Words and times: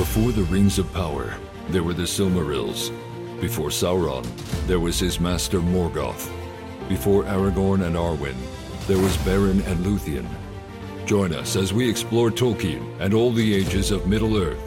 Before 0.00 0.32
the 0.32 0.44
Rings 0.44 0.78
of 0.78 0.90
Power, 0.94 1.34
there 1.68 1.82
were 1.82 1.92
the 1.92 2.04
Silmarils. 2.04 2.88
Before 3.38 3.68
Sauron, 3.68 4.24
there 4.66 4.80
was 4.80 4.98
his 4.98 5.20
master 5.20 5.60
Morgoth. 5.60 6.26
Before 6.88 7.24
Aragorn 7.24 7.84
and 7.84 7.96
Arwen, 7.96 8.34
there 8.86 8.96
was 8.96 9.14
Beren 9.18 9.62
and 9.66 9.84
Luthien. 9.84 10.26
Join 11.04 11.34
us 11.34 11.54
as 11.54 11.74
we 11.74 11.86
explore 11.86 12.30
Tolkien 12.30 12.98
and 12.98 13.12
all 13.12 13.30
the 13.30 13.54
ages 13.54 13.90
of 13.90 14.06
Middle-earth 14.06 14.58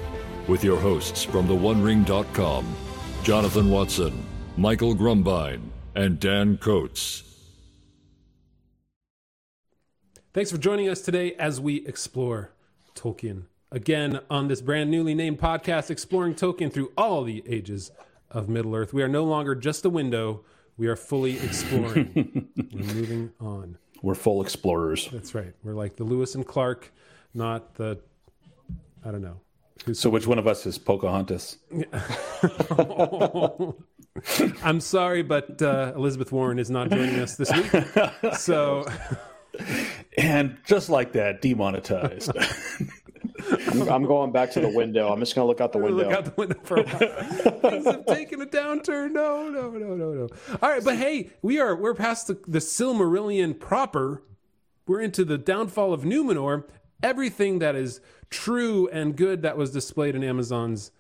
with 0.47 0.63
your 0.63 0.79
hosts 0.79 1.23
from 1.23 1.47
theonering.com, 1.47 2.75
Jonathan 3.23 3.71
Watson, 3.71 4.23
Michael 4.55 4.93
Grumbine, 4.93 5.63
and 5.95 6.19
Dan 6.19 6.57
Coates. 6.57 7.23
Thanks 10.31 10.51
for 10.51 10.59
joining 10.59 10.89
us 10.89 11.01
today 11.01 11.33
as 11.39 11.59
we 11.59 11.83
explore 11.87 12.51
Tolkien. 12.93 13.45
Again, 13.73 14.19
on 14.29 14.49
this 14.49 14.61
brand 14.61 14.91
newly 14.91 15.15
named 15.15 15.39
podcast, 15.39 15.89
exploring 15.89 16.35
Tolkien 16.35 16.71
through 16.71 16.91
all 16.95 17.23
the 17.23 17.43
ages 17.47 17.89
of 18.29 18.47
Middle 18.47 18.75
Earth. 18.75 18.93
We 18.93 19.01
are 19.01 19.07
no 19.07 19.23
longer 19.23 19.55
just 19.55 19.83
a 19.83 19.89
window, 19.89 20.45
we 20.77 20.85
are 20.85 20.95
fully 20.95 21.39
exploring. 21.39 22.49
We're 22.71 22.93
moving 22.93 23.31
on. 23.41 23.79
We're 24.03 24.13
full 24.13 24.43
explorers. 24.43 25.09
That's 25.11 25.33
right. 25.33 25.55
We're 25.63 25.73
like 25.73 25.95
the 25.95 26.03
Lewis 26.03 26.35
and 26.35 26.45
Clark, 26.45 26.93
not 27.33 27.73
the, 27.73 27.97
I 29.03 29.09
don't 29.09 29.23
know. 29.23 29.39
Who's 29.85 29.99
So, 29.99 30.11
which 30.11 30.27
one 30.27 30.37
of 30.37 30.45
us 30.45 30.67
is 30.67 30.77
Pocahontas? 30.77 31.57
I'm 34.63 34.81
sorry, 34.81 35.23
but 35.23 35.59
uh, 35.63 35.93
Elizabeth 35.95 36.31
Warren 36.31 36.59
is 36.59 36.69
not 36.69 36.91
joining 36.91 37.19
us 37.19 37.37
this 37.37 37.51
week. 37.51 37.71
So 38.37 38.85
And 40.15 40.57
just 40.63 40.89
like 40.89 41.13
that, 41.13 41.41
demonetized. 41.41 42.29
I'm, 43.71 43.81
I'm 43.89 44.05
going 44.05 44.31
back 44.31 44.51
to 44.51 44.59
the 44.61 44.69
window. 44.69 45.11
I'm 45.11 45.19
just 45.19 45.35
going 45.35 45.43
to 45.45 45.47
look 45.49 45.61
out 45.61 45.71
the 45.71 45.77
window. 45.79 46.03
look 46.03 46.13
out 46.13 46.25
the 46.25 46.33
window 46.37 46.59
for 46.63 46.77
a 46.77 46.83
while. 46.83 47.59
Things 47.71 47.85
have 47.85 48.05
taken 48.05 48.41
a 48.41 48.45
downturn. 48.45 49.11
No, 49.11 49.49
no, 49.49 49.69
no, 49.71 49.95
no, 49.95 50.11
no. 50.13 50.27
All 50.61 50.69
right, 50.69 50.83
but 50.83 50.95
hey, 50.97 51.29
we 51.41 51.59
are 51.59 51.75
we're 51.75 51.93
past 51.93 52.27
the, 52.27 52.39
the 52.47 52.59
Silmarillion 52.59 53.59
proper. 53.59 54.23
We're 54.87 55.01
into 55.01 55.23
the 55.25 55.37
downfall 55.37 55.93
of 55.93 56.01
Numenor. 56.01 56.65
Everything 57.01 57.59
that 57.59 57.75
is 57.75 57.99
true 58.29 58.87
and 58.91 59.15
good 59.15 59.41
that 59.41 59.57
was 59.57 59.71
displayed 59.71 60.15
in 60.15 60.23
Amazon's 60.23 60.91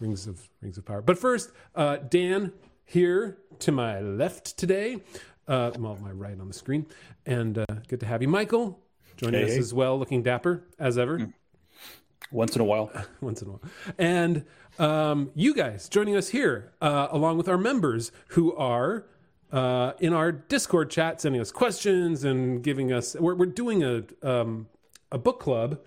Rings 0.00 0.26
of 0.26 0.48
Rings 0.60 0.76
of 0.78 0.84
Power. 0.84 1.02
But 1.02 1.18
first, 1.18 1.50
uh, 1.74 1.96
Dan 1.96 2.52
here 2.84 3.38
to 3.60 3.72
my 3.72 4.00
left 4.00 4.56
today. 4.58 5.02
Uh, 5.48 5.70
well, 5.78 5.96
my 6.02 6.10
right 6.10 6.38
on 6.40 6.48
the 6.48 6.54
screen, 6.54 6.86
and 7.24 7.58
uh, 7.58 7.64
good 7.88 8.00
to 8.00 8.06
have 8.06 8.20
you, 8.20 8.26
Michael, 8.28 8.80
joining 9.16 9.40
Hey, 9.40 9.46
us 9.46 9.52
hey. 9.52 9.58
as 9.58 9.72
well, 9.72 9.96
looking 9.98 10.22
dapper 10.22 10.64
as 10.78 10.98
ever 10.98 11.32
Once 12.30 12.54
in 12.54 12.60
a 12.60 12.64
while. 12.64 12.90
once 13.20 13.42
in 13.42 13.48
a 13.48 13.50
while. 13.52 13.62
And 13.98 14.44
um, 14.78 15.30
you 15.34 15.54
guys 15.54 15.88
joining 15.88 16.16
us 16.16 16.28
here, 16.28 16.72
uh, 16.80 17.08
along 17.10 17.38
with 17.38 17.48
our 17.48 17.58
members 17.58 18.12
who 18.28 18.54
are 18.56 19.06
uh, 19.52 19.92
in 20.00 20.12
our 20.12 20.32
Discord 20.32 20.90
chat, 20.90 21.20
sending 21.20 21.40
us 21.40 21.52
questions 21.52 22.24
and 22.24 22.62
giving 22.62 22.92
us. 22.92 23.14
We're, 23.14 23.34
we're 23.34 23.46
doing 23.46 23.84
a 23.84 24.04
um, 24.22 24.68
a 25.12 25.18
book 25.18 25.40
club 25.40 25.78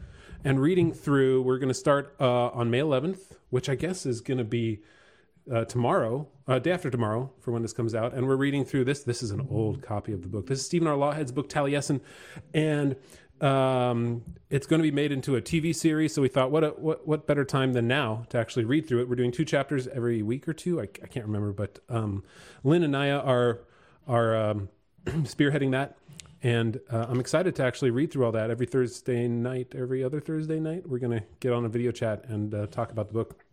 and 0.43 0.61
reading 0.61 0.93
through. 0.93 1.41
We're 1.41 1.59
going 1.59 1.69
to 1.69 1.73
start 1.73 2.15
uh, 2.19 2.47
on 2.47 2.71
May 2.71 2.79
11th, 2.79 3.19
which 3.49 3.69
I 3.69 3.75
guess 3.75 4.05
is 4.05 4.21
going 4.21 4.37
to 4.37 4.43
be 4.43 4.81
uh, 5.51 5.65
tomorrow, 5.65 6.27
uh, 6.47 6.59
day 6.59 6.71
after 6.71 6.89
tomorrow, 6.89 7.31
for 7.39 7.51
when 7.51 7.61
this 7.61 7.73
comes 7.73 7.95
out. 7.95 8.13
And 8.13 8.27
we're 8.27 8.35
reading 8.35 8.63
through 8.65 8.85
this. 8.85 9.03
This 9.03 9.23
is 9.23 9.31
an 9.31 9.45
old 9.49 9.81
copy 9.81 10.13
of 10.13 10.21
the 10.21 10.27
book. 10.27 10.47
This 10.47 10.59
is 10.59 10.65
Stephen 10.65 10.87
R. 10.87 10.95
Lawhead's 10.95 11.31
book, 11.31 11.49
Taliesin, 11.49 12.01
and 12.53 12.95
um, 13.41 14.23
it's 14.49 14.67
going 14.67 14.81
to 14.81 14.83
be 14.83 14.91
made 14.91 15.11
into 15.11 15.35
a 15.35 15.41
TV 15.41 15.75
series. 15.75 16.13
So 16.13 16.21
we 16.21 16.27
thought, 16.27 16.51
what 16.51 16.63
a, 16.63 16.69
what 16.69 17.07
what 17.07 17.27
better 17.27 17.45
time 17.45 17.73
than 17.73 17.87
now 17.87 18.25
to 18.29 18.37
actually 18.37 18.65
read 18.65 18.87
through 18.87 19.01
it? 19.01 19.09
We're 19.09 19.15
doing 19.15 19.31
two 19.31 19.45
chapters 19.45 19.87
every 19.87 20.21
week 20.21 20.47
or 20.47 20.53
two. 20.53 20.79
I, 20.79 20.83
I 20.83 21.07
can't 21.07 21.25
remember, 21.25 21.51
but 21.51 21.79
um, 21.89 22.23
Lynn 22.63 22.83
and 22.83 22.91
Naya 22.91 23.19
are 23.19 23.59
are 24.07 24.35
um, 24.35 24.69
spearheading 25.05 25.71
that. 25.71 25.97
And 26.41 26.79
uh, 26.89 27.05
I'm 27.09 27.19
excited 27.19 27.55
to 27.57 27.63
actually 27.63 27.91
read 27.91 28.11
through 28.11 28.25
all 28.25 28.31
that 28.31 28.49
every 28.49 28.65
Thursday 28.65 29.27
night, 29.27 29.73
every 29.75 30.03
other 30.03 30.21
Thursday 30.21 30.59
night. 30.59 30.87
We're 30.87 30.99
going 30.99 31.19
to 31.19 31.25
get 31.41 31.51
on 31.51 31.65
a 31.65 31.69
video 31.69 31.91
chat 31.91 32.23
and 32.29 32.53
uh, 32.53 32.67
talk 32.67 32.91
about 32.91 33.07
the 33.07 33.13
book. 33.13 33.43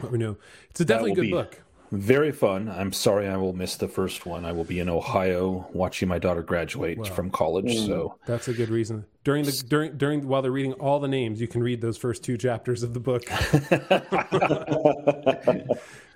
What 0.00 0.10
we 0.10 0.18
know. 0.18 0.36
It's 0.70 0.80
a 0.80 0.84
definitely 0.84 1.14
good 1.14 1.22
be- 1.22 1.30
book. 1.30 1.60
Very 1.92 2.30
fun. 2.30 2.68
I'm 2.68 2.92
sorry 2.92 3.26
I 3.26 3.36
will 3.36 3.52
miss 3.52 3.76
the 3.76 3.88
first 3.88 4.24
one. 4.24 4.44
I 4.44 4.52
will 4.52 4.64
be 4.64 4.78
in 4.78 4.88
Ohio 4.88 5.68
watching 5.72 6.08
my 6.08 6.18
daughter 6.18 6.42
graduate 6.42 7.06
from 7.08 7.30
college. 7.30 7.86
So 7.86 8.16
That's 8.26 8.48
a 8.48 8.52
good 8.52 8.68
reason. 8.68 9.04
During 9.24 9.44
the 9.44 9.64
during 9.68 9.96
during 9.96 10.28
while 10.28 10.40
they're 10.40 10.52
reading 10.52 10.74
all 10.74 11.00
the 11.00 11.08
names, 11.08 11.40
you 11.40 11.48
can 11.48 11.62
read 11.62 11.80
those 11.80 11.98
first 11.98 12.22
two 12.22 12.38
chapters 12.38 12.82
of 12.82 12.94
the 12.94 13.00
book 13.00 13.24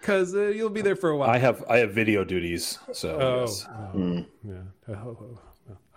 because 0.00 0.34
uh, 0.34 0.48
you'll 0.48 0.70
be 0.70 0.80
there 0.80 0.96
for 0.96 1.10
a 1.10 1.16
while. 1.16 1.28
I 1.28 1.38
have 1.38 1.64
I 1.68 1.78
have 1.78 1.92
video 1.92 2.24
duties. 2.24 2.78
So 2.92 3.18
oh, 3.20 3.40
yes. 3.40 3.66
oh, 3.68 4.24
yeah. 4.44 4.54
I 4.88 4.96
hope, 4.96 5.38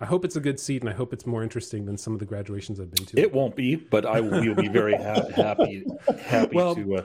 I 0.00 0.06
hope 0.06 0.24
it's 0.24 0.36
a 0.36 0.40
good 0.40 0.60
seat, 0.60 0.82
and 0.82 0.88
I 0.88 0.92
hope 0.94 1.12
it's 1.12 1.26
more 1.26 1.42
interesting 1.42 1.84
than 1.84 1.96
some 1.96 2.12
of 2.12 2.20
the 2.20 2.24
graduations 2.24 2.78
I've 2.78 2.90
been 2.90 3.04
to. 3.06 3.18
it 3.18 3.32
won't 3.32 3.56
be, 3.56 3.74
but 3.74 4.06
I 4.06 4.20
will 4.20 4.54
be 4.54 4.68
very 4.68 4.94
ha- 4.94 5.26
happy 5.34 5.84
happy 6.24 6.54
Well, 6.54 6.76
to 6.76 6.96
uh, 6.96 7.02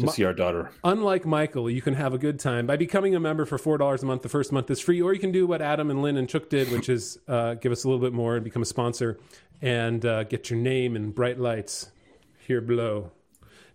to 0.00 0.08
see 0.08 0.24
our 0.24 0.34
daughter. 0.34 0.70
Unlike 0.82 1.24
Michael, 1.24 1.70
you 1.70 1.80
can 1.80 1.94
have 1.94 2.12
a 2.12 2.18
good 2.18 2.38
time 2.38 2.66
by 2.66 2.76
becoming 2.76 3.14
a 3.14 3.20
member 3.20 3.46
for 3.46 3.56
four 3.56 3.78
dollars 3.78 4.02
a 4.02 4.06
month. 4.06 4.22
The 4.22 4.28
first 4.28 4.52
month 4.52 4.70
is 4.70 4.78
free, 4.78 5.00
or 5.00 5.14
you 5.14 5.20
can 5.20 5.32
do 5.32 5.46
what 5.46 5.62
Adam 5.62 5.90
and 5.90 6.02
Lynn 6.02 6.16
and 6.18 6.28
Chook 6.28 6.50
did, 6.50 6.70
which 6.70 6.88
is 6.90 7.18
uh, 7.28 7.54
give 7.54 7.72
us 7.72 7.84
a 7.84 7.88
little 7.88 8.02
bit 8.02 8.12
more 8.12 8.34
and 8.36 8.44
become 8.44 8.62
a 8.62 8.66
sponsor 8.66 9.18
and 9.62 10.04
uh, 10.04 10.24
get 10.24 10.50
your 10.50 10.58
name 10.58 10.96
in 10.96 11.12
bright 11.12 11.38
lights 11.38 11.90
here 12.46 12.60
below, 12.60 13.10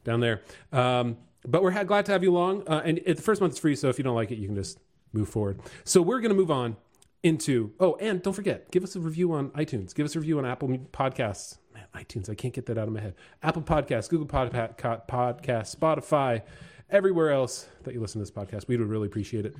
down 0.03 0.19
there. 0.19 0.41
Um, 0.71 1.17
but 1.47 1.63
we're 1.63 1.71
ha- 1.71 1.83
glad 1.85 2.05
to 2.05 2.11
have 2.11 2.21
you 2.21 2.31
along, 2.31 2.67
uh, 2.67 2.81
and 2.85 2.99
it, 3.05 3.15
the 3.17 3.23
first 3.23 3.41
month 3.41 3.53
is 3.53 3.59
free. 3.59 3.75
So 3.75 3.89
if 3.89 3.97
you 3.97 4.03
don't 4.03 4.15
like 4.15 4.29
it, 4.29 4.37
you 4.37 4.45
can 4.45 4.55
just 4.55 4.77
move 5.13 5.29
forward. 5.29 5.59
So 5.85 6.03
we're 6.03 6.19
going 6.19 6.29
to 6.29 6.35
move 6.35 6.51
on 6.51 6.75
into 7.23 7.73
oh, 7.79 7.95
and 7.95 8.21
don't 8.21 8.33
forget, 8.33 8.71
give 8.71 8.83
us 8.83 8.95
a 8.95 8.99
review 8.99 9.33
on 9.33 9.49
iTunes. 9.51 9.93
Give 9.93 10.05
us 10.05 10.15
a 10.15 10.19
review 10.19 10.37
on 10.39 10.45
Apple 10.45 10.69
Podcasts. 10.69 11.57
Man, 11.73 11.85
iTunes, 11.95 12.29
I 12.29 12.35
can't 12.35 12.53
get 12.53 12.65
that 12.67 12.77
out 12.77 12.87
of 12.87 12.93
my 12.93 13.01
head. 13.01 13.15
Apple 13.43 13.61
Podcasts, 13.61 14.09
Google 14.09 14.27
Podpa- 14.27 14.77
Co- 14.77 15.01
Podcasts, 15.07 15.75
Spotify, 15.75 16.41
everywhere 16.89 17.31
else 17.31 17.67
that 17.83 17.93
you 17.93 18.01
listen 18.01 18.19
to 18.19 18.23
this 18.23 18.31
podcast. 18.31 18.67
We 18.67 18.77
would 18.77 18.87
really 18.87 19.07
appreciate 19.07 19.45
it. 19.45 19.55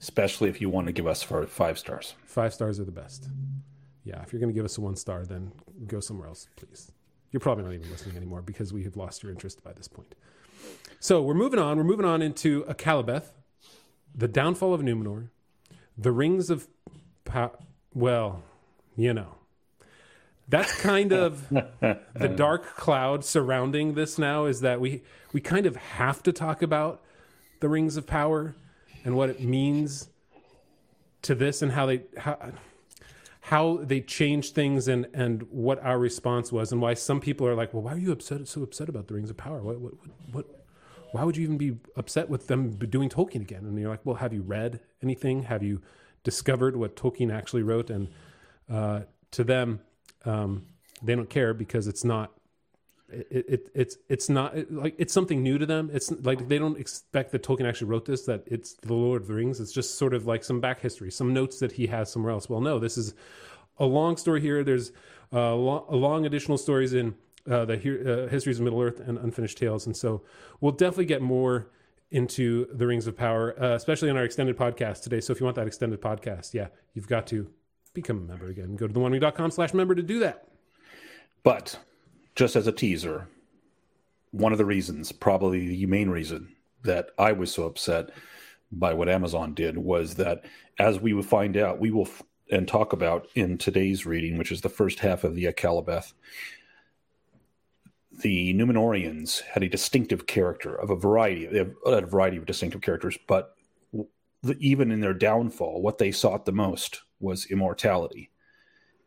Especially 0.00 0.48
if 0.48 0.60
you 0.60 0.68
want 0.68 0.86
to 0.88 0.92
give 0.92 1.06
us 1.06 1.22
for 1.22 1.46
five 1.46 1.78
stars. 1.78 2.14
Five 2.24 2.52
stars 2.52 2.78
are 2.80 2.84
the 2.84 2.92
best. 2.92 3.28
Yeah, 4.04 4.20
if 4.22 4.32
you're 4.32 4.40
going 4.40 4.52
to 4.52 4.54
give 4.54 4.64
us 4.64 4.76
a 4.76 4.80
one 4.80 4.96
star, 4.96 5.24
then 5.24 5.52
go 5.86 6.00
somewhere 6.00 6.28
else, 6.28 6.48
please. 6.56 6.92
You're 7.30 7.40
probably 7.40 7.64
not 7.64 7.74
even 7.74 7.90
listening 7.90 8.16
anymore 8.16 8.42
because 8.42 8.72
we 8.72 8.84
have 8.84 8.96
lost 8.96 9.22
your 9.22 9.32
interest 9.32 9.64
by 9.64 9.72
this 9.72 9.88
point. 9.88 10.14
So 11.00 11.22
we're 11.22 11.34
moving 11.34 11.58
on. 11.58 11.76
We're 11.76 11.84
moving 11.84 12.06
on 12.06 12.22
into 12.22 12.64
Akallabêth, 12.64 13.32
the 14.14 14.28
downfall 14.28 14.74
of 14.74 14.82
Numenor, 14.82 15.30
the 15.96 16.12
rings 16.12 16.50
of, 16.50 16.68
well, 17.94 18.42
you 18.96 19.14
know, 19.14 19.34
that's 20.48 20.80
kind 20.80 21.12
of 21.12 21.48
the 21.80 22.34
dark 22.34 22.76
cloud 22.76 23.24
surrounding 23.24 23.94
this 23.94 24.18
now. 24.18 24.46
Is 24.46 24.60
that 24.60 24.80
we 24.80 25.02
we 25.32 25.40
kind 25.40 25.66
of 25.66 25.76
have 25.76 26.22
to 26.24 26.32
talk 26.32 26.62
about 26.62 27.02
the 27.60 27.68
rings 27.68 27.96
of 27.96 28.06
power 28.06 28.54
and 29.04 29.16
what 29.16 29.30
it 29.30 29.40
means 29.40 30.08
to 31.22 31.34
this 31.34 31.62
and 31.62 31.72
how 31.72 31.86
they 31.86 32.02
how, 32.18 32.52
how 33.40 33.78
they 33.82 34.00
changed 34.00 34.54
things 34.54 34.88
and 34.88 35.06
and 35.14 35.42
what 35.50 35.82
our 35.82 35.98
response 35.98 36.52
was 36.52 36.72
and 36.72 36.80
why 36.80 36.94
some 36.94 37.20
people 37.20 37.46
are 37.46 37.54
like, 37.54 37.72
well, 37.72 37.82
why 37.82 37.94
are 37.94 37.98
you 37.98 38.12
upset 38.12 38.46
so 38.48 38.62
upset 38.62 38.88
about 38.88 39.08
the 39.08 39.14
Rings 39.14 39.30
of 39.30 39.36
Power? 39.36 39.62
What 39.62 39.80
what 39.80 39.94
what? 40.32 40.46
Why 41.12 41.22
would 41.22 41.36
you 41.36 41.44
even 41.44 41.58
be 41.58 41.76
upset 41.94 42.28
with 42.28 42.48
them 42.48 42.72
doing 42.72 43.08
Tolkien 43.08 43.40
again? 43.42 43.60
And 43.60 43.78
you're 43.78 43.88
like, 43.88 44.00
well, 44.04 44.16
have 44.16 44.32
you 44.32 44.42
read 44.42 44.80
anything? 45.00 45.44
Have 45.44 45.62
you 45.62 45.80
discovered 46.24 46.74
what 46.76 46.96
Tolkien 46.96 47.32
actually 47.32 47.62
wrote? 47.62 47.90
And 47.90 48.08
uh, 48.68 49.02
to 49.30 49.44
them, 49.44 49.80
um, 50.24 50.66
they 51.02 51.14
don't 51.14 51.30
care 51.30 51.54
because 51.54 51.86
it's 51.86 52.02
not. 52.02 52.32
It, 53.10 53.44
it 53.48 53.70
it's 53.74 53.96
it's 54.08 54.28
not 54.28 54.56
it, 54.56 54.72
like 54.72 54.96
it's 54.98 55.12
something 55.12 55.42
new 55.42 55.58
to 55.58 55.66
them. 55.66 55.90
It's 55.92 56.10
like 56.10 56.48
they 56.48 56.58
don't 56.58 56.78
expect 56.80 57.30
that 57.32 57.42
Tolkien 57.42 57.68
actually 57.68 57.88
wrote 57.88 58.06
this. 58.06 58.24
That 58.24 58.42
it's 58.46 58.72
the 58.72 58.94
Lord 58.94 59.22
of 59.22 59.28
the 59.28 59.34
Rings. 59.34 59.60
It's 59.60 59.72
just 59.72 59.98
sort 59.98 60.14
of 60.14 60.26
like 60.26 60.42
some 60.42 60.60
back 60.60 60.80
history, 60.80 61.10
some 61.12 61.32
notes 61.32 61.60
that 61.60 61.72
he 61.72 61.86
has 61.88 62.10
somewhere 62.10 62.32
else. 62.32 62.48
Well, 62.48 62.62
no, 62.62 62.78
this 62.78 62.96
is 62.96 63.14
a 63.78 63.84
long 63.84 64.16
story 64.16 64.40
here. 64.40 64.64
There's 64.64 64.90
uh, 65.32 65.54
long, 65.54 65.84
long 65.90 66.26
additional 66.26 66.58
stories 66.58 66.94
in 66.94 67.14
uh, 67.48 67.66
the 67.66 67.76
He- 67.76 68.04
uh, 68.04 68.26
histories 68.28 68.58
of 68.58 68.64
Middle 68.64 68.80
Earth 68.80 69.00
and 69.00 69.18
Unfinished 69.18 69.58
Tales, 69.58 69.86
and 69.86 69.96
so 69.96 70.22
we'll 70.60 70.72
definitely 70.72 71.04
get 71.04 71.20
more 71.22 71.68
into 72.10 72.66
the 72.72 72.86
Rings 72.86 73.06
of 73.06 73.16
Power, 73.16 73.60
uh, 73.60 73.74
especially 73.74 74.08
in 74.08 74.16
our 74.16 74.24
extended 74.24 74.56
podcast 74.56 75.02
today. 75.02 75.20
So 75.20 75.32
if 75.32 75.40
you 75.40 75.44
want 75.44 75.56
that 75.56 75.66
extended 75.66 76.00
podcast, 76.00 76.54
yeah, 76.54 76.68
you've 76.92 77.08
got 77.08 77.26
to 77.28 77.50
become 77.92 78.18
a 78.18 78.20
member 78.20 78.46
again. 78.46 78.76
Go 78.76 78.86
to 78.86 78.92
theonering.com 78.92 79.50
slash 79.50 79.74
member 79.74 79.94
to 79.94 80.02
do 80.02 80.18
that. 80.20 80.48
But 81.42 81.78
just 82.34 82.56
as 82.56 82.66
a 82.66 82.72
teaser, 82.72 83.28
one 84.30 84.52
of 84.52 84.58
the 84.58 84.64
reasons, 84.64 85.12
probably 85.12 85.68
the 85.68 85.86
main 85.86 86.10
reason 86.10 86.54
that 86.82 87.10
I 87.18 87.32
was 87.32 87.52
so 87.52 87.64
upset 87.64 88.10
by 88.72 88.92
what 88.94 89.08
Amazon 89.08 89.54
did 89.54 89.78
was 89.78 90.16
that 90.16 90.44
as 90.78 91.00
we 91.00 91.12
would 91.12 91.26
find 91.26 91.56
out, 91.56 91.80
we 91.80 91.90
will 91.90 92.06
f- 92.06 92.22
and 92.50 92.68
talk 92.68 92.92
about 92.92 93.28
in 93.34 93.56
today's 93.56 94.04
reading, 94.04 94.36
which 94.36 94.52
is 94.52 94.60
the 94.60 94.68
first 94.68 94.98
half 94.98 95.24
of 95.24 95.34
the 95.34 95.44
Akallabêth, 95.44 96.12
the 98.20 98.54
Numenorians 98.54 99.42
had 99.42 99.62
a 99.62 99.68
distinctive 99.68 100.26
character 100.26 100.74
of 100.74 100.90
a 100.90 100.96
variety. 100.96 101.46
They 101.46 101.58
have 101.58 101.72
a 101.86 102.00
variety 102.02 102.36
of 102.36 102.46
distinctive 102.46 102.80
characters, 102.80 103.18
but 103.26 103.54
the, 104.42 104.56
even 104.60 104.90
in 104.90 105.00
their 105.00 105.14
downfall, 105.14 105.82
what 105.82 105.98
they 105.98 106.12
sought 106.12 106.44
the 106.44 106.52
most 106.52 107.02
was 107.20 107.46
immortality. 107.46 108.30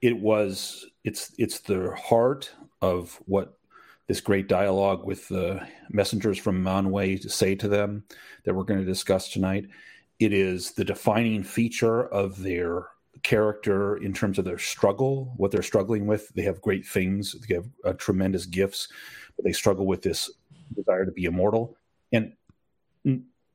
It 0.01 0.19
was 0.19 0.85
it's 1.03 1.33
it's 1.37 1.59
the 1.59 1.95
heart 1.95 2.51
of 2.81 3.21
what 3.25 3.57
this 4.07 4.21
great 4.21 4.47
dialogue 4.47 5.05
with 5.05 5.27
the 5.27 5.67
messengers 5.89 6.37
from 6.37 6.63
Manwë 6.63 7.21
to 7.21 7.29
say 7.29 7.55
to 7.55 7.67
them 7.67 8.03
that 8.45 8.53
we're 8.53 8.63
going 8.63 8.79
to 8.79 8.85
discuss 8.85 9.29
tonight. 9.29 9.67
It 10.19 10.33
is 10.33 10.71
the 10.71 10.85
defining 10.85 11.43
feature 11.43 12.05
of 12.07 12.41
their 12.41 12.87
character 13.27 13.97
in 13.97 14.13
terms 14.13 14.39
of 14.39 14.45
their 14.45 14.57
struggle, 14.57 15.33
what 15.35 15.51
they're 15.51 15.61
struggling 15.61 16.07
with. 16.07 16.29
They 16.29 16.43
have 16.43 16.61
great 16.61 16.85
things, 16.85 17.35
they 17.45 17.55
have 17.55 17.65
uh, 17.83 17.91
tremendous 17.93 18.45
gifts, 18.45 18.87
but 19.35 19.43
they 19.43 19.51
struggle 19.51 19.85
with 19.85 20.01
this 20.01 20.31
desire 20.73 21.05
to 21.05 21.11
be 21.11 21.25
immortal. 21.25 21.75
And 22.13 22.31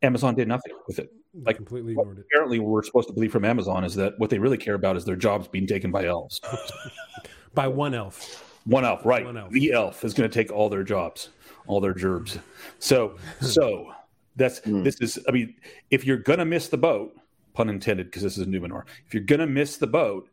Amazon 0.03 0.35
did 0.35 0.47
nothing 0.47 0.75
with 0.87 0.99
it. 0.99 1.11
Like 1.43 1.57
completely 1.57 1.93
ignored 1.93 2.19
it. 2.19 2.27
apparently 2.31 2.59
what 2.59 2.69
we're 2.69 2.83
supposed 2.83 3.09
to 3.09 3.15
believe 3.15 3.33
from 3.33 3.47
Amazon 3.47 3.83
is 3.83 3.95
that 3.95 4.13
what 4.19 4.29
they 4.29 4.39
really 4.39 4.59
care 4.59 4.75
about 4.75 4.99
is 4.99 5.07
their 5.07 5.17
jobs 5.17 5.49
being 5.49 5.67
taken 5.67 5.91
by 5.91 6.05
elves. 6.05 6.39
By 7.55 7.69
one 7.69 7.93
elf. 7.93 8.59
One 8.65 8.83
elf, 8.83 9.05
right? 9.05 9.27
One 9.27 9.37
elf. 9.37 9.51
The 9.51 9.73
elf 9.73 10.05
is 10.05 10.15
going 10.15 10.29
to 10.29 10.33
take 10.33 10.51
all 10.51 10.71
their 10.71 10.83
jobs, 10.83 11.29
all 11.67 11.83
their 11.83 11.93
gerbs. 11.93 12.39
So, 12.79 13.17
so 13.43 13.93
that's 14.37 14.61
this 14.65 14.99
is. 15.03 15.19
I 15.29 15.33
mean, 15.33 15.55
if 15.91 16.07
you're 16.07 16.17
going 16.17 16.39
to 16.39 16.47
miss 16.47 16.69
the 16.69 16.79
boat, 16.79 17.15
pun 17.55 17.69
intended, 17.69 18.07
because 18.07 18.23
this 18.23 18.39
is 18.39 18.47
a 18.47 18.51
Numenor. 18.51 18.85
If 19.07 19.15
you're 19.15 19.23
going 19.23 19.41
to 19.41 19.47
miss 19.47 19.77
the 19.77 19.87
boat, 19.87 20.29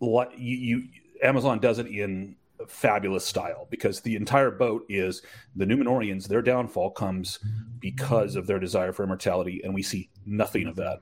you, 0.00 0.26
you 0.36 0.82
Amazon 1.22 1.60
does 1.60 1.78
it 1.78 1.86
in 1.86 2.36
fabulous 2.68 3.24
style 3.24 3.66
because 3.70 4.00
the 4.00 4.16
entire 4.16 4.50
boat 4.50 4.84
is 4.88 5.22
the 5.56 5.64
Numenorians. 5.64 6.28
Their 6.28 6.42
downfall 6.42 6.90
comes 6.92 7.38
because 7.78 8.36
of 8.36 8.46
their 8.46 8.58
desire 8.58 8.92
for 8.92 9.04
immortality, 9.04 9.60
and 9.64 9.74
we 9.74 9.82
see 9.82 10.10
nothing 10.26 10.66
of 10.66 10.76
that 10.76 11.00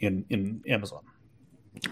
in 0.00 0.24
in 0.30 0.62
Amazon, 0.68 1.02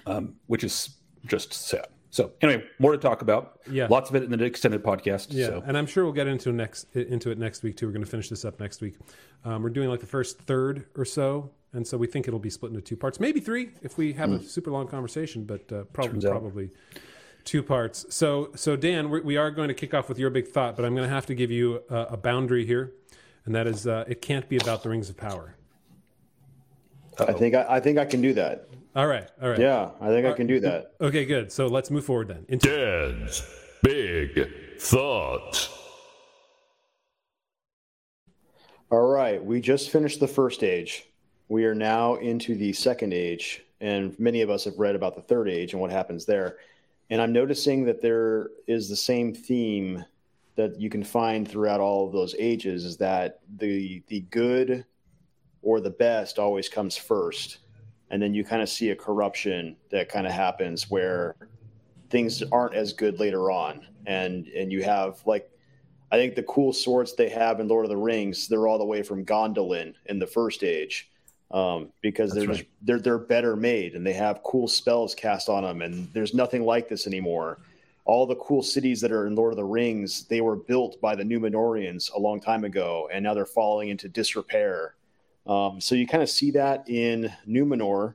um, 0.06 0.34
which 0.46 0.64
is 0.64 0.96
just 1.26 1.52
sad. 1.52 1.86
So 2.10 2.32
anyway, 2.42 2.64
more 2.80 2.92
to 2.92 2.98
talk 2.98 3.22
about. 3.22 3.60
Yeah. 3.70 3.86
lots 3.88 4.10
of 4.10 4.16
it 4.16 4.24
in 4.24 4.30
the 4.36 4.44
extended 4.44 4.82
podcast. 4.82 5.28
Yeah, 5.30 5.46
So 5.46 5.62
and 5.64 5.78
I'm 5.78 5.86
sure 5.86 6.04
we'll 6.04 6.12
get 6.12 6.26
into 6.26 6.52
next 6.52 6.94
into 6.94 7.30
it 7.30 7.38
next 7.38 7.62
week 7.62 7.76
too. 7.76 7.86
We're 7.86 7.92
going 7.92 8.04
to 8.04 8.10
finish 8.10 8.28
this 8.28 8.44
up 8.44 8.58
next 8.58 8.80
week. 8.80 8.96
Um, 9.44 9.62
we're 9.62 9.70
doing 9.70 9.88
like 9.88 10.00
the 10.00 10.06
first 10.06 10.40
third 10.40 10.86
or 10.96 11.04
so, 11.04 11.50
and 11.72 11.86
so 11.86 11.96
we 11.96 12.06
think 12.08 12.26
it'll 12.26 12.40
be 12.40 12.50
split 12.50 12.70
into 12.70 12.82
two 12.82 12.96
parts, 12.96 13.20
maybe 13.20 13.40
three 13.40 13.70
if 13.82 13.96
we 13.96 14.12
have 14.14 14.30
a 14.32 14.42
super 14.42 14.70
long 14.70 14.88
conversation, 14.88 15.44
but 15.44 15.72
uh, 15.72 15.84
probably 15.92 16.20
probably 16.28 16.70
two 17.44 17.62
parts. 17.62 18.06
So 18.10 18.50
so 18.56 18.74
Dan, 18.76 19.08
we, 19.08 19.20
we 19.20 19.36
are 19.36 19.50
going 19.52 19.68
to 19.68 19.74
kick 19.74 19.94
off 19.94 20.08
with 20.08 20.18
your 20.18 20.30
big 20.30 20.48
thought, 20.48 20.74
but 20.76 20.84
I'm 20.84 20.94
going 20.96 21.08
to 21.08 21.14
have 21.14 21.26
to 21.26 21.34
give 21.34 21.50
you 21.52 21.82
a, 21.88 21.96
a 22.10 22.16
boundary 22.16 22.66
here, 22.66 22.92
and 23.46 23.54
that 23.54 23.68
is 23.68 23.86
uh, 23.86 24.04
it 24.08 24.20
can't 24.20 24.48
be 24.48 24.56
about 24.56 24.82
the 24.82 24.88
Rings 24.88 25.08
of 25.10 25.16
Power. 25.16 25.54
I 27.18 27.32
think 27.34 27.54
I, 27.54 27.66
I 27.68 27.80
think 27.80 27.98
I 27.98 28.04
can 28.04 28.20
do 28.20 28.32
that. 28.34 28.68
All 28.96 29.06
right, 29.06 29.28
all 29.40 29.48
right. 29.48 29.58
Yeah, 29.58 29.90
I 30.00 30.08
think 30.08 30.26
I 30.26 30.32
can 30.32 30.48
do 30.48 30.58
that. 30.60 30.94
Okay, 31.00 31.24
good. 31.24 31.52
So 31.52 31.68
let's 31.68 31.90
move 31.90 32.04
forward 32.04 32.28
then. 32.28 32.44
Into 32.48 32.68
Dan's 32.68 33.42
Big 33.82 34.48
Thought. 34.80 35.70
All 38.90 39.06
right, 39.06 39.42
we 39.44 39.60
just 39.60 39.90
finished 39.90 40.18
the 40.18 40.26
first 40.26 40.64
age. 40.64 41.06
We 41.48 41.64
are 41.66 41.74
now 41.74 42.16
into 42.16 42.56
the 42.56 42.72
second 42.72 43.14
age, 43.14 43.62
and 43.80 44.18
many 44.18 44.42
of 44.42 44.50
us 44.50 44.64
have 44.64 44.78
read 44.78 44.96
about 44.96 45.14
the 45.14 45.22
third 45.22 45.48
age 45.48 45.72
and 45.72 45.80
what 45.80 45.92
happens 45.92 46.26
there. 46.26 46.58
And 47.10 47.20
I'm 47.20 47.32
noticing 47.32 47.84
that 47.84 48.02
there 48.02 48.50
is 48.66 48.88
the 48.88 48.96
same 48.96 49.32
theme 49.32 50.04
that 50.56 50.80
you 50.80 50.90
can 50.90 51.04
find 51.04 51.48
throughout 51.48 51.80
all 51.80 52.06
of 52.06 52.12
those 52.12 52.34
ages 52.38 52.84
is 52.84 52.96
that 52.96 53.38
the 53.58 54.02
the 54.08 54.20
good 54.30 54.84
or 55.62 55.80
the 55.80 55.90
best 55.90 56.38
always 56.40 56.68
comes 56.68 56.96
first. 56.96 57.58
And 58.10 58.20
then 58.20 58.34
you 58.34 58.44
kind 58.44 58.62
of 58.62 58.68
see 58.68 58.90
a 58.90 58.96
corruption 58.96 59.76
that 59.90 60.08
kind 60.08 60.26
of 60.26 60.32
happens 60.32 60.90
where 60.90 61.36
things 62.10 62.42
aren't 62.50 62.74
as 62.74 62.92
good 62.92 63.20
later 63.20 63.50
on. 63.50 63.86
And 64.06 64.46
and 64.48 64.72
you 64.72 64.82
have 64.82 65.20
like 65.26 65.50
I 66.12 66.16
think 66.16 66.34
the 66.34 66.42
cool 66.42 66.72
swords 66.72 67.14
they 67.14 67.28
have 67.28 67.60
in 67.60 67.68
Lord 67.68 67.84
of 67.84 67.90
the 67.90 67.96
Rings, 67.96 68.48
they're 68.48 68.66
all 68.66 68.78
the 68.78 68.84
way 68.84 69.02
from 69.02 69.24
Gondolin 69.24 69.94
in 70.06 70.18
the 70.18 70.26
first 70.26 70.64
age, 70.64 71.08
um, 71.52 71.90
because 72.00 72.32
That's 72.32 72.46
they're 72.46 72.54
just, 72.56 72.68
they're 72.82 72.98
they're 72.98 73.18
better 73.18 73.54
made 73.54 73.94
and 73.94 74.04
they 74.04 74.12
have 74.14 74.42
cool 74.42 74.66
spells 74.66 75.14
cast 75.14 75.48
on 75.48 75.62
them, 75.62 75.82
and 75.82 76.12
there's 76.12 76.34
nothing 76.34 76.64
like 76.64 76.88
this 76.88 77.06
anymore. 77.06 77.58
All 78.06 78.26
the 78.26 78.36
cool 78.36 78.62
cities 78.62 79.00
that 79.02 79.12
are 79.12 79.26
in 79.28 79.36
Lord 79.36 79.52
of 79.52 79.56
the 79.56 79.64
Rings, 79.64 80.24
they 80.24 80.40
were 80.40 80.56
built 80.56 81.00
by 81.00 81.14
the 81.14 81.22
Numenorians 81.22 82.12
a 82.12 82.18
long 82.18 82.40
time 82.40 82.64
ago, 82.64 83.08
and 83.12 83.22
now 83.22 83.34
they're 83.34 83.46
falling 83.46 83.90
into 83.90 84.08
disrepair. 84.08 84.94
Um, 85.50 85.80
so 85.80 85.96
you 85.96 86.06
kind 86.06 86.22
of 86.22 86.30
see 86.30 86.52
that 86.52 86.88
in 86.88 87.32
Numenor. 87.46 88.14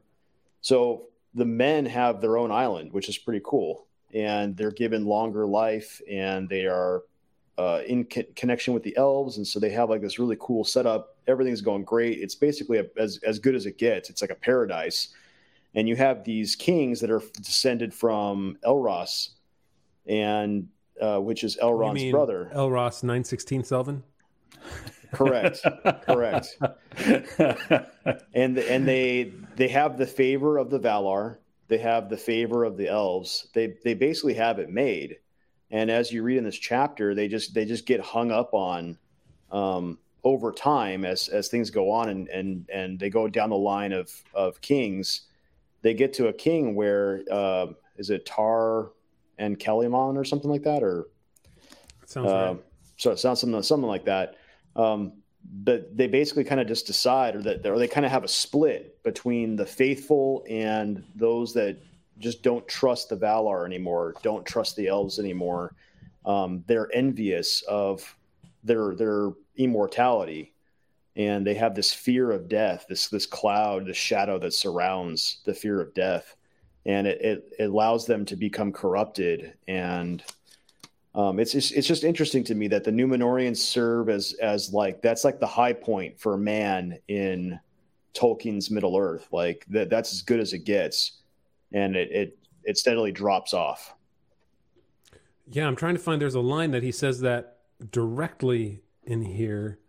So 0.61 1.07
the 1.33 1.43
men 1.45 1.85
have 1.85 2.21
their 2.21 2.37
own 2.37 2.49
island, 2.49 2.93
which 2.93 3.09
is 3.09 3.17
pretty 3.17 3.41
cool, 3.43 3.87
and 4.13 4.55
they're 4.55 4.71
given 4.71 5.05
longer 5.05 5.45
life, 5.45 6.01
and 6.09 6.47
they 6.47 6.65
are 6.65 7.03
uh, 7.57 7.81
in 7.85 8.05
co- 8.05 8.23
connection 8.37 8.73
with 8.73 8.83
the 8.83 8.95
elves, 8.95 9.35
and 9.35 9.45
so 9.45 9.59
they 9.59 9.69
have 9.71 9.89
like 9.89 10.01
this 10.01 10.17
really 10.17 10.37
cool 10.39 10.63
setup. 10.63 11.17
Everything's 11.27 11.59
going 11.59 11.83
great. 11.83 12.19
It's 12.19 12.35
basically 12.35 12.77
a, 12.77 12.85
as 12.97 13.19
as 13.27 13.37
good 13.37 13.53
as 13.53 13.65
it 13.65 13.77
gets. 13.77 14.09
It's 14.09 14.21
like 14.21 14.31
a 14.31 14.35
paradise, 14.35 15.09
and 15.73 15.89
you 15.89 15.97
have 15.97 16.23
these 16.23 16.55
kings 16.55 17.01
that 17.01 17.11
are 17.11 17.21
descended 17.41 17.93
from 17.93 18.57
Elros, 18.65 19.31
and 20.07 20.69
uh, 21.01 21.19
which 21.19 21.43
is 21.43 21.57
Elrond's 21.61 22.11
brother. 22.11 22.49
Elros 22.55 23.03
nine 23.03 23.25
sixteen 23.25 23.61
Selvin. 23.61 24.03
Correct, 25.15 25.61
correct. 26.05 26.57
and 28.33 28.57
and 28.57 28.87
they 28.87 29.33
they 29.55 29.67
have 29.67 29.97
the 29.97 30.05
favor 30.05 30.57
of 30.57 30.69
the 30.69 30.79
Valar. 30.79 31.37
They 31.67 31.77
have 31.79 32.09
the 32.09 32.17
favor 32.17 32.63
of 32.63 32.77
the 32.77 32.89
elves. 32.89 33.47
They 33.53 33.75
they 33.83 33.93
basically 33.93 34.35
have 34.35 34.59
it 34.59 34.69
made. 34.69 35.17
And 35.71 35.89
as 35.89 36.11
you 36.11 36.23
read 36.23 36.37
in 36.37 36.43
this 36.43 36.57
chapter, 36.57 37.15
they 37.15 37.27
just 37.27 37.53
they 37.53 37.65
just 37.65 37.85
get 37.85 37.99
hung 37.99 38.31
up 38.31 38.53
on 38.53 38.97
um, 39.51 39.97
over 40.23 40.51
time 40.51 41.05
as 41.05 41.27
as 41.27 41.47
things 41.47 41.69
go 41.69 41.91
on, 41.91 42.09
and 42.09 42.27
and 42.29 42.69
and 42.71 42.99
they 42.99 43.09
go 43.09 43.27
down 43.27 43.49
the 43.49 43.57
line 43.57 43.91
of 43.91 44.11
of 44.33 44.61
kings. 44.61 45.21
They 45.81 45.93
get 45.93 46.13
to 46.13 46.27
a 46.27 46.33
king 46.33 46.75
where 46.75 47.23
uh, 47.31 47.67
is 47.97 48.09
it 48.09 48.25
Tar 48.25 48.91
and 49.37 49.59
Kellyman 49.59 50.17
or 50.17 50.23
something 50.23 50.49
like 50.49 50.63
that, 50.63 50.83
or 50.83 51.07
That 52.01 52.09
sounds 52.09 52.31
uh, 52.31 52.53
right. 52.53 52.63
so 52.97 53.11
it 53.11 53.19
sounds 53.19 53.39
something 53.41 53.61
something 53.63 53.87
like 53.87 54.05
that. 54.05 54.35
Um, 54.75 55.13
but 55.43 55.95
they 55.95 56.07
basically 56.07 56.43
kind 56.43 56.59
of 56.59 56.67
just 56.67 56.87
decide, 56.87 57.35
or 57.35 57.41
that 57.43 57.65
or 57.65 57.77
they 57.77 57.87
kind 57.87 58.05
of 58.05 58.11
have 58.11 58.23
a 58.23 58.27
split 58.27 59.01
between 59.03 59.55
the 59.55 59.65
faithful 59.65 60.43
and 60.49 61.03
those 61.15 61.53
that 61.53 61.77
just 62.17 62.43
don't 62.43 62.67
trust 62.67 63.09
the 63.09 63.17
Valar 63.17 63.65
anymore, 63.65 64.15
don't 64.23 64.45
trust 64.45 64.75
the 64.75 64.87
elves 64.87 65.19
anymore. 65.19 65.75
Um, 66.25 66.63
they're 66.67 66.89
envious 66.93 67.61
of 67.63 68.17
their 68.63 68.95
their 68.95 69.31
immortality, 69.57 70.53
and 71.15 71.45
they 71.45 71.53
have 71.53 71.75
this 71.75 71.93
fear 71.93 72.31
of 72.31 72.49
death, 72.49 72.85
this 72.89 73.07
this 73.09 73.25
cloud, 73.27 73.85
this 73.85 73.97
shadow 73.97 74.39
that 74.39 74.53
surrounds 74.53 75.41
the 75.45 75.53
fear 75.53 75.79
of 75.79 75.93
death, 75.93 76.35
and 76.85 77.05
it, 77.05 77.21
it, 77.21 77.49
it 77.59 77.69
allows 77.69 78.07
them 78.07 78.25
to 78.25 78.35
become 78.35 78.71
corrupted 78.71 79.53
and 79.67 80.23
um, 81.15 81.39
it's 81.39 81.53
just, 81.53 81.71
it's 81.71 81.87
just 81.87 82.03
interesting 82.03 82.43
to 82.43 82.55
me 82.55 82.67
that 82.67 82.83
the 82.83 82.91
Numenorians 82.91 83.57
serve 83.57 84.09
as 84.09 84.33
as 84.33 84.73
like 84.73 85.01
that's 85.01 85.23
like 85.23 85.39
the 85.39 85.47
high 85.47 85.73
point 85.73 86.19
for 86.19 86.37
man 86.37 86.99
in 87.07 87.59
Tolkien's 88.13 88.69
Middle 88.69 88.97
Earth. 88.97 89.29
Like 89.31 89.65
that 89.69 89.89
that's 89.89 90.11
as 90.11 90.21
good 90.21 90.41
as 90.41 90.51
it 90.51 90.65
gets, 90.65 91.19
and 91.71 91.95
it 91.95 92.11
it, 92.11 92.37
it 92.65 92.77
steadily 92.77 93.13
drops 93.13 93.53
off. 93.53 93.95
Yeah, 95.47 95.67
I'm 95.67 95.75
trying 95.75 95.95
to 95.95 96.01
find. 96.01 96.21
There's 96.21 96.35
a 96.35 96.41
line 96.41 96.71
that 96.71 96.83
he 96.83 96.91
says 96.91 97.21
that 97.21 97.59
directly 97.91 98.81
in 99.03 99.21
here. 99.21 99.79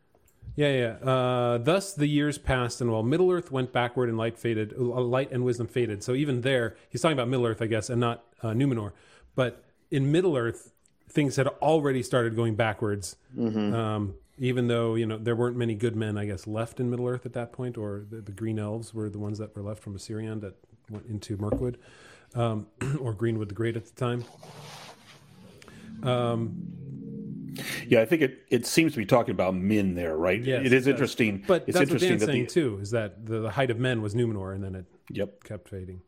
Yeah, 0.54 0.72
yeah. 0.72 1.10
Uh, 1.10 1.58
Thus 1.58 1.92
the 1.92 2.06
years 2.06 2.38
passed, 2.38 2.80
and 2.80 2.90
while 2.90 3.02
Middle 3.02 3.30
Earth 3.32 3.50
went 3.50 3.72
backward 3.72 4.08
and 4.08 4.16
light 4.16 4.38
faded, 4.38 4.74
uh, 4.78 4.82
light 4.82 5.32
and 5.32 5.44
wisdom 5.44 5.66
faded. 5.66 6.02
So 6.04 6.14
even 6.14 6.42
there, 6.42 6.76
he's 6.88 7.00
talking 7.02 7.16
about 7.16 7.28
Middle 7.28 7.46
Earth, 7.46 7.60
I 7.60 7.66
guess, 7.66 7.90
and 7.90 8.00
not 8.00 8.24
uh, 8.42 8.50
Numenor. 8.50 8.92
But 9.34 9.64
in 9.90 10.12
Middle 10.12 10.36
Earth, 10.36 10.72
things 11.08 11.36
had 11.36 11.46
already 11.48 12.02
started 12.02 12.34
going 12.36 12.54
backwards. 12.56 13.16
Um, 13.38 14.14
even 14.38 14.68
though 14.68 14.94
you 14.96 15.06
know 15.06 15.16
there 15.16 15.34
weren't 15.36 15.56
many 15.56 15.74
good 15.74 15.96
men, 15.96 16.18
I 16.18 16.26
guess, 16.26 16.46
left 16.46 16.78
in 16.80 16.90
Middle 16.90 17.08
Earth 17.08 17.24
at 17.24 17.32
that 17.32 17.52
point, 17.52 17.78
or 17.78 18.04
the, 18.08 18.20
the 18.20 18.32
Green 18.32 18.58
Elves 18.58 18.92
were 18.92 19.08
the 19.08 19.18
ones 19.18 19.38
that 19.38 19.56
were 19.56 19.62
left 19.62 19.82
from 19.82 19.96
Ossiriand 19.96 20.40
that 20.42 20.54
went 20.90 21.06
into 21.06 21.36
Mirkwood, 21.38 21.78
um, 22.34 22.66
or 23.00 23.14
Greenwood 23.14 23.48
the 23.48 23.54
Great 23.54 23.76
at 23.76 23.86
the 23.86 23.92
time. 23.92 24.24
yeah, 27.88 28.00
I 28.00 28.04
think 28.04 28.22
it, 28.22 28.44
it 28.50 28.66
seems 28.66 28.92
to 28.92 28.98
be 28.98 29.06
talking 29.06 29.32
about 29.32 29.54
men 29.54 29.94
there, 29.94 30.16
right? 30.16 30.42
Yes, 30.42 30.66
it 30.66 30.72
is 30.72 30.86
it 30.86 30.90
interesting. 30.92 31.42
But 31.46 31.64
it's 31.66 31.78
that's 31.78 31.90
what 31.90 32.02
interesting 32.02 32.10
Dan's 32.10 32.20
that 32.22 32.26
saying 32.26 32.44
the, 32.44 32.50
too, 32.50 32.78
is 32.80 32.90
that 32.90 33.24
the, 33.26 33.40
the 33.40 33.50
height 33.50 33.70
of 33.70 33.78
men 33.78 34.02
was 34.02 34.14
Numenor, 34.14 34.54
and 34.54 34.62
then 34.62 34.74
it 34.74 34.84
Yep. 35.10 35.44
kept 35.44 35.68
fading. 35.68 36.02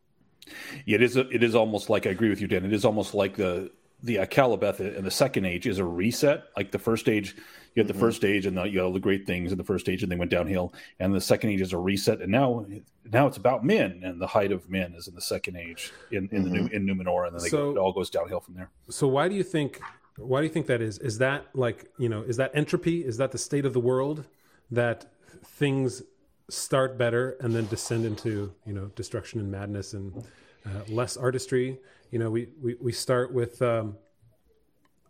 Yeah, 0.84 0.96
it 0.96 1.02
is. 1.02 1.16
A, 1.16 1.28
it 1.28 1.42
is 1.42 1.54
almost 1.54 1.88
like 1.90 2.06
I 2.06 2.10
agree 2.10 2.28
with 2.30 2.40
you, 2.40 2.46
Dan. 2.48 2.64
It 2.64 2.72
is 2.72 2.84
almost 2.84 3.14
like 3.14 3.36
the 3.36 3.70
the 4.02 4.16
Akallabêth 4.16 4.80
in 4.96 5.04
the 5.04 5.10
second 5.10 5.44
age 5.44 5.66
is 5.66 5.78
a 5.78 5.84
reset. 5.84 6.44
Like 6.56 6.70
the 6.70 6.78
first 6.78 7.08
age, 7.08 7.34
you 7.74 7.80
had 7.80 7.88
the 7.88 7.92
mm-hmm. 7.92 8.00
first 8.00 8.24
age 8.24 8.46
and 8.46 8.56
the, 8.56 8.64
you 8.64 8.78
had 8.78 8.84
all 8.84 8.92
the 8.92 9.00
great 9.00 9.26
things 9.26 9.50
in 9.50 9.58
the 9.58 9.64
first 9.64 9.88
age, 9.88 10.02
and 10.02 10.10
they 10.10 10.16
went 10.16 10.30
downhill. 10.30 10.72
And 11.00 11.14
the 11.14 11.20
second 11.20 11.50
age 11.50 11.60
is 11.60 11.72
a 11.72 11.78
reset, 11.78 12.20
and 12.20 12.30
now 12.30 12.64
now 13.10 13.26
it's 13.26 13.36
about 13.36 13.64
men, 13.64 14.02
and 14.04 14.20
the 14.20 14.26
height 14.26 14.52
of 14.52 14.68
men 14.68 14.94
is 14.94 15.08
in 15.08 15.14
the 15.14 15.20
second 15.20 15.56
age 15.56 15.92
in, 16.10 16.28
in 16.30 16.44
mm-hmm. 16.44 16.44
the 16.44 16.50
new 16.50 16.66
in 16.68 16.86
Numenor, 16.86 17.26
and 17.26 17.34
then 17.34 17.42
they 17.42 17.48
so, 17.48 17.72
go, 17.72 17.78
it 17.78 17.78
all 17.78 17.92
goes 17.92 18.10
downhill 18.10 18.40
from 18.40 18.54
there. 18.54 18.70
So 18.88 19.08
why 19.08 19.28
do 19.28 19.34
you 19.34 19.44
think? 19.44 19.80
Why 20.16 20.40
do 20.40 20.46
you 20.46 20.52
think 20.52 20.66
that 20.66 20.82
is? 20.82 20.98
Is 20.98 21.18
that 21.18 21.46
like 21.54 21.90
you 21.98 22.08
know? 22.08 22.22
Is 22.22 22.36
that 22.36 22.52
entropy? 22.54 23.04
Is 23.04 23.16
that 23.16 23.32
the 23.32 23.38
state 23.38 23.64
of 23.64 23.72
the 23.72 23.80
world 23.80 24.24
that 24.70 25.06
things 25.44 26.02
start 26.50 26.96
better 26.96 27.36
and 27.40 27.54
then 27.54 27.66
descend 27.66 28.04
into 28.04 28.52
you 28.64 28.72
know 28.72 28.86
destruction 28.94 29.40
and 29.40 29.50
madness 29.50 29.92
and 29.94 30.24
uh, 30.66 30.70
less 30.88 31.16
artistry? 31.16 31.78
You 32.10 32.18
know, 32.18 32.30
we 32.30 32.48
we, 32.60 32.76
we 32.80 32.92
start 32.92 33.32
with 33.32 33.60
um, 33.62 33.96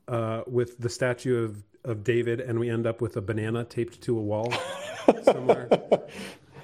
uh, 0.07 0.43
with 0.47 0.79
the 0.79 0.89
statue 0.89 1.45
of 1.45 1.63
of 1.85 2.05
David, 2.05 2.41
and 2.41 2.59
we 2.59 2.69
end 2.69 2.87
up 2.87 3.01
with 3.01 3.17
a 3.17 3.21
banana 3.21 3.65
taped 3.65 4.01
to 4.03 4.19
a 4.19 4.23
wall 4.23 4.53
somewhere. 5.23 5.69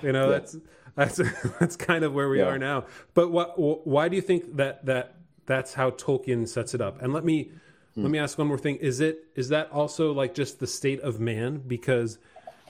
You 0.03 0.13
know, 0.13 0.31
yeah. 0.31 0.39
that's 0.39 0.57
that's 0.95 1.17
that's 1.61 1.77
kind 1.77 2.05
of 2.05 2.13
where 2.13 2.29
we 2.29 2.39
yeah. 2.39 2.47
are 2.47 2.59
now. 2.59 2.85
But 3.15 3.31
what? 3.31 3.55
Why 3.59 4.09
do 4.09 4.17
you 4.17 4.23
think 4.23 4.57
that 4.57 4.85
that 4.87 5.17
that's 5.47 5.75
how 5.75 5.91
Tolkien 5.91 6.49
sets 6.49 6.75
it 6.75 6.81
up? 6.81 7.01
And 7.03 7.13
let 7.13 7.25
me 7.25 7.51
hmm. 7.95 8.03
let 8.03 8.11
me 8.11 8.19
ask 8.19 8.39
one 8.39 8.47
more 8.47 8.59
thing: 8.59 8.77
Is 8.77 9.01
it 9.01 9.27
is 9.35 9.49
that 9.49 9.71
also 9.71 10.13
like 10.13 10.35
just 10.35 10.61
the 10.61 10.67
state 10.67 11.01
of 11.01 11.21
man? 11.21 11.63
Because 11.67 12.19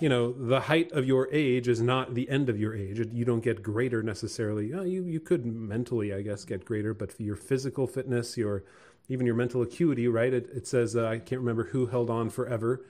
you 0.01 0.09
know 0.09 0.33
the 0.33 0.61
height 0.61 0.91
of 0.93 1.07
your 1.07 1.29
age 1.33 1.69
is 1.69 1.81
not 1.81 2.15
the 2.15 2.29
end 2.29 2.49
of 2.49 2.59
your 2.59 2.75
age. 2.75 2.99
You 3.13 3.25
don't 3.25 3.43
get 3.43 3.63
greater 3.63 4.03
necessarily. 4.03 4.67
You 4.69 5.05
you 5.05 5.21
could 5.21 5.47
mentally, 5.47 6.13
I 6.13 6.23
guess, 6.23 6.45
get 6.45 6.65
greater, 6.65 6.95
but 6.95 7.13
for 7.13 7.23
your 7.23 7.37
physical 7.37 7.87
fitness, 7.87 8.37
your 8.37 8.65
even 9.09 9.27
your 9.27 9.35
mental 9.35 9.63
acuity, 9.63 10.09
right? 10.09 10.33
It, 10.33 10.49
it 10.55 10.67
says 10.67 10.97
uh, 10.97 11.07
I 11.07 11.19
can't 11.19 11.41
remember 11.41 11.65
who 11.65 11.87
held 11.87 12.11
on 12.11 12.31
forever. 12.31 12.85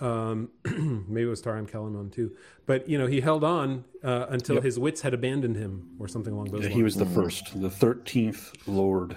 Um, 0.00 0.50
maybe 1.08 1.22
it 1.22 1.30
was 1.30 1.40
Taran 1.40 1.70
Kalaman 1.70 2.12
too, 2.12 2.36
but 2.66 2.88
you 2.88 2.98
know 2.98 3.06
he 3.06 3.20
held 3.20 3.44
on 3.44 3.84
uh, 4.02 4.26
until 4.28 4.56
yep. 4.56 4.64
his 4.64 4.78
wits 4.78 5.00
had 5.00 5.14
abandoned 5.14 5.56
him, 5.56 5.90
or 5.98 6.08
something 6.08 6.32
along 6.32 6.46
those 6.46 6.62
yeah, 6.62 6.66
lines. 6.66 6.76
He 6.76 6.82
was 6.82 6.96
the 6.96 7.06
first, 7.06 7.60
the 7.60 7.70
thirteenth 7.70 8.52
Lord 8.66 9.16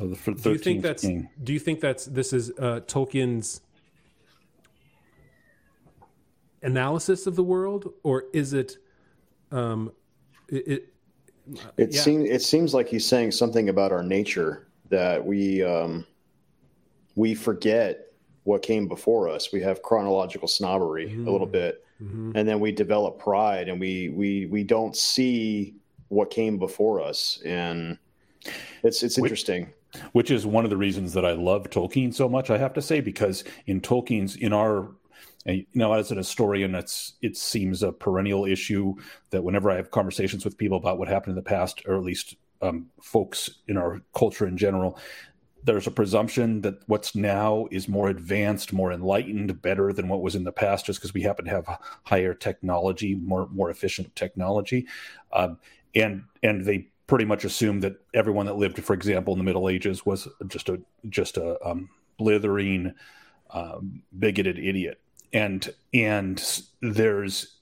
of 0.00 0.10
the 0.10 0.16
thirteenth 0.16 0.42
do 0.42 0.50
you 0.50 0.58
think 0.58 0.82
that's, 0.82 1.02
king. 1.02 1.28
Do 1.44 1.52
you 1.52 1.58
think 1.58 1.80
that's 1.80 2.06
this 2.06 2.32
is 2.32 2.50
uh, 2.58 2.80
Tolkien's 2.86 3.60
analysis 6.62 7.26
of 7.26 7.36
the 7.36 7.44
world, 7.44 7.92
or 8.02 8.24
is 8.32 8.52
it? 8.52 8.76
Um, 9.50 9.92
it, 10.48 10.68
it, 10.68 10.94
it 11.76 11.94
yeah. 11.94 12.00
seems 12.00 12.28
it 12.28 12.42
seems 12.42 12.74
like 12.74 12.88
he's 12.88 13.06
saying 13.06 13.32
something 13.32 13.68
about 13.68 13.92
our 13.92 14.02
nature 14.02 14.68
that 14.90 15.24
we 15.24 15.62
um, 15.62 16.06
we 17.14 17.34
forget 17.34 18.06
what 18.44 18.62
came 18.62 18.88
before 18.88 19.28
us. 19.28 19.52
We 19.52 19.60
have 19.62 19.82
chronological 19.82 20.48
snobbery 20.48 21.08
mm-hmm. 21.08 21.28
a 21.28 21.30
little 21.30 21.46
bit, 21.46 21.84
mm-hmm. 22.02 22.32
and 22.34 22.48
then 22.48 22.60
we 22.60 22.72
develop 22.72 23.18
pride, 23.18 23.68
and 23.68 23.80
we 23.80 24.08
we 24.10 24.46
we 24.46 24.64
don't 24.64 24.96
see 24.96 25.74
what 26.08 26.30
came 26.30 26.58
before 26.58 27.00
us, 27.00 27.40
and 27.44 27.98
it's 28.82 29.02
it's 29.02 29.18
interesting. 29.18 29.64
Which, 29.64 30.02
which 30.12 30.30
is 30.30 30.46
one 30.46 30.64
of 30.64 30.70
the 30.70 30.76
reasons 30.76 31.14
that 31.14 31.24
I 31.24 31.32
love 31.32 31.70
Tolkien 31.70 32.14
so 32.14 32.28
much. 32.28 32.50
I 32.50 32.58
have 32.58 32.74
to 32.74 32.82
say 32.82 33.00
because 33.00 33.44
in 33.66 33.80
Tolkien's 33.80 34.36
in 34.36 34.52
our 34.52 34.90
you 35.44 35.66
know, 35.74 35.92
as 35.92 36.10
an 36.10 36.18
historian, 36.18 36.74
it's 36.74 37.14
it 37.22 37.36
seems 37.36 37.82
a 37.82 37.92
perennial 37.92 38.44
issue 38.44 38.94
that 39.30 39.44
whenever 39.44 39.70
I 39.70 39.76
have 39.76 39.90
conversations 39.90 40.44
with 40.44 40.58
people 40.58 40.76
about 40.76 40.98
what 40.98 41.08
happened 41.08 41.32
in 41.32 41.42
the 41.42 41.48
past, 41.48 41.82
or 41.86 41.96
at 41.96 42.02
least 42.02 42.36
um, 42.60 42.90
folks 43.02 43.50
in 43.68 43.76
our 43.76 44.00
culture 44.14 44.46
in 44.46 44.56
general, 44.56 44.98
there's 45.64 45.86
a 45.86 45.92
presumption 45.92 46.62
that 46.62 46.76
what's 46.86 47.14
now 47.14 47.66
is 47.70 47.88
more 47.88 48.08
advanced, 48.08 48.72
more 48.72 48.92
enlightened, 48.92 49.60
better 49.62 49.92
than 49.92 50.08
what 50.08 50.22
was 50.22 50.34
in 50.34 50.44
the 50.44 50.52
past, 50.52 50.86
just 50.86 51.00
because 51.00 51.14
we 51.14 51.22
happen 51.22 51.44
to 51.44 51.50
have 51.50 51.78
higher 52.04 52.34
technology, 52.34 53.14
more 53.14 53.48
more 53.50 53.70
efficient 53.70 54.14
technology, 54.16 54.86
um, 55.32 55.58
and 55.94 56.24
and 56.42 56.64
they 56.64 56.88
pretty 57.06 57.24
much 57.24 57.44
assume 57.44 57.80
that 57.80 57.96
everyone 58.12 58.46
that 58.46 58.56
lived, 58.56 58.82
for 58.84 58.92
example, 58.92 59.32
in 59.32 59.38
the 59.38 59.44
Middle 59.44 59.68
Ages 59.68 60.04
was 60.04 60.28
just 60.46 60.68
a 60.68 60.80
just 61.08 61.36
a 61.36 61.58
um, 61.66 61.88
blithering, 62.18 62.94
um, 63.50 64.02
bigoted 64.18 64.58
idiot, 64.58 65.00
and 65.32 65.68
and 65.92 66.62
there's 66.80 67.58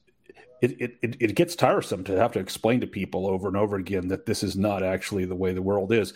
it, 0.62 0.98
it, 1.02 1.16
it 1.20 1.34
gets 1.34 1.54
tiresome 1.54 2.02
to 2.04 2.16
have 2.16 2.32
to 2.32 2.38
explain 2.38 2.80
to 2.80 2.86
people 2.86 3.26
over 3.26 3.46
and 3.46 3.56
over 3.56 3.76
again 3.76 4.08
that 4.08 4.26
this 4.26 4.42
is 4.42 4.56
not 4.56 4.82
actually 4.82 5.26
the 5.26 5.34
way 5.34 5.52
the 5.52 5.62
world 5.62 5.92
is, 5.92 6.14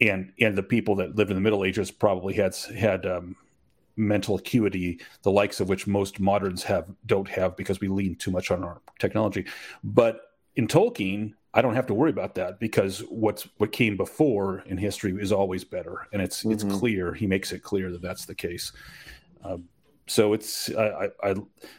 and 0.00 0.32
and 0.40 0.56
the 0.56 0.62
people 0.62 0.94
that 0.96 1.16
lived 1.16 1.30
in 1.30 1.36
the 1.36 1.40
Middle 1.40 1.64
Ages 1.64 1.90
probably 1.90 2.34
had 2.34 2.54
had 2.76 3.06
um, 3.06 3.36
mental 3.96 4.36
acuity, 4.36 5.00
the 5.22 5.30
likes 5.30 5.60
of 5.60 5.68
which 5.68 5.86
most 5.86 6.20
moderns 6.20 6.62
have 6.62 6.86
don't 7.06 7.28
have 7.28 7.56
because 7.56 7.80
we 7.80 7.88
lean 7.88 8.14
too 8.14 8.30
much 8.30 8.50
on 8.50 8.62
our 8.62 8.80
technology. 8.98 9.46
But 9.82 10.20
in 10.56 10.66
Tolkien, 10.68 11.34
I 11.54 11.60
don't 11.60 11.74
have 11.74 11.86
to 11.88 11.94
worry 11.94 12.10
about 12.10 12.34
that 12.36 12.60
because 12.60 13.00
what's 13.08 13.48
what 13.58 13.72
came 13.72 13.96
before 13.96 14.60
in 14.66 14.78
history 14.78 15.12
is 15.20 15.32
always 15.32 15.64
better, 15.64 16.06
and 16.12 16.22
it's 16.22 16.40
mm-hmm. 16.40 16.52
it's 16.52 16.64
clear. 16.64 17.12
He 17.12 17.26
makes 17.26 17.52
it 17.52 17.62
clear 17.62 17.90
that 17.90 18.02
that's 18.02 18.24
the 18.24 18.34
case. 18.34 18.72
Um, 19.44 19.68
so 20.06 20.32
it's 20.32 20.70
I, 20.74 20.82
I, 20.82 21.08
I 21.22 21.30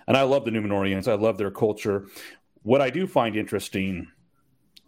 and 0.07 0.17
I 0.17 0.23
love 0.23 0.45
the 0.45 0.51
Numenorians. 0.51 1.07
I 1.07 1.15
love 1.15 1.37
their 1.37 1.51
culture. 1.51 2.07
What 2.63 2.81
I 2.81 2.89
do 2.89 3.07
find 3.07 3.35
interesting 3.35 4.07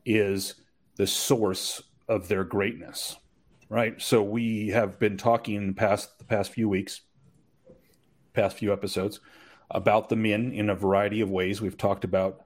is 0.06 0.56
the 0.96 1.08
source 1.08 1.84
of 2.08 2.27
their 2.27 2.44
greatness, 2.44 3.18
right? 3.70 4.01
So 4.01 4.24
we 4.24 4.70
have 4.70 5.00
been 5.00 5.18
talking 5.18 5.68
the 5.68 5.74
past 5.74 6.18
the 6.20 6.25
past 6.25 6.51
few 6.51 6.70
weeks, 6.70 7.01
past 8.34 8.58
few 8.58 8.72
episodes 8.72 9.20
about 9.72 10.10
the 10.10 10.15
men 10.15 10.51
in 10.51 10.70
a 10.70 10.75
variety 10.75 11.22
of 11.22 11.30
ways. 11.30 11.62
We've 11.62 11.77
talked 11.77 12.04
about 12.04 12.46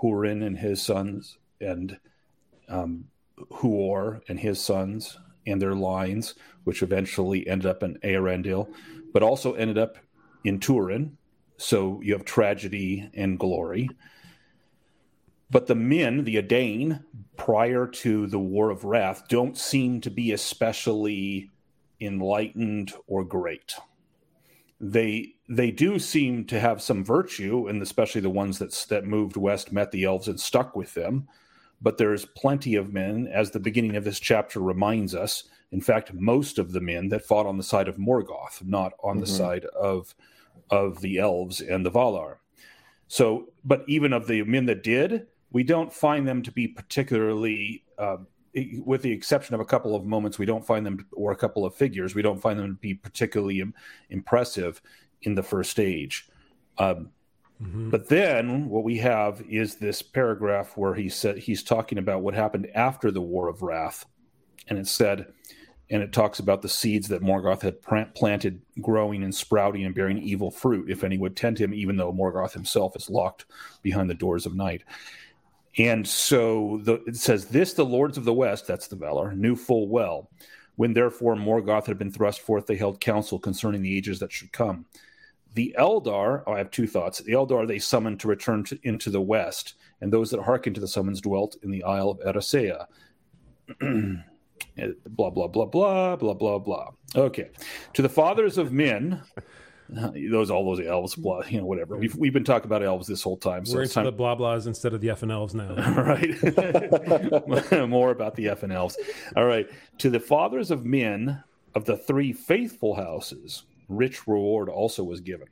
Hurin 0.00 0.44
and 0.44 0.58
his 0.58 0.82
sons, 0.82 1.38
and 1.60 1.98
um, 2.68 3.06
Huor 3.50 4.20
and 4.28 4.38
his 4.38 4.60
sons 4.60 5.18
and 5.46 5.60
their 5.60 5.74
lines, 5.74 6.34
which 6.64 6.82
eventually 6.82 7.46
ended 7.48 7.66
up 7.66 7.82
in 7.82 7.98
Eärendil, 8.04 8.72
but 9.12 9.22
also 9.22 9.54
ended 9.54 9.78
up 9.78 9.96
in 10.44 10.60
Turin. 10.60 11.16
So 11.56 12.00
you 12.02 12.14
have 12.14 12.24
tragedy 12.24 13.10
and 13.14 13.38
glory. 13.38 13.90
But 15.50 15.66
the 15.66 15.74
men, 15.74 16.24
the 16.24 16.38
Edain, 16.38 17.04
prior 17.36 17.86
to 17.86 18.26
the 18.28 18.38
War 18.38 18.70
of 18.70 18.84
Wrath, 18.84 19.24
don't 19.28 19.58
seem 19.58 20.00
to 20.02 20.10
be 20.10 20.32
especially 20.32 21.50
enlightened 22.00 22.92
or 23.06 23.24
great. 23.24 23.74
They 24.80 25.34
they 25.48 25.70
do 25.70 25.98
seem 25.98 26.46
to 26.46 26.60
have 26.60 26.80
some 26.80 27.04
virtue, 27.04 27.66
and 27.66 27.82
especially 27.82 28.20
the 28.20 28.30
ones 28.30 28.58
that 28.60 28.72
that 28.88 29.04
moved 29.04 29.36
west, 29.36 29.72
met 29.72 29.90
the 29.90 30.04
elves, 30.04 30.28
and 30.28 30.40
stuck 30.40 30.76
with 30.76 30.94
them. 30.94 31.28
But 31.82 31.98
there's 31.98 32.24
plenty 32.24 32.76
of 32.76 32.92
men, 32.92 33.26
as 33.26 33.50
the 33.50 33.60
beginning 33.60 33.96
of 33.96 34.04
this 34.04 34.20
chapter 34.20 34.60
reminds 34.60 35.14
us. 35.14 35.44
In 35.72 35.80
fact, 35.80 36.12
most 36.12 36.58
of 36.58 36.72
the 36.72 36.80
men 36.80 37.08
that 37.10 37.24
fought 37.24 37.46
on 37.46 37.56
the 37.56 37.62
side 37.62 37.88
of 37.88 37.96
Morgoth, 37.96 38.64
not 38.64 38.92
on 39.02 39.16
mm-hmm. 39.16 39.20
the 39.20 39.26
side 39.26 39.64
of 39.66 40.14
of 40.70 41.00
the 41.00 41.18
elves 41.18 41.60
and 41.60 41.84
the 41.84 41.90
Valar. 41.90 42.36
So, 43.08 43.48
but 43.64 43.84
even 43.88 44.12
of 44.12 44.26
the 44.28 44.42
men 44.44 44.66
that 44.66 44.84
did, 44.84 45.26
we 45.50 45.64
don't 45.64 45.92
find 45.92 46.28
them 46.28 46.42
to 46.42 46.52
be 46.52 46.68
particularly, 46.68 47.84
uh, 47.98 48.18
with 48.84 49.02
the 49.02 49.10
exception 49.10 49.54
of 49.54 49.60
a 49.60 49.64
couple 49.64 49.96
of 49.96 50.04
moments, 50.04 50.38
we 50.38 50.46
don't 50.46 50.64
find 50.64 50.86
them, 50.86 51.04
or 51.12 51.32
a 51.32 51.36
couple 51.36 51.64
of 51.64 51.74
figures, 51.74 52.14
we 52.14 52.22
don't 52.22 52.40
find 52.40 52.58
them 52.58 52.68
to 52.68 52.80
be 52.80 52.94
particularly 52.94 53.60
Im- 53.60 53.74
impressive 54.10 54.80
in 55.22 55.34
the 55.34 55.42
first 55.42 55.80
age. 55.80 56.28
Um, 56.78 57.10
mm-hmm. 57.60 57.90
But 57.90 58.08
then 58.08 58.68
what 58.68 58.84
we 58.84 58.98
have 58.98 59.42
is 59.48 59.74
this 59.74 60.02
paragraph 60.02 60.76
where 60.76 60.94
he 60.94 61.08
said 61.08 61.38
he's 61.38 61.64
talking 61.64 61.98
about 61.98 62.22
what 62.22 62.34
happened 62.34 62.70
after 62.76 63.10
the 63.10 63.20
War 63.20 63.48
of 63.48 63.62
Wrath, 63.62 64.06
and 64.68 64.78
it 64.78 64.86
said, 64.86 65.32
and 65.90 66.02
it 66.02 66.12
talks 66.12 66.38
about 66.38 66.62
the 66.62 66.68
seeds 66.68 67.08
that 67.08 67.22
Morgoth 67.22 67.62
had 67.62 67.82
planted 68.14 68.62
growing 68.80 69.24
and 69.24 69.34
sprouting 69.34 69.84
and 69.84 69.94
bearing 69.94 70.18
evil 70.18 70.50
fruit 70.50 70.88
if 70.88 71.02
any 71.02 71.18
would 71.18 71.36
tempt 71.36 71.60
him, 71.60 71.74
even 71.74 71.96
though 71.96 72.12
Morgoth 72.12 72.52
himself 72.52 72.94
is 72.94 73.10
locked 73.10 73.46
behind 73.82 74.08
the 74.08 74.14
doors 74.14 74.46
of 74.46 74.54
night. 74.54 74.84
And 75.78 76.06
so 76.06 76.80
the, 76.84 77.02
it 77.06 77.16
says, 77.16 77.46
This 77.46 77.72
the 77.72 77.84
lords 77.84 78.16
of 78.16 78.24
the 78.24 78.32
West, 78.32 78.66
that's 78.66 78.86
the 78.86 78.96
Valar, 78.96 79.36
knew 79.36 79.56
full 79.56 79.88
well. 79.88 80.30
When 80.76 80.94
therefore 80.94 81.34
Morgoth 81.34 81.86
had 81.86 81.98
been 81.98 82.12
thrust 82.12 82.40
forth, 82.40 82.66
they 82.66 82.76
held 82.76 83.00
counsel 83.00 83.38
concerning 83.38 83.82
the 83.82 83.96
ages 83.96 84.20
that 84.20 84.32
should 84.32 84.52
come. 84.52 84.86
The 85.54 85.74
Eldar, 85.76 86.44
oh, 86.46 86.52
I 86.52 86.58
have 86.58 86.70
two 86.70 86.86
thoughts. 86.86 87.18
The 87.18 87.32
Eldar 87.32 87.66
they 87.66 87.80
summoned 87.80 88.20
to 88.20 88.28
return 88.28 88.62
to, 88.64 88.78
into 88.84 89.10
the 89.10 89.20
West, 89.20 89.74
and 90.00 90.12
those 90.12 90.30
that 90.30 90.40
hearkened 90.40 90.76
to 90.76 90.80
the 90.80 90.88
summons 90.88 91.20
dwelt 91.20 91.56
in 91.64 91.72
the 91.72 91.82
Isle 91.82 92.10
of 92.10 92.20
Eressëa. 92.20 92.86
Uh, 94.80 94.88
blah 95.08 95.30
blah 95.30 95.46
blah 95.46 95.66
blah 95.66 96.16
blah 96.16 96.34
blah 96.34 96.58
blah. 96.58 96.90
Okay, 97.16 97.50
to 97.94 98.02
the 98.02 98.08
fathers 98.08 98.58
of 98.58 98.72
men, 98.72 99.22
those 100.30 100.50
all 100.50 100.64
those 100.64 100.84
elves, 100.86 101.14
blah, 101.14 101.42
you 101.48 101.58
know, 101.58 101.66
whatever. 101.66 101.96
We've 101.96 102.14
we've 102.16 102.32
been 102.32 102.44
talking 102.44 102.66
about 102.66 102.82
elves 102.82 103.06
this 103.06 103.22
whole 103.22 103.36
time. 103.36 103.64
So 103.64 103.76
We're 103.76 103.82
into 103.82 103.94
time... 103.94 104.04
the 104.04 104.12
blah 104.12 104.36
blahs 104.36 104.66
instead 104.66 104.94
of 104.94 105.00
the 105.00 105.10
F 105.10 105.22
and 105.22 105.32
elves 105.32 105.54
now, 105.54 105.74
right? 105.96 107.88
More 107.88 108.10
about 108.10 108.36
the 108.36 108.48
F 108.48 108.62
and 108.62 108.72
elves. 108.72 108.96
All 109.36 109.46
right, 109.46 109.68
to 109.98 110.10
the 110.10 110.20
fathers 110.20 110.70
of 110.70 110.84
men 110.84 111.42
of 111.74 111.84
the 111.84 111.96
three 111.96 112.32
faithful 112.32 112.94
houses, 112.94 113.64
rich 113.88 114.26
reward 114.26 114.68
also 114.68 115.04
was 115.04 115.20
given. 115.20 115.48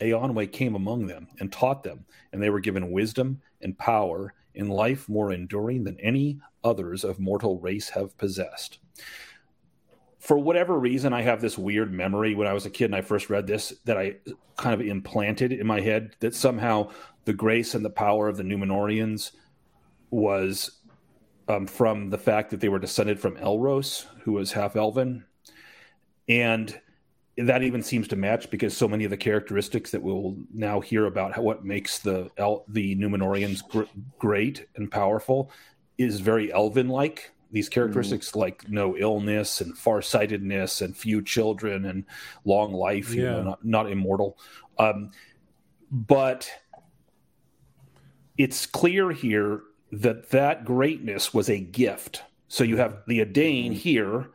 Eonwe 0.00 0.50
came 0.50 0.74
among 0.74 1.06
them 1.06 1.28
and 1.40 1.52
taught 1.52 1.82
them, 1.82 2.04
and 2.32 2.42
they 2.42 2.50
were 2.50 2.60
given 2.60 2.90
wisdom 2.90 3.40
and 3.60 3.76
power 3.76 4.32
in 4.54 4.68
life 4.68 5.08
more 5.08 5.32
enduring 5.32 5.84
than 5.84 5.98
any 6.00 6.40
others 6.64 7.04
of 7.04 7.18
mortal 7.18 7.58
race 7.58 7.90
have 7.90 8.16
possessed. 8.18 8.78
For 10.18 10.38
whatever 10.38 10.78
reason, 10.78 11.12
I 11.12 11.22
have 11.22 11.40
this 11.40 11.56
weird 11.56 11.92
memory 11.92 12.34
when 12.34 12.46
I 12.46 12.52
was 12.52 12.66
a 12.66 12.70
kid 12.70 12.86
and 12.86 12.96
I 12.96 13.00
first 13.00 13.30
read 13.30 13.46
this 13.46 13.72
that 13.86 13.96
I 13.96 14.16
kind 14.56 14.78
of 14.78 14.86
implanted 14.86 15.52
in 15.52 15.66
my 15.66 15.80
head 15.80 16.14
that 16.20 16.34
somehow 16.34 16.90
the 17.24 17.32
grace 17.32 17.74
and 17.74 17.84
the 17.84 17.90
power 17.90 18.28
of 18.28 18.36
the 18.36 18.42
Numenorians 18.42 19.32
was 20.10 20.78
um, 21.48 21.66
from 21.66 22.10
the 22.10 22.18
fact 22.18 22.50
that 22.50 22.60
they 22.60 22.68
were 22.68 22.78
descended 22.78 23.18
from 23.18 23.36
Elros, 23.36 24.06
who 24.22 24.32
was 24.32 24.52
half 24.52 24.76
elven. 24.76 25.24
And 26.28 26.78
that 27.48 27.62
even 27.62 27.82
seems 27.82 28.08
to 28.08 28.16
match 28.16 28.50
because 28.50 28.76
so 28.76 28.88
many 28.88 29.04
of 29.04 29.10
the 29.10 29.16
characteristics 29.16 29.90
that 29.92 30.02
we'll 30.02 30.36
now 30.52 30.80
hear 30.80 31.06
about 31.06 31.32
how, 31.32 31.42
what 31.42 31.64
makes 31.64 31.98
the 31.98 32.30
El, 32.36 32.64
the 32.68 32.96
Numenorians 32.96 33.66
gr- 33.68 33.82
great 34.18 34.66
and 34.76 34.90
powerful 34.90 35.50
is 35.98 36.20
very 36.20 36.52
elven 36.52 36.88
like. 36.88 37.32
These 37.52 37.68
characteristics 37.68 38.30
mm. 38.30 38.36
like 38.36 38.68
no 38.68 38.96
illness 38.96 39.60
and 39.60 39.76
farsightedness 39.76 40.80
and 40.80 40.96
few 40.96 41.22
children 41.22 41.84
and 41.84 42.04
long 42.44 42.72
life, 42.72 43.12
yeah. 43.12 43.22
you 43.22 43.30
know, 43.30 43.42
not, 43.42 43.64
not 43.64 43.90
immortal. 43.90 44.38
Um, 44.78 45.10
but 45.90 46.50
it's 48.38 48.66
clear 48.66 49.10
here 49.10 49.62
that 49.92 50.30
that 50.30 50.64
greatness 50.64 51.34
was 51.34 51.50
a 51.50 51.58
gift. 51.58 52.22
So 52.48 52.64
you 52.64 52.76
have 52.76 53.02
the 53.06 53.20
Edain 53.20 53.72
here 53.72 54.30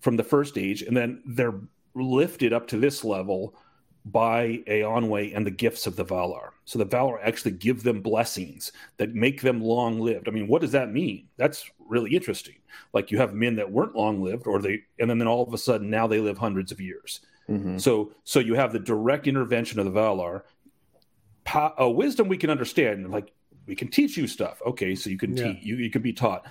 from 0.00 0.16
the 0.16 0.24
first 0.24 0.56
age, 0.56 0.82
and 0.82 0.96
then 0.96 1.22
they're 1.26 1.60
lifted 2.02 2.52
up 2.52 2.66
to 2.68 2.78
this 2.78 3.04
level 3.04 3.54
by 4.04 4.62
Eonwe 4.66 5.36
and 5.36 5.46
the 5.46 5.50
gifts 5.50 5.86
of 5.86 5.96
the 5.96 6.04
Valar. 6.04 6.50
So 6.64 6.78
the 6.78 6.86
Valar 6.86 7.18
actually 7.22 7.52
give 7.52 7.82
them 7.82 8.00
blessings 8.00 8.72
that 8.96 9.14
make 9.14 9.42
them 9.42 9.60
long 9.60 10.00
lived. 10.00 10.28
I 10.28 10.30
mean, 10.30 10.48
what 10.48 10.62
does 10.62 10.72
that 10.72 10.90
mean? 10.90 11.28
That's 11.36 11.70
really 11.78 12.14
interesting. 12.14 12.56
Like 12.92 13.10
you 13.10 13.18
have 13.18 13.34
men 13.34 13.56
that 13.56 13.70
weren't 13.70 13.96
long 13.96 14.22
lived, 14.22 14.46
or 14.46 14.60
they, 14.60 14.84
and 14.98 15.10
then, 15.10 15.18
then 15.18 15.28
all 15.28 15.46
of 15.46 15.52
a 15.52 15.58
sudden 15.58 15.90
now 15.90 16.06
they 16.06 16.20
live 16.20 16.38
hundreds 16.38 16.72
of 16.72 16.80
years. 16.80 17.20
Mm-hmm. 17.48 17.78
So, 17.78 18.12
so 18.24 18.40
you 18.40 18.54
have 18.54 18.72
the 18.72 18.78
direct 18.78 19.26
intervention 19.26 19.78
of 19.78 19.84
the 19.84 19.92
Valar. 19.92 20.42
Pa- 21.44 21.74
uh, 21.80 21.88
wisdom 21.88 22.28
we 22.28 22.36
can 22.36 22.50
understand, 22.50 23.10
like 23.10 23.32
we 23.66 23.74
can 23.74 23.88
teach 23.88 24.16
you 24.16 24.26
stuff. 24.26 24.60
Okay, 24.66 24.94
so 24.94 25.10
you 25.10 25.18
can 25.18 25.36
yeah. 25.36 25.52
teach, 25.52 25.62
you, 25.62 25.76
you 25.76 25.90
can 25.90 26.02
be 26.02 26.12
taught 26.12 26.46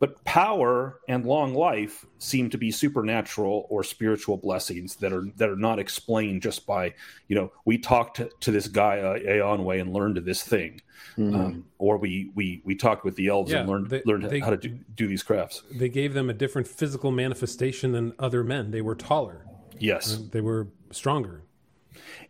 but 0.00 0.24
power 0.24 0.98
and 1.08 1.24
long 1.26 1.54
life 1.54 2.06
seem 2.18 2.50
to 2.50 2.58
be 2.58 2.72
supernatural 2.72 3.66
or 3.68 3.84
spiritual 3.84 4.38
blessings 4.38 4.96
that 4.96 5.12
are 5.12 5.26
that 5.36 5.48
are 5.48 5.56
not 5.56 5.78
explained 5.78 6.42
just 6.42 6.66
by 6.66 6.92
you 7.28 7.36
know 7.36 7.52
we 7.66 7.78
talked 7.78 8.16
to, 8.16 8.30
to 8.40 8.50
this 8.50 8.66
guy 8.66 8.98
uh, 8.98 9.18
Eonwe 9.18 9.80
and 9.80 9.92
learned 9.92 10.16
this 10.16 10.42
thing. 10.42 10.80
Mm-hmm. 11.16 11.34
um, 11.34 11.64
or 11.78 11.96
we 11.98 12.30
we 12.34 12.62
we 12.64 12.74
talked 12.74 13.04
with 13.04 13.14
the 13.16 13.28
elves 13.28 13.52
yeah, 13.52 13.60
and 13.60 13.68
learned 13.68 13.90
they, 13.90 14.02
learned 14.04 14.24
they, 14.24 14.40
how 14.40 14.50
to 14.50 14.56
do, 14.56 14.78
do 14.96 15.06
these 15.06 15.22
crafts. 15.22 15.62
they 15.70 15.88
gave 15.88 16.14
them 16.14 16.28
a 16.28 16.34
different 16.34 16.66
physical 16.66 17.10
manifestation 17.10 17.92
than 17.92 18.12
other 18.18 18.42
men. 18.42 18.70
They 18.70 18.82
were 18.82 18.94
taller. 18.94 19.44
Yes. 19.78 20.18
They 20.30 20.40
were 20.40 20.68
stronger. 20.90 21.42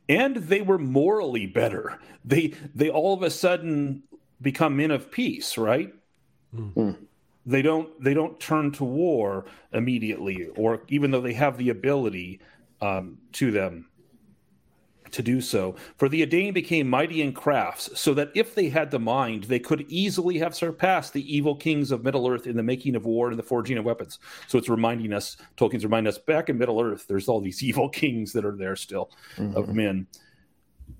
And 0.08 0.36
they 0.36 0.62
were 0.62 0.78
morally 0.78 1.46
better. 1.46 1.98
They 2.24 2.54
they 2.74 2.90
all 2.90 3.14
of 3.14 3.22
a 3.22 3.30
sudden 3.30 4.04
become 4.40 4.76
men 4.76 4.90
of 4.90 5.10
peace 5.10 5.56
right? 5.56 5.92
Mm 6.54 6.96
they 7.50 7.62
don't 7.62 7.88
they 8.02 8.14
don't 8.14 8.38
turn 8.38 8.70
to 8.72 8.84
war 8.84 9.44
immediately 9.72 10.48
or 10.56 10.82
even 10.88 11.10
though 11.10 11.20
they 11.20 11.32
have 11.32 11.56
the 11.58 11.70
ability 11.70 12.40
um, 12.80 13.18
to 13.32 13.50
them 13.50 13.86
to 15.10 15.22
do 15.22 15.40
so. 15.40 15.74
For 15.96 16.08
the 16.08 16.22
Edain 16.22 16.52
became 16.52 16.88
mighty 16.88 17.20
in 17.20 17.32
crafts 17.32 17.90
so 17.98 18.14
that 18.14 18.30
if 18.36 18.54
they 18.54 18.68
had 18.68 18.92
the 18.92 19.00
mind 19.00 19.44
they 19.44 19.58
could 19.58 19.84
easily 19.88 20.38
have 20.38 20.54
surpassed 20.54 21.12
the 21.12 21.36
evil 21.36 21.56
kings 21.56 21.90
of 21.90 22.04
middle 22.04 22.28
earth 22.28 22.46
in 22.46 22.56
the 22.56 22.62
making 22.62 22.94
of 22.94 23.06
war 23.06 23.28
and 23.28 23.38
the 23.38 23.42
forging 23.42 23.78
of 23.78 23.84
weapons. 23.84 24.20
So 24.46 24.56
it's 24.56 24.68
reminding 24.68 25.12
us 25.12 25.36
tolkien's 25.56 25.84
reminding 25.84 26.12
us 26.12 26.18
back 26.18 26.48
in 26.48 26.58
middle 26.58 26.80
earth 26.80 27.06
there's 27.08 27.28
all 27.28 27.40
these 27.40 27.62
evil 27.70 27.88
kings 27.88 28.32
that 28.32 28.44
are 28.44 28.56
there 28.56 28.76
still 28.76 29.10
mm-hmm. 29.36 29.56
of 29.56 29.74
men. 29.74 30.06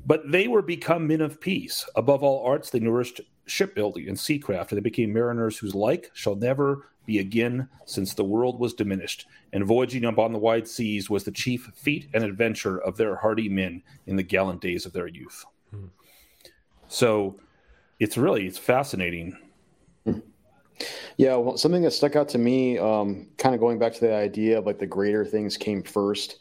But 0.07 0.31
they 0.31 0.49
were 0.49 0.63
become 0.63 1.07
men 1.07 1.21
of 1.21 1.41
peace. 1.41 1.89
Above 1.95 2.23
all 2.23 2.45
arts 2.45 2.71
they 2.71 2.81
nourished 2.81 3.21
shipbuilding 3.51 4.09
and 4.09 4.17
seacraft, 4.17 4.71
and 4.71 4.79
they 4.79 4.83
became 4.83 5.13
mariners 5.13 5.59
whose 5.59 5.75
like 5.75 6.11
shall 6.15 6.37
never 6.37 6.89
be 7.07 7.19
again 7.19 7.69
since 7.87 8.15
the 8.15 8.25
world 8.25 8.59
was 8.59 8.75
diminished. 8.75 9.27
And 9.53 9.65
voyaging 9.65 10.05
upon 10.05 10.33
the 10.33 10.39
wide 10.39 10.69
seas 10.69 11.11
was 11.11 11.25
the 11.25 11.33
chief 11.33 11.71
feat 11.75 12.09
and 12.15 12.23
adventure 12.23 12.79
of 12.79 12.97
their 12.97 13.17
hardy 13.17 13.49
men 13.49 13.83
in 14.07 14.17
the 14.17 14.23
gallant 14.23 14.61
days 14.61 14.87
of 14.87 14.93
their 14.93 15.09
youth. 15.09 15.45
Hmm. 15.71 15.87
So 16.89 17.39
it's 17.99 18.17
really 18.17 18.47
it's 18.47 18.59
fascinating. 18.59 19.37
Yeah, 21.17 21.37
well, 21.37 21.59
something 21.59 21.83
that 21.83 21.91
stuck 21.91 22.17
out 22.17 22.29
to 22.31 22.39
me, 22.39 22.79
um, 22.79 23.29
kind 23.37 23.55
of 23.55 23.61
going 23.61 23.79
back 23.79 23.93
to 23.95 24.01
the 24.01 24.15
idea 24.15 24.59
of 24.59 24.67
like 24.67 24.79
the 24.79 24.87
greater 24.87 25.25
things 25.25 25.57
came 25.57 25.83
first 25.83 26.39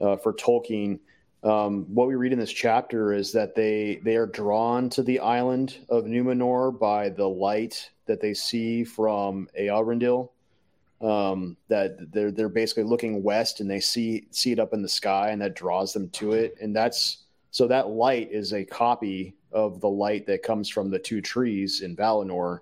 uh, 0.00 0.16
for 0.16 0.34
Tolkien 0.34 0.98
um, 1.42 1.84
what 1.94 2.08
we 2.08 2.16
read 2.16 2.32
in 2.32 2.38
this 2.38 2.52
chapter 2.52 3.12
is 3.12 3.32
that 3.32 3.54
they 3.54 4.00
they 4.02 4.16
are 4.16 4.26
drawn 4.26 4.90
to 4.90 5.02
the 5.02 5.20
island 5.20 5.78
of 5.88 6.04
Numenor 6.04 6.76
by 6.76 7.10
the 7.10 7.28
light 7.28 7.90
that 8.06 8.20
they 8.20 8.34
see 8.34 8.84
from 8.84 9.48
Eärendil. 9.58 10.30
Um, 11.00 11.56
that 11.68 12.12
they're 12.12 12.32
they're 12.32 12.48
basically 12.48 12.82
looking 12.82 13.22
west 13.22 13.60
and 13.60 13.70
they 13.70 13.78
see 13.78 14.26
see 14.32 14.50
it 14.50 14.58
up 14.58 14.72
in 14.72 14.82
the 14.82 14.88
sky 14.88 15.30
and 15.30 15.40
that 15.40 15.54
draws 15.54 15.92
them 15.92 16.08
to 16.10 16.32
it. 16.32 16.56
And 16.60 16.74
that's 16.74 17.24
so 17.52 17.68
that 17.68 17.88
light 17.88 18.30
is 18.32 18.52
a 18.52 18.64
copy 18.64 19.36
of 19.52 19.80
the 19.80 19.88
light 19.88 20.26
that 20.26 20.42
comes 20.42 20.68
from 20.68 20.90
the 20.90 20.98
two 20.98 21.20
trees 21.20 21.82
in 21.82 21.94
Valinor. 21.94 22.60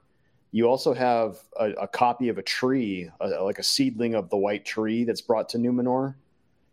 You 0.52 0.68
also 0.68 0.92
have 0.92 1.38
a, 1.58 1.70
a 1.72 1.88
copy 1.88 2.28
of 2.28 2.36
a 2.36 2.42
tree, 2.42 3.10
a, 3.20 3.28
like 3.42 3.58
a 3.58 3.62
seedling 3.62 4.14
of 4.14 4.28
the 4.28 4.36
white 4.36 4.66
tree 4.66 5.04
that's 5.04 5.22
brought 5.22 5.48
to 5.50 5.58
Numenor 5.58 6.14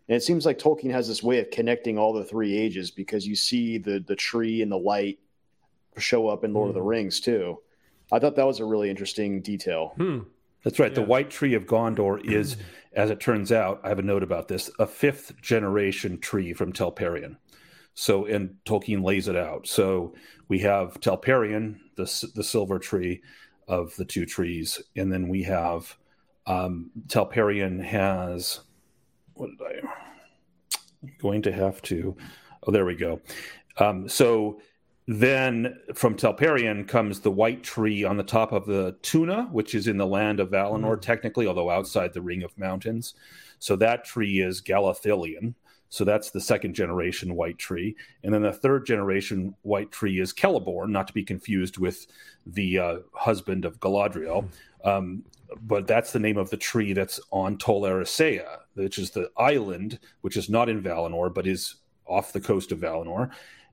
and 0.07 0.15
it 0.15 0.23
seems 0.23 0.45
like 0.45 0.59
Tolkien 0.59 0.91
has 0.91 1.07
this 1.07 1.23
way 1.23 1.39
of 1.39 1.49
connecting 1.49 1.97
all 1.97 2.13
the 2.13 2.25
three 2.25 2.57
ages 2.57 2.91
because 2.91 3.25
you 3.25 3.35
see 3.35 3.77
the 3.77 3.99
the 3.99 4.15
tree 4.15 4.61
and 4.61 4.71
the 4.71 4.77
light 4.77 5.19
show 5.97 6.27
up 6.27 6.43
in 6.43 6.53
Lord 6.53 6.67
mm. 6.67 6.69
of 6.69 6.75
the 6.75 6.81
hmm. 6.81 6.87
Rings 6.87 7.19
too. 7.19 7.59
I 8.11 8.19
thought 8.19 8.35
that 8.35 8.45
was 8.45 8.59
a 8.59 8.65
really 8.65 8.89
interesting 8.89 9.41
detail. 9.41 9.93
Hmm. 9.97 10.19
That's 10.63 10.79
right. 10.79 10.91
Yeah. 10.91 10.95
The 10.95 11.03
White 11.03 11.29
Tree 11.29 11.53
of 11.53 11.65
Gondor 11.65 12.23
is, 12.31 12.57
as 12.93 13.09
it 13.09 13.19
turns 13.19 13.51
out, 13.51 13.81
I 13.83 13.89
have 13.89 13.99
a 13.99 14.03
note 14.03 14.23
about 14.23 14.47
this, 14.47 14.69
a 14.79 14.87
fifth 14.87 15.39
generation 15.41 16.19
tree 16.19 16.53
from 16.53 16.73
Telperion. 16.73 17.37
So, 17.95 18.25
and 18.25 18.55
Tolkien 18.65 19.03
lays 19.03 19.27
it 19.27 19.35
out. 19.35 19.67
So 19.67 20.15
we 20.47 20.59
have 20.59 20.99
Telperion, 20.99 21.79
the 21.95 22.31
the 22.33 22.43
silver 22.43 22.79
tree 22.79 23.21
of 23.67 23.95
the 23.97 24.05
two 24.05 24.25
trees, 24.25 24.81
and 24.95 25.11
then 25.11 25.27
we 25.27 25.43
have 25.43 25.95
um, 26.47 26.91
Telperion 27.07 27.83
has 27.83 28.61
what 29.35 29.49
did 29.51 29.61
I? 29.65 29.87
I'm 31.03 31.13
going 31.21 31.41
to 31.43 31.51
have 31.51 31.81
to. 31.83 32.15
Oh, 32.65 32.71
there 32.71 32.85
we 32.85 32.95
go. 32.95 33.21
Um, 33.77 34.07
so 34.07 34.61
then 35.07 35.79
from 35.93 36.15
Telperion 36.15 36.87
comes 36.87 37.19
the 37.19 37.31
white 37.31 37.63
tree 37.63 38.03
on 38.03 38.15
the 38.15 38.23
top 38.23 38.53
of 38.53 38.65
the 38.65 38.93
Túna, 39.01 39.51
which 39.51 39.75
is 39.75 39.87
in 39.87 39.97
the 39.97 40.07
land 40.07 40.39
of 40.39 40.49
Valinor, 40.49 40.95
mm. 40.95 41.01
technically, 41.01 41.45
although 41.45 41.69
outside 41.69 42.13
the 42.13 42.21
Ring 42.21 42.43
of 42.43 42.57
Mountains. 42.57 43.13
So 43.59 43.75
that 43.77 44.05
tree 44.05 44.39
is 44.39 44.61
Galathilion. 44.61 45.55
So 45.89 46.03
that's 46.03 46.31
the 46.31 46.41
second 46.41 46.73
generation 46.73 47.35
white 47.35 47.59
tree. 47.59 47.95
And 48.23 48.33
then 48.33 48.41
the 48.41 48.53
third 48.53 48.85
generation 48.85 49.53
white 49.61 49.91
tree 49.91 50.19
is 50.19 50.33
Celeborn, 50.33 50.89
not 50.89 51.07
to 51.07 51.13
be 51.13 51.23
confused 51.23 51.77
with 51.77 52.07
the 52.47 52.79
uh, 52.79 52.97
husband 53.13 53.65
of 53.65 53.79
Galadriel. 53.79 54.47
Mm. 54.85 54.87
Um, 54.87 55.23
but 55.61 55.87
that's 55.87 56.11
the 56.11 56.19
name 56.19 56.37
of 56.37 56.49
the 56.49 56.57
tree 56.57 56.93
that's 56.93 57.19
on 57.31 57.57
Tol 57.57 57.83
Eressëa, 57.83 58.59
which 58.75 58.97
is 58.97 59.11
the 59.11 59.29
island, 59.37 59.99
which 60.21 60.37
is 60.37 60.49
not 60.49 60.69
in 60.69 60.81
Valinor, 60.81 61.33
but 61.33 61.47
is 61.47 61.75
off 62.05 62.33
the 62.33 62.41
coast 62.41 62.71
of 62.71 62.79
Valinor. 62.79 63.31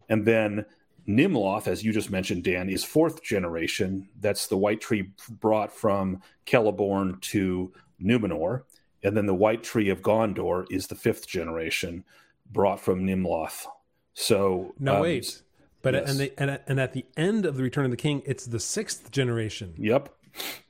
And 0.09 0.27
then 0.27 0.67
Nimloth, 1.09 1.67
as 1.67 1.83
you 1.83 1.93
just 1.93 2.11
mentioned, 2.11 2.45
Dan, 2.45 2.69
is 2.69 2.85
fourth 2.85 3.23
generation. 3.23 4.09
That's 4.21 4.47
the 4.47 4.57
white 4.57 4.81
tree 4.81 5.11
brought 5.29 5.73
from 5.73 6.23
Celeborn 6.47 7.21
to 7.23 7.73
Numenor. 8.03 8.63
And 9.03 9.17
then 9.17 9.27
the 9.27 9.35
white 9.35 9.63
tree 9.63 9.89
of 9.89 10.03
Gondor 10.03 10.67
is 10.71 10.89
the 10.89 10.95
fifth 10.95 11.27
generation 11.27 12.05
brought 12.51 12.81
from 12.81 13.07
Nimloth. 13.07 13.67
So 14.15 14.75
no 14.79 14.97
um, 14.97 15.03
wait, 15.03 15.41
but 15.83 15.95
yes. 15.95 16.11
and, 16.11 16.21
they, 16.21 16.33
and 16.37 16.61
and 16.67 16.81
at 16.81 16.93
the 16.93 17.07
end 17.17 17.47
of 17.47 17.57
the 17.57 17.63
Return 17.63 17.85
of 17.85 17.91
the 17.91 17.97
King, 17.97 18.23
it's 18.27 18.45
the 18.45 18.61
sixth 18.61 19.11
generation. 19.11 19.75
Yep. 19.79 20.15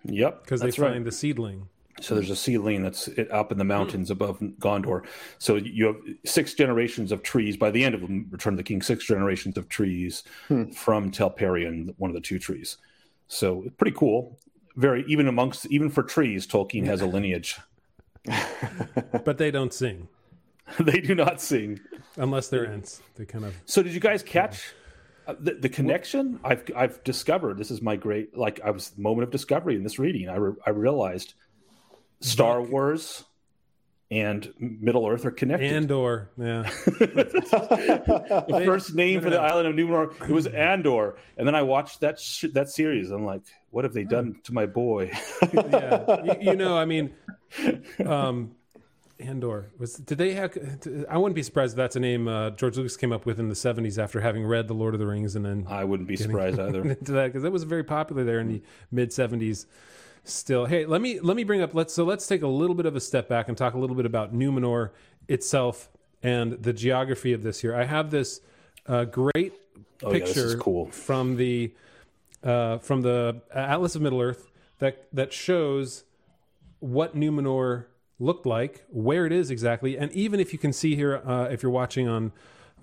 Yep, 0.05 0.42
because 0.42 0.61
they 0.61 0.70
find 0.70 0.94
right. 0.94 1.05
the 1.05 1.12
seedling. 1.12 1.68
So 2.01 2.14
there's 2.14 2.31
a 2.31 2.37
seedling 2.37 2.83
that's 2.83 3.11
up 3.31 3.53
in 3.53 3.59
the 3.59 3.64
mountains 3.64 4.11
above 4.11 4.40
Gondor. 4.40 5.05
So 5.38 5.57
you 5.57 5.87
have 5.87 5.96
six 6.25 6.55
generations 6.55 7.12
of 7.12 7.23
trees. 7.23 7.59
By 7.59 7.70
the 7.70 7.85
end 7.85 7.94
of 7.94 8.03
Return 8.03 8.55
of 8.55 8.57
the 8.57 8.62
King, 8.62 8.81
six 8.81 9.05
generations 9.05 9.59
of 9.59 9.68
trees 9.68 10.23
hmm. 10.49 10.70
from 10.70 11.11
Telperion, 11.11 11.94
one 11.99 12.09
of 12.11 12.14
the 12.14 12.20
two 12.20 12.38
trees. 12.38 12.79
So 13.29 13.66
pretty 13.77 13.94
cool. 13.96 14.38
Very 14.77 15.05
even 15.09 15.29
amongst 15.29 15.66
even 15.66 15.90
for 15.90 16.03
trees, 16.03 16.46
Tolkien 16.46 16.87
has 16.87 17.03
a 17.03 17.07
lineage. 17.07 17.59
but 19.25 19.37
they 19.37 19.51
don't 19.51 19.73
sing 19.75 20.09
they 20.81 21.01
do 21.01 21.14
not 21.14 21.40
sing. 21.40 21.81
unless 22.16 22.49
they're 22.49 22.66
Ents. 22.66 23.01
They 23.16 23.25
kind 23.25 23.44
of 23.44 23.55
So 23.64 23.83
did 23.83 23.92
you 23.92 24.01
guys 24.01 24.23
catch 24.23 24.68
uh, 24.68 24.79
the, 25.38 25.54
the 25.54 25.68
connection? 25.68 26.40
I've 26.44 26.64
I've 26.74 27.02
discovered 27.04 27.58
this 27.58 27.70
is 27.70 27.82
my 27.82 27.96
great 27.96 28.36
like 28.36 28.60
I 28.64 28.70
was 28.70 28.90
the 28.90 29.02
moment 29.02 29.24
of 29.24 29.30
discovery 29.30 29.76
in 29.76 29.82
this 29.82 29.98
reading. 29.98 30.28
I 30.28 30.36
re, 30.36 30.52
I 30.66 30.70
realized 30.70 31.34
Star 32.20 32.62
Wars 32.62 33.24
and 34.10 34.52
Middle 34.58 35.06
Earth 35.06 35.24
are 35.24 35.30
connected. 35.30 35.72
Andor. 35.72 36.30
Yeah, 36.36 36.62
the 36.84 38.62
first 38.66 38.94
name 38.94 39.20
for 39.20 39.30
the 39.30 39.40
island 39.40 39.68
of 39.68 39.74
Numenor 39.74 40.28
it 40.28 40.32
was 40.32 40.46
Andor, 40.46 41.16
and 41.36 41.46
then 41.46 41.54
I 41.54 41.62
watched 41.62 42.00
that 42.00 42.18
sh- 42.18 42.46
that 42.52 42.68
series. 42.68 43.10
I'm 43.10 43.24
like, 43.24 43.42
what 43.70 43.84
have 43.84 43.94
they 43.94 44.04
done 44.04 44.40
to 44.44 44.52
my 44.52 44.66
boy? 44.66 45.12
yeah. 45.52 46.24
You, 46.24 46.36
you 46.40 46.56
know, 46.56 46.76
I 46.76 46.84
mean, 46.86 47.14
um, 48.04 48.56
Andor 49.20 49.70
was. 49.78 49.94
Did 49.94 50.18
they 50.18 50.33
have? 50.35 50.56
I 51.09 51.16
wouldn't 51.18 51.35
be 51.37 51.42
surprised 51.42 51.74
if 51.74 51.76
that's 51.76 51.96
a 51.96 52.00
name 52.00 52.26
uh, 52.28 52.50
George 52.50 52.76
Lucas 52.76 52.96
came 52.96 53.12
up 53.12 53.26
with 53.26 53.38
in 53.38 53.48
the 53.48 53.54
'70s 53.54 54.02
after 54.02 54.20
having 54.20 54.44
read 54.46 54.68
The 54.68 54.74
Lord 54.74 54.94
of 54.94 55.00
the 55.00 55.06
Rings 55.06 55.37
and 55.37 55.44
then 55.44 55.66
I 55.68 55.85
wouldn't 55.85 56.09
be 56.09 56.16
surprised 56.16 56.59
either. 56.61 56.83
into 56.83 57.12
that 57.12 57.26
because 57.26 57.44
it 57.44 57.52
was 57.52 57.64
very 57.64 57.85
popular 57.85 58.24
there 58.24 58.40
in 58.40 58.48
the 58.48 58.62
mid 58.90 59.11
'70s. 59.11 59.66
Still, 60.24 60.66
hey, 60.66 60.85
let 60.87 61.00
me 61.00 61.18
let 61.20 61.37
me 61.37 61.44
bring 61.44 61.62
up. 61.62 61.74
Let's 61.74 61.94
so 61.94 62.04
let's 62.04 62.26
take 62.26 62.42
a 62.42 62.46
little 62.48 62.74
bit 62.76 62.87
of 62.87 62.94
a 62.96 63.00
step 63.00 63.28
back 63.28 63.48
and 63.48 63.56
talk 63.56 63.74
a 63.74 63.78
little 63.78 63.96
bit 63.96 64.06
about 64.06 64.35
Numenor 64.35 64.90
itself 65.28 65.88
and 66.22 66.52
the 66.62 66.72
geography 66.72 67.33
of 67.33 67.42
this 67.42 67.61
here. 67.61 67.74
I 67.74 67.85
have 67.85 68.11
this 68.11 68.40
uh, 68.87 69.04
great 69.04 69.54
Oh, 70.02 70.11
picture 70.11 70.56
cool. 70.56 70.87
from 70.90 71.37
the 71.37 71.72
uh, 72.42 72.78
from 72.78 73.02
the 73.02 73.42
Atlas 73.54 73.94
of 73.96 74.00
Middle 74.02 74.20
Earth 74.22 74.50
that 74.78 75.06
that 75.12 75.30
shows 75.33 76.04
what 76.78 77.14
Numenor 77.14 77.85
looked 78.20 78.46
like, 78.46 78.85
where 78.90 79.26
it 79.26 79.33
is 79.33 79.50
exactly, 79.50 79.98
and 79.98 80.12
even 80.12 80.38
if 80.38 80.52
you 80.52 80.59
can 80.59 80.72
see 80.72 80.94
here, 80.94 81.16
uh, 81.26 81.48
if 81.50 81.62
you're 81.62 81.72
watching 81.72 82.06
on 82.06 82.33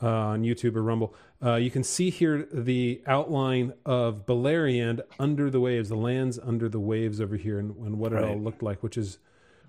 uh, 0.01 0.07
on 0.07 0.43
YouTube 0.43 0.75
or 0.75 0.83
Rumble, 0.83 1.15
uh, 1.43 1.55
you 1.55 1.71
can 1.71 1.83
see 1.83 2.09
here 2.09 2.47
the 2.51 3.01
outline 3.07 3.73
of 3.85 4.25
Beleriand 4.25 5.01
under 5.17 5.49
the 5.49 5.59
waves, 5.59 5.89
the 5.89 5.95
lands 5.95 6.37
under 6.37 6.69
the 6.69 6.79
waves 6.79 7.19
over 7.19 7.35
here, 7.35 7.57
and, 7.57 7.75
and 7.77 7.97
what 7.97 8.13
it 8.13 8.23
all 8.23 8.37
looked 8.37 8.61
like, 8.61 8.83
which 8.83 8.97
is 8.97 9.17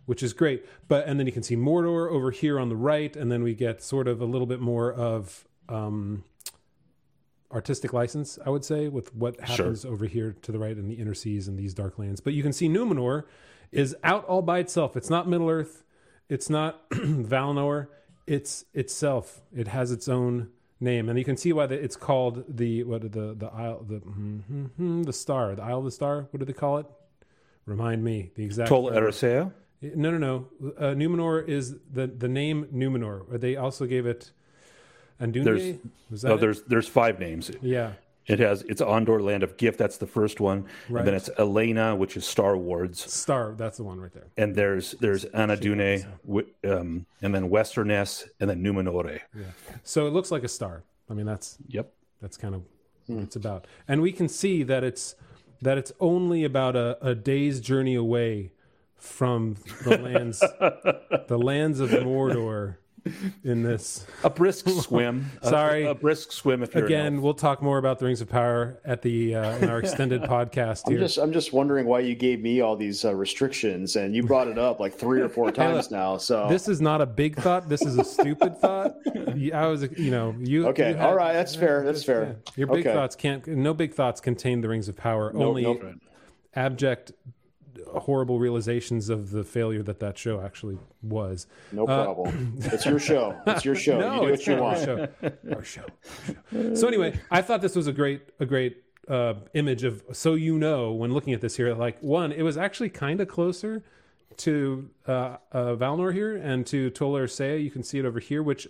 which 0.05 0.23
is 0.23 0.33
great. 0.33 0.67
But 0.89 1.07
and 1.07 1.19
then 1.19 1.27
you 1.27 1.33
can 1.33 1.43
see 1.43 1.57
Mordor 1.57 2.11
over 2.11 2.31
here 2.31 2.59
on 2.59 2.69
the 2.69 2.77
right, 2.77 3.15
and 3.15 3.31
then 3.31 3.43
we 3.43 3.55
get 3.55 3.83
sort 3.83 4.09
of 4.09 4.21
a 4.21 4.25
little 4.25 4.47
bit 4.47 4.61
more 4.61 4.93
of 4.93 5.47
um, 5.69 6.25
artistic 7.53 7.93
license, 7.93 8.39
I 8.45 8.51
would 8.51 8.65
say, 8.65 8.89
with 8.89 9.15
what 9.15 9.41
happens 9.41 9.85
over 9.85 10.07
here 10.07 10.37
to 10.43 10.53
the 10.53 10.59
right 10.59 10.77
in 10.77 10.89
the 10.89 10.95
inner 10.95 11.15
seas 11.15 11.49
and 11.49 11.59
these 11.59 11.75
dark 11.75 11.99
lands. 11.99 12.21
But 12.21 12.35
you 12.35 12.43
can 12.43 12.53
see 12.53 12.69
Numenor 12.69 13.25
is 13.73 13.95
out 14.03 14.25
all 14.27 14.43
by 14.43 14.59
itself. 14.61 14.97
It's 14.97 15.11
not 15.11 15.29
Middle 15.29 15.49
Earth. 15.51 15.85
It's 16.29 16.49
not 16.51 16.89
Valinor. 16.93 17.89
It's 18.27 18.65
itself. 18.75 19.41
It 19.57 19.69
has 19.69 19.91
its 19.91 20.09
own 20.09 20.49
name, 20.81 21.09
and 21.09 21.19
you 21.19 21.25
can 21.25 21.37
see 21.37 21.53
why 21.53 21.67
the, 21.67 21.75
it's 21.83 21.97
called 21.97 22.45
the 22.49 22.85
what 22.85 23.03
the 23.03 23.35
the 23.35 23.47
isle 23.53 23.83
the 23.89 24.01
mm, 24.01 25.05
the 25.07 25.13
star 25.13 25.55
the 25.55 25.63
Isle 25.63 25.79
of 25.79 25.85
the 25.85 25.91
Star. 25.91 26.29
What 26.31 26.39
do 26.41 26.45
they 26.45 26.53
call 26.53 26.79
it? 26.79 26.87
Remind 27.67 28.05
me 28.05 28.31
the 28.35 28.45
exact. 28.45 28.69
Tol 28.69 28.91
Eressëa? 28.91 29.53
No, 29.81 30.11
no, 30.11 30.19
no. 30.19 30.49
Uh, 30.77 30.95
Numenor 30.95 31.47
is 31.49 31.77
the 31.93 32.07
the 32.07 32.29
name 32.29 32.67
Numenor. 32.73 33.31
Or 33.33 33.39
They 33.39 33.57
also 33.57 33.87
gave 33.87 34.07
it 34.07 34.31
Andune. 35.21 35.45
There's- 35.45 35.77
Was 36.11 36.23
that 36.23 36.29
No, 36.29 36.35
it? 36.35 36.41
there's 36.41 36.63
there's 36.63 36.89
five 36.89 37.19
names. 37.19 37.51
yeah. 37.63 37.93
It 38.29 38.39
has 38.41 38.63
it's 38.63 38.81
Andor, 38.83 39.21
Land 39.23 39.43
of 39.43 39.57
Gift. 39.57 39.79
That's 39.79 39.97
the 39.97 40.07
first 40.07 40.39
one, 40.41 40.67
Right. 40.89 41.01
and 41.01 41.09
then 41.09 41.15
it's 41.15 41.31
Elenna, 41.39 41.97
which 41.97 42.17
is 42.17 42.27
Star 42.27 42.57
Wars, 42.57 43.01
Star. 43.01 43.55
That's 43.57 43.79
the 43.79 43.85
one 43.85 43.99
right 44.01 44.13
there. 44.13 44.27
and 44.37 44.55
there's 44.55 44.93
there's 45.01 45.25
Anadune, 45.27 46.07
wi- 46.27 46.49
um, 46.65 47.07
and 47.23 47.35
then 47.35 47.49
Westerness, 47.51 48.29
and 48.39 48.51
then 48.51 48.63
Numenore. 48.63 49.21
So 49.83 50.07
it 50.07 50.13
looks 50.13 50.31
like 50.31 50.45
a 50.45 50.49
star. 50.49 50.85
I 51.11 51.15
mean, 51.15 51.27
that's 51.27 51.57
Yep. 51.69 51.91
that's 52.21 52.37
kind 52.37 52.55
of 52.55 52.63
what 53.07 53.23
it's 53.23 53.37
about. 53.37 53.67
And 53.89 54.03
we 54.03 54.13
can 54.13 54.29
see 54.29 54.63
that 54.65 54.85
it's 54.85 55.15
that 55.63 55.79
it's 55.79 55.93
only 55.99 56.45
about 56.45 56.77
a, 56.77 56.99
a 57.01 57.15
day's 57.15 57.61
journey 57.61 57.95
away 57.95 58.53
from 58.97 59.57
the 59.85 59.97
lands 59.97 60.41
the 61.29 61.39
lands 61.39 61.81
of 61.81 61.91
Mordor 61.91 62.77
in 63.45 63.63
this. 63.63 64.07
A 64.25 64.31
brisk 64.31 64.69
swim. 64.69 65.31
Sorry. 65.43 65.85
a, 65.87 65.95
brisk 65.95 66.33
swim 66.33 66.63
if 66.63 66.75
you're 66.75 66.85
Again, 66.87 67.23
we'll 67.23 67.35
talk 67.35 67.63
more 67.63 67.79
about 67.79 67.99
the 67.99 68.07
Rings 68.07 68.21
of 68.21 68.29
Power 68.29 68.81
at 68.85 69.03
the 69.03 69.35
uh, 69.35 69.57
in 69.59 69.69
our 69.71 69.79
extended 69.79 70.23
podcast 70.25 70.83
I'm 70.87 70.93
here. 70.93 71.01
just 71.01 71.19
I'm 71.19 71.33
just 71.33 71.53
wondering 71.53 71.87
why 71.87 72.01
you 72.01 72.15
gave 72.15 72.41
me 72.41 72.61
all 72.61 72.77
these 72.77 73.05
uh, 73.05 73.15
restrictions, 73.15 73.97
and 73.97 74.15
you 74.15 74.23
brought 74.23 74.49
it 74.49 74.59
up 74.59 74.81
like 74.81 74.95
three 74.95 75.21
or 75.21 75.29
four 75.29 75.51
times 75.51 75.91
now. 75.91 76.17
So 76.17 76.49
This 76.49 76.69
is 76.69 76.81
not 76.81 77.01
a 77.01 77.07
big 77.07 77.37
thought. 77.37 77.69
This 77.69 77.83
is 77.83 77.99
a 77.99 78.05
stupid 78.05 78.59
thought. 78.59 78.95
I 79.55 79.67
was, 79.67 79.83
you 79.97 80.11
know, 80.11 80.35
you. 80.39 80.67
Okay, 80.69 80.91
you 80.91 80.97
had- 80.97 81.07
all 81.07 81.15
right, 81.15 81.33
that's 81.33 81.55
fair, 81.55 81.85
that's 81.85 82.03
fair. 82.05 82.25
yeah. 82.47 82.53
Your 82.57 82.67
big 82.69 82.87
Okay. 82.87 82.93
thoughts 82.95 83.15
can't. 83.17 83.47
No 83.47 83.75
big 83.75 83.95
thoughts 83.95 84.21
contain 84.21 84.61
the 84.61 84.69
Rings 84.69 84.89
of 84.89 84.97
Power. 84.97 85.33
Nope, 85.33 85.43
Only 85.43 85.63
nope. 85.63 85.83
abject, 86.55 87.13
horrible 87.87 88.39
realizations 88.39 89.09
of 89.09 89.31
the 89.31 89.45
failure 89.45 89.83
that 89.83 90.01
that 90.01 90.19
show 90.19 90.41
actually 90.41 90.79
was. 91.03 91.47
no 91.73 91.87
problem. 91.87 92.55
it's 92.59 92.85
your 92.87 92.99
show. 92.99 93.37
It's 93.47 93.65
your 93.65 93.75
show. 93.75 93.99
No, 93.99 94.23
you 94.23 94.29
do 94.29 94.33
it's 94.35 94.47
what 94.47 94.57
you 94.57 94.63
want. 94.63 94.79
our 94.79 94.85
show. 94.85 95.09
Our 95.55 95.65
show. 95.65 95.83
Our 96.53 96.65
show. 96.65 96.75
So 96.75 96.89
anyway, 96.89 97.19
I 97.31 97.43
thought 97.43 97.63
this 97.63 97.77
was 97.77 97.87
a 97.87 97.93
great, 97.93 98.23
a 98.41 98.47
great 98.47 98.83
uh, 99.09 99.35
image 99.55 99.85
of. 99.85 100.03
So 100.13 100.35
you 100.35 100.59
know, 100.59 100.93
when 100.93 101.13
looking 101.13 101.33
at 101.33 101.41
this 101.41 101.57
here, 101.57 101.75
like 101.75 102.01
one, 102.03 102.33
it 102.33 102.43
was 102.43 102.57
actually 102.57 102.91
kind 102.91 103.21
of 103.21 103.29
closer 103.29 103.83
to 104.39 104.89
uh, 105.07 105.37
uh, 105.53 105.75
Valinor 105.77 106.13
here 106.13 106.37
and 106.37 106.67
to 106.67 106.91
Tol 106.91 107.15
Eressëa. 107.15 107.63
You 107.63 107.71
can 107.71 107.83
see 107.83 107.99
it 107.99 108.05
over 108.05 108.21
here, 108.21 108.43
which 108.43 108.69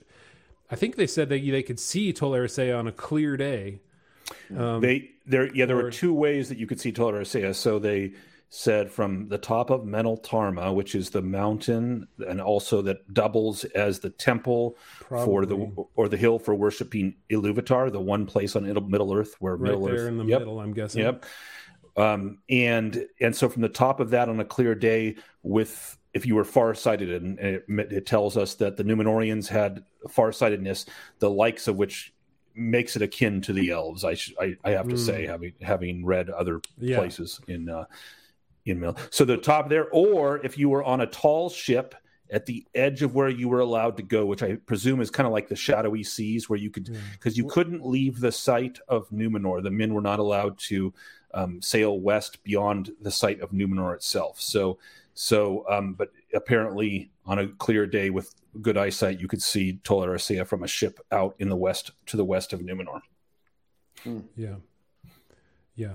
I 0.70 0.76
think 0.76 0.96
they 0.96 1.06
said 1.06 1.28
that 1.28 1.40
they 1.42 1.62
could 1.62 1.80
see 1.80 2.12
Tol 2.12 2.32
Eressëa 2.32 2.78
on 2.78 2.86
a 2.86 2.92
clear 2.92 3.36
day. 3.36 3.80
they 4.50 5.10
there 5.26 5.54
yeah 5.54 5.66
there 5.66 5.78
or- 5.78 5.84
were 5.84 5.90
two 5.90 6.12
ways 6.14 6.48
that 6.48 6.58
you 6.58 6.66
could 6.66 6.80
see 6.80 6.92
Tol 6.92 7.12
Eressëa. 7.12 7.54
So 7.54 7.78
they 7.78 8.12
said 8.50 8.90
from 8.90 9.28
the 9.28 9.36
top 9.38 9.68
of 9.70 9.82
Menel 9.82 10.22
Tarma, 10.22 10.74
which 10.74 10.94
is 10.94 11.10
the 11.10 11.20
mountain, 11.20 12.08
and 12.26 12.40
also 12.40 12.80
that 12.82 13.12
doubles 13.12 13.64
as 13.64 13.98
the 14.00 14.10
temple 14.10 14.76
for 15.08 15.44
the 15.44 15.56
or 15.96 16.08
the 16.08 16.16
hill 16.16 16.38
for 16.38 16.54
worshiping 16.54 17.14
Iluvatar, 17.30 17.92
the 17.92 18.00
one 18.00 18.24
place 18.24 18.56
on 18.56 18.64
Middle 18.64 19.12
Earth 19.12 19.34
where 19.40 19.54
Right 19.56 19.70
Middle 19.72 19.84
there 19.86 19.94
Earth. 19.96 20.08
in 20.08 20.18
the 20.18 20.24
Yep. 20.24 20.38
middle, 20.40 20.60
I'm 20.60 20.72
guessing. 20.72 21.02
Yep. 21.02 21.24
Um, 21.96 22.38
and 22.48 23.06
and 23.20 23.34
so 23.36 23.48
from 23.48 23.62
the 23.62 23.68
top 23.68 24.00
of 24.00 24.10
that 24.10 24.28
on 24.28 24.40
a 24.40 24.44
clear 24.44 24.74
day, 24.74 25.16
with 25.42 25.98
if 26.14 26.24
you 26.24 26.34
were 26.34 26.44
farsighted, 26.44 27.10
and 27.22 27.38
it, 27.38 27.64
it 27.68 28.06
tells 28.06 28.36
us 28.36 28.54
that 28.54 28.76
the 28.78 28.82
Numenorians 28.84 29.46
had 29.48 29.84
farsightedness, 30.08 30.86
the 31.18 31.28
likes 31.28 31.68
of 31.68 31.76
which 31.76 32.14
makes 32.54 32.96
it 32.96 33.02
akin 33.02 33.40
to 33.42 33.52
the 33.52 33.70
elves. 33.70 34.04
I 34.04 34.14
sh- 34.14 34.32
I, 34.40 34.56
I 34.64 34.70
have 34.70 34.88
to 34.88 34.96
say, 34.96 35.26
having 35.26 35.52
having 35.60 36.06
read 36.06 36.30
other 36.30 36.60
Yeah. 36.78 36.96
places 36.98 37.40
in 37.46 37.68
uh, 37.68 37.84
in 38.70 38.80
Mill. 38.80 38.96
So 39.10 39.24
the 39.24 39.36
top 39.36 39.68
there, 39.68 39.88
or 39.90 40.44
if 40.44 40.58
you 40.58 40.68
were 40.68 40.84
on 40.84 41.00
a 41.00 41.06
tall 41.06 41.50
ship 41.50 41.94
at 42.30 42.46
the 42.46 42.66
edge 42.74 43.02
of 43.02 43.14
where 43.14 43.28
you 43.28 43.48
were 43.48 43.60
allowed 43.60 43.96
to 43.96 44.02
go, 44.02 44.26
which 44.26 44.42
I 44.42 44.56
presume 44.56 45.00
is 45.00 45.10
kind 45.10 45.26
of 45.26 45.32
like 45.32 45.48
the 45.48 45.56
shadowy 45.56 46.04
seas, 46.04 46.48
where 46.48 46.58
you 46.58 46.70
could 46.70 46.96
because 47.12 47.38
you 47.38 47.46
couldn't 47.46 47.86
leave 47.86 48.20
the 48.20 48.32
site 48.32 48.78
of 48.88 49.08
Numenor. 49.10 49.62
The 49.62 49.70
men 49.70 49.94
were 49.94 50.02
not 50.02 50.18
allowed 50.18 50.58
to 50.58 50.92
um, 51.34 51.62
sail 51.62 51.98
west 51.98 52.42
beyond 52.42 52.90
the 53.00 53.10
site 53.10 53.40
of 53.40 53.50
Numenor 53.50 53.94
itself. 53.94 54.40
So, 54.40 54.78
so, 55.14 55.64
um, 55.68 55.94
but 55.94 56.12
apparently 56.34 57.10
on 57.26 57.38
a 57.38 57.48
clear 57.48 57.86
day 57.86 58.10
with 58.10 58.34
good 58.60 58.76
eyesight, 58.76 59.20
you 59.20 59.28
could 59.28 59.42
see 59.42 59.78
Tol 59.84 60.02
Eressëa 60.02 60.46
from 60.46 60.62
a 60.62 60.68
ship 60.68 61.00
out 61.12 61.34
in 61.38 61.48
the 61.48 61.56
west 61.56 61.92
to 62.06 62.16
the 62.16 62.24
west 62.24 62.52
of 62.52 62.60
Numenor. 62.60 63.00
Yeah. 64.36 64.56
Yeah. 65.74 65.94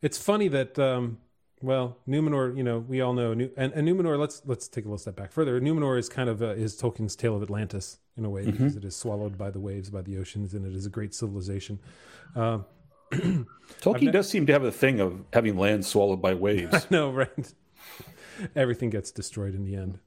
It's 0.00 0.18
funny 0.18 0.48
that 0.48 0.78
um 0.78 1.18
well, 1.62 1.96
Numenor, 2.08 2.56
you 2.56 2.62
know, 2.62 2.80
we 2.80 3.00
all 3.00 3.12
know 3.12 3.32
and, 3.32 3.50
and 3.56 3.88
Numenor, 3.88 4.18
let's 4.18 4.42
let's 4.44 4.68
take 4.68 4.84
a 4.84 4.88
little 4.88 4.98
step 4.98 5.16
back 5.16 5.32
further. 5.32 5.60
Numenor 5.60 5.98
is 5.98 6.08
kind 6.08 6.28
of 6.28 6.42
uh, 6.42 6.48
is 6.48 6.80
Tolkien's 6.80 7.16
tale 7.16 7.36
of 7.36 7.42
Atlantis 7.42 7.98
in 8.16 8.24
a 8.24 8.30
way 8.30 8.44
because 8.44 8.76
it 8.76 8.84
is 8.84 8.94
swallowed 8.94 9.38
by 9.38 9.50
the 9.50 9.60
waves, 9.60 9.88
by 9.88 10.02
the 10.02 10.18
oceans, 10.18 10.54
and 10.54 10.66
it 10.66 10.74
is 10.74 10.86
a 10.86 10.90
great 10.90 11.14
civilization. 11.14 11.78
Um 12.36 12.66
Tolkien 13.80 14.10
does 14.10 14.28
seem 14.28 14.46
to 14.46 14.52
have 14.52 14.64
a 14.64 14.72
thing 14.72 14.98
of 14.98 15.24
having 15.32 15.56
land 15.56 15.84
swallowed 15.84 16.22
by 16.22 16.34
waves. 16.34 16.86
no, 16.90 17.10
right. 17.10 17.54
Everything 18.56 18.90
gets 18.90 19.10
destroyed 19.10 19.54
in 19.54 19.64
the 19.64 19.76
end. 19.76 19.98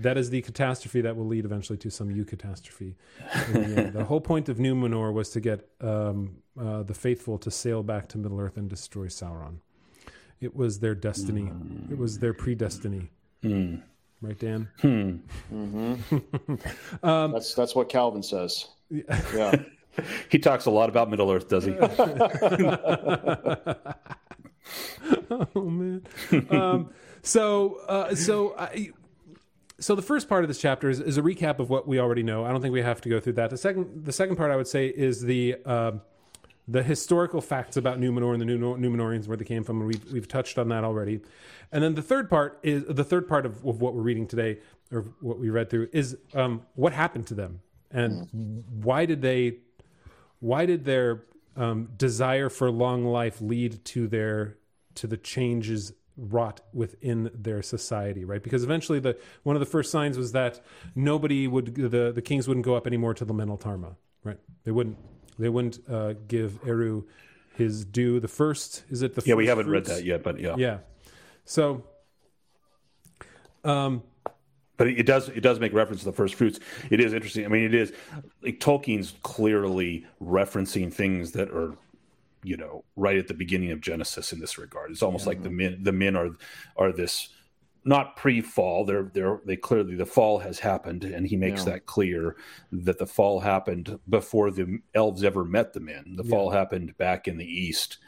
That 0.00 0.16
is 0.16 0.30
the 0.30 0.42
catastrophe 0.42 1.00
that 1.00 1.16
will 1.16 1.26
lead 1.26 1.44
eventually 1.44 1.78
to 1.78 1.90
some 1.90 2.08
eucatastrophe. 2.08 2.94
catastrophe. 3.18 3.74
the 3.74 3.90
the 3.94 4.04
whole 4.04 4.20
point 4.20 4.48
of 4.48 4.58
Numenor 4.58 5.12
was 5.12 5.30
to 5.30 5.40
get 5.40 5.68
um, 5.80 6.38
uh, 6.60 6.82
the 6.82 6.94
faithful 6.94 7.38
to 7.38 7.50
sail 7.50 7.82
back 7.82 8.08
to 8.08 8.18
Middle 8.18 8.40
Earth 8.40 8.56
and 8.56 8.68
destroy 8.68 9.06
Sauron. 9.06 9.58
It 10.40 10.54
was 10.54 10.78
their 10.80 10.94
destiny. 10.94 11.50
It 11.90 11.98
was 11.98 12.18
their 12.18 12.34
predestiny. 12.34 13.08
Right, 14.20 14.38
Dan? 14.38 14.68
That's 17.02 17.54
that's 17.54 17.74
what 17.74 17.88
Calvin 17.88 18.22
says. 18.22 18.66
Yeah. 18.90 19.62
he 20.30 20.38
talks 20.38 20.66
a 20.66 20.70
lot 20.70 20.88
about 20.88 21.10
Middle 21.10 21.30
Earth, 21.30 21.48
does 21.48 21.64
he? 21.64 21.72
oh 25.30 25.48
man. 25.54 26.04
um, 26.50 26.90
so 27.22 27.80
uh, 27.88 28.14
so 28.14 28.54
I, 28.58 28.90
so 29.78 29.94
the 29.94 30.02
first 30.02 30.28
part 30.28 30.42
of 30.44 30.48
this 30.48 30.58
chapter 30.58 30.90
is, 30.90 31.00
is, 31.00 31.16
a 31.18 31.22
recap 31.22 31.60
of 31.60 31.70
what 31.70 31.86
we 31.86 32.00
already 32.00 32.24
know. 32.24 32.44
I 32.44 32.50
don't 32.50 32.60
think 32.60 32.72
we 32.72 32.82
have 32.82 33.00
to 33.02 33.08
go 33.08 33.20
through 33.20 33.34
that. 33.34 33.50
The 33.50 33.56
second 33.56 34.04
the 34.04 34.12
second 34.12 34.36
part 34.36 34.50
I 34.50 34.56
would 34.56 34.66
say 34.66 34.88
is 34.88 35.22
the 35.22 35.56
uh, 35.64 35.92
the 36.70 36.82
historical 36.82 37.40
facts 37.40 37.76
about 37.76 37.98
Numenor 37.98 38.34
and 38.34 38.42
the 38.42 38.46
Numenorians, 38.46 39.26
where 39.26 39.36
they 39.36 39.44
came 39.44 39.64
from, 39.64 39.80
and 39.80 39.88
we've 39.88 40.12
we've 40.12 40.28
touched 40.28 40.58
on 40.58 40.68
that 40.68 40.84
already. 40.84 41.20
And 41.72 41.82
then 41.82 41.94
the 41.94 42.02
third 42.02 42.28
part 42.28 42.60
is 42.62 42.84
the 42.84 43.04
third 43.04 43.26
part 43.26 43.46
of, 43.46 43.64
of 43.64 43.80
what 43.80 43.94
we're 43.94 44.02
reading 44.02 44.26
today, 44.26 44.58
or 44.92 45.06
what 45.20 45.38
we 45.38 45.50
read 45.50 45.70
through, 45.70 45.88
is 45.92 46.16
um, 46.34 46.62
what 46.74 46.92
happened 46.92 47.26
to 47.28 47.34
them 47.34 47.60
and 47.90 48.64
why 48.82 49.06
did 49.06 49.22
they 49.22 49.58
why 50.40 50.66
did 50.66 50.84
their 50.84 51.24
um, 51.56 51.88
desire 51.96 52.48
for 52.48 52.70
long 52.70 53.04
life 53.04 53.40
lead 53.40 53.84
to 53.84 54.06
their 54.06 54.56
to 54.94 55.06
the 55.06 55.16
changes 55.16 55.92
wrought 56.16 56.60
within 56.72 57.30
their 57.34 57.62
society 57.62 58.24
right? 58.24 58.42
Because 58.42 58.62
eventually 58.62 59.00
the 59.00 59.16
one 59.42 59.56
of 59.56 59.60
the 59.60 59.66
first 59.66 59.90
signs 59.90 60.18
was 60.18 60.32
that 60.32 60.60
nobody 60.94 61.46
would 61.46 61.74
the 61.74 62.12
the 62.12 62.22
kings 62.22 62.46
wouldn't 62.46 62.66
go 62.66 62.74
up 62.74 62.86
anymore 62.86 63.14
to 63.14 63.24
the 63.24 63.34
Meneltarma 63.34 63.96
right? 64.24 64.38
They 64.64 64.72
wouldn't 64.72 64.98
they 65.38 65.48
wouldn't 65.48 65.78
uh, 65.88 66.14
give 66.26 66.58
Eru 66.66 67.04
his 67.54 67.84
due 67.84 68.20
the 68.20 68.28
first 68.28 68.84
is 68.88 69.02
it 69.02 69.14
the 69.14 69.22
yeah 69.26 69.34
we 69.34 69.46
haven't 69.46 69.66
fruits? 69.66 69.88
read 69.88 69.96
that 69.96 70.04
yet 70.04 70.22
but 70.22 70.38
yeah 70.38 70.54
yeah 70.56 70.78
so 71.44 71.82
um 73.64 74.02
but 74.78 74.86
it 74.86 75.04
does 75.04 75.28
it 75.28 75.40
does 75.40 75.60
make 75.60 75.74
reference 75.74 76.00
to 76.00 76.06
the 76.06 76.12
first 76.12 76.36
fruits. 76.36 76.60
It 76.88 77.00
is 77.00 77.12
interesting. 77.12 77.44
I 77.44 77.48
mean, 77.48 77.64
it 77.64 77.74
is 77.74 77.92
like 78.42 78.60
Tolkien's 78.60 79.12
clearly 79.22 80.06
referencing 80.22 80.92
things 80.94 81.32
that 81.32 81.50
are, 81.50 81.76
you 82.44 82.56
know, 82.56 82.84
right 82.94 83.18
at 83.18 83.26
the 83.26 83.34
beginning 83.34 83.72
of 83.72 83.80
Genesis 83.80 84.32
in 84.32 84.38
this 84.38 84.56
regard. 84.56 84.92
It's 84.92 85.02
almost 85.02 85.24
yeah. 85.24 85.30
like 85.30 85.42
the 85.42 85.50
men 85.50 85.82
the 85.82 85.92
men 85.92 86.16
are 86.16 86.30
are 86.76 86.92
this 86.92 87.28
not 87.88 88.16
pre-fall. 88.16 88.84
They're 88.84 89.10
they're 89.12 89.40
they 89.44 89.56
clearly 89.56 89.94
the 89.94 90.06
fall 90.06 90.38
has 90.38 90.58
happened, 90.58 91.04
and 91.04 91.26
he 91.26 91.36
makes 91.36 91.64
yeah. 91.64 91.72
that 91.72 91.86
clear 91.86 92.36
that 92.70 92.98
the 92.98 93.06
fall 93.06 93.40
happened 93.40 93.98
before 94.08 94.50
the 94.50 94.80
elves 94.94 95.24
ever 95.24 95.44
met 95.44 95.72
the 95.72 95.80
men. 95.80 96.14
The 96.16 96.24
yeah. 96.24 96.30
fall 96.30 96.50
happened 96.50 96.96
back 96.98 97.26
in 97.26 97.38
the 97.38 97.46
east 97.46 97.98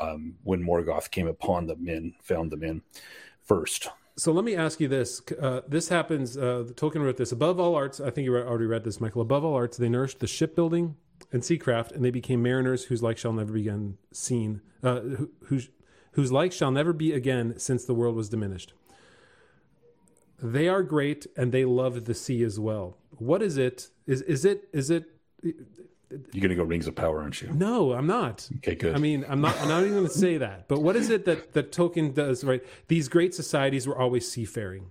um, 0.00 0.36
when 0.42 0.62
Morgoth 0.62 1.10
came 1.10 1.26
upon 1.26 1.66
the 1.66 1.76
men, 1.76 2.14
found 2.22 2.50
the 2.50 2.56
men 2.56 2.82
first 3.42 3.88
so 4.16 4.32
let 4.32 4.44
me 4.44 4.54
ask 4.54 4.80
you 4.80 4.88
this. 4.88 5.20
Uh, 5.40 5.62
this 5.66 5.88
happens, 5.88 6.36
uh, 6.36 6.64
Tolkien 6.74 7.02
wrote 7.04 7.16
this 7.16 7.32
above 7.32 7.58
all 7.58 7.74
arts. 7.74 8.00
I 8.00 8.10
think 8.10 8.24
you 8.24 8.36
already 8.36 8.66
read 8.66 8.84
this, 8.84 9.00
Michael. 9.00 9.22
Above 9.22 9.44
all 9.44 9.54
arts, 9.54 9.76
they 9.76 9.88
nourished 9.88 10.20
the 10.20 10.26
shipbuilding 10.26 10.96
and 11.32 11.42
seacraft, 11.42 11.92
and 11.92 12.04
they 12.04 12.10
became 12.10 12.42
mariners 12.42 12.84
whose 12.84 13.02
like 13.02 13.18
shall 13.18 13.32
never 13.32 13.52
be 13.52 13.62
again 13.62 13.98
seen, 14.12 14.60
uh, 14.82 15.00
whose, 15.46 15.68
whose 16.12 16.30
like 16.30 16.52
shall 16.52 16.70
never 16.70 16.92
be 16.92 17.12
again 17.12 17.58
since 17.58 17.84
the 17.84 17.94
world 17.94 18.14
was 18.14 18.28
diminished. 18.28 18.72
They 20.42 20.68
are 20.68 20.82
great, 20.82 21.26
and 21.36 21.52
they 21.52 21.64
love 21.64 22.04
the 22.04 22.14
sea 22.14 22.42
as 22.42 22.58
well. 22.58 22.98
What 23.18 23.42
is 23.42 23.56
it? 23.56 23.88
Is 24.06 24.22
is 24.22 24.44
it 24.44 24.68
is 24.72 24.90
it 24.90 25.06
you're 26.32 26.40
going 26.40 26.50
to 26.50 26.54
go 26.54 26.64
Rings 26.64 26.86
of 26.86 26.94
Power, 26.94 27.20
aren't 27.20 27.40
you? 27.42 27.50
No, 27.52 27.92
I'm 27.92 28.06
not. 28.06 28.48
Okay, 28.58 28.74
good. 28.74 28.94
I 28.94 28.98
mean, 28.98 29.24
I'm 29.28 29.40
not. 29.40 29.58
I'm 29.60 29.68
not 29.68 29.80
even 29.80 29.94
going 29.94 30.06
to 30.06 30.10
say 30.10 30.38
that. 30.38 30.68
But 30.68 30.80
what 30.80 30.96
is 30.96 31.10
it 31.10 31.24
that 31.24 31.52
that 31.54 31.72
Tolkien 31.72 32.14
does? 32.14 32.44
Right, 32.44 32.62
these 32.88 33.08
great 33.08 33.34
societies 33.34 33.86
were 33.86 33.98
always 33.98 34.30
seafaring, 34.30 34.90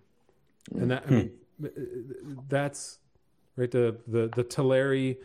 and 0.74 0.92
that 0.92 1.04
I 1.08 1.10
mean, 1.10 1.32
hmm. 1.60 2.34
that's 2.50 3.00
right. 3.56 3.72
The 3.72 3.98
the 4.08 4.32
the 4.36 4.44
Teleri. 4.44 5.18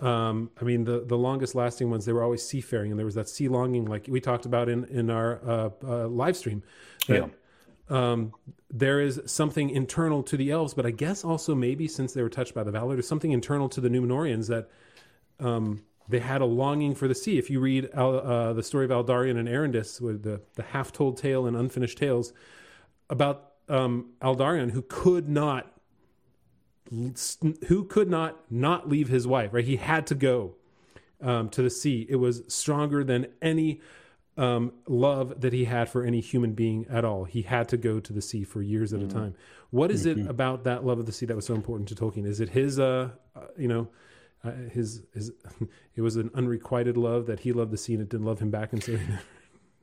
Um, 0.00 0.50
I 0.60 0.64
mean, 0.64 0.84
the 0.84 1.04
the 1.06 1.18
longest 1.18 1.54
lasting 1.54 1.90
ones 1.90 2.06
they 2.06 2.12
were 2.12 2.24
always 2.24 2.42
seafaring, 2.42 2.90
and 2.90 2.98
there 2.98 3.06
was 3.06 3.14
that 3.14 3.28
sea 3.28 3.48
longing, 3.48 3.84
like 3.84 4.06
we 4.08 4.20
talked 4.20 4.46
about 4.46 4.68
in 4.68 4.84
in 4.86 5.10
our 5.10 5.40
uh, 5.46 5.70
uh, 5.84 6.08
live 6.08 6.36
stream. 6.36 6.62
That, 7.06 7.14
yeah. 7.14 7.26
Um, 7.92 8.32
there 8.70 9.00
is 9.00 9.20
something 9.26 9.68
internal 9.68 10.22
to 10.22 10.36
the 10.38 10.50
elves, 10.50 10.72
but 10.72 10.86
I 10.86 10.90
guess 10.90 11.24
also 11.24 11.54
maybe 11.54 11.86
since 11.86 12.14
they 12.14 12.22
were 12.22 12.30
touched 12.30 12.54
by 12.54 12.64
the 12.64 12.72
Valar, 12.72 12.94
there's 12.94 13.06
something 13.06 13.32
internal 13.32 13.68
to 13.68 13.82
the 13.82 13.90
Numenorians 13.90 14.48
that 14.48 14.70
um, 15.38 15.82
they 16.08 16.20
had 16.20 16.40
a 16.40 16.46
longing 16.46 16.94
for 16.94 17.06
the 17.06 17.14
sea. 17.14 17.36
If 17.36 17.50
you 17.50 17.60
read 17.60 17.90
uh, 17.90 18.54
the 18.54 18.62
story 18.62 18.86
of 18.86 18.90
Aldarion 18.90 19.38
and 19.38 19.46
Erendis, 19.46 20.00
with 20.00 20.22
the, 20.22 20.40
the 20.54 20.62
half 20.62 20.90
told 20.90 21.18
tale 21.18 21.46
and 21.46 21.54
unfinished 21.54 21.98
tales 21.98 22.32
about 23.10 23.52
um, 23.68 24.12
Aldarion, 24.22 24.70
who 24.70 24.82
could 24.82 25.28
not 25.28 25.68
who 27.68 27.84
could 27.84 28.10
not 28.10 28.38
not 28.50 28.86
leave 28.86 29.08
his 29.08 29.26
wife 29.26 29.54
right 29.54 29.64
he 29.64 29.76
had 29.76 30.06
to 30.06 30.14
go 30.14 30.54
um, 31.22 31.48
to 31.48 31.62
the 31.62 31.70
sea 31.70 32.06
it 32.10 32.16
was 32.16 32.42
stronger 32.48 33.02
than 33.02 33.26
any 33.40 33.80
um, 34.36 34.72
love 34.86 35.40
that 35.40 35.52
he 35.52 35.66
had 35.66 35.88
for 35.88 36.04
any 36.04 36.20
human 36.20 36.52
being 36.52 36.86
at 36.88 37.04
all 37.04 37.24
he 37.24 37.42
had 37.42 37.68
to 37.68 37.76
go 37.76 38.00
to 38.00 38.12
the 38.12 38.22
sea 38.22 38.44
for 38.44 38.62
years 38.62 38.92
at 38.92 39.00
mm-hmm. 39.00 39.10
a 39.10 39.12
time 39.12 39.34
what 39.70 39.90
is 39.90 40.06
mm-hmm. 40.06 40.20
it 40.20 40.30
about 40.30 40.64
that 40.64 40.84
love 40.84 40.98
of 40.98 41.06
the 41.06 41.12
sea 41.12 41.26
that 41.26 41.36
was 41.36 41.46
so 41.46 41.54
important 41.54 41.88
to 41.88 41.94
tolkien 41.94 42.26
is 42.26 42.40
it 42.40 42.50
his 42.50 42.78
uh, 42.78 43.10
uh 43.36 43.40
you 43.58 43.68
know 43.68 43.88
uh, 44.44 44.52
his 44.72 45.02
his 45.12 45.32
it 45.96 46.00
was 46.00 46.16
an 46.16 46.30
unrequited 46.34 46.96
love 46.96 47.26
that 47.26 47.40
he 47.40 47.52
loved 47.52 47.70
the 47.70 47.76
sea 47.76 47.92
and 47.92 48.02
it 48.02 48.08
didn't 48.08 48.26
love 48.26 48.40
him 48.40 48.50
back 48.50 48.72
and 48.72 48.82
so 48.82 48.98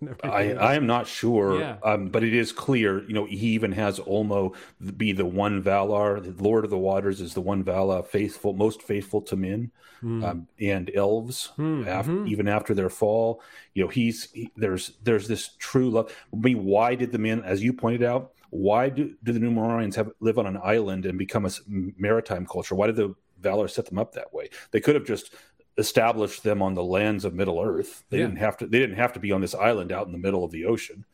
I, 0.24 0.54
I 0.54 0.76
am 0.76 0.88
not 0.88 1.08
sure, 1.08 1.60
yeah. 1.60 1.78
um, 1.84 2.08
but 2.10 2.24
it 2.24 2.34
is 2.34 2.52
clear. 2.52 3.04
You 3.08 3.14
know, 3.14 3.26
he 3.26 3.48
even 3.50 3.72
has 3.74 4.00
Ulmo 4.00 4.56
be 4.98 5.12
the 5.12 5.26
one 5.26 5.62
Valar, 5.62 6.24
the 6.24 6.44
Lord 6.44 6.64
of 6.64 6.70
the 6.70 6.78
Waters 6.78 7.22
is 7.22 7.34
the 7.34 7.42
one 7.42 7.64
Valar, 7.64 8.06
faithful, 8.06 8.54
most 8.54 8.82
faithful 8.82 9.22
to 9.24 9.36
men 9.36 9.72
mm. 10.04 10.24
um, 10.24 10.48
and 10.60 10.92
elves. 10.96 11.52
Mm, 11.58 11.88
after, 11.88 12.12
mm-hmm. 12.12 12.28
Even 12.28 12.48
after 12.48 12.74
their 12.74 12.90
fall, 12.90 13.42
you 13.74 13.84
know, 13.84 13.90
he's 13.90 14.32
he, 14.32 14.52
there's 14.56 14.94
there's 15.04 15.28
this 15.28 15.56
true 15.58 15.90
love. 15.90 16.16
I 16.34 16.38
mean, 16.38 16.64
why 16.64 16.96
did 16.96 17.12
the 17.12 17.20
men, 17.20 17.44
as 17.44 17.64
you 17.64 17.74
pointed 17.74 18.04
out, 18.04 18.32
why 18.52 18.90
do, 18.90 19.16
do 19.24 19.32
the 19.32 19.40
Numenorians 19.40 19.96
have 19.96 20.12
live 20.20 20.40
on 20.40 20.48
an 20.48 20.60
island 20.64 21.06
and 21.06 21.18
become 21.18 21.46
a 21.46 21.52
maritime 21.68 22.46
culture? 22.46 22.76
Why 22.76 22.88
did 22.88 22.96
the 22.96 23.16
Valar 23.42 23.70
set 23.70 23.86
them 23.86 23.98
up 23.98 24.14
that 24.14 24.34
way. 24.34 24.50
They 24.72 24.82
could 24.82 24.96
have 24.96 25.06
just 25.06 25.34
established 25.80 26.44
them 26.44 26.62
on 26.62 26.74
the 26.74 26.84
lands 26.84 27.26
of 27.26 27.34
Middle 27.34 27.62
Earth. 27.62 28.04
They 28.10 28.20
yeah. 28.20 28.26
didn't 28.26 28.40
have 28.40 28.58
to. 28.58 28.68
They 28.68 28.80
didn't 28.80 28.98
have 28.98 29.14
to 29.14 29.20
be 29.20 29.32
on 29.32 29.42
this 29.42 29.56
island 29.56 29.92
out 29.92 30.06
in 30.06 30.12
the 30.12 30.20
middle 30.20 30.44
of 30.44 30.52
the 30.52 30.66
ocean. 30.66 31.06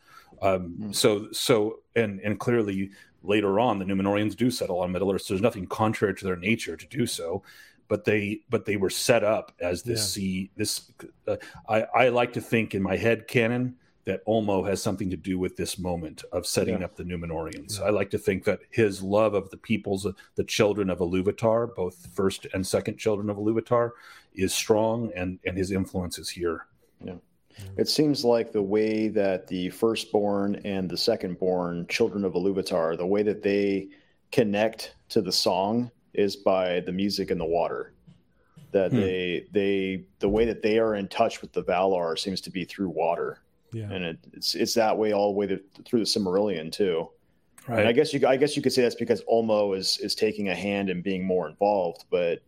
Um, 0.41 0.75
mm. 0.79 0.95
So, 0.95 1.31
so, 1.31 1.79
and 1.95 2.19
and 2.19 2.39
clearly 2.39 2.91
later 3.23 3.59
on, 3.59 3.79
the 3.79 3.85
Numenorians 3.85 4.35
do 4.35 4.51
settle 4.51 4.79
on 4.79 4.91
Middle 4.91 5.11
Earth. 5.11 5.21
So 5.21 5.33
there's 5.33 5.41
nothing 5.41 5.67
contrary 5.67 6.15
to 6.15 6.25
their 6.25 6.35
nature 6.35 6.75
to 6.75 6.87
do 6.87 7.05
so. 7.05 7.43
But 7.87 8.03
they, 8.03 8.41
but 8.49 8.65
they 8.65 8.77
were 8.77 8.89
set 8.89 9.23
up 9.23 9.51
as 9.59 9.83
this 9.83 9.99
yeah. 9.99 10.05
sea. 10.05 10.51
This, 10.57 10.91
uh, 11.27 11.37
I, 11.69 11.81
I 11.83 12.09
like 12.09 12.33
to 12.33 12.41
think 12.41 12.73
in 12.73 12.81
my 12.81 12.97
head 12.97 13.27
canon 13.27 13.75
that 14.05 14.25
Ulmo 14.25 14.67
has 14.67 14.81
something 14.81 15.09
to 15.09 15.17
do 15.17 15.39
with 15.39 15.57
this 15.57 15.79
moment 15.79 16.23
of 16.31 16.45
setting 16.45 16.79
yeah. 16.79 16.85
up 16.85 16.95
the 16.95 17.03
Numenorians. 17.03 17.79
Yeah. 17.79 17.87
I 17.87 17.89
like 17.89 18.11
to 18.11 18.19
think 18.19 18.43
that 18.43 18.59
his 18.69 19.01
love 19.01 19.33
of 19.33 19.49
the 19.49 19.57
peoples, 19.57 20.07
the 20.35 20.43
children 20.43 20.89
of 20.89 20.99
Iluvatar, 20.99 21.75
both 21.75 22.07
first 22.13 22.45
and 22.53 22.65
second 22.65 22.97
children 22.97 23.29
of 23.29 23.37
Iluvatar, 23.37 23.91
is 24.33 24.53
strong, 24.53 25.11
and 25.15 25.39
and 25.45 25.57
his 25.57 25.71
influence 25.71 26.19
is 26.19 26.29
here. 26.29 26.67
Yeah. 27.03 27.15
It 27.77 27.87
seems 27.87 28.23
like 28.23 28.51
the 28.51 28.61
way 28.61 29.07
that 29.07 29.47
the 29.47 29.69
firstborn 29.69 30.55
and 30.65 30.89
the 30.89 30.95
secondborn 30.95 31.87
children 31.89 32.25
of 32.25 32.33
Iluvatar, 32.33 32.97
the 32.97 33.05
way 33.05 33.23
that 33.23 33.41
they 33.41 33.89
connect 34.31 34.95
to 35.09 35.21
the 35.21 35.31
song 35.31 35.89
is 36.13 36.35
by 36.35 36.81
the 36.81 36.91
music 36.91 37.31
in 37.31 37.37
the 37.37 37.45
water. 37.45 37.93
That 38.71 38.91
hmm. 38.91 38.99
they 38.99 39.47
they 39.51 40.03
the 40.19 40.29
way 40.29 40.45
that 40.45 40.61
they 40.61 40.77
are 40.77 40.93
in 40.93 41.07
touch 41.07 41.41
with 41.41 41.53
the 41.53 41.63
Valar 41.63 42.19
seems 42.19 42.39
to 42.41 42.51
be 42.51 42.65
through 42.65 42.89
water 42.89 43.39
yeah. 43.75 43.91
And 43.91 44.05
it, 44.05 44.17
it's 44.31 44.55
it's 44.55 44.73
that 44.75 44.97
way 44.97 45.11
all 45.11 45.33
the 45.33 45.37
way 45.37 45.47
to, 45.47 45.59
through 45.83 45.99
the 45.99 46.05
Silmarillion 46.05 46.71
too. 46.71 47.09
Right. 47.67 47.79
And 47.79 47.89
I 47.89 47.91
guess 47.91 48.13
you 48.13 48.25
I 48.25 48.37
guess 48.37 48.55
you 48.55 48.61
could 48.61 48.71
say 48.71 48.83
that's 48.83 48.95
because 48.95 49.21
Ulmo 49.23 49.77
is 49.77 49.97
is 49.97 50.15
taking 50.15 50.47
a 50.47 50.55
hand 50.55 50.89
and 50.89 51.03
being 51.03 51.25
more 51.25 51.49
involved, 51.49 52.05
but 52.09 52.41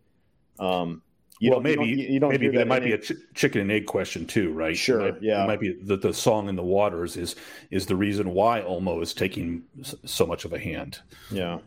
um, 0.58 1.02
you 1.38 1.50
well, 1.50 1.60
maybe 1.60 1.84
you 1.84 1.96
don't, 1.96 2.12
you 2.12 2.20
don't 2.20 2.30
maybe 2.30 2.48
that 2.48 2.66
might 2.66 2.82
be 2.82 2.92
a 2.92 2.98
ch- 2.98 3.12
chicken 3.34 3.60
and 3.60 3.70
egg 3.70 3.84
question 3.84 4.26
too, 4.26 4.52
right? 4.52 4.76
Sure, 4.76 5.00
it 5.00 5.14
might, 5.14 5.22
yeah. 5.22 5.44
It 5.44 5.46
might 5.48 5.60
be 5.60 5.72
that 5.84 6.00
the 6.00 6.14
song 6.14 6.48
in 6.48 6.56
the 6.56 6.64
waters 6.64 7.18
is 7.18 7.36
is 7.70 7.84
the 7.84 7.94
reason 7.94 8.30
why 8.32 8.62
Ulmo 8.62 9.02
is 9.02 9.12
taking 9.12 9.64
so 9.82 10.24
much 10.24 10.46
of 10.46 10.54
a 10.54 10.58
hand. 10.58 11.00
Yeah, 11.30 11.58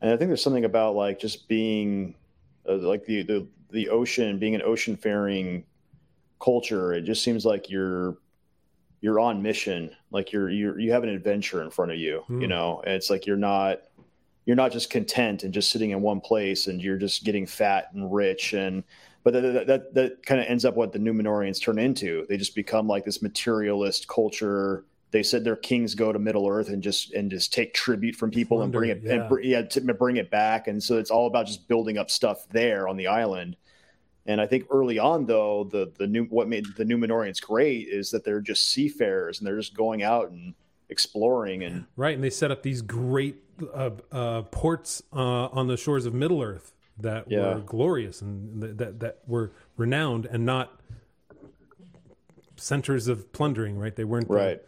and 0.00 0.10
I 0.10 0.16
think 0.16 0.30
there's 0.30 0.42
something 0.42 0.64
about 0.64 0.94
like 0.94 1.20
just 1.20 1.48
being 1.48 2.14
uh, 2.66 2.76
like 2.76 3.04
the, 3.04 3.24
the 3.24 3.46
the 3.70 3.90
ocean, 3.90 4.38
being 4.38 4.54
an 4.54 4.62
ocean 4.62 4.96
faring 4.96 5.64
culture. 6.40 6.94
It 6.94 7.02
just 7.02 7.22
seems 7.22 7.44
like 7.44 7.68
you're 7.68 8.16
you're 9.02 9.20
on 9.20 9.42
mission 9.42 9.94
like 10.10 10.32
you're 10.32 10.48
you're 10.48 10.78
you 10.78 10.92
have 10.92 11.02
an 11.02 11.10
adventure 11.10 11.62
in 11.62 11.70
front 11.70 11.90
of 11.90 11.98
you 11.98 12.24
mm. 12.30 12.40
you 12.40 12.46
know? 12.46 12.82
And 12.86 12.94
it's 12.94 13.10
like 13.10 13.26
you're 13.26 13.36
not 13.36 13.82
you're 14.46 14.56
not 14.56 14.72
just 14.72 14.88
content 14.88 15.42
and 15.42 15.52
just 15.52 15.70
sitting 15.70 15.90
in 15.90 16.00
one 16.00 16.20
place 16.20 16.66
and 16.68 16.80
you're 16.80 16.96
just 16.96 17.24
getting 17.24 17.46
fat 17.46 17.90
and 17.92 18.12
rich 18.12 18.54
and 18.54 18.82
but 19.24 19.34
that 19.34 19.66
that, 19.66 19.94
that 19.94 20.26
kind 20.26 20.40
of 20.40 20.46
ends 20.46 20.64
up 20.64 20.74
what 20.74 20.92
the 20.92 20.98
Numenorians 20.98 21.62
turn 21.62 21.78
into. 21.78 22.26
They 22.28 22.36
just 22.36 22.54
become 22.54 22.88
like 22.88 23.04
this 23.04 23.22
materialist 23.22 24.08
culture. 24.08 24.84
They 25.12 25.22
said 25.22 25.44
their 25.44 25.56
kings 25.56 25.94
go 25.94 26.12
to 26.12 26.18
Middle 26.18 26.48
Earth 26.48 26.68
and 26.68 26.82
just 26.82 27.12
and 27.12 27.30
just 27.30 27.52
take 27.52 27.72
tribute 27.72 28.16
from 28.16 28.30
people 28.30 28.58
Wonder, 28.58 28.82
and 28.82 28.88
bring 28.88 28.90
it 28.90 29.02
yeah. 29.04 29.28
and 29.28 29.44
yeah 29.44 29.62
to 29.62 29.94
bring 29.94 30.16
it 30.16 30.30
back. 30.30 30.66
And 30.66 30.82
so 30.82 30.98
it's 30.98 31.10
all 31.10 31.26
about 31.26 31.46
just 31.46 31.68
building 31.68 31.98
up 31.98 32.10
stuff 32.10 32.48
there 32.50 32.88
on 32.88 32.96
the 32.96 33.06
island 33.06 33.56
and 34.26 34.40
I 34.40 34.46
think 34.46 34.66
early 34.70 34.98
on, 34.98 35.26
though, 35.26 35.64
the 35.64 35.90
the 35.98 36.06
new 36.06 36.24
what 36.26 36.48
made 36.48 36.66
the 36.76 36.84
Numenorians 36.84 37.40
great 37.40 37.88
is 37.88 38.10
that 38.10 38.24
they're 38.24 38.40
just 38.40 38.68
seafarers 38.70 39.38
and 39.38 39.46
they're 39.46 39.56
just 39.56 39.74
going 39.74 40.02
out 40.02 40.30
and 40.30 40.54
exploring 40.88 41.62
and 41.64 41.86
right. 41.96 42.14
And 42.14 42.22
they 42.22 42.30
set 42.30 42.50
up 42.50 42.62
these 42.62 42.82
great 42.82 43.36
uh, 43.74 43.90
uh, 44.10 44.42
ports 44.42 45.02
uh, 45.12 45.46
on 45.46 45.66
the 45.68 45.76
shores 45.76 46.04
of 46.06 46.14
Middle 46.14 46.42
Earth 46.42 46.74
that 46.98 47.30
Yeah. 47.30 47.54
were 47.54 47.60
glorious 47.60 48.20
and 48.22 48.60
th- 48.62 48.76
that 48.76 49.00
that 49.00 49.18
were 49.26 49.52
renowned 49.76 50.26
and 50.26 50.44
not 50.44 50.78
centers 52.56 53.08
of 53.08 53.32
plundering. 53.32 53.78
Right. 53.78 53.94
They 53.94 54.04
weren't 54.04 54.28
right. 54.28 54.60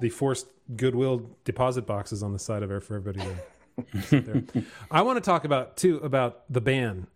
the 0.00 0.10
forced 0.10 0.46
goodwill 0.76 1.30
deposit 1.44 1.86
boxes 1.86 2.22
on 2.22 2.32
the 2.32 2.38
side 2.38 2.62
of 2.62 2.70
air 2.70 2.80
for 2.80 2.96
everybody 2.96 3.30
to 3.84 4.02
sit 4.02 4.26
there. 4.26 4.64
I 4.90 5.02
want 5.02 5.16
to 5.16 5.20
talk 5.22 5.44
about 5.44 5.76
too 5.76 5.96
about 5.98 6.42
the 6.52 6.60
ban, 6.60 7.06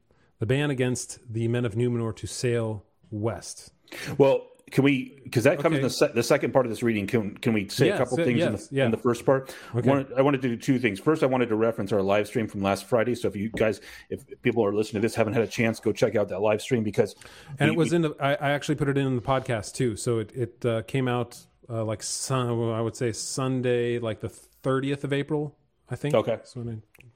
the 0.42 0.46
ban 0.46 0.72
against 0.72 1.20
the 1.32 1.46
men 1.46 1.64
of 1.64 1.76
Numenor 1.76 2.16
to 2.16 2.26
sail 2.26 2.84
west. 3.12 3.70
Well, 4.18 4.48
can 4.72 4.82
we? 4.82 5.20
Because 5.22 5.44
that 5.44 5.60
comes 5.60 5.76
in 5.76 5.82
the, 5.82 5.88
se- 5.90 6.10
the 6.16 6.22
second 6.24 6.52
part 6.52 6.66
of 6.66 6.70
this 6.70 6.82
reading. 6.82 7.06
Can 7.06 7.36
can 7.36 7.52
we 7.52 7.68
say 7.68 7.86
Yes, 7.86 7.94
a 7.94 7.98
couple 8.02 8.20
uh, 8.20 8.24
things 8.24 8.42
in, 8.42 8.52
the, 8.54 8.68
yeah. 8.72 8.84
in 8.86 8.90
the 8.90 8.96
first 8.96 9.24
part? 9.24 9.54
Okay. 9.72 9.88
I, 9.88 9.92
wanted, 9.92 10.12
I 10.14 10.22
wanted 10.22 10.42
to 10.42 10.48
do 10.48 10.56
two 10.56 10.80
things. 10.80 10.98
First, 10.98 11.22
I 11.22 11.26
wanted 11.26 11.48
to 11.50 11.54
reference 11.54 11.92
our 11.92 12.02
live 12.02 12.26
stream 12.26 12.48
from 12.48 12.60
last 12.60 12.86
Friday. 12.86 13.14
So 13.14 13.28
if 13.28 13.36
you 13.36 13.50
guys, 13.50 13.80
if 14.10 14.24
people 14.42 14.64
are 14.66 14.74
listening 14.74 15.00
to 15.00 15.06
this, 15.06 15.14
haven't 15.14 15.34
had 15.34 15.44
a 15.44 15.46
chance, 15.46 15.78
go 15.78 15.92
check 15.92 16.16
out 16.16 16.28
that 16.30 16.40
live 16.40 16.60
stream 16.60 16.82
because 16.82 17.14
And 17.60 17.70
we- 17.70 17.74
it 17.74 17.78
was 17.78 17.92
in 17.92 18.02
the. 18.02 18.16
I, 18.18 18.34
I 18.34 18.50
actually 18.50 18.74
put 18.74 18.88
it 18.88 18.98
in 18.98 19.14
the 19.14 19.22
podcast 19.22 19.74
too, 19.74 19.94
so 19.94 20.18
it 20.18 20.32
it 20.34 20.66
uh, 20.66 20.82
came 20.82 21.06
out 21.06 21.38
uh, 21.68 21.84
like 21.84 22.02
sun, 22.02 22.48
I 22.72 22.80
would 22.80 22.96
say 22.96 23.12
Sunday, 23.12 24.00
like 24.00 24.18
the 24.18 24.28
thirtieth 24.28 25.04
of 25.04 25.12
April, 25.12 25.56
I 25.88 25.94
think. 25.94 26.16
Okay. 26.16 26.40
So 26.42 26.64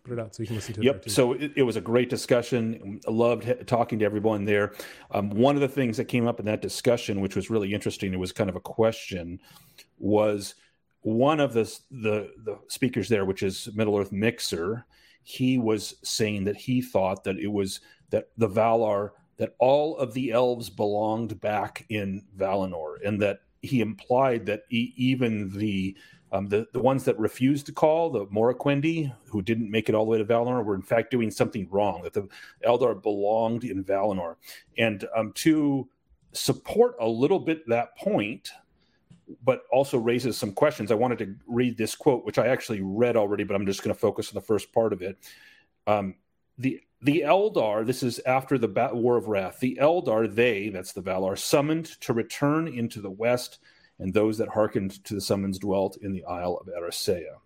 put 0.06 0.18
it 0.18 0.20
out, 0.20 0.34
so 0.34 0.42
you 0.42 0.46
can 0.46 0.56
listen 0.56 0.74
to 0.74 0.80
it. 0.80 0.84
Yep. 0.84 1.10
So 1.10 1.32
it, 1.32 1.52
it 1.56 1.62
was 1.62 1.76
a 1.76 1.80
great 1.80 2.08
discussion. 2.08 3.00
I 3.06 3.10
loved 3.10 3.66
talking 3.66 3.98
to 3.98 4.04
everyone 4.04 4.44
there. 4.44 4.74
Um, 5.10 5.30
one 5.30 5.54
of 5.54 5.60
the 5.60 5.68
things 5.68 5.96
that 5.96 6.06
came 6.06 6.26
up 6.26 6.40
in 6.40 6.46
that 6.46 6.62
discussion, 6.62 7.20
which 7.20 7.36
was 7.36 7.50
really 7.50 7.74
interesting, 7.74 8.12
it 8.12 8.18
was 8.18 8.32
kind 8.32 8.50
of 8.50 8.56
a 8.56 8.60
question, 8.60 9.40
was 9.98 10.54
one 11.00 11.40
of 11.40 11.52
the 11.52 11.64
the, 11.90 12.30
the 12.44 12.58
speakers 12.68 13.08
there, 13.08 13.24
which 13.24 13.42
is 13.42 13.68
Middle 13.74 13.96
Earth 13.96 14.12
Mixer. 14.12 14.84
He 15.22 15.58
was 15.58 15.96
saying 16.04 16.44
that 16.44 16.56
he 16.56 16.80
thought 16.80 17.24
that 17.24 17.38
it 17.38 17.50
was 17.50 17.80
that 18.10 18.28
the 18.36 18.48
Valar 18.48 19.10
that 19.38 19.54
all 19.58 19.98
of 19.98 20.14
the 20.14 20.30
elves 20.30 20.70
belonged 20.70 21.40
back 21.40 21.84
in 21.90 22.24
Valinor, 22.36 22.96
and 23.04 23.20
that 23.20 23.40
he 23.60 23.80
implied 23.80 24.46
that 24.46 24.62
e- 24.70 24.94
even 24.96 25.50
the 25.50 25.96
um, 26.32 26.48
the, 26.48 26.66
the 26.72 26.80
ones 26.80 27.04
that 27.04 27.18
refused 27.18 27.66
to 27.66 27.72
call, 27.72 28.10
the 28.10 28.26
Moriquendi, 28.26 29.12
who 29.26 29.42
didn't 29.42 29.70
make 29.70 29.88
it 29.88 29.94
all 29.94 30.04
the 30.04 30.10
way 30.10 30.18
to 30.18 30.24
Valinor, 30.24 30.64
were 30.64 30.74
in 30.74 30.82
fact 30.82 31.10
doing 31.10 31.30
something 31.30 31.68
wrong, 31.70 32.02
that 32.02 32.12
the 32.12 32.28
Eldar 32.66 33.00
belonged 33.00 33.64
in 33.64 33.84
Valinor. 33.84 34.36
And 34.76 35.06
um, 35.14 35.32
to 35.36 35.88
support 36.32 36.96
a 37.00 37.08
little 37.08 37.38
bit 37.38 37.66
that 37.68 37.96
point, 37.96 38.50
but 39.44 39.62
also 39.72 39.98
raises 39.98 40.36
some 40.36 40.52
questions, 40.52 40.90
I 40.90 40.96
wanted 40.96 41.18
to 41.18 41.34
read 41.46 41.76
this 41.76 41.94
quote, 41.94 42.24
which 42.24 42.38
I 42.38 42.48
actually 42.48 42.80
read 42.82 43.16
already, 43.16 43.44
but 43.44 43.54
I'm 43.54 43.66
just 43.66 43.82
going 43.82 43.94
to 43.94 44.00
focus 44.00 44.28
on 44.28 44.34
the 44.34 44.40
first 44.40 44.72
part 44.72 44.92
of 44.92 45.02
it. 45.02 45.16
Um, 45.86 46.16
the 46.58 46.80
the 47.02 47.24
Eldar, 47.26 47.84
this 47.84 48.02
is 48.02 48.20
after 48.20 48.56
the 48.56 48.90
War 48.94 49.16
of 49.18 49.28
Wrath, 49.28 49.60
the 49.60 49.78
Eldar, 49.80 50.34
they, 50.34 50.70
that's 50.70 50.92
the 50.92 51.02
Valar, 51.02 51.38
summoned 51.38 51.84
to 52.00 52.14
return 52.14 52.66
into 52.66 53.02
the 53.02 53.10
west 53.10 53.58
and 53.98 54.12
those 54.12 54.38
that 54.38 54.48
hearkened 54.48 55.04
to 55.04 55.14
the 55.14 55.20
summons 55.20 55.58
dwelt 55.58 55.96
in 56.02 56.12
the 56.12 56.24
Isle 56.24 56.60
of 56.60 56.68
Eressëa. 56.68 57.36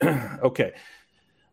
okay. 0.44 0.72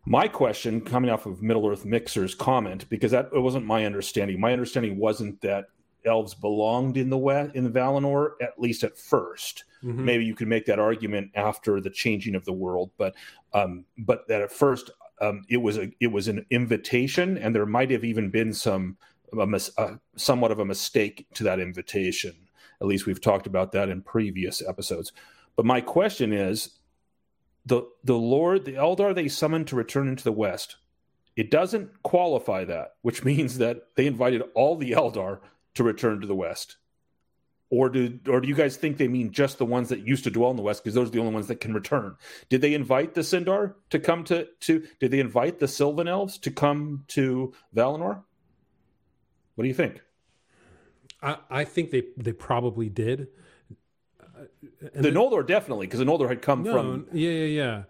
My 0.05 0.27
question, 0.27 0.81
coming 0.81 1.11
off 1.11 1.25
of 1.25 1.41
Middle 1.41 1.67
Earth 1.67 1.85
Mixer's 1.85 2.33
comment, 2.33 2.89
because 2.89 3.11
that 3.11 3.29
it 3.33 3.39
wasn't 3.39 3.65
my 3.65 3.85
understanding. 3.85 4.39
My 4.39 4.53
understanding 4.53 4.97
wasn't 4.97 5.41
that 5.41 5.65
elves 6.05 6.33
belonged 6.33 6.97
in 6.97 7.09
the 7.09 7.17
west 7.17 7.55
in 7.55 7.65
the 7.65 7.69
Valinor, 7.69 8.31
at 8.41 8.59
least 8.59 8.83
at 8.83 8.97
1st 8.97 9.63
Mhm. 9.83 9.95
Maybe 9.95 10.25
you 10.25 10.35
could 10.35 10.47
make 10.47 10.65
that 10.65 10.79
argument 10.79 11.31
after 11.35 11.79
the 11.79 11.89
changing 11.89 12.35
of 12.35 12.45
the 12.45 12.53
world, 12.53 12.91
but 12.97 13.15
um, 13.53 13.85
but 13.97 14.27
that 14.27 14.41
at 14.41 14.51
first 14.51 14.91
um, 15.21 15.43
it 15.49 15.57
was 15.57 15.77
a 15.77 15.89
it 15.99 16.07
was 16.07 16.27
an 16.27 16.45
invitation, 16.49 17.37
and 17.37 17.55
there 17.55 17.65
might 17.65 17.91
have 17.91 18.03
even 18.03 18.29
been 18.29 18.53
some 18.53 18.97
a 19.37 19.61
uh, 19.77 19.95
somewhat 20.15 20.51
of 20.51 20.59
a 20.59 20.65
mistake 20.65 21.27
to 21.35 21.43
that 21.43 21.59
invitation. 21.59 22.35
At 22.81 22.87
least 22.87 23.05
we've 23.05 23.21
talked 23.21 23.47
about 23.47 23.71
that 23.73 23.89
in 23.89 24.01
previous 24.01 24.65
episodes. 24.65 25.11
But 25.55 25.65
my 25.65 25.81
question 25.81 26.31
is 26.31 26.79
the 27.65 27.83
the 28.03 28.17
Lord, 28.17 28.65
the 28.65 28.73
Eldar 28.73 29.13
they 29.13 29.27
summoned 29.27 29.67
to 29.67 29.75
return 29.75 30.07
into 30.07 30.23
the 30.23 30.31
West. 30.31 30.77
It 31.35 31.51
doesn't 31.51 32.03
qualify 32.03 32.65
that, 32.65 32.95
which 33.01 33.23
means 33.23 33.57
that 33.57 33.83
they 33.95 34.07
invited 34.07 34.43
all 34.55 34.75
the 34.75 34.91
Eldar 34.91 35.39
to 35.75 35.83
return 35.83 36.21
to 36.21 36.27
the 36.27 36.35
West. 36.35 36.77
Or 37.71 37.89
do 37.89 38.19
or 38.27 38.41
do 38.41 38.47
you 38.47 38.55
guys 38.55 38.77
think 38.77 38.97
they 38.97 39.07
mean 39.07 39.31
just 39.31 39.59
the 39.59 39.65
ones 39.65 39.89
that 39.89 40.05
used 40.05 40.23
to 40.23 40.31
dwell 40.31 40.49
in 40.49 40.57
the 40.57 40.63
West 40.63 40.83
because 40.83 40.95
those 40.95 41.09
are 41.09 41.11
the 41.11 41.19
only 41.19 41.33
ones 41.33 41.47
that 41.47 41.59
can 41.59 41.73
return? 41.73 42.15
Did 42.49 42.61
they 42.61 42.73
invite 42.73 43.13
the 43.13 43.21
Sindar 43.21 43.75
to 43.91 43.99
come 43.99 44.23
to 44.25 44.47
to 44.61 44.87
did 44.99 45.11
they 45.11 45.19
invite 45.19 45.59
the 45.59 45.67
Sylvan 45.67 46.07
Elves 46.07 46.39
to 46.39 46.51
come 46.51 47.03
to 47.09 47.53
Valinor? 47.75 48.23
What 49.53 49.63
do 49.63 49.67
you 49.67 49.75
think? 49.75 50.01
I, 51.21 51.37
I 51.49 51.63
think 51.63 51.91
they 51.91 52.03
they 52.17 52.33
probably 52.33 52.89
did. 52.89 53.27
Uh, 54.21 54.45
and 54.93 55.03
The 55.05 55.11
Noldor 55.11 55.45
definitely, 55.45 55.87
because 55.87 55.99
the 55.99 56.05
Noldor 56.05 56.29
had 56.29 56.41
come 56.41 56.63
No, 56.63 56.73
from 56.73 57.07
yeah, 57.11 57.29
yeah, 57.31 57.45
yeah. 57.45 57.83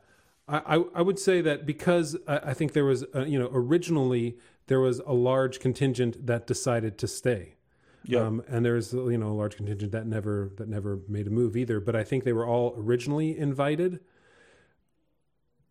I, 0.48 0.78
I, 0.78 0.84
I 0.96 1.02
would 1.02 1.20
say 1.20 1.42
that 1.42 1.66
because 1.66 2.18
I, 2.28 2.38
I 2.38 2.54
think 2.54 2.74
there 2.74 2.86
was, 2.86 3.06
uh 3.16 3.26
you 3.26 3.38
know, 3.38 3.50
originally 3.54 4.38
there 4.68 4.80
was 4.80 5.00
a 5.00 5.14
large 5.14 5.60
contingent 5.60 6.26
that 6.26 6.48
decided 6.48 6.98
to 7.00 7.08
stay. 7.08 7.56
Yeah. 8.04 8.22
Um, 8.22 8.44
and 8.48 8.66
there's 8.66 8.94
you 8.94 9.18
know 9.18 9.28
a 9.28 9.38
large 9.38 9.58
contingent 9.58 9.92
that 9.92 10.08
never 10.08 10.52
that 10.58 10.68
never 10.68 11.00
made 11.08 11.28
a 11.28 11.30
move 11.30 11.58
either. 11.58 11.80
But 11.80 11.96
I 11.96 12.04
think 12.04 12.24
they 12.24 12.34
were 12.34 12.46
all 12.48 12.74
originally 12.78 13.38
invited. 13.38 14.00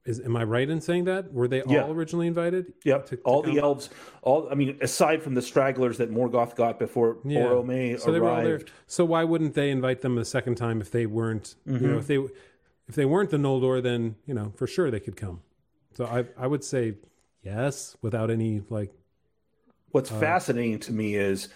Is 0.09 0.21
am 0.21 0.37
I 0.37 0.45
right 0.45 0.69
in 0.69 0.81
saying 0.81 1.05
that? 1.05 1.35
Were 1.35 1.47
they 1.49 1.63
Yeah. 1.67 1.85
all 1.85 1.93
originally 1.93 2.27
invited? 2.29 2.73
Yep, 2.85 3.07
to- 3.07 3.17
to 3.17 3.23
all 3.25 3.43
come? 3.43 3.55
the 3.55 3.61
elves. 3.61 3.91
All 4.23 4.49
I 4.51 4.55
mean, 4.55 4.79
aside 4.81 5.23
from 5.23 5.35
the 5.35 5.43
stragglers 5.43 5.99
that 5.99 6.11
Morgoth 6.11 6.57
got 6.57 6.79
before 6.79 7.19
Yeah. 7.25 7.43
Boromir 7.45 8.01
so 8.01 8.11
they 8.11 8.19
were 8.19 8.29
all 8.31 8.37
there. 8.43 8.55
arrived. 8.55 8.71
So 8.87 9.05
why 9.05 9.25
wouldn't 9.25 9.53
they 9.53 9.71
invite 9.71 10.01
them 10.01 10.17
a 10.17 10.25
second 10.25 10.55
time 10.55 10.81
if 10.81 10.91
they 10.91 11.05
weren't? 11.05 11.57
You 11.67 11.75
Mm-hmm. 11.75 11.87
know, 11.93 11.99
if 11.99 12.07
they 12.07 12.17
if 12.89 12.95
they 12.95 13.05
weren't 13.05 13.29
the 13.29 13.37
Noldor, 13.37 13.83
then 13.83 14.17
you 14.25 14.33
know 14.33 14.51
for 14.57 14.67
sure 14.67 14.91
they 14.91 15.01
could 15.01 15.17
come. 15.17 15.43
So 15.93 16.07
I 16.07 16.25
I 16.43 16.47
would 16.47 16.65
say 16.65 16.95
yes 17.43 17.97
without 18.01 18.31
any 18.31 18.63
like 18.71 18.91
What's 19.91 20.11
Uh, 20.13 20.19
fascinating 20.21 20.79
to 20.81 20.93
me 20.93 21.15
is, 21.17 21.49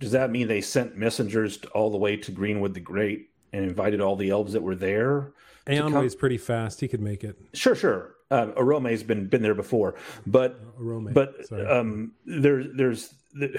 does 0.00 0.10
that 0.12 0.30
mean 0.32 0.46
they 0.48 0.60
sent 0.60 0.96
messengers 0.96 1.60
all 1.74 1.90
the 1.90 1.98
way 1.98 2.16
to 2.16 2.30
Greenwood 2.32 2.74
the 2.74 2.80
Great 2.80 3.30
and 3.52 3.64
invited 3.64 4.00
all 4.00 4.14
the 4.16 4.30
elves 4.30 4.52
that 4.52 4.62
were 4.62 4.76
there? 4.76 5.32
Eönwë's 5.66 6.14
pretty 6.14 6.38
fast. 6.38 6.80
He 6.80 6.88
could 6.88 7.00
make 7.00 7.24
it. 7.24 7.38
Sure, 7.54 7.74
sure. 7.74 8.14
Uh, 8.30 8.46
Oromë's 8.56 9.02
been 9.02 9.26
been 9.26 9.42
there 9.42 9.54
before, 9.54 9.94
but 10.26 10.58
Arome, 10.80 11.12
but 11.12 11.46
sorry. 11.46 11.66
um, 11.66 12.12
there, 12.24 12.64
there's 12.64 13.12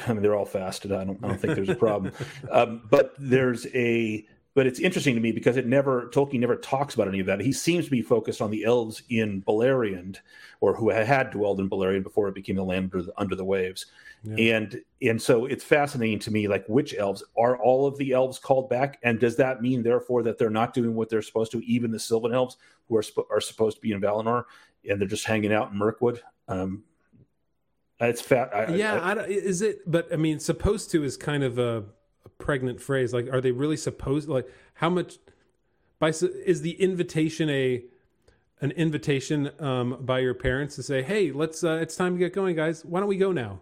I 0.08 0.14
mean 0.14 0.22
they're 0.22 0.36
all 0.36 0.46
fasted. 0.46 0.92
I 0.92 1.04
don't 1.04 1.24
I 1.24 1.28
don't 1.28 1.40
think 1.40 1.56
there's 1.56 1.70
a 1.70 1.76
problem. 1.76 2.12
um, 2.52 2.82
but 2.90 3.14
there's 3.20 3.68
a 3.76 4.26
but 4.56 4.68
it's 4.68 4.80
interesting 4.80 5.16
to 5.16 5.22
me 5.22 5.32
because 5.32 5.58
it 5.58 5.68
never 5.68 6.08
Tolkien 6.08 6.40
never 6.40 6.56
talks 6.56 6.96
about 6.96 7.08
any 7.08 7.20
of 7.20 7.26
that. 7.28 7.40
He 7.40 7.52
seems 7.52 7.86
to 7.86 7.92
be 7.92 8.02
focused 8.02 8.42
on 8.42 8.52
the 8.52 8.66
elves 8.66 9.04
in 9.10 9.42
Beleriand, 9.44 10.18
or 10.60 10.76
who 10.76 10.90
had 10.90 11.32
dwelled 11.32 11.60
in 11.60 11.70
Beleriand 11.70 12.04
before 12.04 12.28
it 12.28 12.36
became 12.36 12.56
the 12.56 12.64
land 12.64 12.92
under 12.94 13.04
the, 13.04 13.14
under 13.18 13.36
the 13.36 13.46
waves. 13.46 13.86
And 14.38 14.82
and 15.02 15.22
so 15.22 15.46
it's 15.48 15.66
fascinating 15.66 16.20
to 16.20 16.32
me, 16.32 16.48
like 16.48 16.66
which 16.68 16.96
elves 16.96 17.24
are 17.38 17.58
all 17.58 17.86
of 17.86 17.98
the 17.98 18.14
elves 18.14 18.40
called 18.40 18.70
back, 18.70 18.98
and 19.04 19.20
does 19.20 19.36
that 19.36 19.62
mean 19.62 19.84
therefore 19.84 20.24
that 20.24 20.38
they're 20.38 20.50
not 20.50 20.74
doing 20.74 20.96
what 20.96 21.10
they're 21.10 21.22
supposed 21.22 21.52
to? 21.52 21.66
Even 21.66 21.92
the 21.92 22.00
Sylvan 22.00 22.34
elves 22.34 22.56
who 22.88 22.96
are 22.96 23.04
sp- 23.04 23.28
are 23.30 23.42
supposed 23.42 23.78
to 23.78 23.82
be 23.82 23.92
in 23.92 24.00
Valinor, 24.00 24.46
and 24.90 25.00
they're 25.02 25.08
just 25.10 25.26
hanging 25.26 25.52
out 25.52 25.72
in 25.72 25.78
Mirkwood. 25.78 26.22
Um, 26.48 26.84
it's 28.00 28.22
fat. 28.22 28.56
I, 28.56 28.74
yeah, 28.76 28.96
I, 29.00 29.12
I, 29.12 29.14
don't- 29.14 29.30
is 29.30 29.62
it? 29.62 29.80
But 29.90 30.12
I 30.14 30.16
mean, 30.16 30.40
supposed 30.40 30.92
to 30.92 31.04
is 31.04 31.18
kind 31.18 31.44
of 31.44 31.58
a, 31.58 31.84
a 32.26 32.30
pregnant 32.38 32.80
phrase. 32.82 33.14
Like, 33.14 33.28
are 33.32 33.42
they 33.42 33.52
really 33.52 33.78
supposed? 33.78 34.30
Like, 34.30 34.48
how 34.76 34.90
much? 34.90 35.18
By 36.00 36.10
is 36.10 36.62
the 36.62 36.82
invitation 36.82 37.50
a 37.50 37.84
an 38.62 38.72
invitation 38.72 39.52
um, 39.60 39.98
by 40.02 40.20
your 40.20 40.34
parents 40.34 40.76
to 40.78 40.84
say, 40.84 41.02
"Hey, 41.02 41.32
let's 41.32 41.64
uh, 41.64 41.80
it's 41.82 41.96
time 41.98 42.14
to 42.14 42.20
get 42.20 42.34
going, 42.34 42.56
guys. 42.56 42.86
Why 42.86 43.02
don't 43.02 43.10
we 43.10 43.18
go 43.18 43.32
now?" 43.32 43.62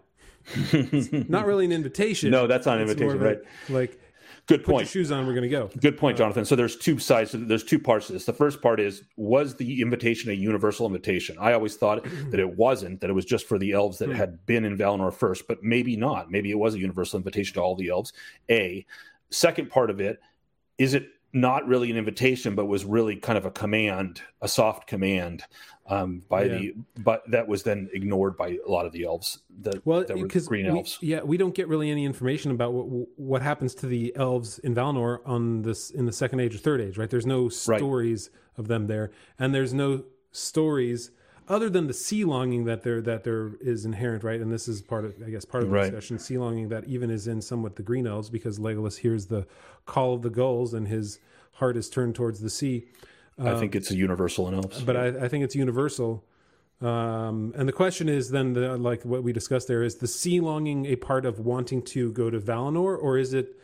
Not 1.28 1.46
really 1.46 1.64
an 1.64 1.72
invitation. 1.72 2.30
No, 2.30 2.46
that's 2.46 2.66
not 2.66 2.76
an 2.76 2.82
invitation, 2.82 3.18
right? 3.18 3.38
a, 3.68 3.72
Like, 3.72 3.98
good 4.46 4.64
point. 4.64 4.88
shoes 4.88 5.10
on. 5.12 5.26
We're 5.26 5.34
gonna 5.34 5.48
go. 5.48 5.70
Good 5.80 5.96
point, 5.96 6.18
Jonathan. 6.18 6.44
So 6.44 6.56
there's 6.56 6.76
two 6.76 6.98
sides. 6.98 7.30
to- 7.32 7.38
There's 7.38 7.64
two 7.64 7.78
parts 7.78 8.08
to 8.08 8.14
this. 8.14 8.24
The 8.24 8.32
first 8.32 8.60
part 8.60 8.80
is 8.80 9.04
was 9.16 9.56
the 9.56 9.80
invitation 9.80 10.30
a 10.30 10.34
universal 10.34 10.86
invitation? 10.86 11.36
I 11.38 11.52
always 11.52 11.76
thought 11.76 12.04
that 12.30 12.40
it 12.40 12.56
wasn't. 12.56 13.00
That 13.00 13.10
it 13.10 13.14
was 13.14 13.24
just 13.24 13.46
for 13.46 13.58
the 13.58 13.72
elves 13.72 13.98
that 13.98 14.08
hmm. 14.08 14.14
had 14.14 14.44
been 14.46 14.64
in 14.64 14.76
Valinor 14.76 15.12
first, 15.12 15.46
but 15.46 15.62
maybe 15.62 15.96
not. 15.96 16.30
Maybe 16.30 16.50
it 16.50 16.58
was 16.58 16.74
a 16.74 16.78
universal 16.78 17.18
invitation 17.18 17.54
to 17.54 17.60
all 17.60 17.74
the 17.74 17.88
elves. 17.88 18.12
A 18.50 18.84
second 19.30 19.70
part 19.70 19.90
of 19.90 20.00
it 20.00 20.20
is 20.78 20.94
it 20.94 21.08
not 21.32 21.66
really 21.66 21.90
an 21.90 21.96
invitation, 21.96 22.54
but 22.54 22.66
was 22.66 22.84
really 22.84 23.16
kind 23.16 23.38
of 23.38 23.46
a 23.46 23.50
command, 23.50 24.20
a 24.42 24.48
soft 24.48 24.86
command 24.86 25.42
um, 25.86 26.22
by 26.28 26.44
Yeah. 26.44 26.58
the, 26.58 26.74
but 27.02 27.22
that 27.30 27.48
was 27.48 27.62
then 27.62 27.88
ignored 27.92 28.36
by 28.36 28.58
a 28.66 28.70
lot 28.70 28.84
of 28.84 28.92
the 28.92 29.04
elves 29.04 29.38
that, 29.60 29.84
Well, 29.86 30.04
that 30.04 30.16
were 30.16 30.24
because 30.26 30.46
green 30.46 30.72
we- 30.72 30.84
yeah, 31.00 31.22
we 31.22 31.36
don't 31.38 31.54
get 31.54 31.68
really 31.68 31.90
any 31.90 32.04
information 32.04 32.50
about 32.50 32.74
what 32.74 33.08
what 33.18 33.42
happens 33.42 33.74
to 33.76 33.86
the 33.86 34.14
elves 34.14 34.58
in 34.60 34.74
Valinor 34.74 35.18
on 35.26 35.62
this 35.62 35.90
in 35.90 36.04
the 36.06 36.12
second 36.12 36.40
age 36.40 36.54
or 36.54 36.58
third 36.58 36.80
age, 36.80 36.98
right? 36.98 37.08
There's 37.10 37.26
no 37.26 37.48
stories 37.48 38.30
of 38.58 38.68
them 38.68 38.86
there, 38.86 39.10
and 39.38 39.54
there's 39.54 39.72
no 39.74 40.04
stories 40.30 41.10
other 41.52 41.68
than 41.68 41.86
the 41.86 41.94
sea 41.94 42.24
longing 42.24 42.64
that 42.64 42.82
there 42.82 43.00
that 43.02 43.24
there 43.24 43.52
is 43.60 43.84
inherent, 43.84 44.24
right? 44.24 44.40
And 44.40 44.50
this 44.50 44.66
is 44.68 44.80
part 44.80 45.04
of, 45.04 45.14
I 45.24 45.30
guess, 45.30 45.44
part 45.44 45.62
of 45.62 45.68
the 45.68 45.74
Right. 45.74 45.84
discussion. 45.84 46.18
Sea 46.18 46.38
longing 46.38 46.68
that 46.70 46.84
even 46.84 47.10
is 47.10 47.28
in 47.28 47.42
somewhat 47.42 47.76
the 47.76 47.82
green 47.82 48.06
elves 48.06 48.30
because 48.30 48.58
Legolas 48.58 48.98
hears 48.98 49.26
the 49.26 49.46
call 49.84 50.14
of 50.14 50.22
the 50.22 50.30
gulls 50.30 50.72
and 50.72 50.88
his 50.88 51.18
heart 51.52 51.76
is 51.76 51.90
turned 51.90 52.14
towards 52.14 52.40
the 52.40 52.50
sea. 52.50 52.86
I 53.38 53.54
think 53.54 53.74
it's 53.74 53.90
a 53.90 53.96
universal 53.96 54.48
in 54.48 54.54
elves. 54.54 54.78
Um, 54.80 54.84
But 54.86 54.96
I, 54.96 55.06
I 55.24 55.28
think 55.28 55.44
it's 55.44 55.54
universal. 55.54 56.24
Um, 56.80 57.52
and 57.56 57.68
the 57.68 57.72
question 57.72 58.08
is 58.08 58.30
then, 58.30 58.54
the, 58.54 58.76
like 58.76 59.04
what 59.04 59.22
we 59.22 59.32
discussed 59.32 59.68
there, 59.68 59.82
is 59.82 59.96
the 59.96 60.08
sea 60.08 60.40
longing 60.40 60.86
a 60.86 60.96
part 60.96 61.24
of 61.24 61.38
wanting 61.38 61.82
to 61.82 62.12
go 62.12 62.28
to 62.30 62.40
Valinor, 62.40 62.98
or 63.00 63.18
is 63.18 63.34
it, 63.34 63.56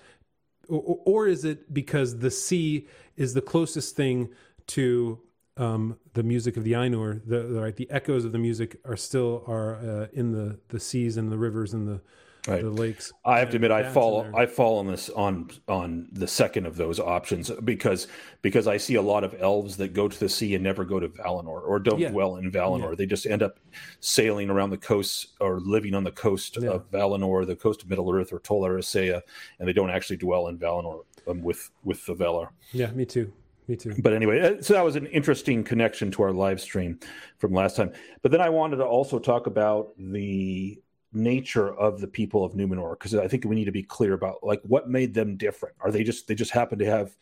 or, 0.69 1.01
or 1.05 1.27
is 1.27 1.45
it 1.45 1.73
because 1.75 2.19
the 2.19 2.31
sea 2.31 2.87
is 3.17 3.35
the 3.35 3.41
closest 3.41 3.97
thing 3.97 4.29
to 4.69 5.19
um, 5.59 5.99
the 6.15 6.23
music 6.23 6.57
of 6.57 6.65
the 6.65 6.73
Ainur? 6.73 7.21
The, 7.27 7.41
the 7.41 7.61
right, 7.61 7.77
the 7.77 7.91
echoes 7.91 8.25
of 8.25 8.33
the 8.33 8.39
music 8.39 8.79
are 8.85 8.97
still 8.97 9.45
are 9.47 9.77
uh, 9.77 10.07
in 10.13 10.33
the 10.33 10.59
the 10.69 10.81
seas 10.81 11.17
and 11.17 11.31
the 11.31 11.39
rivers 11.39 11.75
and 11.75 11.87
the 11.89 12.01
Right. 12.47 12.63
the 12.63 12.71
lakes. 12.71 13.13
I 13.27 13.41
have 13.41 13.51
to 13.51 13.57
admit, 13.57 13.73
I 13.73 13.83
fall. 13.93 14.27
I 14.35 14.47
fall 14.47 14.79
on 14.79 14.87
this 14.87 15.11
on 15.11 15.51
on 15.67 16.09
the 16.13 16.27
second 16.27 16.65
of 16.65 16.77
those 16.77 16.99
options 16.99 17.51
because 17.63 18.07
because 18.41 18.67
I 18.67 18.79
see 18.79 18.95
a 18.95 19.03
lot 19.03 19.23
of 19.23 19.35
elves 19.39 19.77
that 19.79 19.93
go 19.93 20.09
to 20.09 20.19
the 20.19 20.31
sea 20.31 20.55
and 20.55 20.65
never 20.65 20.87
go 20.87 20.99
to 20.99 21.09
Valinor 21.09 21.61
or 21.69 21.79
don't 21.79 21.99
Yeah. 21.99 22.11
dwell 22.11 22.37
in 22.37 22.51
Valinor. 22.51 22.97
They 22.97 23.05
just 23.05 23.27
end 23.27 23.43
up 23.43 23.59
sailing 24.01 24.49
around 24.49 24.71
the 24.71 24.79
coast 24.79 25.35
or 25.41 25.61
living 25.61 25.93
on 25.95 26.05
the 26.05 26.13
coast 26.13 26.57
Yeah. 26.59 26.71
of 26.71 26.91
Valinor, 26.91 27.47
the 27.47 27.57
coast 27.57 27.83
of 27.83 27.91
Middle 27.91 28.11
Earth 28.15 28.33
or 28.33 28.39
Tol 28.39 28.63
Eressëa, 28.63 29.21
and 29.59 29.69
they 29.69 29.75
don't 29.75 29.91
actually 29.91 30.17
dwell 30.17 30.47
in 30.49 30.59
Valinor 30.59 31.05
um, 31.27 31.43
with 31.43 31.69
with 31.85 32.07
the 32.07 32.15
Valar. 32.15 32.49
Yeah, 32.73 32.93
me 32.93 33.05
too. 33.05 33.31
Me 33.69 33.77
too. 33.77 33.95
But 33.99 34.15
anyway, 34.15 34.41
uh, 34.41 34.63
so 34.63 34.73
that 34.73 34.85
was 34.85 34.97
an 34.97 35.07
interesting 35.07 35.63
connection 35.63 36.11
to 36.13 36.23
our 36.23 36.33
live 36.33 36.61
stream 36.61 36.99
from 37.37 37.53
last 37.53 37.77
time. 37.77 37.93
But 38.23 38.33
then 38.33 38.41
I 38.41 38.49
wanted 38.49 38.77
to 38.77 38.87
also 38.87 39.19
talk 39.19 39.47
about 39.47 39.91
the 39.99 40.81
nature 41.13 41.75
of 41.75 42.01
the 42.01 42.07
people 42.07 42.45
of 42.45 42.53
Numenor 42.53 42.93
because 42.99 43.15
I 43.15 43.29
think 43.29 43.45
we 43.45 43.55
need 43.55 43.67
to 43.67 43.73
be 43.73 43.83
clear 43.83 44.15
about 44.15 44.43
like 44.43 44.63
what 44.63 44.89
made 44.89 45.13
them 45.13 45.37
different. 45.37 45.75
Are 45.81 45.91
they 45.91 46.03
just 46.03 46.27
they 46.29 46.35
just 46.35 46.51
happen 46.51 46.79
to 46.79 46.87
have 46.87 47.15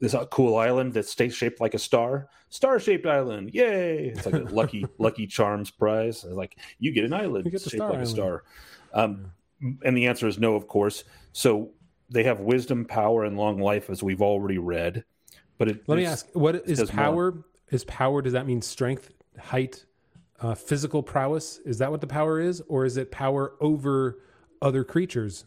this 0.00 0.14
uh, 0.14 0.26
cool 0.26 0.56
island 0.56 0.92
that's 0.92 1.14
shaped 1.14 1.60
like 1.60 1.74
a 1.74 1.78
star, 1.78 2.28
star-shaped 2.48 3.06
island? 3.06 3.54
Yay! 3.54 4.08
It's 4.08 4.26
like 4.26 4.34
a 4.34 4.38
lucky 4.52 4.84
lucky 4.98 5.28
charms 5.28 5.70
prize. 5.70 6.24
It's 6.24 6.34
like 6.34 6.58
you 6.80 6.90
get 6.90 7.04
an 7.04 7.12
island 7.12 7.44
You 7.44 7.52
get 7.52 7.60
shaped 7.60 7.76
star 7.76 7.90
like 7.90 7.98
island. 7.98 8.08
a 8.08 8.10
star. 8.10 8.42
Um, 8.92 9.32
and 9.84 9.96
the 9.96 10.08
answer 10.08 10.26
is 10.26 10.38
no, 10.38 10.56
of 10.56 10.66
course. 10.66 11.04
So 11.32 11.70
they 12.10 12.24
have 12.24 12.40
wisdom, 12.40 12.84
power, 12.84 13.24
and 13.24 13.36
long 13.36 13.60
life, 13.60 13.88
as 13.88 14.02
we've 14.02 14.20
already 14.20 14.58
read. 14.58 15.04
But 15.62 15.68
it, 15.68 15.84
Let 15.86 15.96
me 15.96 16.04
ask: 16.04 16.26
What 16.32 16.56
is 16.68 16.78
does 16.80 16.92
more. 16.92 17.04
power? 17.04 17.34
Is 17.70 17.84
power? 17.84 18.20
Does 18.20 18.32
that 18.32 18.48
mean 18.48 18.60
strength, 18.62 19.12
height, 19.38 19.84
uh, 20.40 20.56
physical 20.56 21.04
prowess? 21.04 21.58
Is 21.64 21.78
that 21.78 21.92
what 21.92 22.00
the 22.00 22.08
power 22.08 22.40
is, 22.40 22.60
or 22.66 22.84
is 22.84 22.96
it 22.96 23.12
power 23.12 23.54
over 23.60 24.18
other 24.60 24.82
creatures? 24.82 25.44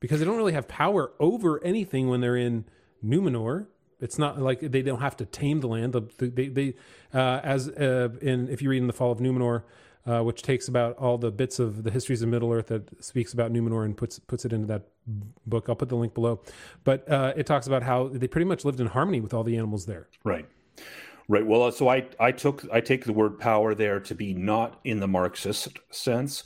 Because 0.00 0.18
they 0.20 0.26
don't 0.26 0.36
really 0.36 0.52
have 0.52 0.68
power 0.68 1.12
over 1.18 1.64
anything 1.64 2.10
when 2.10 2.20
they're 2.20 2.36
in 2.36 2.66
Numenor. 3.02 3.68
It's 4.00 4.18
not 4.18 4.38
like 4.38 4.60
they 4.60 4.82
don't 4.82 5.00
have 5.00 5.16
to 5.16 5.24
tame 5.24 5.60
the 5.60 5.66
land. 5.68 5.94
The- 5.94 6.28
They, 6.28 6.48
they 6.48 6.74
uh, 7.14 7.40
as 7.42 7.70
uh, 7.70 8.10
in 8.20 8.48
if 8.50 8.60
you 8.60 8.68
read 8.68 8.82
in 8.82 8.86
the 8.86 8.92
Fall 8.92 9.10
of 9.12 9.18
Numenor, 9.18 9.62
uh, 10.08 10.22
which 10.22 10.42
takes 10.42 10.68
about 10.68 10.96
all 10.96 11.18
the 11.18 11.30
bits 11.30 11.58
of 11.58 11.84
the 11.84 11.90
histories 11.90 12.22
of 12.22 12.28
Middle 12.28 12.50
Earth 12.50 12.68
that 12.68 13.04
speaks 13.04 13.34
about 13.34 13.52
Numenor 13.52 13.84
and 13.84 13.96
puts 13.96 14.18
puts 14.18 14.44
it 14.44 14.52
into 14.52 14.66
that 14.66 14.88
book. 15.46 15.68
I'll 15.68 15.76
put 15.76 15.90
the 15.90 15.96
link 15.96 16.14
below. 16.14 16.40
But 16.84 17.08
uh, 17.10 17.34
it 17.36 17.46
talks 17.46 17.66
about 17.66 17.82
how 17.82 18.08
they 18.08 18.26
pretty 18.26 18.46
much 18.46 18.64
lived 18.64 18.80
in 18.80 18.86
harmony 18.86 19.20
with 19.20 19.34
all 19.34 19.44
the 19.44 19.56
animals 19.56 19.84
there. 19.84 20.08
Right. 20.24 20.46
Right. 21.28 21.46
Well, 21.46 21.64
uh, 21.64 21.70
so 21.70 21.88
I, 21.88 22.06
I 22.18 22.32
took 22.32 22.64
I 22.72 22.80
take 22.80 23.04
the 23.04 23.12
word 23.12 23.38
power 23.38 23.74
there 23.74 24.00
to 24.00 24.14
be 24.14 24.32
not 24.32 24.80
in 24.82 25.00
the 25.00 25.08
Marxist 25.08 25.68
sense, 25.90 26.42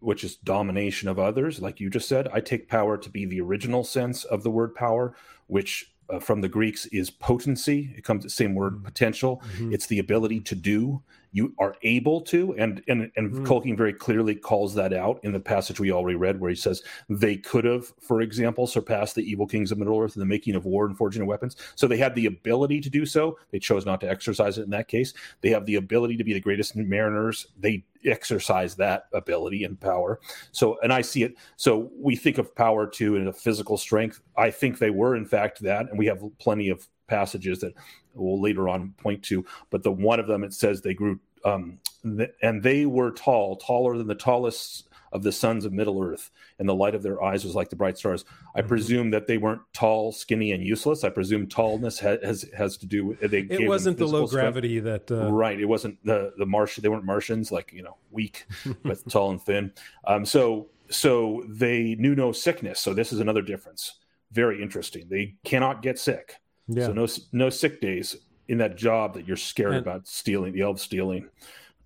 which 0.00 0.24
is 0.24 0.36
domination 0.36 1.10
of 1.10 1.18
others, 1.18 1.60
like 1.60 1.80
you 1.80 1.90
just 1.90 2.08
said. 2.08 2.28
I 2.32 2.40
take 2.40 2.68
power 2.70 2.96
to 2.96 3.10
be 3.10 3.26
the 3.26 3.42
original 3.42 3.84
sense 3.84 4.24
of 4.24 4.42
the 4.44 4.50
word 4.50 4.74
power, 4.74 5.14
which 5.46 5.92
uh, 6.08 6.20
from 6.20 6.40
the 6.40 6.48
Greeks 6.48 6.86
is 6.86 7.10
potency. 7.10 7.92
It 7.96 8.04
comes 8.04 8.24
the 8.24 8.30
same 8.30 8.54
word 8.54 8.82
potential. 8.82 9.42
It's 9.60 9.86
the 9.86 9.98
ability 9.98 10.40
to 10.40 10.54
do. 10.54 11.02
You 11.34 11.52
are 11.58 11.74
able 11.82 12.20
to, 12.22 12.54
and 12.56 12.80
and 12.86 13.10
and 13.16 13.32
hmm. 13.32 13.44
Tolkien 13.44 13.76
very 13.76 13.92
clearly 13.92 14.36
calls 14.36 14.72
that 14.76 14.92
out 14.92 15.18
in 15.24 15.32
the 15.32 15.40
passage 15.40 15.80
we 15.80 15.90
already 15.90 16.16
read, 16.16 16.40
where 16.40 16.48
he 16.48 16.56
says 16.56 16.82
they 17.08 17.36
could 17.36 17.64
have, 17.64 17.92
for 18.00 18.20
example, 18.20 18.68
surpassed 18.68 19.16
the 19.16 19.28
evil 19.28 19.46
kings 19.46 19.72
of 19.72 19.78
Middle 19.78 19.98
Earth 19.98 20.14
in 20.14 20.20
the 20.20 20.26
making 20.26 20.54
of 20.54 20.64
war 20.64 20.86
and 20.86 20.96
forging 20.96 21.22
of 21.22 21.28
weapons. 21.28 21.56
So 21.74 21.88
they 21.88 21.96
had 21.96 22.14
the 22.14 22.26
ability 22.26 22.80
to 22.82 22.88
do 22.88 23.04
so. 23.04 23.36
They 23.50 23.58
chose 23.58 23.84
not 23.84 24.00
to 24.02 24.08
exercise 24.08 24.58
it 24.58 24.62
in 24.62 24.70
that 24.70 24.86
case. 24.86 25.12
They 25.40 25.50
have 25.50 25.66
the 25.66 25.74
ability 25.74 26.16
to 26.18 26.24
be 26.24 26.34
the 26.34 26.40
greatest 26.40 26.76
mariners. 26.76 27.48
They 27.58 27.84
exercise 28.04 28.76
that 28.76 29.06
ability 29.12 29.64
and 29.64 29.80
power. 29.80 30.20
So, 30.52 30.78
and 30.82 30.92
I 30.92 31.00
see 31.00 31.24
it. 31.24 31.36
So 31.56 31.90
we 31.98 32.14
think 32.14 32.38
of 32.38 32.54
power 32.54 32.86
too 32.86 33.16
in 33.16 33.26
a 33.26 33.32
physical 33.32 33.76
strength. 33.76 34.20
I 34.36 34.50
think 34.50 34.78
they 34.78 34.90
were 34.90 35.16
in 35.16 35.26
fact 35.26 35.62
that, 35.62 35.88
and 35.88 35.98
we 35.98 36.06
have 36.06 36.22
plenty 36.38 36.68
of 36.68 36.86
passages 37.06 37.60
that 37.60 37.74
we'll 38.14 38.40
later 38.40 38.68
on 38.68 38.94
point 38.98 39.22
to. 39.24 39.44
But 39.70 39.82
the 39.82 39.92
one 39.92 40.20
of 40.20 40.26
them 40.26 40.44
it 40.44 40.52
says 40.54 40.80
they 40.80 40.94
grew, 40.94 41.20
um, 41.44 41.78
th- 42.02 42.32
and 42.42 42.62
they 42.62 42.86
were 42.86 43.10
tall, 43.10 43.56
taller 43.56 43.96
than 43.98 44.06
the 44.06 44.14
tallest 44.14 44.88
of 45.12 45.22
the 45.22 45.30
sons 45.30 45.64
of 45.64 45.72
Middle 45.72 46.02
Earth, 46.02 46.32
and 46.58 46.68
the 46.68 46.74
light 46.74 46.94
of 46.96 47.04
their 47.04 47.22
eyes 47.22 47.44
was 47.44 47.54
like 47.54 47.70
the 47.70 47.76
bright 47.76 47.96
stars. 47.96 48.24
I 48.56 48.62
presume 48.62 49.10
that 49.10 49.28
they 49.28 49.38
weren't 49.38 49.60
tall, 49.72 50.10
skinny, 50.10 50.50
and 50.50 50.64
useless. 50.64 51.04
I 51.04 51.08
presume 51.10 51.46
tallness 51.46 52.00
ha- 52.00 52.18
has 52.26 52.44
has 52.56 52.76
to 52.78 52.86
do 52.86 53.04
with 53.06 53.20
they. 53.20 53.40
It 53.48 53.68
wasn't 53.68 53.98
the 53.98 54.06
low 54.06 54.26
strength. 54.26 54.42
gravity 54.42 54.80
that. 54.80 55.08
Uh, 55.12 55.30
Right. 55.32 55.60
It 55.60 55.66
wasn't 55.66 56.04
the 56.04 56.32
the 56.36 56.46
Martian. 56.46 56.82
They 56.82 56.88
weren't 56.88 57.04
Martians, 57.04 57.52
like 57.52 57.72
you 57.72 57.82
know, 57.84 57.96
weak 58.10 58.46
but 58.82 59.08
tall 59.08 59.30
and 59.30 59.40
thin. 59.40 59.72
Um, 60.04 60.24
so 60.24 60.66
so 60.90 61.44
they 61.48 61.94
knew 61.94 62.16
no 62.16 62.32
sickness. 62.32 62.80
So 62.80 62.92
this 62.92 63.12
is 63.12 63.20
another 63.20 63.42
difference. 63.42 64.00
Very 64.32 64.60
interesting. 64.60 65.06
They 65.08 65.36
cannot 65.44 65.80
get 65.80 65.96
sick. 65.98 66.36
Yeah. 66.68 66.86
So 66.86 66.92
no 66.92 67.06
no 67.32 67.50
sick 67.50 67.80
days 67.80 68.16
in 68.48 68.58
that 68.58 68.76
job 68.76 69.14
that 69.14 69.26
you're 69.26 69.36
scared 69.36 69.72
And- 69.74 69.82
about 69.86 70.06
stealing. 70.06 70.52
The 70.52 70.62
elves 70.62 70.82
stealing. 70.82 71.28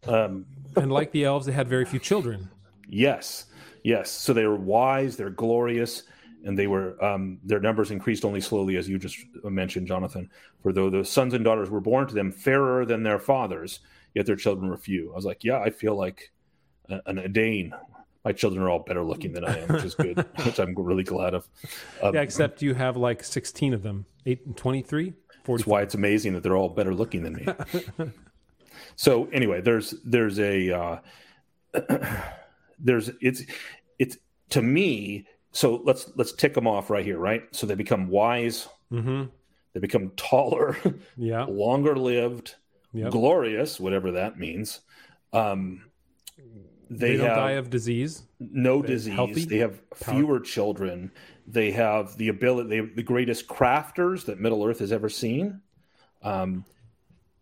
Um, 0.06 0.46
and 0.76 0.92
like 0.92 1.10
the 1.12 1.24
elves, 1.24 1.46
they 1.46 1.52
had 1.52 1.68
very 1.68 1.84
few 1.84 1.98
children. 1.98 2.48
Yes, 2.88 3.46
yes. 3.82 4.10
So 4.10 4.32
they 4.32 4.46
were 4.46 4.56
wise, 4.56 5.16
they're 5.16 5.30
glorious, 5.30 6.04
and 6.44 6.58
they 6.58 6.66
were 6.68 7.02
um, 7.04 7.38
their 7.44 7.60
numbers 7.60 7.90
increased 7.90 8.24
only 8.24 8.40
slowly, 8.40 8.76
as 8.76 8.88
you 8.88 8.98
just 8.98 9.18
mentioned, 9.44 9.86
Jonathan. 9.88 10.30
For 10.62 10.72
though 10.72 10.90
the 10.90 11.04
sons 11.04 11.34
and 11.34 11.44
daughters 11.44 11.68
were 11.70 11.80
born 11.80 12.06
to 12.08 12.14
them 12.14 12.30
fairer 12.32 12.84
than 12.86 13.02
their 13.02 13.18
fathers, 13.18 13.80
yet 14.14 14.26
their 14.26 14.36
children 14.36 14.70
were 14.70 14.76
few. 14.76 15.12
I 15.12 15.16
was 15.16 15.24
like, 15.24 15.44
yeah, 15.44 15.58
I 15.58 15.70
feel 15.70 15.96
like 15.96 16.32
a- 16.88 17.02
an 17.06 17.16
Adane. 17.18 17.72
My 18.24 18.32
children 18.32 18.62
are 18.62 18.68
all 18.70 18.80
better 18.80 19.02
looking 19.04 19.32
than 19.32 19.44
I 19.44 19.58
am, 19.60 19.68
which 19.68 19.84
is 19.84 19.94
good, 19.94 20.18
which 20.44 20.58
I'm 20.58 20.74
really 20.76 21.04
glad 21.04 21.34
of. 21.34 21.48
Um, 22.02 22.14
Yeah, 22.14 22.20
except 22.22 22.62
you 22.62 22.74
have 22.74 22.96
like 22.96 23.22
16 23.24 23.72
of 23.74 23.82
them. 23.82 24.06
8 24.26 24.46
and 24.46 24.56
23? 24.56 25.14
40. 25.44 25.60
That's 25.62 25.66
why 25.66 25.82
it's 25.82 25.94
amazing 25.94 26.34
that 26.34 26.42
they're 26.42 26.56
all 26.56 26.68
better 26.68 26.92
looking 26.94 27.22
than 27.22 27.34
me. 27.34 27.46
so 28.96 29.26
anyway, 29.32 29.60
there's 29.60 29.94
there's 30.04 30.38
a 30.38 30.70
uh, 30.72 30.98
there's 32.78 33.10
it's 33.20 33.42
it's 33.98 34.16
to 34.50 34.62
me. 34.62 35.26
So 35.52 35.80
let's 35.84 36.10
let's 36.16 36.32
tick 36.32 36.52
them 36.54 36.66
off 36.66 36.90
right 36.90 37.04
here, 37.04 37.18
right? 37.18 37.42
So 37.52 37.66
they 37.66 37.74
become 37.74 38.08
wise, 38.08 38.68
Mm-hmm. 38.92 39.24
they 39.72 39.80
become 39.80 40.10
taller, 40.16 40.76
Yeah. 41.16 41.44
longer 41.48 41.96
lived, 41.96 42.56
Yep. 42.92 43.12
glorious, 43.12 43.78
whatever 43.80 44.12
that 44.12 44.38
means. 44.38 44.80
Um, 45.32 45.84
They, 46.90 47.12
they, 47.12 47.16
don't 47.18 47.26
have 47.26 47.36
die 47.36 47.50
of 47.52 47.70
disease. 47.70 48.22
no 48.38 48.80
They're 48.80 48.88
disease. 48.88 49.14
healthy, 49.14 49.44
They 49.44 49.58
have 49.58 49.80
fewer 49.94 50.40
children. 50.40 51.10
They 51.46 51.70
have 51.72 52.16
the 52.16 52.28
ability. 52.28 52.68
They 52.68 52.76
have 52.76 52.96
the 52.96 53.02
greatest 53.02 53.46
crafters 53.46 54.24
that 54.26 54.40
Middle 54.40 54.64
Earth 54.64 54.78
has 54.78 54.92
ever 54.92 55.08
seen. 55.08 55.60
Um, 56.22 56.64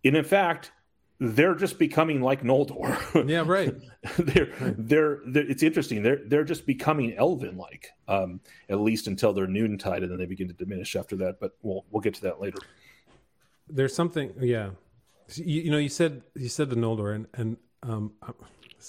and 0.04 0.16
in 0.16 0.24
fact, 0.24 0.72
they're 1.18 1.54
just 1.54 1.78
becoming 1.78 2.20
like 2.20 2.42
Noldor. 2.42 2.96
Yeah, 3.28 3.44
right. 3.46 3.74
they're, 4.18 4.52
they're 4.76 5.20
they're 5.26 5.50
it's 5.50 5.62
interesting. 5.62 6.02
They're 6.02 6.20
they're 6.26 6.44
just 6.44 6.66
becoming 6.66 7.14
elven 7.16 7.56
like, 7.56 7.90
um, 8.06 8.40
at 8.68 8.80
least 8.80 9.06
until 9.06 9.32
they're 9.32 9.46
noontide, 9.46 10.02
and 10.02 10.12
then 10.12 10.18
they 10.18 10.26
begin 10.26 10.48
to 10.48 10.54
diminish 10.54 10.94
after 10.94 11.16
that. 11.16 11.40
But 11.40 11.56
we'll 11.62 11.84
we'll 11.90 12.02
get 12.02 12.14
to 12.14 12.22
that 12.22 12.40
later. 12.40 12.58
There's 13.68 13.94
something, 13.94 14.32
yeah. 14.40 14.70
You, 15.34 15.62
you 15.62 15.70
know, 15.70 15.78
you 15.78 15.88
said 15.88 16.22
you 16.34 16.48
said 16.48 16.70
the 16.70 16.76
Noldor, 16.76 17.14
and 17.14 17.26
and 17.34 17.56
um, 17.82 18.12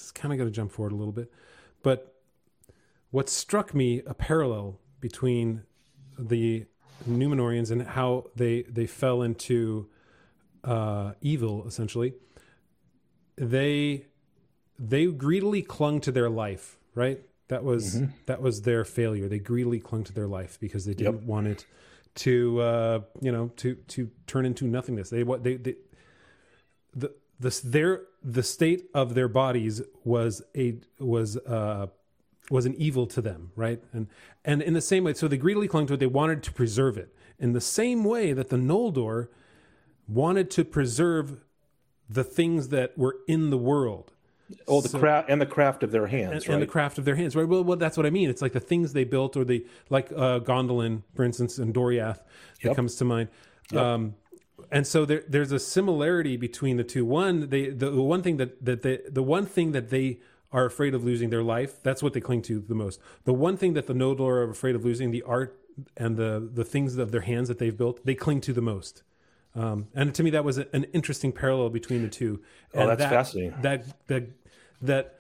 is 0.01 0.11
kind 0.11 0.31
of 0.31 0.37
going 0.37 0.49
to 0.49 0.55
jump 0.55 0.71
forward 0.71 0.91
a 0.91 0.95
little 0.95 1.13
bit, 1.13 1.31
but 1.83 2.15
what 3.11 3.29
struck 3.29 3.73
me 3.73 4.01
a 4.05 4.13
parallel 4.13 4.79
between 4.99 5.63
the 6.17 6.65
Numenorians 7.07 7.71
and 7.71 7.81
how 7.83 8.25
they 8.35 8.63
they 8.63 8.87
fell 8.87 9.21
into 9.21 9.87
uh, 10.63 11.13
evil 11.21 11.65
essentially. 11.67 12.13
They 13.35 14.05
they 14.79 15.05
greedily 15.07 15.61
clung 15.61 16.01
to 16.01 16.11
their 16.11 16.29
life, 16.29 16.77
right? 16.95 17.21
That 17.47 17.63
was 17.63 18.01
that 18.25 18.41
was 18.41 18.63
their 18.63 18.83
failure. 18.83 19.27
They 19.27 19.39
greedily 19.39 19.79
clung 19.79 20.03
to 20.05 20.13
their 20.13 20.27
life 20.27 20.59
because 20.59 20.85
they 20.85 20.93
didn't 20.93 21.25
want 21.25 21.47
it 21.47 21.65
to 22.15 22.61
uh, 22.61 22.99
you 23.21 23.31
know 23.31 23.49
to 23.57 23.75
to 23.75 24.09
turn 24.25 24.45
into 24.45 24.65
nothingness. 24.65 25.09
They 25.09 25.23
what 25.23 25.43
they, 25.43 25.55
they 25.55 25.75
the 26.95 27.13
the 27.39 27.59
their 27.63 28.01
the 28.23 28.43
state 28.43 28.85
of 28.93 29.13
their 29.15 29.27
bodies 29.27 29.81
was 30.03 30.41
a 30.55 30.75
was 30.99 31.37
uh 31.37 31.87
was 32.49 32.65
an 32.65 32.75
evil 32.75 33.05
to 33.07 33.21
them, 33.21 33.51
right? 33.55 33.81
And 33.93 34.07
and 34.45 34.61
in 34.61 34.73
the 34.73 34.81
same 34.81 35.03
way, 35.03 35.13
so 35.13 35.27
they 35.27 35.37
greedily 35.37 35.67
clung 35.67 35.87
to 35.87 35.93
it. 35.93 35.99
They 35.99 36.07
wanted 36.07 36.43
to 36.43 36.51
preserve 36.51 36.97
it 36.97 37.13
in 37.39 37.53
the 37.53 37.61
same 37.61 38.03
way 38.03 38.33
that 38.33 38.49
the 38.49 38.57
Noldor 38.57 39.27
wanted 40.07 40.49
to 40.51 40.63
preserve 40.65 41.37
the 42.09 42.23
things 42.23 42.69
that 42.69 42.97
were 42.97 43.17
in 43.27 43.49
the 43.49 43.57
world 43.57 44.13
Oh, 44.65 44.79
the 44.79 44.97
craft 44.97 45.29
and 45.29 45.41
the 45.41 45.45
craft 45.45 45.83
of 45.83 45.91
their 45.91 46.07
hands, 46.07 46.31
and, 46.31 46.47
right? 46.47 46.53
and 46.53 46.61
the 46.61 46.67
craft 46.67 46.97
of 46.97 47.03
their 47.03 47.15
hands, 47.15 47.35
right? 47.35 47.47
Well, 47.47 47.63
well, 47.65 47.77
that's 47.77 47.97
what 47.97 48.05
I 48.05 48.09
mean. 48.09 48.29
It's 48.29 48.41
like 48.41 48.53
the 48.53 48.61
things 48.61 48.93
they 48.93 49.03
built, 49.03 49.35
or 49.35 49.43
the 49.43 49.65
like 49.89 50.09
uh, 50.13 50.39
Gondolin, 50.39 51.03
for 51.15 51.25
instance, 51.25 51.57
and 51.57 51.73
Doriath 51.73 52.21
that 52.61 52.69
Yep. 52.69 52.75
comes 52.75 52.95
to 52.95 53.05
mind. 53.05 53.29
Um, 53.75 54.15
and 54.71 54.85
so 54.85 55.05
there, 55.05 55.23
there's 55.27 55.51
a 55.51 55.59
similarity 55.59 56.37
between 56.37 56.77
the 56.77 56.83
two. 56.83 57.05
One, 57.05 57.49
they 57.49 57.69
the, 57.69 57.89
the 57.89 58.01
one 58.01 58.21
thing 58.21 58.37
that 58.37 58.63
that 58.65 58.81
they, 58.81 58.99
the 59.09 59.23
one 59.23 59.45
thing 59.45 59.71
that 59.71 59.89
they 59.89 60.19
are 60.51 60.65
afraid 60.65 60.93
of 60.93 61.03
losing 61.03 61.29
their 61.29 61.43
life. 61.43 61.81
That's 61.83 62.01
what 62.01 62.13
they 62.13 62.21
cling 62.21 62.41
to 62.43 62.59
the 62.59 62.75
most. 62.75 62.99
The 63.25 63.33
one 63.33 63.57
thing 63.57 63.73
that 63.73 63.87
the 63.87 63.93
Noldor 63.93 64.29
are 64.29 64.49
afraid 64.49 64.75
of 64.75 64.83
losing, 64.83 65.11
the 65.11 65.23
art 65.23 65.59
and 65.95 66.17
the 66.17 66.49
the 66.51 66.63
things 66.63 66.97
of 66.97 67.11
their 67.11 67.21
hands 67.21 67.47
that 67.47 67.59
they've 67.59 67.77
built, 67.77 68.05
they 68.05 68.15
cling 68.15 68.41
to 68.41 68.53
the 68.53 68.61
most. 68.61 69.03
Um, 69.55 69.87
and 69.95 70.13
to 70.13 70.23
me, 70.23 70.29
that 70.31 70.43
was 70.43 70.57
a, 70.57 70.67
an 70.73 70.85
interesting 70.85 71.31
parallel 71.31 71.69
between 71.69 72.03
the 72.03 72.09
two. 72.09 72.41
Oh, 72.73 72.87
that's 72.87 72.99
that, 72.99 73.09
fascinating. 73.09 73.61
That 73.61 74.07
that 74.07 74.23
that 74.81 75.19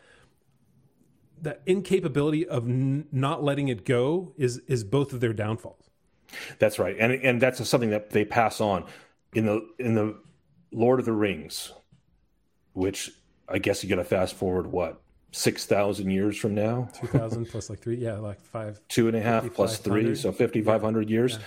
that 1.41 1.61
incapability 1.65 2.47
of 2.47 2.67
n- 2.67 3.07
not 3.11 3.43
letting 3.43 3.67
it 3.67 3.85
go 3.85 4.33
is 4.37 4.59
is 4.67 4.83
both 4.83 5.13
of 5.13 5.19
their 5.19 5.33
downfalls. 5.33 5.89
That's 6.59 6.77
right, 6.77 6.95
and 6.99 7.11
and 7.11 7.41
that's 7.41 7.65
something 7.67 7.89
that 7.91 8.09
they 8.09 8.25
pass 8.25 8.59
on 8.59 8.85
in 9.33 9.45
the 9.45 9.67
in 9.79 9.95
the 9.95 10.15
Lord 10.71 10.99
of 10.99 11.05
the 11.05 11.13
Rings, 11.13 11.71
which 12.73 13.11
I 13.47 13.59
guess 13.59 13.83
you 13.83 13.89
got 13.89 13.95
to 13.97 14.03
fast 14.03 14.35
forward 14.35 14.67
what 14.67 15.01
six 15.31 15.65
thousand 15.65 16.09
years 16.09 16.37
from 16.37 16.55
now, 16.55 16.89
Two 16.99 17.07
thousand 17.07 17.45
plus 17.47 17.69
like 17.69 17.79
three, 17.79 17.97
yeah, 17.97 18.17
like 18.17 18.39
five. 18.39 18.79
two 18.87 19.07
and 19.07 19.15
a 19.17 19.21
half 19.21 19.51
plus 19.53 19.77
three, 19.77 20.03
5,500. 20.03 20.17
so 20.17 20.31
fifty 20.31 20.61
five 20.61 20.81
hundred 20.81 21.09
years. 21.09 21.39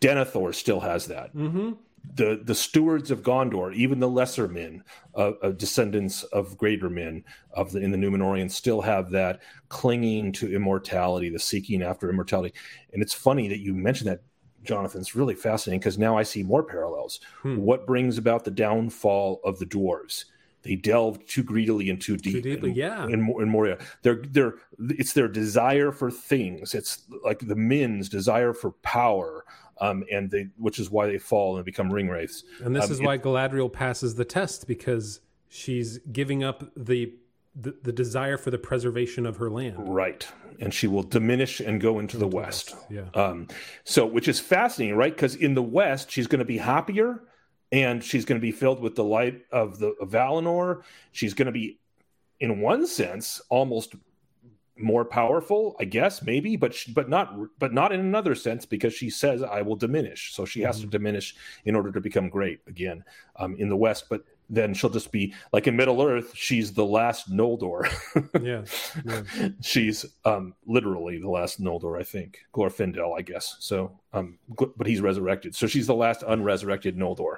Denethor 0.00 0.54
still 0.54 0.80
has 0.80 1.06
that. 1.06 1.34
Mm-hmm. 1.34 1.72
The 2.16 2.40
the 2.42 2.54
stewards 2.56 3.12
of 3.12 3.22
Gondor, 3.22 3.72
even 3.74 4.00
the 4.00 4.08
lesser 4.08 4.48
men, 4.48 4.82
uh, 5.14 5.32
uh, 5.40 5.50
descendants 5.52 6.24
of 6.24 6.58
greater 6.58 6.90
men 6.90 7.24
of 7.52 7.70
the 7.70 7.78
in 7.78 7.92
the 7.92 7.96
Numenorians, 7.98 8.50
still 8.50 8.80
have 8.80 9.10
that 9.10 9.40
clinging 9.68 10.32
to 10.32 10.52
immortality, 10.52 11.28
the 11.28 11.38
seeking 11.38 11.80
after 11.80 12.10
immortality. 12.10 12.52
And 12.92 13.00
it's 13.00 13.14
funny 13.14 13.46
that 13.48 13.60
you 13.60 13.72
mentioned 13.74 14.10
that, 14.10 14.22
Jonathan. 14.64 15.00
It's 15.00 15.14
really 15.14 15.34
fascinating 15.34 15.80
because 15.80 15.98
now 15.98 16.16
I 16.16 16.22
see 16.22 16.42
more 16.42 16.62
parallels. 16.62 17.20
What 17.42 17.86
brings 17.86 18.18
about 18.18 18.44
the 18.44 18.50
downfall 18.50 19.40
of 19.44 19.58
the 19.58 19.66
dwarves? 19.66 20.24
They 20.62 20.76
delved 20.76 21.28
too 21.28 21.42
greedily 21.42 21.90
and 21.90 22.00
too 22.00 22.16
deep. 22.16 22.44
deeply, 22.44 22.70
in, 22.70 22.76
yeah. 22.76 23.04
In, 23.06 23.28
in 23.40 23.48
Moria, 23.48 23.78
they're 24.02 24.22
they're 24.30 24.54
it's 24.78 25.12
their 25.12 25.26
desire 25.26 25.90
for 25.90 26.08
things. 26.10 26.72
It's 26.74 27.02
like 27.24 27.40
the 27.40 27.56
men's 27.56 28.08
desire 28.08 28.52
for 28.52 28.70
power, 28.82 29.44
um, 29.80 30.04
and 30.12 30.30
they 30.30 30.50
which 30.58 30.78
is 30.78 30.88
why 30.88 31.06
they 31.08 31.18
fall 31.18 31.56
and 31.56 31.64
become 31.64 31.92
ring 31.92 32.08
wraiths. 32.08 32.44
And 32.64 32.76
this 32.76 32.84
Um, 32.84 32.92
is 32.92 33.00
it- 33.00 33.04
why 33.04 33.18
Galadriel 33.18 33.72
passes 33.72 34.14
the 34.14 34.24
test 34.24 34.68
because 34.68 35.18
she's 35.48 35.98
giving 36.12 36.44
up 36.44 36.70
the, 36.76 37.12
the 37.54 37.76
the 37.82 37.92
desire 37.92 38.36
for 38.36 38.50
the 38.50 38.58
preservation 38.58 39.26
of 39.26 39.36
her 39.36 39.50
land. 39.50 39.94
Right. 39.94 40.26
And 40.60 40.72
she 40.72 40.86
will 40.86 41.02
diminish 41.02 41.60
and 41.60 41.80
go 41.80 41.98
into 41.98 42.16
the 42.16 42.26
west. 42.26 42.74
Yeah. 42.88 43.08
Um, 43.14 43.48
so, 43.84 44.06
which 44.06 44.28
is 44.28 44.38
fascinating, 44.38 44.96
right? 44.96 45.14
Because 45.14 45.34
in 45.34 45.54
the 45.54 45.62
west, 45.62 46.10
she's 46.10 46.26
going 46.26 46.38
to 46.38 46.44
be 46.44 46.58
happier 46.58 47.22
and 47.72 48.04
she's 48.04 48.24
going 48.24 48.40
to 48.40 48.42
be 48.42 48.52
filled 48.52 48.80
with 48.80 48.94
the 48.94 49.04
light 49.04 49.42
of 49.50 49.78
the 49.78 49.88
of 50.00 50.10
Valinor. 50.10 50.82
She's 51.10 51.34
going 51.34 51.46
to 51.46 51.52
be, 51.52 51.80
in 52.38 52.60
one 52.60 52.86
sense, 52.86 53.40
almost 53.48 53.94
more 54.76 55.04
powerful, 55.04 55.76
I 55.78 55.84
guess, 55.84 56.22
maybe, 56.22 56.56
but 56.56 56.74
she, 56.74 56.92
but 56.92 57.08
not 57.08 57.34
but 57.58 57.72
not 57.72 57.92
in 57.92 58.00
another 58.00 58.34
sense 58.34 58.66
because 58.66 58.94
she 58.94 59.10
says 59.10 59.42
I 59.42 59.62
will 59.62 59.76
diminish. 59.76 60.34
So 60.34 60.44
she 60.44 60.60
has 60.62 60.80
to 60.80 60.86
diminish 60.86 61.34
in 61.64 61.74
order 61.74 61.92
to 61.92 62.00
become 62.00 62.28
great 62.28 62.60
again 62.66 63.04
um, 63.36 63.56
in 63.56 63.68
the 63.68 63.76
west. 63.76 64.06
But 64.08 64.24
then 64.50 64.74
she'll 64.74 64.90
just 64.90 65.12
be 65.12 65.34
like 65.52 65.66
in 65.66 65.76
Middle 65.76 66.02
Earth. 66.02 66.32
She's 66.34 66.72
the 66.72 66.84
last 66.84 67.30
Noldor. 67.30 67.88
Yeah. 68.42 68.64
yeah. 69.04 69.48
She's 69.60 70.04
um, 70.24 70.54
literally 70.66 71.18
the 71.18 71.28
last 71.28 71.62
Noldor, 71.62 71.98
I 71.98 72.02
think. 72.02 72.40
Glorfindel, 72.52 73.16
I 73.16 73.22
guess. 73.22 73.56
So, 73.60 73.98
um, 74.12 74.38
but 74.48 74.86
he's 74.86 75.00
resurrected. 75.00 75.54
So 75.54 75.66
she's 75.66 75.86
the 75.86 75.94
last 75.94 76.22
unresurrected 76.22 76.96
Noldor. 76.96 77.36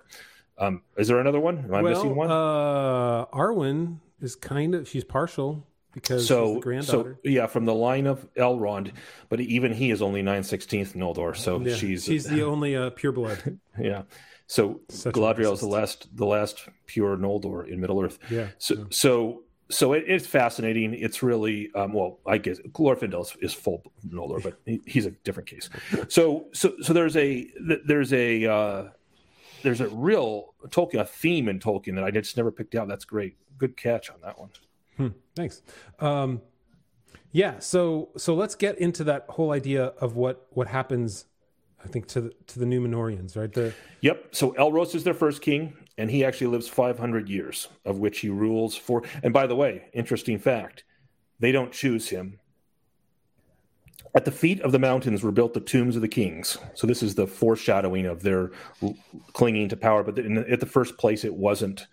Um, 0.57 0.83
is 0.97 1.09
there 1.09 1.21
another 1.21 1.41
one? 1.41 1.59
Am 1.59 1.75
I 1.75 1.83
missing 1.83 2.15
one? 2.15 2.31
Uh, 2.31 3.27
Arwen 3.27 3.99
is 4.21 4.35
kind 4.37 4.75
of 4.75 4.89
she's 4.89 5.05
partial 5.05 5.67
because 5.93 6.23
she's 6.23 6.29
so, 6.29 6.61
so 6.83 7.15
yeah, 7.25 7.47
from 7.47 7.65
the 7.65 7.75
line 7.75 8.07
of 8.07 8.27
Elrond, 8.35 8.93
but 9.29 9.41
even 9.41 9.73
he 9.73 9.91
is 9.91 10.01
only 10.01 10.23
nine 10.23 10.43
sixteenth 10.43 10.95
Noldor. 10.95 11.37
So 11.37 11.61
yeah. 11.61 11.75
she's 11.75 12.05
she's 12.05 12.25
the 12.25 12.43
only 12.43 12.77
uh, 12.77 12.91
pureblood. 12.91 13.59
yeah. 13.81 14.03
So 14.47 14.81
Such 14.89 15.15
Galadriel 15.15 15.53
is 15.53 15.61
the 15.61 15.69
last, 15.69 16.15
the 16.17 16.27
last 16.27 16.69
pure 16.87 17.17
Noldor 17.17 17.69
in 17.69 17.81
Middle 17.81 18.03
Earth. 18.03 18.19
Yeah. 18.31 18.49
So, 18.59 18.87
so, 18.91 19.43
so 19.71 19.93
it, 19.95 20.05
it's 20.07 20.27
fascinating. 20.27 20.95
It's 20.95 21.23
really, 21.23 21.71
um, 21.75 21.93
well, 21.93 22.21
I 22.27 22.39
guess 22.39 22.59
Glorfindel 22.61 23.23
is, 23.23 23.37
is 23.41 23.55
full 23.55 23.83
Noldor, 24.07 24.43
but 24.43 24.61
he, 24.67 24.81
he's 24.87 25.07
a 25.07 25.11
different 25.11 25.49
case. 25.49 25.71
So, 26.09 26.47
so, 26.53 26.75
so 26.83 26.93
there's 26.93 27.17
a, 27.17 27.51
there's 27.87 28.13
a, 28.13 28.47
uh, 28.47 28.89
there's 29.63 29.81
a 29.81 29.89
real 29.89 30.55
Tolkien, 30.69 31.01
a 31.01 31.05
theme 31.05 31.49
in 31.49 31.59
Tolkien 31.59 31.95
that 31.95 32.05
I 32.05 32.11
just 32.11 32.37
never 32.37 32.53
picked 32.53 32.75
out. 32.75 32.87
That's 32.87 33.07
great. 33.07 33.37
Good 33.57 33.77
catch 33.77 34.11
on 34.11 34.17
that 34.23 34.39
one. 34.39 34.51
Thanks. 35.35 35.63
Um, 35.99 36.41
yeah. 37.33 37.59
So 37.59 38.11
so 38.17 38.35
let's 38.35 38.55
get 38.55 38.79
into 38.79 39.03
that 39.05 39.27
whole 39.29 39.51
idea 39.51 39.87
of 40.01 40.17
what 40.17 40.47
what 40.51 40.69
happens. 40.69 41.25
I 41.85 41.89
think 41.89 42.07
to 42.09 42.22
the, 42.22 42.32
to 42.49 42.59
the 42.59 42.64
Numenorians, 42.64 43.37
right? 43.37 43.53
The 43.53 43.74
Yep. 44.01 44.35
So 44.35 44.53
Elros 44.53 44.95
is 44.95 45.05
their 45.05 45.14
first 45.14 45.43
king, 45.43 45.76
and 45.99 46.11
he 46.11 46.24
actually 46.24 46.49
lives 46.49 46.68
500 46.68 47.28
years, 47.28 47.68
of 47.85 47.99
which 47.99 48.20
he 48.20 48.28
rules 48.28 48.74
for. 48.74 49.03
And 49.22 49.32
by 49.32 49.47
the 49.47 49.57
way, 49.57 49.85
interesting 49.93 50.39
fact 50.39 50.85
they 51.41 51.53
don't 51.53 51.72
choose 51.72 52.09
him. 52.09 52.39
At 54.14 54.24
the 54.24 54.30
feet 54.30 54.61
of 54.61 54.72
the 54.72 54.78
mountains 54.78 55.22
were 55.22 55.32
built 55.32 55.55
the 55.55 55.61
tombs 55.61 55.97
of 55.97 56.03
the 56.03 56.09
kings. 56.09 56.57
So 56.74 56.87
this 56.87 57.03
is 57.03 57.16
the 57.16 57.26
foreshadowing 57.26 58.07
of 58.07 58.22
their 58.22 58.53
clinging 59.32 59.68
to 59.70 59.76
power. 59.76 60.05
But 60.05 60.18
in, 60.18 60.39
at 60.39 60.61
the 60.61 60.66
first 60.66 60.97
place, 60.97 61.24
it 61.24 61.35
wasn't. 61.35 61.87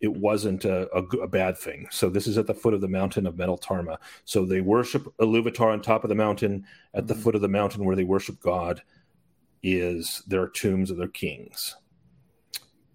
It 0.00 0.16
wasn't 0.16 0.64
a 0.64 1.26
bad 1.28 1.58
thing. 1.58 1.88
So 1.90 2.08
this 2.08 2.28
is 2.28 2.38
at 2.38 2.46
the 2.46 2.54
foot 2.54 2.72
of 2.72 2.80
the 2.80 2.86
mountain 2.86 3.26
of 3.26 3.34
Meneltarma. 3.34 3.98
So 4.24 4.44
they 4.44 4.60
worship 4.60 5.12
Iluvatar 5.18 5.72
on 5.72 5.82
top 5.82 6.04
of 6.04 6.08
the 6.08 6.14
mountain. 6.14 6.64
At 6.94 7.08
the 7.08 7.14
mm-hmm. 7.14 7.22
foot 7.24 7.34
of 7.34 7.40
the 7.40 7.48
mountain 7.48 7.84
where 7.84 7.96
they 7.96 8.04
worship 8.04 8.38
God 8.40 8.80
is 9.62 10.22
their 10.26 10.48
tombs 10.48 10.90
of 10.90 10.96
their 10.96 11.08
kings. 11.08 11.76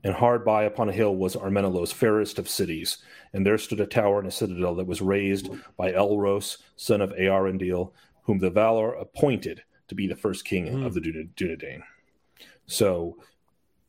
And 0.03 0.14
hard 0.14 0.43
by 0.43 0.64
upon 0.64 0.89
a 0.89 0.93
hill 0.93 1.16
was 1.16 1.36
Armenelos, 1.36 1.93
fairest 1.93 2.38
of 2.38 2.49
cities. 2.49 2.97
And 3.32 3.45
there 3.45 3.57
stood 3.57 3.80
a 3.80 3.86
tower 3.86 4.20
and 4.20 4.28
a 4.28 4.32
citadel 4.32 4.76
that 4.76 4.88
was 4.88 5.01
raised 5.01 5.49
by 5.78 5.93
Elros, 5.93 6.57
son 6.76 6.99
of 6.99 7.11
Earendil, 7.11 7.93
whom 8.24 8.39
the 8.39 8.51
Valar 8.51 8.99
appointed 8.99 9.64
to 9.88 9.95
be 9.95 10.07
the 10.07 10.16
first 10.16 10.43
king 10.43 10.84
of 10.84 10.93
the 10.93 11.01
Dun- 11.01 11.32
Dunedain. 11.36 11.84
So, 12.66 13.18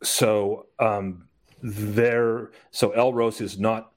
so 0.02 0.66
um, 0.78 1.28
there, 1.62 2.50
so 2.70 2.90
Elros 2.90 3.40
is 3.40 3.58
not 3.58 3.92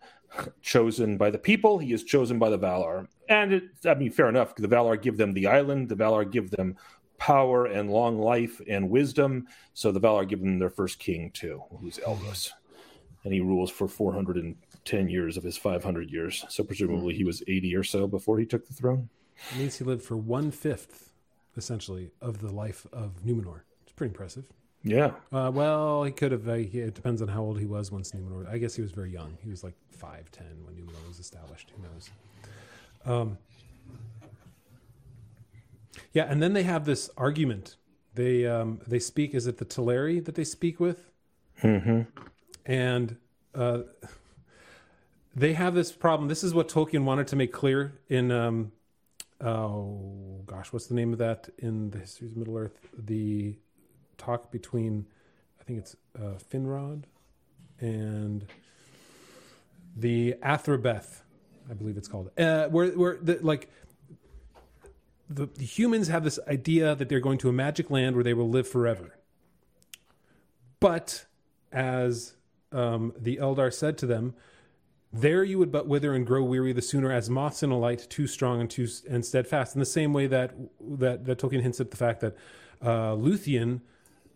chosen 0.61 1.17
by 1.17 1.29
the 1.29 1.37
people; 1.37 1.79
he 1.79 1.93
is 1.93 2.03
chosen 2.03 2.39
by 2.39 2.49
the 2.49 2.59
Valar. 2.59 3.07
And 3.29 3.53
it, 3.53 3.63
I 3.85 3.93
mean, 3.93 4.11
fair 4.11 4.29
enough. 4.29 4.55
The 4.55 4.67
Valar 4.67 5.01
give 5.01 5.17
them 5.17 5.33
the 5.33 5.47
island. 5.47 5.89
The 5.89 5.95
Valar 5.95 6.29
give 6.29 6.51
them 6.51 6.77
power 7.17 7.65
and 7.65 7.89
long 7.89 8.19
life 8.19 8.61
and 8.67 8.89
wisdom. 8.89 9.47
So 9.73 9.91
the 9.91 9.99
Valar 9.99 10.27
give 10.27 10.39
them 10.39 10.59
their 10.59 10.69
first 10.69 10.99
king 10.99 11.31
too, 11.31 11.63
who's 11.79 11.97
Elros, 11.99 12.51
and 13.23 13.33
he 13.33 13.41
rules 13.41 13.71
for 13.71 13.87
410 13.87 15.09
years 15.09 15.37
of 15.37 15.43
his 15.43 15.57
500 15.57 16.09
years. 16.09 16.45
So 16.49 16.63
presumably 16.63 17.15
he 17.15 17.23
was 17.23 17.43
80 17.47 17.75
or 17.75 17.83
so 17.83 18.07
before 18.07 18.39
he 18.39 18.45
took 18.45 18.67
the 18.67 18.73
throne. 18.73 19.09
It 19.51 19.57
means 19.57 19.77
he 19.77 19.83
lived 19.85 20.03
for 20.03 20.17
one 20.17 20.51
fifth, 20.51 21.11
essentially, 21.55 22.11
of 22.21 22.39
the 22.39 22.51
life 22.51 22.87
of 22.91 23.23
Numenor. 23.25 23.61
It's 23.83 23.91
pretty 23.93 24.11
impressive. 24.11 24.45
Yeah, 24.83 25.11
Uh, 25.33 25.51
well, 25.53 26.03
he 26.03 26.11
could 26.11 26.31
have. 26.31 26.47
Uh, 26.47 26.53
he, 26.53 26.79
it 26.79 26.93
depends 26.93 27.21
on 27.21 27.27
how 27.27 27.41
old 27.41 27.59
he 27.59 27.65
was 27.65 27.91
once 27.91 28.11
Numenor. 28.11 28.47
I 28.49 28.57
guess 28.57 28.73
he 28.75 28.81
was 28.81 28.91
very 28.91 29.11
young. 29.11 29.37
He 29.43 29.49
was 29.49 29.63
like 29.63 29.73
five, 29.91 30.31
ten 30.31 30.45
when 30.63 30.75
Numenor 30.75 31.05
was 31.07 31.19
established. 31.19 31.73
Who 31.75 31.83
knows? 31.83 32.09
Um, 33.05 33.37
yeah, 36.13 36.23
and 36.23 36.41
then 36.41 36.53
they 36.53 36.63
have 36.63 36.85
this 36.85 37.09
argument 37.17 37.75
they 38.17 38.45
um, 38.45 38.81
they 38.85 38.99
speak. 38.99 39.33
Is 39.33 39.47
it 39.47 39.59
the 39.59 39.65
Teleri 39.65 40.25
that 40.25 40.35
they 40.35 40.43
speak 40.43 40.79
with? 40.79 41.09
Mm-hmm. 41.61 42.01
And 42.65 43.15
uh, 43.55 43.83
they 45.35 45.53
have 45.53 45.73
this 45.73 45.93
problem. 45.93 46.27
This 46.27 46.43
is 46.43 46.53
what 46.53 46.67
Tolkien 46.67 47.05
wanted 47.05 47.27
to 47.27 47.37
make 47.37 47.53
clear 47.53 47.93
in. 48.09 48.31
Um, 48.31 48.71
oh 49.39 50.41
gosh, 50.45 50.73
what's 50.73 50.87
the 50.87 50.95
name 50.95 51.13
of 51.13 51.19
that 51.19 51.47
in 51.59 51.91
the 51.91 51.99
Histories 51.99 52.31
of 52.31 52.37
Middle 52.37 52.57
Earth? 52.57 52.79
The 52.97 53.55
talk 54.17 54.51
between, 54.51 55.05
I 55.61 55.63
think 55.63 55.79
it's 55.79 55.95
uh, 56.19 56.39
Finrod 56.51 57.03
and 57.79 58.45
the 59.95 60.33
Athrabeth, 60.41 61.21
I 61.69 61.75
believe 61.75 61.97
it's 61.97 62.07
called. 62.07 62.31
Uh, 62.37 62.67
where 62.69 62.87
where 62.89 63.17
the, 63.21 63.37
like 63.43 63.69
the, 65.29 65.47
the 65.47 65.65
humans 65.65 66.07
have 66.07 66.23
this 66.23 66.39
idea 66.47 66.95
that 66.95 67.09
they're 67.09 67.19
going 67.19 67.37
to 67.39 67.49
a 67.49 67.53
magic 67.53 67.89
land 67.89 68.15
where 68.15 68.23
they 68.23 68.33
will 68.33 68.49
live 68.49 68.67
forever. 68.67 69.17
But 70.79 71.25
as 71.71 72.35
um, 72.71 73.13
the 73.17 73.37
Eldar 73.37 73.73
said 73.73 73.97
to 73.99 74.05
them, 74.05 74.35
there 75.11 75.43
you 75.43 75.57
would 75.57 75.71
but 75.71 75.87
wither 75.87 76.13
and 76.13 76.25
grow 76.25 76.43
weary 76.43 76.73
the 76.73 76.81
sooner 76.81 77.11
as 77.11 77.29
moths 77.29 77.63
in 77.63 77.71
a 77.71 77.77
light, 77.77 78.07
too 78.09 78.27
strong 78.27 78.59
and 78.61 78.69
too 78.69 78.87
and 79.09 79.25
steadfast. 79.25 79.75
In 79.75 79.79
the 79.79 79.85
same 79.85 80.13
way 80.13 80.27
that 80.27 80.53
that, 80.79 81.25
that 81.25 81.39
Tolkien 81.39 81.61
hints 81.61 81.79
at 81.79 81.91
the 81.91 81.97
fact 81.97 82.19
that 82.21 82.35
uh, 82.81 83.15
Luthien 83.15 83.81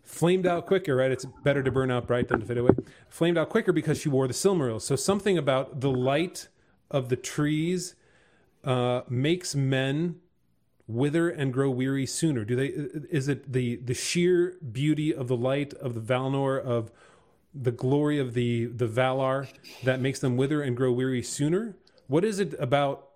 flamed 0.02 0.46
out 0.46 0.66
quicker, 0.66 0.96
right? 0.96 1.10
It's 1.10 1.26
better 1.44 1.62
to 1.62 1.70
burn 1.70 1.90
out 1.90 2.06
bright 2.06 2.28
than 2.28 2.40
to 2.40 2.46
fade 2.46 2.58
away. 2.58 2.70
Flamed 3.08 3.38
out 3.38 3.50
quicker 3.50 3.72
because 3.72 4.00
she 4.00 4.08
wore 4.08 4.26
the 4.26 4.34
Silmaril. 4.34 4.80
So 4.80 4.96
something 4.96 5.36
about 5.36 5.80
the 5.80 5.90
light 5.90 6.48
of 6.90 7.10
the 7.10 7.16
trees 7.16 7.94
uh, 8.64 9.02
makes 9.08 9.54
men 9.54 10.16
wither 10.94 11.28
and 11.28 11.52
grow 11.52 11.70
weary 11.70 12.06
sooner. 12.06 12.44
Do 12.44 12.56
they? 12.56 12.66
Is 12.66 13.28
it 13.28 13.52
the 13.52 13.76
the 13.76 13.94
sheer 13.94 14.56
beauty 14.70 15.14
of 15.14 15.28
the 15.28 15.36
light 15.36 15.74
of 15.74 15.94
the 15.94 16.00
Valinor 16.00 16.60
of 16.60 16.90
the 17.54 17.72
glory 17.72 18.18
of 18.18 18.34
the 18.34 18.66
the 18.66 18.86
Valar 18.86 19.48
that 19.84 20.00
makes 20.00 20.20
them 20.20 20.36
wither 20.36 20.62
and 20.62 20.76
grow 20.76 20.92
weary 20.92 21.22
sooner? 21.22 21.76
What 22.06 22.24
is 22.24 22.38
it 22.38 22.54
about 22.58 23.08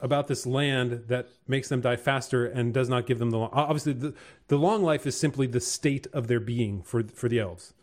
about 0.00 0.28
this 0.28 0.46
land 0.46 1.04
that 1.08 1.28
makes 1.46 1.68
them 1.68 1.80
die 1.80 1.96
faster 1.96 2.46
and 2.46 2.72
does 2.72 2.88
not 2.88 3.06
give 3.06 3.18
them 3.18 3.30
the 3.30 3.38
long, 3.38 3.50
obviously 3.52 3.92
the, 3.92 4.14
the 4.48 4.56
long 4.56 4.82
life 4.82 5.06
is 5.06 5.18
simply 5.18 5.46
the 5.46 5.60
state 5.60 6.06
of 6.12 6.26
their 6.26 6.40
being 6.40 6.82
for 6.82 7.02
for 7.02 7.28
the 7.28 7.38
elves. 7.38 7.74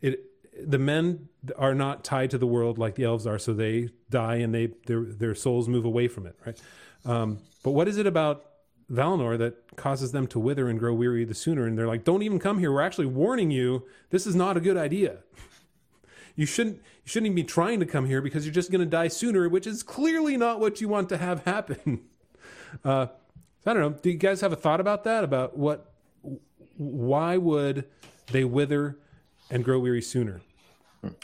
It 0.00 0.24
the 0.60 0.78
men 0.78 1.28
are 1.56 1.74
not 1.74 2.02
tied 2.04 2.30
to 2.30 2.38
the 2.38 2.46
world 2.46 2.78
like 2.78 2.94
the 2.96 3.04
elves 3.04 3.26
are, 3.26 3.38
so 3.38 3.52
they 3.52 3.90
die 4.10 4.36
and 4.36 4.54
they 4.54 4.70
their 4.86 5.04
their 5.04 5.34
souls 5.34 5.68
move 5.68 5.84
away 5.84 6.08
from 6.08 6.26
it, 6.26 6.36
right? 6.44 6.60
Um, 7.04 7.38
but 7.62 7.72
what 7.72 7.88
is 7.88 7.96
it 7.96 8.06
about 8.06 8.47
Valinor 8.90 9.36
that 9.38 9.76
causes 9.76 10.12
them 10.12 10.26
to 10.28 10.38
wither 10.38 10.68
and 10.68 10.78
grow 10.78 10.94
weary 10.94 11.24
the 11.24 11.34
sooner? 11.34 11.66
And 11.66 11.78
they're 11.78 11.86
like, 11.86 12.04
"Don't 12.04 12.22
even 12.22 12.38
come 12.38 12.58
here. 12.58 12.72
We're 12.72 12.80
actually 12.80 13.06
warning 13.06 13.50
you. 13.50 13.84
This 14.10 14.26
is 14.26 14.34
not 14.34 14.56
a 14.56 14.60
good 14.60 14.76
idea." 14.76 15.18
you 16.36 16.46
shouldn't 16.46 16.76
you 16.76 17.10
shouldn't 17.10 17.26
even 17.26 17.36
be 17.36 17.44
trying 17.44 17.80
to 17.80 17.86
come 17.86 18.06
here 18.06 18.20
because 18.20 18.44
you're 18.44 18.54
just 18.54 18.70
going 18.70 18.80
to 18.80 18.86
die 18.86 19.08
sooner, 19.08 19.48
which 19.48 19.66
is 19.66 19.82
clearly 19.82 20.36
not 20.36 20.60
what 20.60 20.80
you 20.80 20.88
want 20.88 21.08
to 21.10 21.18
have 21.18 21.44
happen. 21.44 22.00
Uh, 22.84 23.06
I 23.64 23.72
don't 23.72 23.80
know. 23.80 23.90
Do 23.90 24.10
you 24.10 24.16
guys 24.18 24.42
have 24.42 24.52
a 24.52 24.56
thought 24.56 24.78
about 24.78 25.04
that? 25.04 25.24
About 25.24 25.56
what? 25.56 25.90
Why 26.76 27.38
would 27.38 27.86
they 28.30 28.44
wither 28.44 28.98
and 29.50 29.64
grow 29.64 29.78
weary 29.78 30.02
sooner? 30.02 30.42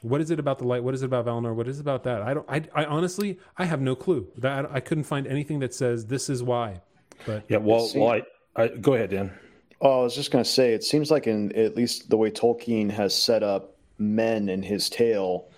What 0.03 0.21
is 0.21 0.31
it 0.31 0.39
about 0.39 0.59
the 0.59 0.67
light? 0.67 0.83
What 0.83 0.95
is 0.95 1.03
it 1.03 1.07
about 1.07 1.27
Valinor? 1.27 1.55
What 1.55 1.69
is 1.69 1.79
it 1.79 1.83
about 1.83 2.05
that? 2.05 2.23
I 2.23 2.35
don't. 2.35 2.49
I, 2.49 2.62
I 2.75 2.85
honestly, 2.85 3.39
I 3.57 3.65
have 3.65 3.81
no 3.81 3.95
clue. 3.95 4.29
That 4.39 4.67
I, 4.67 4.77
I 4.77 4.81
couldn't 4.81 5.05
find 5.05 5.27
anything 5.27 5.59
that 5.61 5.75
says 5.75 6.07
this 6.07 6.31
is 6.31 6.43
why. 6.43 6.81
But 7.27 7.45
Yeah, 7.49 7.59
well, 7.59 7.91
well 7.95 8.11
I, 8.11 8.23
I, 8.57 8.69
go 8.69 8.95
ahead, 8.95 9.11
Dan. 9.11 9.33
Oh, 9.81 10.01
I 10.01 10.03
was 10.03 10.15
just 10.15 10.31
going 10.31 10.45
to 10.45 10.51
say, 10.51 10.73
it 10.73 10.85
seems 10.85 11.11
like 11.11 11.27
in 11.27 11.53
at 11.53 11.77
least 11.77 12.09
the 12.09 12.17
way 12.17 12.31
Tolkien 12.31 12.91
has 12.91 13.15
set 13.15 13.43
up 13.43 13.77
men 13.99 14.49
in 14.49 14.62
his 14.62 14.89
tale, 14.89 15.51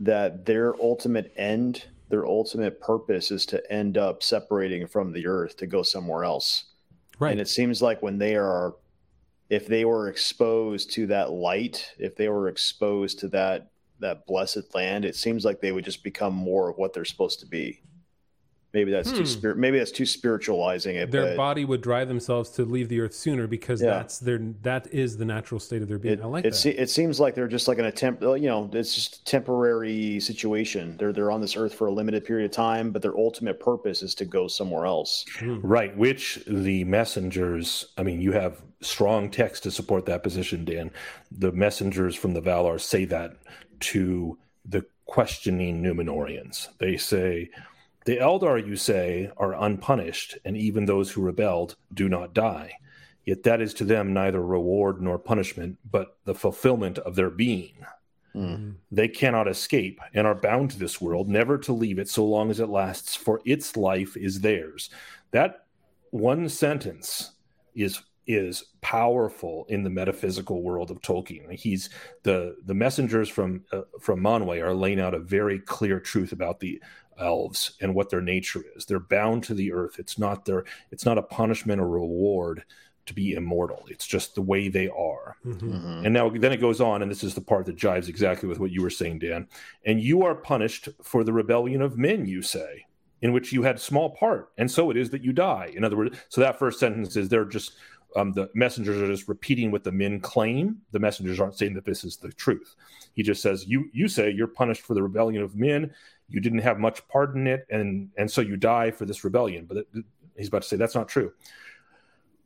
that 0.00 0.46
their 0.46 0.74
ultimate 0.80 1.32
end, 1.36 1.86
their 2.08 2.26
ultimate 2.26 2.80
purpose 2.80 3.30
is 3.30 3.46
to 3.46 3.72
end 3.72 3.96
up 3.96 4.22
separating 4.22 4.86
from 4.86 5.12
the 5.12 5.26
earth 5.26 5.56
to 5.58 5.66
go 5.66 5.82
somewhere 5.82 6.24
else. 6.24 6.64
right, 7.18 7.32
And 7.32 7.40
it 7.40 7.48
seems 7.48 7.80
like 7.80 8.02
when 8.02 8.18
they 8.18 8.36
are, 8.36 8.74
if 9.48 9.66
they 9.66 9.84
were 9.84 10.08
exposed 10.08 10.92
to 10.92 11.06
that 11.08 11.32
light, 11.32 11.92
if 11.98 12.16
they 12.16 12.28
were 12.28 12.48
exposed 12.48 13.18
to 13.20 13.28
that 13.28 13.70
that 14.00 14.26
blessed 14.26 14.74
land, 14.74 15.04
it 15.04 15.14
seems 15.14 15.44
like 15.44 15.60
they 15.60 15.72
would 15.72 15.84
just 15.84 16.02
become 16.02 16.34
more 16.34 16.70
of 16.70 16.78
what 16.78 16.92
they're 16.92 17.04
supposed 17.04 17.40
to 17.40 17.46
be. 17.46 17.82
Maybe 18.72 18.92
that's 18.92 19.10
Hmm. 19.10 19.16
too 19.16 19.26
spirit. 19.26 19.56
Maybe 19.58 19.78
that's 19.78 19.90
too 19.90 20.06
spiritualizing 20.06 20.94
it. 20.96 21.10
their 21.10 21.26
but 21.28 21.36
body 21.36 21.64
would 21.64 21.80
drive 21.80 22.06
themselves 22.06 22.50
to 22.50 22.64
leave 22.64 22.88
the 22.88 23.00
earth 23.00 23.14
sooner 23.14 23.46
because 23.48 23.82
Yeah. 23.82 23.90
that's 23.90 24.18
their 24.20 24.38
that 24.62 24.86
is 24.92 25.16
the 25.16 25.24
natural 25.24 25.58
state 25.58 25.82
of 25.82 25.88
their 25.88 25.98
being. 25.98 26.14
it, 26.18 26.22
I 26.22 26.26
like 26.26 26.44
it, 26.44 26.50
that. 26.50 26.56
se- 26.56 26.76
it 26.76 26.88
seems 26.88 27.18
like 27.18 27.34
they're 27.34 27.48
just 27.48 27.66
like 27.66 27.78
an 27.78 27.86
attempt. 27.86 28.22
You 28.22 28.38
know, 28.38 28.70
it's 28.72 28.94
just 28.94 29.16
a 29.16 29.24
temporary 29.24 30.20
situation. 30.20 30.96
They're 30.98 31.12
they're 31.12 31.32
on 31.32 31.40
this 31.40 31.56
earth 31.56 31.74
for 31.74 31.88
a 31.88 31.92
limited 31.92 32.24
period 32.24 32.44
of 32.44 32.52
time, 32.52 32.90
but 32.92 33.02
their 33.02 33.16
ultimate 33.16 33.58
purpose 33.58 34.02
is 34.02 34.14
to 34.16 34.24
go 34.24 34.46
somewhere 34.46 34.86
else. 34.86 35.24
Right, 35.42 35.96
which 35.96 36.42
the 36.46 36.84
messengers, 36.84 37.86
I 37.98 38.02
mean, 38.04 38.20
you 38.20 38.32
have 38.32 38.62
strong 38.82 39.30
text 39.30 39.64
to 39.64 39.70
support 39.70 40.06
that 40.06 40.22
position, 40.22 40.64
Dan. 40.64 40.90
The 41.36 41.50
messengers 41.52 42.14
from 42.14 42.34
the 42.34 42.40
Valar 42.40 42.80
say 42.80 43.04
that 43.06 43.32
to 43.80 44.38
the 44.64 44.84
questioning 45.06 45.82
Numenorians. 45.82 46.68
They 46.78 46.96
say, 46.96 47.50
The 48.04 48.16
Eldar, 48.16 48.66
you 48.66 48.76
say, 48.76 49.30
are 49.36 49.52
unpunished, 49.52 50.38
and 50.44 50.56
even 50.56 50.86
those 50.86 51.10
who 51.10 51.22
rebelled 51.22 51.76
do 51.92 52.08
not 52.08 52.34
die. 52.34 52.72
Yet 53.24 53.42
that 53.42 53.60
is 53.60 53.74
to 53.74 53.84
them 53.84 54.12
neither 54.12 54.42
reward 54.42 55.02
nor 55.02 55.18
punishment, 55.18 55.78
but 55.90 56.16
the 56.24 56.34
fulfillment 56.34 56.98
of 56.98 57.14
their 57.14 57.30
being. 57.30 57.84
They 58.90 59.08
cannot 59.08 59.48
escape 59.48 60.00
and 60.14 60.26
are 60.26 60.34
bound 60.34 60.70
to 60.70 60.78
this 60.78 61.00
world, 61.00 61.28
never 61.28 61.58
to 61.58 61.72
leave 61.72 61.98
it 61.98 62.08
so 62.08 62.24
long 62.24 62.50
as 62.50 62.60
it 62.60 62.68
lasts, 62.68 63.14
for 63.14 63.40
its 63.44 63.76
life 63.76 64.16
is 64.16 64.40
theirs. 64.40 64.90
That 65.32 65.66
one 66.10 66.48
sentence 66.48 67.32
is 67.74 68.02
is 68.26 68.64
powerful 68.80 69.66
in 69.68 69.82
the 69.82 69.90
metaphysical 69.90 70.62
world 70.62 70.90
of 70.90 71.00
Tolkien. 71.00 71.52
He's 71.52 71.90
the 72.22 72.56
the 72.64 72.74
messengers 72.74 73.28
from 73.28 73.64
uh, 73.72 73.82
from 74.00 74.20
Manwë 74.20 74.62
are 74.62 74.74
laying 74.74 75.00
out 75.00 75.14
a 75.14 75.18
very 75.18 75.58
clear 75.58 75.98
truth 75.98 76.30
about 76.30 76.60
the 76.60 76.80
elves 77.20 77.72
and 77.80 77.94
what 77.94 78.10
their 78.10 78.20
nature 78.20 78.64
is. 78.74 78.86
They're 78.86 79.00
bound 79.00 79.44
to 79.44 79.54
the 79.54 79.72
earth. 79.72 79.98
It's 79.98 80.18
not 80.18 80.44
their 80.44 80.64
it's 80.90 81.04
not 81.04 81.18
a 81.18 81.22
punishment 81.22 81.80
or 81.80 81.88
reward 81.88 82.64
to 83.06 83.14
be 83.14 83.32
immortal. 83.32 83.86
It's 83.88 84.06
just 84.06 84.34
the 84.34 84.42
way 84.42 84.68
they 84.68 84.88
are. 84.88 85.36
Mhm. 85.44 86.04
And 86.04 86.14
now 86.14 86.28
then 86.30 86.52
it 86.52 86.60
goes 86.60 86.80
on, 86.80 87.02
and 87.02 87.10
this 87.10 87.24
is 87.24 87.34
the 87.34 87.40
part 87.40 87.66
that 87.66 87.76
jives 87.76 88.08
exactly 88.08 88.48
with 88.48 88.60
what 88.60 88.70
you 88.70 88.82
were 88.82 88.90
saying, 88.90 89.20
Dan. 89.20 89.48
And 89.84 90.00
you 90.00 90.22
are 90.22 90.34
punished 90.34 90.88
for 91.02 91.24
the 91.24 91.32
rebellion 91.32 91.82
of 91.82 91.98
men, 91.98 92.26
you 92.26 92.42
say, 92.42 92.86
in 93.22 93.32
which 93.32 93.52
you 93.52 93.62
had 93.62 93.80
small 93.80 94.10
part, 94.10 94.50
and 94.58 94.70
so 94.70 94.90
it 94.90 94.96
is 94.96 95.10
that 95.10 95.24
you 95.24 95.32
die. 95.32 95.72
In 95.74 95.82
other 95.82 95.96
words, 95.96 96.16
so 96.28 96.40
that 96.40 96.58
first 96.58 96.78
sentence 96.78 97.16
is 97.16 97.28
they're 97.28 97.44
just 97.44 97.72
um, 98.16 98.32
the 98.32 98.50
messengers 98.54 99.00
are 99.00 99.06
just 99.06 99.28
repeating 99.28 99.70
what 99.70 99.84
the 99.84 99.92
men 99.92 100.20
claim. 100.20 100.80
The 100.90 100.98
messengers 100.98 101.38
aren't 101.38 101.56
saying 101.56 101.74
that 101.74 101.84
this 101.84 102.02
is 102.02 102.16
the 102.16 102.32
truth. 102.32 102.74
He 103.14 103.22
just 103.22 103.42
says, 103.42 103.66
"You 103.66 103.88
you 103.92 104.08
say 104.08 104.30
you're 104.30 104.46
punished 104.48 104.82
for 104.82 104.94
the 104.94 105.02
rebellion 105.02 105.42
of 105.42 105.56
men. 105.56 105.92
You 106.30 106.40
didn't 106.40 106.60
have 106.60 106.78
much 106.78 107.06
part 107.08 107.34
in 107.34 107.46
it, 107.46 107.66
and 107.70 108.10
and 108.16 108.30
so 108.30 108.40
you 108.40 108.56
die 108.56 108.90
for 108.90 109.04
this 109.04 109.24
rebellion." 109.24 109.66
But 109.66 109.78
it, 109.78 109.86
he's 110.36 110.48
about 110.48 110.62
to 110.62 110.68
say 110.68 110.76
that's 110.76 110.94
not 110.94 111.08
true. 111.08 111.32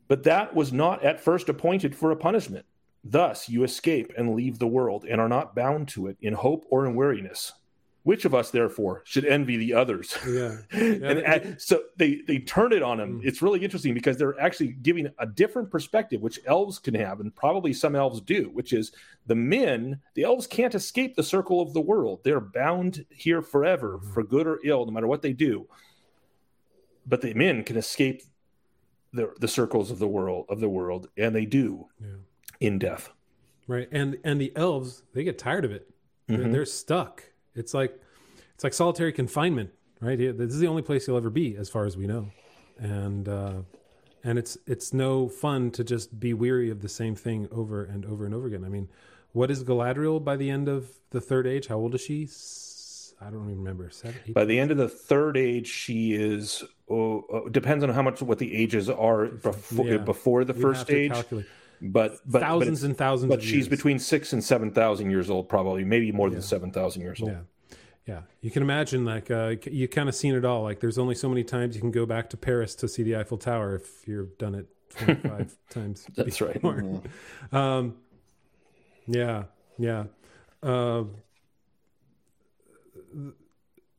But 0.07 0.23
that 0.23 0.53
was 0.55 0.73
not 0.73 1.03
at 1.03 1.19
first 1.19 1.49
appointed 1.49 1.95
for 1.95 2.11
a 2.11 2.15
punishment. 2.15 2.65
Thus 3.03 3.49
you 3.49 3.63
escape 3.63 4.13
and 4.17 4.35
leave 4.35 4.59
the 4.59 4.67
world, 4.67 5.05
and 5.05 5.21
are 5.21 5.29
not 5.29 5.55
bound 5.55 5.87
to 5.89 6.07
it 6.07 6.17
in 6.21 6.33
hope 6.33 6.65
or 6.69 6.85
in 6.85 6.95
weariness. 6.95 7.53
Which 8.05 8.23
of 8.23 8.35
us, 8.35 8.51
therefore, 8.51 9.01
should 9.03 9.25
envy 9.25 9.57
the 9.57 9.73
others? 9.73 10.15
Yeah. 10.27 10.57
and, 10.71 11.03
and 11.19 11.59
so 11.59 11.81
they 11.97 12.21
they 12.27 12.37
turn 12.37 12.71
it 12.71 12.83
on 12.83 12.99
him. 12.99 13.19
Mm. 13.19 13.25
It's 13.25 13.41
really 13.41 13.63
interesting 13.63 13.95
because 13.95 14.15
they're 14.17 14.39
actually 14.39 14.73
giving 14.73 15.09
a 15.17 15.25
different 15.25 15.71
perspective, 15.71 16.21
which 16.21 16.39
elves 16.45 16.77
can 16.77 16.93
have, 16.93 17.19
and 17.19 17.35
probably 17.35 17.73
some 17.73 17.95
elves 17.95 18.21
do, 18.21 18.51
which 18.53 18.73
is 18.73 18.91
the 19.25 19.33
men. 19.33 20.01
The 20.13 20.21
elves 20.23 20.45
can't 20.45 20.75
escape 20.75 21.15
the 21.15 21.23
circle 21.23 21.61
of 21.61 21.73
the 21.73 21.81
world; 21.81 22.21
they're 22.23 22.39
bound 22.39 23.05
here 23.09 23.41
forever, 23.41 23.97
Mhm. 23.97 24.13
for 24.13 24.23
good 24.23 24.45
or 24.45 24.59
ill, 24.63 24.85
no 24.85 24.91
matter 24.91 25.07
what 25.07 25.23
they 25.23 25.33
do. 25.33 25.67
But 27.07 27.21
the 27.21 27.33
men 27.33 27.63
can 27.63 27.75
escape 27.75 28.21
the 29.13 29.33
the 29.39 29.47
circles 29.47 29.89
of 29.89 29.97
the 29.97 30.07
world 30.07 30.45
of 30.49 30.59
the 30.59 30.69
world, 30.69 31.09
and 31.17 31.35
they 31.35 31.45
do 31.45 31.87
Yeah. 31.99 32.07
in 32.59 32.77
death. 32.77 33.11
Right. 33.67 33.87
And 33.91 34.19
and 34.23 34.39
the 34.39 34.51
elves, 34.55 35.01
they 35.13 35.23
get 35.23 35.39
tired 35.39 35.65
of 35.65 35.71
it. 35.71 35.89
They're, 36.27 36.37
Mhm. 36.37 36.51
they're 36.51 36.65
stuck. 36.65 37.31
It's 37.55 37.73
like 37.73 37.99
it's 38.53 38.63
like 38.63 38.73
solitary 38.73 39.11
confinement, 39.11 39.71
right? 40.01 40.17
This 40.17 40.53
is 40.53 40.59
the 40.59 40.67
only 40.67 40.81
place 40.81 41.07
you'll 41.07 41.17
ever 41.17 41.29
be, 41.29 41.55
as 41.57 41.69
far 41.69 41.85
as 41.85 41.97
we 41.97 42.07
know. 42.07 42.29
And 42.77 43.27
uh, 43.27 43.61
and 44.23 44.37
it's 44.37 44.57
it's 44.67 44.93
no 44.93 45.29
fun 45.29 45.71
to 45.71 45.83
just 45.83 46.19
be 46.19 46.33
weary 46.33 46.69
of 46.69 46.81
the 46.81 46.89
same 46.89 47.15
thing 47.15 47.47
over 47.51 47.83
and 47.83 48.05
over 48.05 48.25
and 48.25 48.33
over 48.35 48.47
again. 48.47 48.63
I 48.65 48.69
mean, 48.69 48.89
what 49.31 49.49
is 49.49 49.63
Galadriel 49.63 50.23
by 50.23 50.35
the 50.35 50.49
end 50.49 50.67
of 50.67 50.89
the 51.11 51.21
third 51.21 51.47
age? 51.47 51.67
How 51.67 51.77
old 51.77 51.95
is 51.95 52.01
she? 52.01 52.27
I 53.21 53.29
don't 53.29 53.45
even 53.45 53.59
remember. 53.59 53.89
Seven, 53.91 54.15
eight? 54.27 54.33
By 54.33 54.43
the 54.43 54.59
end 54.59 54.71
of 54.71 54.77
the 54.77 54.89
third 54.89 55.37
age, 55.37 55.67
she 55.67 56.13
is 56.13 56.63
oh, 56.89 57.21
uh, 57.33 57.49
depends 57.49 57.83
on 57.83 57.89
how 57.91 58.01
much 58.01 58.21
what 58.21 58.39
the 58.39 58.53
ages 58.53 58.89
are 58.89 59.27
before 59.27 59.87
Yeah. 59.87 59.97
before 59.97 60.43
the 60.43 60.53
You'd 60.53 60.61
first 60.61 60.89
age. 60.91 61.11
calculate. 61.11 61.45
But 61.81 62.19
but 62.25 62.41
thousands 62.41 62.81
but 62.81 62.87
and 62.87 62.97
thousands. 62.97 63.29
But 63.29 63.41
she's 63.41 63.53
years. 63.53 63.67
between 63.67 63.99
six 63.99 64.33
and 64.33 64.43
seven 64.43 64.71
thousand 64.71 65.11
years 65.11 65.29
old, 65.29 65.49
probably, 65.49 65.83
maybe 65.83 66.11
more 66.11 66.29
than 66.29 66.41
seven 66.41 66.71
thousand 66.71 67.01
years 67.01 67.21
old. 67.21 67.31
Yeah. 67.31 67.39
Yeah, 68.07 68.21
you 68.39 68.51
can 68.51 68.61
imagine 68.61 69.03
like 69.03 69.31
uh, 69.31 69.55
you 69.63 69.87
kind 69.87 70.07
of 70.07 70.13
seen 70.13 70.35
it 70.35 70.45
all. 70.45 70.61
Like 70.61 70.79
there's 70.79 70.99
only 70.99 71.15
so 71.15 71.27
many 71.27 71.43
times 71.43 71.73
you 71.73 71.81
can 71.81 71.89
go 71.89 72.05
back 72.05 72.29
to 72.29 72.37
Paris 72.37 72.75
to 72.75 72.87
see 72.87 73.01
the 73.01 73.15
Eiffel 73.15 73.39
Tower 73.39 73.73
if 73.77 74.07
you've 74.07 74.37
done 74.37 74.53
it 74.53 74.67
25 74.99 75.57
times. 75.71 76.05
That's 76.15 76.39
right. 76.39 76.53
before. 76.53 77.01
Um, 77.51 77.95
yeah, 79.07 79.45
yeah. 79.79 80.03
Uh, 80.61 81.05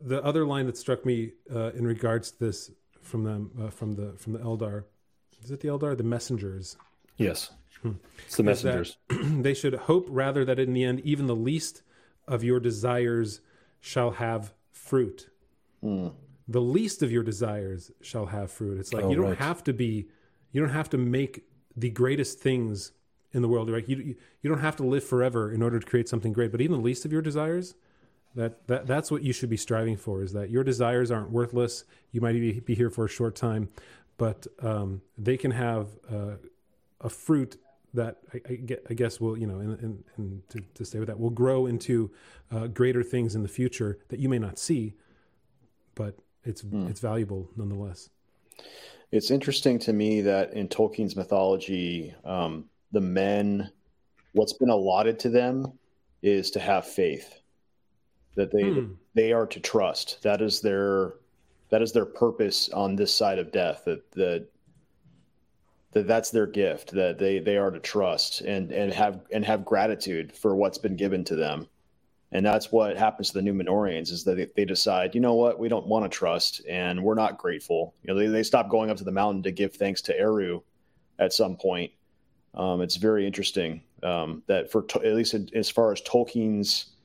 the 0.01 0.22
other 0.22 0.47
line 0.47 0.66
that 0.66 0.77
struck 0.77 1.05
me 1.05 1.33
uh, 1.53 1.72
in 1.72 1.85
regards 1.85 2.31
to 2.31 2.39
this 2.39 2.70
from 3.03 3.24
them 3.24 3.51
uh, 3.61 3.70
from 3.70 3.95
the 3.95 4.12
from 4.18 4.35
the 4.35 4.39
Eldar 4.39 4.85
is 5.43 5.51
it 5.51 5.59
the 5.59 5.68
Eldar 5.68 5.97
the 5.97 6.05
messengers 6.05 6.77
Yes, 7.16 7.51
it's 8.24 8.37
the 8.37 8.43
messengers. 8.43 8.97
they 9.09 9.55
should 9.55 9.74
hope 9.74 10.07
rather 10.09 10.45
that 10.45 10.59
in 10.59 10.72
the 10.72 10.84
end 10.84 11.01
even 11.01 11.26
the 11.26 11.37
least 11.37 11.82
of 12.26 12.43
your 12.43 12.61
desires 12.61 13.41
shall 13.80 14.12
have 14.12 14.53
fruit. 14.72 15.28
The 16.49 16.61
least 16.61 17.03
of 17.03 17.11
your 17.12 17.22
desires 17.22 17.91
shall 18.01 18.26
have 18.26 18.51
fruit. 18.51 18.78
It's 18.78 18.93
like 18.93 19.05
Oh, 19.05 19.11
you 19.11 19.16
don't 19.16 19.30
right. 19.30 19.39
have 19.39 19.62
to 19.64 19.72
be, 19.72 20.09
you 20.53 20.61
don't 20.61 20.72
have 20.74 20.91
to 20.91 20.99
make 20.99 21.45
the 21.76 21.91
greatest 21.91 22.41
things 22.41 22.93
in 23.32 23.43
the 23.43 23.49
world. 23.49 23.70
Right? 23.70 23.89
You, 23.89 23.97
you 23.97 24.16
you 24.43 24.51
don't 24.51 24.61
have 24.61 24.76
to 24.76 24.84
live 24.84 25.05
forever 25.05 25.53
in 25.53 25.62
order 25.62 25.78
to 25.78 25.87
create 25.87 26.09
something 26.09 26.32
great. 26.32 26.51
But 26.53 26.61
even 26.61 26.78
the 26.78 26.82
least 26.82 27.05
of 27.05 27.12
your 27.12 27.22
desires, 27.22 27.74
that, 28.34 28.66
that 28.68 28.87
that's 28.87 29.11
what 29.11 29.22
you 29.22 29.32
should 29.32 29.51
be 29.51 29.57
striving 29.57 29.97
for. 29.97 30.22
Is 30.22 30.32
that 30.32 30.51
your 30.51 30.64
desires 30.64 31.11
aren't 31.11 31.30
worthless. 31.30 31.84
You 32.12 32.20
might 32.20 32.32
be, 32.32 32.61
be 32.61 32.74
here 32.74 32.91
for 32.91 33.05
a 33.05 33.09
short 33.09 33.34
time, 33.34 33.68
but 34.18 34.47
um, 34.61 35.03
they 35.18 35.37
can 35.37 35.51
have 35.51 35.89
uh, 36.12 36.37
a 37.01 37.09
fruit 37.09 37.57
that 37.97 38.18
I, 38.32 38.40
I, 38.49 38.55
gue- 38.57 38.82
I 38.88 38.94
guess 38.94 39.20
will 39.20 39.36
you 39.36 39.47
know 39.47 39.59
and, 39.59 39.78
and, 39.80 40.05
and 40.16 40.49
to, 40.51 40.61
to 40.74 40.84
stay 40.84 40.99
with 40.99 41.09
that 41.09 41.18
will 41.18 41.30
grow 41.30 41.66
into 41.66 42.11
uh, 42.53 42.68
greater 42.68 43.03
things 43.03 43.34
in 43.34 43.42
the 43.42 43.49
future 43.49 43.99
that 44.09 44.20
you 44.20 44.28
may 44.28 44.38
not 44.38 44.59
see, 44.59 44.94
but 45.94 46.16
it's 46.44 46.62
it's 46.88 47.01
valuable 47.01 47.51
nonetheless. 47.57 48.09
It's 49.12 49.30
interesting 49.30 49.78
to 49.80 49.92
me 49.92 50.20
that 50.22 50.53
in 50.53 50.68
Tolkien's 50.68 51.16
mythology, 51.16 52.14
um, 52.24 52.64
the 52.92 53.01
men, 53.01 53.70
what's 54.32 54.53
been 54.53 54.70
allotted 54.70 55.18
to 55.20 55.28
them 55.28 55.72
is 56.22 56.51
to 56.53 56.61
have 56.61 56.86
faith, 56.86 57.40
that 58.36 58.51
they 58.53 58.70
Hmm. 58.70 58.92
they 59.14 59.32
are 59.32 59.47
to 59.47 59.61
trust. 59.61 60.22
That 60.22 60.40
is 60.40 60.61
their 60.61 61.14
that 61.70 61.82
is 61.82 61.92
their 61.92 62.07
purpose 62.07 62.68
on 62.70 62.94
this 62.97 63.12
side 63.12 63.38
of 63.38 63.51
death. 63.53 63.82
That 63.86 64.11
that 64.12 64.49
that 65.97 66.07
that's 66.07 66.30
their 66.30 66.47
gift. 66.47 66.92
That 66.92 67.18
they 67.18 67.38
they 67.38 67.57
are 67.57 67.70
to 67.70 67.80
trust 67.80 68.42
and 68.42 68.70
and 68.70 68.92
have 68.92 69.20
and 69.32 69.42
have 69.47 69.64
gratitude 69.64 70.30
for 70.36 70.55
what's 70.55 70.76
been 70.76 70.94
given 70.94 71.24
to 71.24 71.36
them. 71.36 71.68
And 72.32 72.44
that's 72.44 72.70
what 72.70 72.99
happens 72.99 73.30
to 73.30 73.40
the 73.40 73.49
Numenorians 73.49 74.11
is 74.11 74.24
that 74.24 74.55
they, 74.57 74.64
decide, 74.64 75.14
you 75.14 75.20
know 75.20 75.34
what, 75.34 75.61
we 75.61 75.68
don't 75.68 75.86
want 75.86 76.05
to 76.05 76.09
trust 76.09 76.61
and 76.68 77.03
we're 77.03 77.14
not 77.14 77.38
grateful. 77.38 77.94
You 78.03 78.12
know, 78.12 78.18
they, 78.18 78.26
they 78.26 78.42
stop 78.42 78.68
going 78.68 78.90
up 78.90 78.97
to 78.97 79.05
the 79.05 79.12
mountain 79.12 79.44
to 79.44 79.53
give 79.53 79.74
thanks 79.74 80.03
to 80.03 80.18
Eru 80.18 80.61
at 81.20 81.32
some 81.32 81.57
point. 81.57 81.92
Um, 82.53 82.82
it's 82.82 82.97
very 82.97 83.26
interesting 83.26 83.80
um, 84.03 84.42
that 84.49 84.72
for 84.72 84.84
at 85.05 85.14
least 85.14 85.34
as 85.55 85.70
far 85.70 85.92
as 85.92 86.03
Tolkien's, 86.03 86.95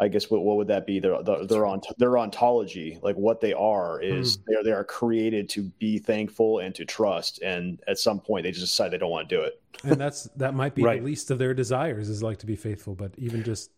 I 0.00 0.08
guess 0.08 0.30
what, 0.30 0.42
what 0.42 0.56
would 0.56 0.68
that 0.68 0.86
be? 0.86 0.98
Their 0.98 1.22
their 1.22 1.44
their, 1.44 1.66
ont- 1.66 1.86
their 1.98 2.16
ontology, 2.16 2.98
like 3.02 3.16
what 3.16 3.40
they 3.42 3.52
are, 3.52 4.00
is 4.00 4.36
hmm. 4.36 4.42
they 4.48 4.56
are 4.56 4.64
they 4.64 4.72
are 4.72 4.84
created 4.84 5.48
to 5.50 5.64
be 5.78 5.98
thankful 5.98 6.60
and 6.60 6.74
to 6.74 6.86
trust. 6.86 7.42
And 7.42 7.80
at 7.86 7.98
some 7.98 8.18
point, 8.18 8.44
they 8.44 8.50
just 8.50 8.64
decide 8.64 8.92
they 8.92 8.98
don't 8.98 9.10
want 9.10 9.28
to 9.28 9.36
do 9.36 9.42
it. 9.42 9.60
And 9.84 10.00
that's 10.00 10.24
that 10.36 10.54
might 10.54 10.74
be 10.74 10.82
Right. 10.82 11.00
the 11.00 11.04
least 11.04 11.30
of 11.30 11.38
their 11.38 11.52
desires 11.52 12.08
is 12.08 12.22
like 12.22 12.38
to 12.38 12.46
be 12.46 12.56
faithful, 12.56 12.94
but 12.94 13.12
even 13.18 13.44
just 13.44 13.70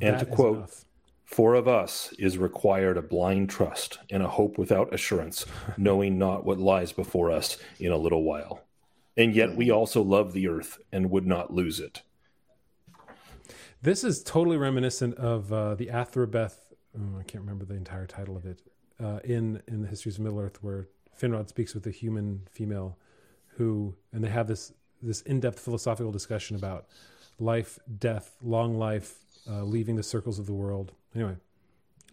And 0.00 0.18
to 0.20 0.26
quote, 0.26 0.56
enough. 0.58 0.84
For 1.24 1.54
of 1.54 1.66
us 1.66 2.12
is 2.20 2.38
required 2.38 2.96
a 2.96 3.02
blind 3.02 3.50
trust 3.50 3.98
and 4.10 4.22
a 4.22 4.28
hope 4.28 4.58
without 4.58 4.94
assurance, 4.94 5.44
knowing 5.76 6.18
not 6.18 6.44
what 6.44 6.60
lies 6.60 6.92
before 6.92 7.32
us 7.32 7.58
in 7.80 7.90
a 7.90 7.96
little 7.96 8.22
while. 8.22 8.62
And 9.16 9.34
yet 9.34 9.56
we 9.56 9.66
hmm. 9.68 9.74
also 9.74 10.02
love 10.02 10.32
the 10.32 10.46
earth 10.46 10.78
and 10.92 11.10
would 11.10 11.26
not 11.26 11.52
lose 11.52 11.80
it. 11.80 12.02
This 13.82 14.04
is 14.04 14.22
totally 14.22 14.56
reminiscent 14.56 15.16
of 15.16 15.52
uh, 15.52 15.74
the 15.74 15.86
Athrabeth. 15.86 16.54
Oh, 16.98 17.18
I 17.18 17.22
can't 17.24 17.42
remember 17.42 17.64
the 17.64 17.74
entire 17.74 18.06
title 18.06 18.36
of 18.36 18.46
it. 18.46 18.60
Uh, 18.98 19.20
in 19.24 19.62
in 19.68 19.82
the 19.82 19.88
Histories 19.88 20.16
of 20.16 20.24
Middle 20.24 20.40
Earth, 20.40 20.62
where 20.62 20.88
Finrod 21.20 21.48
speaks 21.48 21.74
with 21.74 21.86
a 21.86 21.90
human 21.90 22.40
female, 22.50 22.96
who 23.48 23.94
and 24.12 24.24
they 24.24 24.28
have 24.30 24.46
this 24.48 24.72
this 25.02 25.20
in 25.22 25.40
depth 25.40 25.60
philosophical 25.60 26.10
discussion 26.10 26.56
about 26.56 26.86
life, 27.38 27.78
death, 27.98 28.34
long 28.42 28.78
life, 28.78 29.18
uh, 29.48 29.62
leaving 29.62 29.96
the 29.96 30.02
circles 30.02 30.38
of 30.38 30.46
the 30.46 30.54
world. 30.54 30.92
Anyway, 31.14 31.36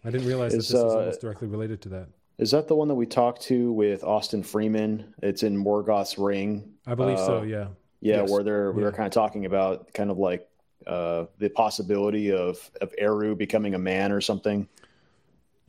I 0.04 0.10
didn't 0.10 0.26
realize 0.26 0.52
Is, 0.52 0.68
that 0.68 0.74
this 0.74 0.84
is 0.84 0.92
uh, 0.92 0.98
almost 0.98 1.20
directly 1.22 1.48
related 1.48 1.80
to 1.82 1.88
that. 1.90 2.08
Is 2.36 2.50
that 2.50 2.68
the 2.68 2.74
one 2.74 2.88
that 2.88 2.94
we 2.96 3.06
talked 3.06 3.40
to 3.42 3.72
with 3.72 4.04
Austin 4.04 4.42
Freeman? 4.42 5.14
It's 5.22 5.42
in 5.42 5.56
Morgoth's 5.56 6.18
Ring. 6.18 6.74
I 6.86 6.94
believe 6.94 7.18
so. 7.18 7.38
uh, 7.38 7.42
Yeah. 7.42 7.68
Yeah, 8.02 8.20
Yes. 8.20 8.30
where 8.30 8.42
they're 8.42 8.70
we 8.72 8.82
Yeah. 8.82 8.88
were 8.88 8.92
kind 8.92 9.06
of 9.06 9.12
talking 9.12 9.46
about 9.46 9.94
kind 9.94 10.10
of 10.10 10.18
like 10.18 10.46
uh, 10.86 11.26
the 11.38 11.48
possibility 11.50 12.32
of 12.32 12.70
of 12.80 12.94
Eru 12.98 13.34
becoming 13.34 13.74
a 13.74 13.78
man 13.78 14.12
or 14.12 14.20
something. 14.20 14.68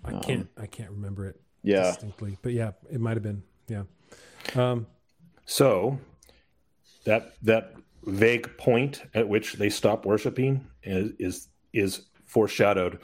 I 0.03 0.13
can't. 0.19 0.47
I 0.57 0.67
can't 0.67 0.91
remember 0.91 1.25
it 1.25 1.35
um, 1.35 1.41
Yeah, 1.63 1.83
distinctly, 1.91 2.37
but 2.41 2.53
yeah, 2.53 2.71
it 2.91 2.99
might 2.99 3.15
have 3.15 3.23
been. 3.23 3.43
Yeah. 3.67 3.83
Um, 4.55 4.87
So 5.45 5.99
that 7.05 7.33
that 7.43 7.73
vague 8.03 8.55
point 8.57 9.03
at 9.13 9.27
which 9.27 9.53
they 9.53 9.69
stop 9.69 10.05
worshiping 10.05 10.67
is 10.83 11.11
is, 11.19 11.47
is 11.73 12.01
foreshadowed. 12.25 12.99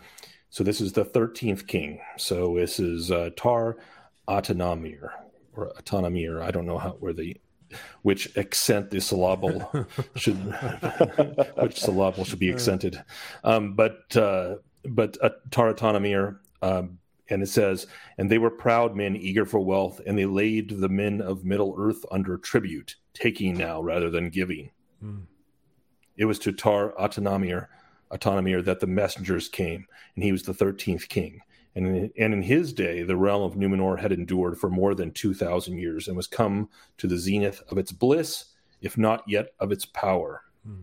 So 0.50 0.64
this 0.64 0.82
is 0.82 0.94
the 0.94 1.06
thirteenth 1.06 1.66
king. 1.68 2.00
So 2.18 2.56
this 2.56 2.80
is 2.80 3.12
uh, 3.12 3.30
Tar 3.36 3.78
Atanamir 4.28 5.10
or 5.54 5.72
Atanamir. 5.80 6.42
I 6.42 6.52
don't 6.52 6.66
know 6.66 6.78
how 6.78 6.92
where 7.00 7.14
the 7.14 7.38
which 8.02 8.38
accent 8.38 8.90
the 8.90 9.00
syllable 9.00 9.88
should 10.16 10.36
which 11.58 11.80
syllable 11.80 12.24
should 12.26 12.40
be 12.40 12.52
accented. 12.52 13.02
Um, 13.44 13.76
but 13.76 14.16
uh, 14.16 14.56
but 14.86 15.18
uh. 15.22 15.30
Um, 16.64 17.00
and 17.32 17.42
it 17.42 17.48
says, 17.48 17.88
and 18.18 18.30
they 18.30 18.38
were 18.38 18.52
proud 18.52 18.96
men 18.96 19.16
eager 19.16 19.46
for 19.46 19.60
wealth, 19.62 20.02
and 20.06 20.18
they 20.18 20.26
laid 20.26 20.70
the 20.70 20.90
men 20.90 21.22
of 21.22 21.46
Middle 21.46 21.74
Earth 21.78 22.06
under 22.12 22.38
tribute, 22.38 22.98
taking 23.14 23.58
now 23.58 23.82
rather 23.82 24.10
than 24.10 24.30
giving. 24.30 24.70
Hmm. 25.00 25.22
It 26.18 26.26
was 26.26 26.38
to 26.40 26.52
Tar 26.52 26.94
Atanamir, 27.00 27.68
Atanamir 28.12 28.64
that 28.66 28.82
the 28.82 28.88
messengers 28.88 29.48
came, 29.48 29.86
and 30.16 30.24
he 30.24 30.32
was 30.32 30.44
the 30.44 30.54
thirteenth 30.54 31.08
king. 31.08 31.42
And 31.76 31.88
in, 31.88 32.12
and 32.18 32.34
in 32.34 32.42
his 32.42 32.74
day, 32.74 33.04
the 33.04 33.16
realm 33.16 33.44
of 33.44 33.56
Numenor 33.56 34.00
had 34.00 34.12
endured 34.12 34.58
for 34.58 34.70
more 34.70 34.94
than 34.94 35.12
two 35.12 35.34
thousand 35.34 35.78
years, 35.78 36.08
and 36.08 36.18
was 36.18 36.28
come 36.28 36.70
to 36.98 37.08
the 37.08 37.18
zenith 37.18 37.62
of 37.70 37.78
its 37.78 37.92
bliss, 37.92 38.46
if 38.82 38.98
not 38.98 39.24
yet 39.28 39.54
of 39.60 39.72
its 39.72 39.86
power. 39.86 40.44
Hmm. 40.66 40.82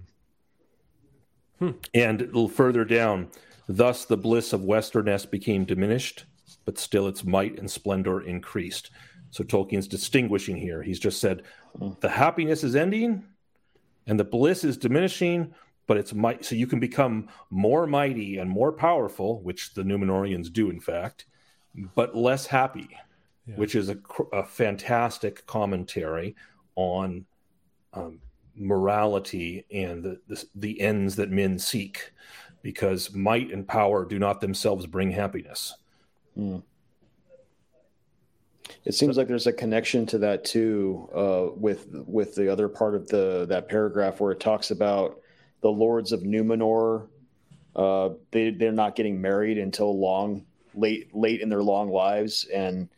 Hmm. 1.59 1.71
And 1.93 2.23
a 2.23 2.27
little 2.27 2.49
further 2.49 2.85
down, 2.85 3.29
thus 3.69 4.05
the 4.05 4.17
bliss 4.17 4.53
of 4.53 4.65
Westerness 4.65 5.27
became 5.27 5.65
diminished, 5.65 6.25
but 6.65 6.79
still 6.79 7.07
its 7.09 7.25
might 7.25 7.59
and 7.59 7.71
splendor 7.71 8.21
increased. 8.21 8.91
So 9.31 9.45
Tolkien's 9.45 9.89
distinguishing 9.89 10.57
here. 10.57 10.83
He's 10.83 11.01
just 11.01 11.21
said 11.21 11.43
hmm. 11.77 11.91
the 12.01 12.09
happiness 12.09 12.65
is 12.65 12.77
ending 12.77 13.25
and 14.07 14.19
the 14.19 14.25
bliss 14.25 14.65
is 14.65 14.79
diminishing, 14.79 15.55
but 15.89 15.97
it's 15.97 16.15
might. 16.15 16.45
So 16.45 16.55
you 16.55 16.69
can 16.69 16.79
become 16.79 17.29
more 17.51 17.89
mighty 17.89 18.39
and 18.39 18.49
more 18.49 18.71
powerful, 18.73 19.41
which 19.43 19.75
the 19.75 19.83
Numenorians 19.83 20.53
do, 20.53 20.71
in 20.71 20.79
fact, 20.79 21.25
but 21.97 22.15
less 22.15 22.47
happy, 22.47 22.89
Yeah. 23.47 23.57
which 23.57 23.75
is 23.75 23.89
a, 23.89 23.97
a 24.33 24.45
fantastic 24.45 25.45
commentary 25.47 26.37
on 26.77 27.25
um, 27.95 28.21
morality 28.55 29.65
and 29.73 30.05
the, 30.05 30.21
the 30.29 30.45
the 30.55 30.81
ends 30.81 31.17
that 31.17 31.31
men 31.31 31.59
seek, 31.59 32.13
because 32.63 33.13
might 33.15 33.51
and 33.51 33.67
power 33.67 34.05
do 34.05 34.19
not 34.19 34.41
themselves 34.41 34.87
bring 34.87 35.11
happiness. 35.11 35.75
it 38.85 38.95
seems 38.95 39.17
like 39.17 39.27
there's 39.29 39.47
a 39.47 39.53
connection 39.53 40.05
to 40.07 40.19
that 40.19 40.45
too 40.45 41.09
uh, 41.15 41.47
with 41.57 41.87
with 42.07 42.35
the 42.35 42.53
other 42.53 42.69
part 42.69 42.95
of 42.95 43.09
the 43.09 43.47
that 43.49 43.69
paragraph 43.69 44.21
where 44.21 44.33
it 44.33 44.41
talks 44.41 44.71
about 44.71 45.21
the 45.61 45.69
lords 45.69 46.13
of 46.13 46.21
Numenor. 46.21 47.09
Uh, 47.77 48.11
they 48.31 48.51
they're 48.51 48.73
not 48.73 48.97
getting 48.97 49.21
married 49.21 49.59
until 49.59 49.99
long 49.99 50.45
late 50.75 51.15
late 51.15 51.41
in 51.41 51.49
their 51.49 51.63
long 51.63 51.91
lives 51.91 52.45
and 52.53 52.89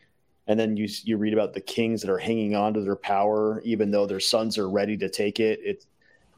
and 0.47 0.59
then 0.59 0.77
you 0.77 0.89
you 1.05 1.17
read 1.17 1.33
about 1.33 1.53
the 1.55 1.61
kings 1.61 2.01
that 2.03 2.11
are 2.11 2.19
hanging 2.19 2.55
on 2.55 2.75
to 2.75 2.81
their 2.81 2.97
power 2.97 3.61
even 3.65 3.91
though 3.91 4.07
their 4.07 4.21
sons 4.21 4.59
are 4.59 4.69
ready 4.69 4.97
to 4.97 5.09
take 5.09 5.39
it 5.41 5.61
it's 5.63 5.87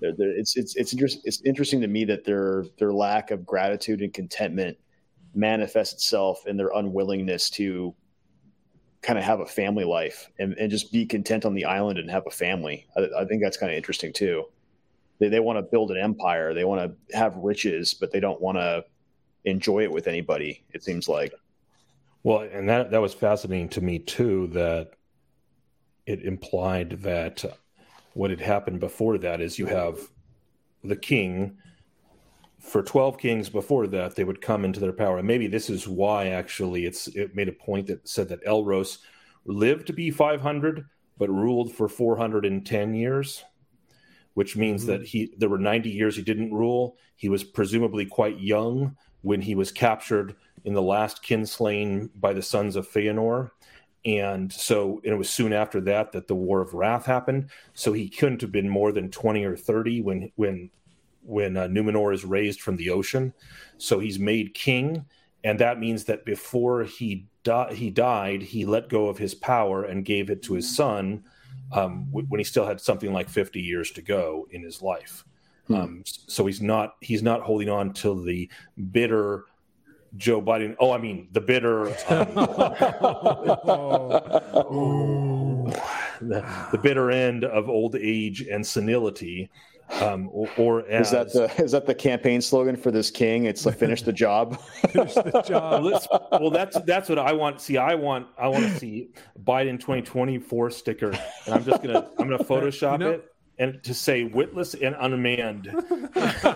they're, 0.00 0.12
they're- 0.12 0.36
it's 0.36 0.56
it's 0.56 0.76
it's, 0.76 0.92
interest, 0.92 1.20
it's 1.24 1.40
interesting 1.42 1.80
to 1.80 1.86
me 1.86 2.04
that 2.04 2.24
their 2.24 2.64
their 2.78 2.92
lack 2.92 3.30
of 3.30 3.46
gratitude 3.46 4.02
and 4.02 4.12
contentment 4.12 4.76
manifests 5.34 5.94
itself 5.94 6.46
in 6.46 6.56
their 6.56 6.70
unwillingness 6.74 7.48
to 7.50 7.94
kind 9.02 9.18
of 9.18 9.24
have 9.24 9.40
a 9.40 9.46
family 9.46 9.84
life 9.84 10.30
and, 10.38 10.54
and 10.54 10.70
just 10.70 10.92
be 10.92 11.04
content 11.06 11.44
on 11.44 11.54
the 11.54 11.64
island 11.64 11.98
and 11.98 12.10
have 12.10 12.26
a 12.26 12.30
family. 12.30 12.86
I, 12.96 13.08
I 13.20 13.24
think 13.24 13.42
that's 13.42 13.56
kind 13.56 13.72
of 13.72 13.76
interesting 13.76 14.12
too. 14.12 14.44
They, 15.22 15.28
they 15.28 15.38
want 15.38 15.56
to 15.56 15.62
build 15.62 15.92
an 15.92 15.98
empire. 15.98 16.52
They 16.52 16.64
want 16.64 16.80
to 16.82 17.16
have 17.16 17.36
riches, 17.36 17.94
but 17.94 18.10
they 18.10 18.18
don't 18.18 18.40
want 18.40 18.58
to 18.58 18.84
enjoy 19.44 19.84
it 19.84 19.92
with 19.92 20.08
anybody. 20.08 20.64
It 20.72 20.82
seems 20.82 21.08
like. 21.08 21.32
Well, 22.24 22.40
and 22.40 22.68
that 22.68 22.90
that 22.90 23.00
was 23.00 23.14
fascinating 23.14 23.68
to 23.68 23.80
me 23.80 24.00
too. 24.00 24.48
That 24.48 24.94
it 26.06 26.24
implied 26.24 27.02
that 27.02 27.44
what 28.14 28.30
had 28.30 28.40
happened 28.40 28.80
before 28.80 29.16
that 29.18 29.40
is 29.40 29.60
you 29.60 29.66
have 29.66 30.00
the 30.82 30.96
king. 30.96 31.56
For 32.58 32.82
twelve 32.82 33.16
kings 33.16 33.48
before 33.48 33.86
that, 33.86 34.16
they 34.16 34.24
would 34.24 34.40
come 34.40 34.64
into 34.64 34.80
their 34.80 34.92
power, 34.92 35.18
and 35.18 35.26
maybe 35.26 35.46
this 35.46 35.70
is 35.70 35.86
why 35.86 36.30
actually 36.30 36.84
it's 36.84 37.06
it 37.06 37.36
made 37.36 37.48
a 37.48 37.52
point 37.52 37.86
that 37.86 38.08
said 38.08 38.28
that 38.30 38.44
Elros 38.44 38.98
lived 39.44 39.86
to 39.86 39.92
be 39.92 40.10
five 40.10 40.40
hundred, 40.40 40.84
but 41.16 41.30
ruled 41.30 41.72
for 41.72 41.88
four 41.88 42.16
hundred 42.16 42.44
and 42.44 42.66
ten 42.66 42.92
years 42.92 43.44
which 44.35 44.57
means 44.57 44.83
mm-hmm. 44.83 44.93
that 44.93 45.07
he 45.07 45.33
there 45.39 45.49
were 45.49 45.59
90 45.59 45.91
years 45.91 46.16
he 46.16 46.22
didn't 46.22 46.53
rule. 46.53 46.97
He 47.16 47.28
was 47.28 47.45
presumably 47.45 48.07
quite 48.07 48.41
young 48.41 48.97
when 49.22 49.41
he 49.41 49.55
was 49.55 49.70
captured 49.70 50.35
in 50.64 50.74
the 50.74 50.83
last 50.83 51.22
kinslaying 51.24 52.11
by 52.16 52.33
the 52.33 52.43
sons 52.43 52.76
of 52.76 52.89
Feanor. 52.89 53.51
And 54.05 54.53
so 54.53 55.01
and 55.05 55.12
it 55.12 55.18
was 55.18 55.30
soon 55.30 55.53
after 55.53 55.80
that 55.83 56.12
that 56.12 56.26
the 56.26 56.35
War 56.35 56.61
of 56.61 56.74
Wrath 56.74 57.07
happened. 57.07 57.51
So 57.74 57.93
he 57.93 58.09
couldn't 58.09 58.41
have 58.41 58.53
been 58.53 58.68
more 58.68 58.93
than 58.93 59.11
20 59.11 59.45
or 59.45 59.57
30 59.57 60.03
when 60.03 60.33
when 60.37 60.70
when 61.24 61.57
uh, 61.57 61.68
Numenor 61.68 62.12
is 62.12 62.24
raised 62.24 62.61
from 62.61 62.76
the 62.76 62.91
ocean. 62.91 63.33
So 63.78 64.01
he's 64.01 64.18
made 64.18 64.55
king, 64.55 65.05
and 65.45 65.59
that 65.61 65.78
means 65.78 66.05
that 66.05 66.24
before 66.24 66.83
he 66.83 67.26
di- 67.45 67.74
he 67.74 67.91
died, 67.91 68.43
he 68.43 68.64
let 68.64 68.89
go 68.89 69.07
of 69.07 69.18
his 69.18 69.35
power 69.35 69.85
and 69.85 70.05
gave 70.05 70.30
it 70.30 70.43
to 70.45 70.55
his 70.55 70.74
son 70.74 71.22
um, 71.72 72.06
when 72.10 72.38
he 72.38 72.44
still 72.44 72.66
had 72.66 72.80
something 72.80 73.12
like 73.12 73.28
50 73.28 73.60
years 73.60 73.90
to 73.92 74.02
go 74.02 74.46
in 74.50 74.62
his 74.62 74.82
life. 74.82 75.24
Hmm. 75.66 75.74
Um, 75.74 76.02
so 76.04 76.46
he's 76.46 76.60
not 76.60 76.96
he's 77.00 77.22
not 77.22 77.42
holding 77.42 77.68
on 77.68 77.92
to 77.94 78.24
the 78.24 78.50
bitter 78.90 79.44
Joe 80.16 80.42
Biden. 80.42 80.76
Oh, 80.78 80.90
I 80.90 80.98
mean 80.98 81.28
the 81.32 81.40
bitter, 81.40 81.86
um, 81.86 81.94
the, 86.20 86.68
the, 86.72 86.78
bitter 86.78 87.10
end 87.10 87.44
of 87.44 87.68
old 87.68 87.96
age 87.96 88.42
and 88.42 88.66
senility. 88.66 89.50
Um, 90.01 90.30
or, 90.32 90.49
or 90.57 90.88
as, 90.88 91.09
is 91.09 91.12
that 91.12 91.32
the 91.32 91.62
is 91.62 91.72
that 91.72 91.86
the 91.86 91.95
campaign 91.95 92.40
slogan 92.40 92.76
for 92.76 92.90
this 92.90 93.11
king? 93.11 93.45
It's 93.45 93.66
like 93.66 93.76
finish 93.76 94.03
the 94.03 94.12
job. 94.12 94.61
finish 94.90 95.14
the 95.14 95.43
job. 95.47 95.84
well, 96.32 96.51
that's 96.51 96.80
that's 96.82 97.09
what 97.09 97.18
I 97.18 97.32
want. 97.32 97.61
See, 97.61 97.76
I 97.76 97.95
want 97.95 98.26
I 98.38 98.49
want 98.49 98.64
to 98.64 98.78
see 98.78 99.11
Biden 99.45 99.78
twenty 99.78 100.03
twenty 100.03 100.38
four 100.38 100.70
sticker, 100.70 101.11
and 101.11 101.55
I'm 101.55 101.64
just 101.64 101.82
gonna 101.82 102.09
I'm 102.18 102.28
gonna 102.28 102.43
Photoshop 102.53 102.93
you 102.93 102.99
know, 102.99 103.11
it 103.11 103.32
and 103.59 103.82
to 103.84 103.94
say 103.94 104.24
witless 104.24 104.74
and 104.74 104.96
unmanned. 104.98 105.64
That's 106.14 106.46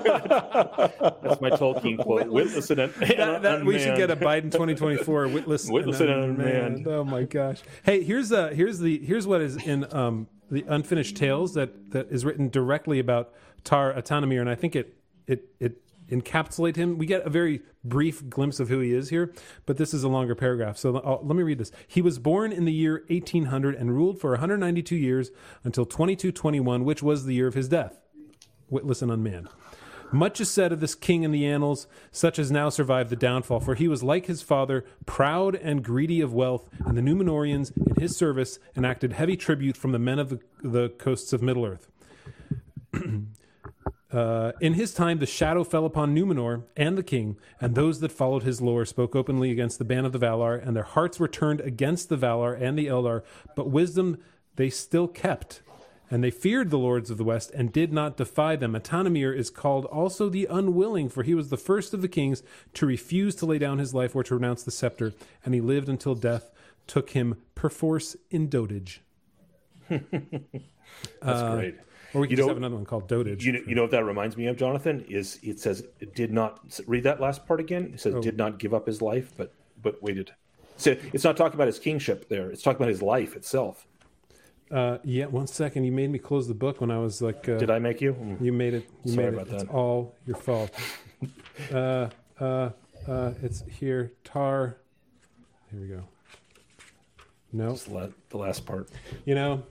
my 1.40 1.50
Tolkien 1.50 1.98
quote. 2.02 2.28
Witless, 2.28 2.70
and, 2.70 2.80
un- 2.80 2.92
that, 2.98 3.42
that, 3.42 3.64
We 3.64 3.78
should 3.78 3.96
get 3.96 4.10
a 4.10 4.16
Biden 4.16 4.50
2024 4.50 5.28
witless, 5.28 5.68
witless 5.68 6.00
and, 6.00 6.10
and 6.10 6.24
unmanned. 6.24 6.86
Oh 6.88 7.04
my 7.04 7.24
gosh! 7.24 7.62
Hey, 7.84 8.02
here's 8.02 8.32
uh 8.32 8.48
here's 8.48 8.78
the 8.78 8.98
here's 8.98 9.26
what 9.26 9.40
is 9.40 9.56
in 9.56 9.92
um 9.94 10.28
the 10.50 10.64
unfinished 10.68 11.16
tales 11.16 11.54
that 11.54 11.92
that 11.92 12.10
is 12.10 12.24
written 12.24 12.48
directly 12.48 12.98
about 12.98 13.32
Tar 13.64 13.92
Atanamir, 13.92 14.40
and 14.40 14.48
I 14.48 14.54
think 14.54 14.76
it 14.76 14.96
it 15.26 15.48
it 15.60 15.80
encapsulate 16.10 16.76
him. 16.76 16.98
We 16.98 17.06
get 17.06 17.26
a 17.26 17.30
very 17.30 17.62
brief 17.84 18.28
glimpse 18.28 18.60
of 18.60 18.68
who 18.68 18.80
he 18.80 18.92
is 18.92 19.10
here, 19.10 19.32
but 19.64 19.76
this 19.76 19.94
is 19.94 20.02
a 20.02 20.08
longer 20.08 20.34
paragraph. 20.34 20.76
So 20.76 20.98
I'll, 20.98 21.20
let 21.22 21.36
me 21.36 21.42
read 21.42 21.58
this. 21.58 21.72
He 21.86 22.02
was 22.02 22.18
born 22.18 22.52
in 22.52 22.64
the 22.64 22.72
year 22.72 23.04
1800 23.08 23.74
and 23.74 23.94
ruled 23.94 24.20
for 24.20 24.30
192 24.30 24.96
years 24.96 25.30
until 25.64 25.84
2221, 25.84 26.84
which 26.84 27.02
was 27.02 27.24
the 27.24 27.34
year 27.34 27.46
of 27.46 27.54
his 27.54 27.68
death. 27.68 27.98
Witless 28.68 29.02
and 29.02 29.10
unmanned. 29.10 29.48
Much 30.12 30.40
is 30.40 30.50
said 30.50 30.72
of 30.72 30.80
this 30.80 30.94
king 30.94 31.24
in 31.24 31.32
the 31.32 31.44
annals, 31.44 31.88
such 32.12 32.38
as 32.38 32.50
now 32.50 32.68
survived 32.68 33.10
the 33.10 33.16
downfall, 33.16 33.60
for 33.60 33.74
he 33.74 33.88
was 33.88 34.04
like 34.04 34.26
his 34.26 34.40
father, 34.40 34.84
proud 35.04 35.56
and 35.56 35.82
greedy 35.82 36.20
of 36.20 36.32
wealth, 36.32 36.68
and 36.84 36.96
the 36.96 37.02
Numenorians 37.02 37.72
in 37.76 38.00
his 38.00 38.16
service 38.16 38.58
enacted 38.76 39.14
heavy 39.14 39.36
tribute 39.36 39.76
from 39.76 39.92
the 39.92 39.98
men 39.98 40.18
of 40.18 40.30
the, 40.30 40.40
the 40.62 40.88
coasts 40.90 41.32
of 41.32 41.42
Middle 41.42 41.64
Earth. 41.64 41.88
Uh, 44.12 44.52
in 44.60 44.74
his 44.74 44.94
time, 44.94 45.18
the 45.18 45.26
shadow 45.26 45.64
fell 45.64 45.84
upon 45.84 46.14
Numenor 46.14 46.62
and 46.76 46.96
the 46.96 47.02
king, 47.02 47.36
and 47.60 47.74
those 47.74 48.00
that 48.00 48.12
followed 48.12 48.44
his 48.44 48.60
lore 48.60 48.84
spoke 48.84 49.16
openly 49.16 49.50
against 49.50 49.78
the 49.78 49.84
ban 49.84 50.04
of 50.04 50.12
the 50.12 50.18
Valar, 50.18 50.64
and 50.64 50.76
their 50.76 50.84
hearts 50.84 51.18
were 51.18 51.28
turned 51.28 51.60
against 51.60 52.08
the 52.08 52.16
Valar 52.16 52.60
and 52.60 52.78
the 52.78 52.86
Eldar, 52.86 53.22
but 53.56 53.70
wisdom 53.70 54.18
they 54.54 54.70
still 54.70 55.08
kept. 55.08 55.60
And 56.08 56.22
they 56.22 56.30
feared 56.30 56.70
the 56.70 56.78
lords 56.78 57.10
of 57.10 57.18
the 57.18 57.24
west 57.24 57.50
and 57.50 57.72
did 57.72 57.92
not 57.92 58.16
defy 58.16 58.54
them. 58.54 58.74
Atanamir 58.74 59.36
is 59.36 59.50
called 59.50 59.86
also 59.86 60.28
the 60.28 60.46
unwilling, 60.48 61.08
for 61.08 61.24
he 61.24 61.34
was 61.34 61.48
the 61.48 61.56
first 61.56 61.92
of 61.92 62.00
the 62.00 62.08
kings 62.08 62.44
to 62.74 62.86
refuse 62.86 63.34
to 63.36 63.46
lay 63.46 63.58
down 63.58 63.78
his 63.78 63.92
life 63.92 64.14
or 64.14 64.22
to 64.22 64.36
renounce 64.36 64.62
the 64.62 64.70
scepter, 64.70 65.14
and 65.44 65.52
he 65.52 65.60
lived 65.60 65.88
until 65.88 66.14
death 66.14 66.52
took 66.86 67.10
him 67.10 67.42
perforce 67.56 68.16
in 68.30 68.48
dotage. 68.48 69.00
That's 69.88 70.02
uh, 71.22 71.56
great. 71.56 71.74
Or 72.16 72.20
we 72.20 72.28
could 72.28 72.32
you 72.32 72.36
just 72.38 72.48
have 72.48 72.56
another 72.56 72.76
one 72.76 72.86
called 72.86 73.08
dotage. 73.08 73.42
You 73.42 73.52
know, 73.52 73.60
you 73.66 73.74
know 73.74 73.82
what 73.82 73.90
that 73.90 74.04
reminds 74.04 74.36
me 74.36 74.46
of, 74.46 74.56
Jonathan? 74.56 75.04
Is 75.08 75.38
it 75.42 75.60
says 75.60 75.84
it 76.00 76.14
did 76.14 76.32
not 76.32 76.80
read 76.86 77.04
that 77.04 77.20
last 77.20 77.46
part 77.46 77.60
again? 77.60 77.90
It 77.94 78.00
says 78.00 78.14
oh. 78.14 78.22
did 78.22 78.38
not 78.38 78.58
give 78.58 78.72
up 78.72 78.86
his 78.86 79.02
life, 79.02 79.32
but 79.36 79.52
but 79.82 80.02
waited. 80.02 80.32
So 80.78 80.96
it's 81.12 81.24
not 81.24 81.36
talking 81.36 81.54
about 81.54 81.66
his 81.66 81.78
kingship 81.78 82.28
there. 82.28 82.50
It's 82.50 82.62
talking 82.62 82.76
about 82.76 82.88
his 82.88 83.02
life 83.02 83.36
itself. 83.36 83.86
Uh, 84.70 84.98
yeah, 85.04 85.26
one 85.26 85.46
second. 85.46 85.84
You 85.84 85.92
made 85.92 86.10
me 86.10 86.18
close 86.18 86.48
the 86.48 86.54
book 86.54 86.80
when 86.80 86.90
I 86.90 86.98
was 86.98 87.20
like. 87.20 87.48
Uh, 87.48 87.58
Did 87.58 87.70
I 87.70 87.78
make 87.78 88.00
you? 88.00 88.14
Mm. 88.14 88.40
You 88.40 88.52
made 88.52 88.74
it. 88.74 88.88
You 89.04 89.12
Sorry 89.12 89.30
made 89.30 89.42
it. 89.42 89.48
It's 89.52 89.62
that. 89.64 89.70
all 89.70 90.14
your 90.26 90.36
fault. 90.36 90.70
uh, 91.72 92.08
uh, 92.40 92.70
uh, 93.06 93.32
it's 93.42 93.62
here. 93.68 94.12
Tar. 94.24 94.78
Here 95.70 95.80
we 95.80 95.88
go. 95.88 96.02
No, 97.52 97.76
nope. 97.90 98.12
the 98.30 98.38
last 98.38 98.64
part. 98.64 98.88
You 99.26 99.34
know. 99.34 99.62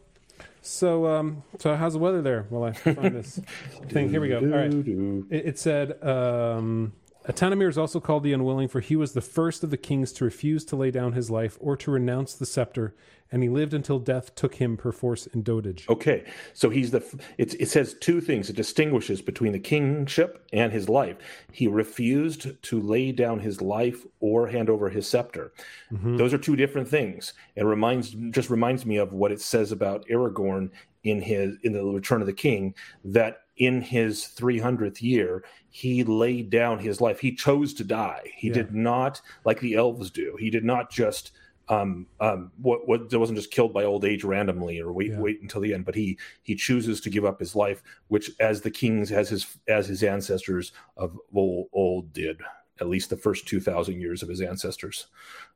So, 0.65 1.05
um, 1.05 1.43
so 1.59 1.75
how's 1.75 1.93
the 1.93 1.99
weather 1.99 2.21
there? 2.23 2.47
While 2.49 2.63
I 2.63 2.71
find 2.71 3.15
this 3.15 3.39
thing, 3.89 4.09
here 4.09 4.19
we 4.19 4.29
go. 4.29 4.39
All 4.39 4.45
right. 4.45 4.73
It, 4.73 5.45
it 5.45 5.59
said. 5.59 6.03
Um, 6.03 6.93
Atanamir 7.27 7.69
is 7.69 7.77
also 7.77 7.99
called 7.99 8.23
the 8.23 8.33
unwilling, 8.33 8.67
for 8.67 8.79
he 8.79 8.95
was 8.95 9.13
the 9.13 9.21
first 9.21 9.63
of 9.63 9.71
the 9.71 9.77
kings 9.77 10.11
to 10.13 10.25
refuse 10.25 10.63
to 10.65 10.75
lay 10.75 10.91
down 10.91 11.13
his 11.13 11.31
life 11.31 11.57
or 11.59 11.75
to 11.77 11.91
renounce 11.91 12.35
the 12.35 12.45
scepter, 12.45 12.95
and 13.31 13.41
he 13.41 13.49
lived 13.49 13.73
until 13.73 13.97
death 13.97 14.35
took 14.35 14.55
him 14.55 14.77
perforce 14.77 15.25
in 15.27 15.41
dotage. 15.41 15.89
Okay, 15.89 16.23
so 16.53 16.69
he's 16.69 16.91
the. 16.91 17.03
It, 17.37 17.59
it 17.59 17.69
says 17.69 17.95
two 17.99 18.21
things. 18.21 18.49
It 18.49 18.55
distinguishes 18.55 19.21
between 19.21 19.53
the 19.53 19.59
kingship 19.59 20.47
and 20.53 20.71
his 20.71 20.87
life. 20.87 21.17
He 21.51 21.67
refused 21.67 22.61
to 22.61 22.79
lay 22.79 23.11
down 23.11 23.39
his 23.39 23.59
life 23.59 24.05
or 24.19 24.47
hand 24.47 24.69
over 24.69 24.89
his 24.89 25.07
scepter. 25.07 25.51
Mm-hmm. 25.91 26.17
Those 26.17 26.33
are 26.33 26.37
two 26.37 26.55
different 26.55 26.87
things. 26.87 27.33
It 27.55 27.63
reminds 27.63 28.11
just 28.29 28.51
reminds 28.51 28.85
me 28.85 28.97
of 28.97 29.13
what 29.13 29.31
it 29.31 29.41
says 29.41 29.71
about 29.71 30.05
Aragorn 30.09 30.69
in 31.03 31.21
his 31.21 31.57
in 31.63 31.73
the 31.73 31.83
Return 31.83 32.21
of 32.21 32.27
the 32.27 32.33
King 32.33 32.75
that 33.03 33.44
in 33.57 33.81
his 33.81 34.21
300th 34.23 35.01
year 35.01 35.43
he 35.69 36.03
laid 36.03 36.49
down 36.49 36.79
his 36.79 37.01
life. 37.01 37.19
He 37.19 37.33
chose 37.33 37.73
to 37.75 37.83
die. 37.83 38.31
He 38.35 38.47
yeah. 38.47 38.53
did 38.53 38.73
not 38.73 39.21
like 39.43 39.59
the 39.59 39.75
elves 39.75 40.11
do 40.11 40.37
he 40.39 40.49
did 40.49 40.63
not 40.63 40.91
just 40.91 41.31
um 41.67 42.05
um 42.19 42.51
what 42.61 42.87
what 42.87 43.11
wasn't 43.13 43.37
just 43.37 43.49
killed 43.49 43.73
by 43.73 43.83
old 43.83 44.05
age 44.05 44.23
randomly 44.23 44.79
or 44.79 44.93
wait 44.93 45.09
yeah. 45.09 45.19
wait 45.19 45.41
until 45.41 45.61
the 45.61 45.73
end 45.73 45.83
but 45.83 45.95
he 45.95 46.15
he 46.43 46.53
chooses 46.53 47.01
to 47.01 47.09
give 47.09 47.25
up 47.25 47.39
his 47.39 47.55
life 47.55 47.81
which 48.09 48.29
as 48.39 48.61
the 48.61 48.69
kings 48.69 49.11
as 49.11 49.29
his 49.29 49.57
as 49.67 49.87
his 49.87 50.03
ancestors 50.03 50.73
of 50.95 51.17
old, 51.33 51.67
old 51.73 52.13
did 52.13 52.39
at 52.79 52.87
least 52.87 53.09
the 53.09 53.17
first 53.17 53.47
2000 53.47 53.99
years 53.99 54.21
of 54.21 54.29
his 54.29 54.41
ancestors 54.41 55.07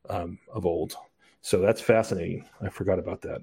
um, 0.09 0.39
of 0.53 0.65
old. 0.65 0.95
So 1.41 1.59
that's 1.59 1.81
fascinating. 1.81 2.45
I 2.61 2.69
forgot 2.69 2.99
about 2.99 3.21
that 3.21 3.41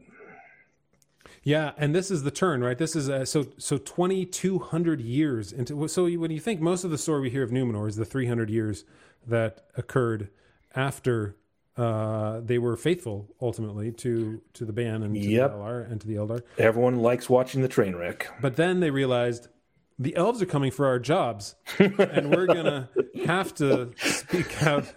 yeah, 1.47 1.70
and 1.78 1.94
this 1.94 2.11
is 2.11 2.24
the 2.24 2.32
turn, 2.32 2.61
right? 2.61 2.76
This 2.76 2.97
is 2.97 3.09
uh, 3.09 3.24
so 3.24 3.47
so 3.57 3.78
twenty 3.78 4.26
two 4.26 4.59
hundred 4.59 5.01
years 5.01 5.53
into. 5.53 5.86
So 5.86 6.11
when 6.11 6.32
you 6.32 6.40
think 6.40 6.61
most 6.61 6.82
of 6.82 6.90
the 6.90 6.99
story 6.99 7.20
we 7.20 7.30
hear 7.30 7.44
of 7.44 7.51
Numenor 7.51 7.88
is 7.88 7.94
the 7.94 8.05
three 8.05 8.26
hundred 8.26 8.51
years 8.51 8.84
that 9.28 9.64
occurred 9.76 10.28
after 10.74 11.36
uh, 11.76 12.40
they 12.40 12.59
were 12.59 12.76
faithful 12.76 13.28
ultimately 13.40 13.92
to 13.92 14.42
to 14.55 14.64
the 14.64 14.72
ban 14.72 15.05
and 15.05 15.14
to 15.14 15.20
yep. 15.20 15.53
the 15.53 15.57
Eldar 15.57 15.88
and 15.88 16.01
to 16.01 16.09
the 16.09 16.16
Eldar. 16.16 16.42
Everyone 16.59 16.97
likes 16.97 17.30
watching 17.30 17.62
the 17.62 17.68
train 17.68 17.94
wreck. 17.94 18.28
But 18.40 18.57
then 18.57 18.80
they 18.80 18.90
realized 18.90 19.47
the 20.01 20.16
elves 20.16 20.42
are 20.42 20.47
coming 20.47 20.72
for 20.72 20.86
our 20.86 20.99
jobs, 20.99 21.55
and 21.78 22.34
we're 22.34 22.47
gonna 22.47 22.90
have 23.24 23.55
to 23.55 23.92
speak 23.99 24.64
out 24.64 24.92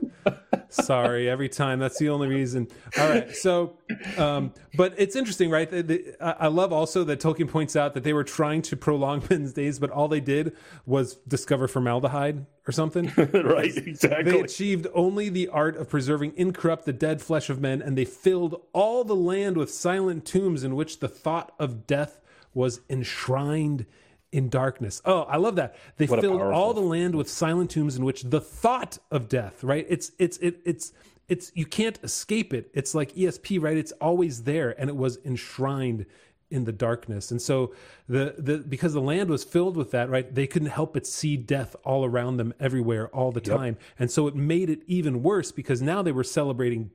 Sorry, 0.70 1.30
every 1.30 1.50
time. 1.50 1.80
That's 1.80 1.98
the 1.98 2.10
only 2.10 2.28
reason. 2.28 2.68
All 2.98 3.10
right. 3.10 3.36
So, 3.36 3.78
um, 4.18 4.54
but 4.76 4.94
it's 4.98 5.16
interesting, 5.16 5.50
right? 5.50 5.70
The, 5.70 5.82
the, 5.82 6.16
I 6.22 6.48
love 6.48 6.72
also 6.72 7.04
that 7.06 7.20
Tolkien 7.20 7.50
points 7.50 7.76
out 7.76 7.94
that 7.96 8.04
they 8.04 8.14
were 8.14 8.24
trying 8.24 8.62
to 8.64 8.78
prolong 8.78 9.24
men's 9.30 9.54
days, 9.54 9.80
but 9.80 9.90
all 9.90 10.08
they 10.08 10.20
did 10.20 10.56
was 10.86 11.16
discover 11.28 11.68
formaldehyde 11.68 12.46
or 12.68 12.72
something. 12.72 13.12
right, 13.18 13.76
exactly. 13.76 14.32
They 14.32 14.40
achieved 14.42 14.88
only 14.94 15.30
the 15.30 15.48
art 15.48 15.76
of 15.76 15.90
preserving 15.90 16.34
incorrupt 16.38 16.86
the 16.86 16.94
dead 16.94 17.22
flesh 17.22 17.50
of 17.50 17.60
men, 17.60 17.82
and 17.82 17.98
they 17.98 18.06
filled 18.06 18.62
all 18.74 19.04
the 19.04 19.16
land 19.16 19.58
with 19.58 19.72
silent 19.72 20.26
tombs 20.26 20.64
in 20.64 20.76
which 20.76 21.00
the 21.00 21.08
thought 21.08 21.54
of 21.58 21.88
death 21.88 22.22
was 22.54 22.82
enshrined 22.90 23.86
in 24.32 24.50
darkness. 24.50 25.02
Oh, 25.06 25.22
I 25.22 25.38
love 25.38 25.56
that. 25.56 25.76
They 25.98 26.06
What 26.06 26.22
filled 26.22 26.42
all 26.42 26.74
the 26.74 26.82
land 26.82 27.16
with 27.16 27.30
silent 27.30 27.72
tombs 27.72 27.96
in 27.96 28.06
which 28.06 28.24
the 28.24 28.42
thought 28.42 28.98
of 29.12 29.28
death, 29.28 29.64
right? 29.64 29.86
It's 29.90 30.12
it's 30.20 30.38
it, 30.38 30.60
it's 30.66 30.94
it's 31.28 31.52
you 31.56 31.66
can't 31.66 32.00
escape 32.04 32.54
it. 32.54 32.70
It's 32.74 32.94
like 32.94 33.14
ESP, 33.14 33.62
right? 33.62 33.78
It's 33.78 33.92
always 33.94 34.44
there 34.44 34.80
and 34.80 34.90
it 34.90 34.96
was 34.96 35.20
enshrined 35.26 36.06
in 36.52 36.66
the 36.66 36.72
darkness. 36.72 37.32
And 37.32 37.42
so 37.42 37.74
the 38.08 38.36
the 38.38 38.58
because 38.60 38.94
the 38.94 39.02
land 39.02 39.30
was 39.30 39.44
filled 39.44 39.78
with 39.78 39.92
that, 39.92 40.10
right? 40.10 40.34
They 40.34 40.48
couldn't 40.48 40.70
help 40.70 40.94
but 40.94 41.06
see 41.06 41.38
death 41.38 41.76
all 41.84 42.06
around 42.06 42.38
them 42.38 42.54
everywhere 42.60 43.08
all 43.10 43.32
the 43.32 43.42
time. 43.42 43.78
And 43.98 44.10
so 44.12 44.28
it 44.28 44.36
made 44.36 44.70
it 44.70 44.82
even 44.88 45.24
worse 45.24 45.52
because 45.52 45.82
now 45.82 46.02
they 46.02 46.12
were 46.12 46.24
celebrating 46.24 46.92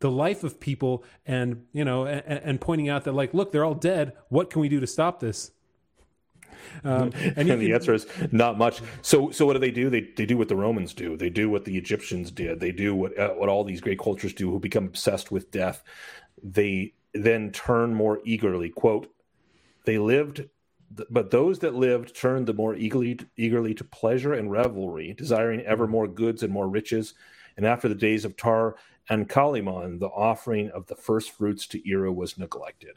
the 0.00 0.10
life 0.10 0.42
of 0.42 0.58
people 0.58 1.04
and 1.24 1.64
you 1.72 1.84
know 1.84 2.06
and, 2.06 2.22
and 2.26 2.60
pointing 2.60 2.88
out 2.88 3.04
that 3.04 3.12
like 3.12 3.32
look 3.32 3.52
they're 3.52 3.64
all 3.64 3.72
dead 3.72 4.12
what 4.30 4.50
can 4.50 4.60
we 4.60 4.68
do 4.68 4.80
to 4.80 4.86
stop 4.86 5.20
this 5.20 5.52
um, 6.84 7.12
and 7.36 7.48
And 7.48 7.60
the 7.60 7.66
can- 7.66 7.74
answer 7.74 7.94
is 7.94 8.06
not 8.32 8.58
much. 8.58 8.80
So, 9.02 9.30
so 9.30 9.46
what 9.46 9.54
do 9.54 9.58
they 9.58 9.70
do? 9.70 9.90
They 9.90 10.02
they 10.16 10.26
do 10.26 10.36
what 10.36 10.48
the 10.48 10.56
Romans 10.56 10.94
do. 10.94 11.16
They 11.16 11.30
do 11.30 11.50
what 11.50 11.64
the 11.64 11.76
Egyptians 11.76 12.30
did. 12.30 12.60
They 12.60 12.72
do 12.72 12.94
what 12.94 13.18
uh, 13.18 13.30
what 13.30 13.48
all 13.48 13.64
these 13.64 13.80
great 13.80 13.98
cultures 13.98 14.34
do, 14.34 14.50
who 14.50 14.58
become 14.58 14.86
obsessed 14.86 15.30
with 15.30 15.50
death. 15.50 15.82
They 16.42 16.94
then 17.14 17.50
turn 17.52 17.94
more 17.94 18.20
eagerly. 18.24 18.70
"Quote: 18.70 19.12
They 19.84 19.98
lived, 19.98 20.48
but 21.10 21.30
those 21.30 21.60
that 21.60 21.74
lived 21.74 22.14
turned 22.16 22.46
the 22.46 22.54
more 22.54 22.74
eagerly 22.74 23.18
eagerly 23.36 23.74
to 23.74 23.84
pleasure 23.84 24.32
and 24.32 24.50
revelry, 24.50 25.14
desiring 25.14 25.60
ever 25.62 25.86
more 25.86 26.08
goods 26.08 26.42
and 26.42 26.52
more 26.52 26.68
riches. 26.68 27.14
And 27.56 27.66
after 27.66 27.88
the 27.88 27.94
days 27.94 28.24
of 28.24 28.36
Tar 28.36 28.76
and 29.10 29.28
Kaliman, 29.28 29.98
the 30.00 30.06
offering 30.08 30.70
of 30.70 30.86
the 30.86 30.96
first 30.96 31.32
fruits 31.32 31.66
to 31.68 31.86
Eru 31.90 32.12
was 32.12 32.38
neglected, 32.38 32.96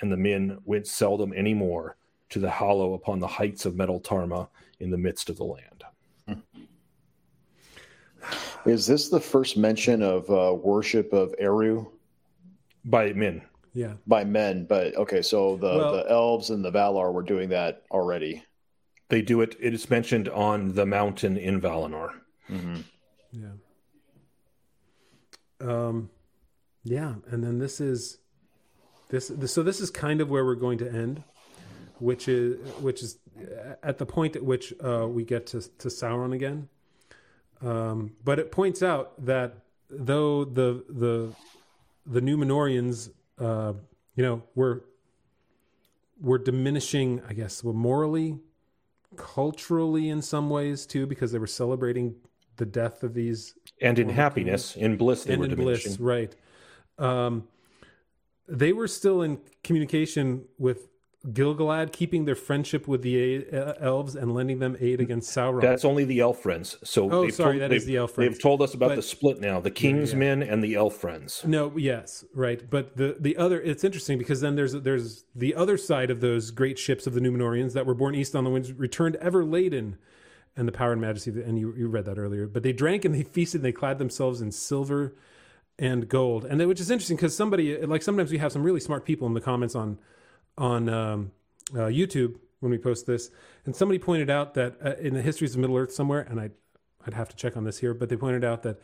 and 0.00 0.10
the 0.12 0.16
men 0.16 0.58
went 0.64 0.86
seldom 0.86 1.32
any 1.36 1.54
more." 1.54 1.96
To 2.30 2.40
the 2.40 2.50
hollow 2.50 2.94
upon 2.94 3.20
the 3.20 3.26
heights 3.26 3.66
of 3.66 3.74
Meneltarma 3.74 4.48
in 4.80 4.90
the 4.90 4.98
midst 4.98 5.30
of 5.30 5.36
the 5.36 5.44
land. 5.44 5.84
Is 8.64 8.84
this 8.86 9.08
the 9.08 9.20
first 9.20 9.56
mention 9.56 10.02
of 10.02 10.28
uh, 10.28 10.52
worship 10.54 11.12
of 11.12 11.34
Eru 11.38 11.86
By 12.84 13.12
men. 13.12 13.42
yeah 13.74 13.92
by 14.08 14.24
men? 14.24 14.66
But 14.66 14.96
okay, 14.96 15.22
so 15.22 15.56
the, 15.56 15.66
Well- 15.66 15.92
the 15.92 16.10
elves 16.10 16.50
and 16.50 16.64
the 16.64 16.72
Valar 16.72 17.12
were 17.12 17.22
doing 17.22 17.48
that 17.50 17.82
already. 17.92 18.42
They 19.08 19.22
do 19.22 19.40
it, 19.42 19.54
it 19.60 19.72
is 19.72 19.88
mentioned 19.88 20.28
on 20.28 20.74
the 20.74 20.84
mountain 20.84 21.36
in 21.36 21.60
Valinor. 21.60 22.10
yeah 23.30 23.52
um 25.60 26.10
yeah 26.84 27.14
and 27.30 27.42
then 27.42 27.58
this 27.58 27.80
is 27.80 28.18
this, 29.10 29.28
this 29.28 29.52
so 29.52 29.62
this 29.62 29.80
is 29.80 29.90
kind 29.90 30.20
of 30.20 30.28
where 30.28 30.44
we're 30.44 30.54
going 30.56 30.78
to 30.78 30.88
end 30.92 31.22
which 31.98 32.28
is 32.28 32.56
which 32.80 33.02
is 33.02 33.18
at 33.82 33.98
the 33.98 34.06
point 34.06 34.36
at 34.36 34.42
which 34.44 34.72
uh, 34.84 35.06
we 35.08 35.24
get 35.24 35.46
to, 35.48 35.60
to 35.78 35.88
Sauron 35.88 36.34
again. 36.34 36.68
Um, 37.62 38.12
but 38.24 38.38
it 38.38 38.50
points 38.52 38.82
out 38.82 39.24
that 39.24 39.54
though 39.88 40.44
the 40.44 40.84
the 40.88 41.32
the 42.06 42.20
Númenóreans, 42.20 43.10
uh, 43.38 43.72
you 44.14 44.22
know, 44.22 44.42
were 44.54 44.84
were 46.20 46.38
diminishing, 46.38 47.20
I 47.28 47.34
guess, 47.34 47.62
well, 47.62 47.74
morally, 47.74 48.38
culturally, 49.16 50.08
in 50.08 50.22
some 50.22 50.48
ways 50.50 50.86
too, 50.86 51.06
because 51.06 51.32
they 51.32 51.38
were 51.38 51.46
celebrating 51.46 52.16
the 52.56 52.64
death 52.66 53.02
of 53.02 53.12
these 53.12 53.54
And 53.82 53.98
in 53.98 54.08
happiness, 54.08 54.76
in 54.76 54.96
bliss, 54.96 55.24
they 55.24 55.34
and 55.34 55.40
were 55.40 55.44
in 55.46 55.50
diminishing. 55.56 55.96
bliss, 55.96 56.00
right? 56.00 56.34
Um, 56.98 57.48
they 58.48 58.72
were 58.72 58.88
still 58.88 59.22
in 59.22 59.38
communication 59.62 60.44
with 60.58 60.88
Gil-galad, 61.32 61.92
keeping 61.92 62.24
their 62.24 62.34
friendship 62.34 62.86
with 62.86 63.02
the 63.02 63.46
uh, 63.52 63.74
elves 63.80 64.14
and 64.14 64.32
lending 64.34 64.58
them 64.60 64.76
aid 64.80 65.00
against 65.00 65.34
Sauron. 65.36 65.60
That's 65.60 65.84
only 65.84 66.04
the 66.04 66.20
elf 66.20 66.38
friends. 66.40 66.78
So 66.84 67.10
Oh, 67.10 67.22
they've 67.22 67.34
sorry, 67.34 67.58
told, 67.58 67.70
that 67.70 67.74
is 67.74 67.84
the 67.84 67.96
elf 67.96 68.12
friends. 68.12 68.32
They've 68.34 68.42
told 68.42 68.62
us 68.62 68.74
about 68.74 68.90
But- 68.90 68.96
the 68.96 69.02
split 69.02 69.40
now: 69.40 69.60
the 69.60 69.70
king's 69.70 70.14
men 70.14 70.42
and 70.42 70.62
the 70.62 70.74
elf 70.74 70.94
friends. 70.96 71.42
No, 71.46 71.76
yes, 71.76 72.24
right. 72.34 72.62
But 72.68 72.96
the 72.96 73.16
the 73.18 73.36
other 73.36 73.60
it's 73.60 73.82
interesting 73.84 74.18
because 74.18 74.40
then 74.40 74.54
there's 74.54 74.72
there's 74.72 75.24
the 75.34 75.54
other 75.54 75.76
side 75.76 76.10
of 76.10 76.20
those 76.20 76.50
great 76.50 76.78
ships 76.78 77.06
of 77.06 77.14
the 77.14 77.20
Númenóreans 77.20 77.72
that 77.72 77.86
were 77.86 77.94
born 77.94 78.14
east 78.14 78.36
on 78.36 78.44
the 78.44 78.50
winds, 78.50 78.72
returned 78.72 79.16
ever 79.16 79.44
laden, 79.44 79.96
and 80.56 80.68
the 80.68 80.72
power 80.72 80.92
and 80.92 81.00
majesty. 81.00 81.30
of 81.30 81.36
the- 81.36 81.44
And 81.44 81.58
you 81.58 81.74
you 81.76 81.88
read 81.88 82.04
that 82.04 82.18
earlier. 82.18 82.46
But 82.46 82.62
they 82.62 82.72
drank 82.72 83.04
and 83.04 83.14
they 83.14 83.22
feasted. 83.22 83.60
and 83.60 83.64
They 83.64 83.72
clad 83.72 83.98
themselves 83.98 84.40
in 84.40 84.52
silver 84.52 85.14
and 85.78 86.08
gold, 86.08 86.44
and 86.44 86.58
they, 86.60 86.66
which 86.66 86.80
is 86.80 86.90
interesting 86.90 87.16
because 87.16 87.36
somebody 87.36 87.76
like 87.84 88.02
sometimes 88.02 88.30
we 88.30 88.38
have 88.38 88.52
some 88.52 88.62
really 88.62 88.80
smart 88.80 89.04
people 89.04 89.26
in 89.26 89.34
the 89.34 89.40
comments 89.40 89.74
on 89.74 89.98
on 90.58 90.88
um, 90.88 91.30
uh, 91.74 91.88
YouTube 91.88 92.36
when 92.60 92.70
we 92.70 92.78
post 92.78 93.06
this, 93.06 93.30
and 93.64 93.74
somebody 93.74 93.98
pointed 93.98 94.30
out 94.30 94.54
that 94.54 94.76
uh, 94.84 94.94
in 95.00 95.14
the 95.14 95.22
histories 95.22 95.54
of 95.54 95.60
Middle 95.60 95.76
Earth 95.76 95.92
somewhere, 95.92 96.26
and 96.28 96.40
I 96.40 96.50
I'd 97.06 97.14
have 97.14 97.28
to 97.28 97.36
check 97.36 97.56
on 97.56 97.64
this 97.64 97.78
here, 97.78 97.94
but 97.94 98.08
they 98.08 98.16
pointed 98.16 98.44
out 98.44 98.62
that 98.64 98.80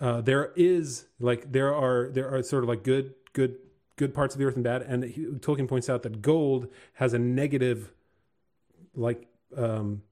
uh, 0.00 0.20
there 0.20 0.52
is 0.56 1.06
like 1.20 1.52
there 1.52 1.74
are 1.74 2.10
there 2.12 2.28
are 2.34 2.42
sort 2.42 2.64
of 2.64 2.68
like 2.68 2.82
good 2.82 3.14
good 3.32 3.56
good 3.96 4.14
parts 4.14 4.34
of 4.34 4.38
the 4.38 4.44
earth 4.44 4.56
and 4.56 4.64
bad, 4.64 4.82
and 4.82 5.04
he, 5.04 5.24
Tolkien 5.26 5.68
points 5.68 5.88
out 5.88 6.02
that 6.02 6.22
gold 6.22 6.68
has 6.94 7.14
a 7.14 7.18
negative 7.18 7.92
like 8.94 9.26
um, 9.56 10.02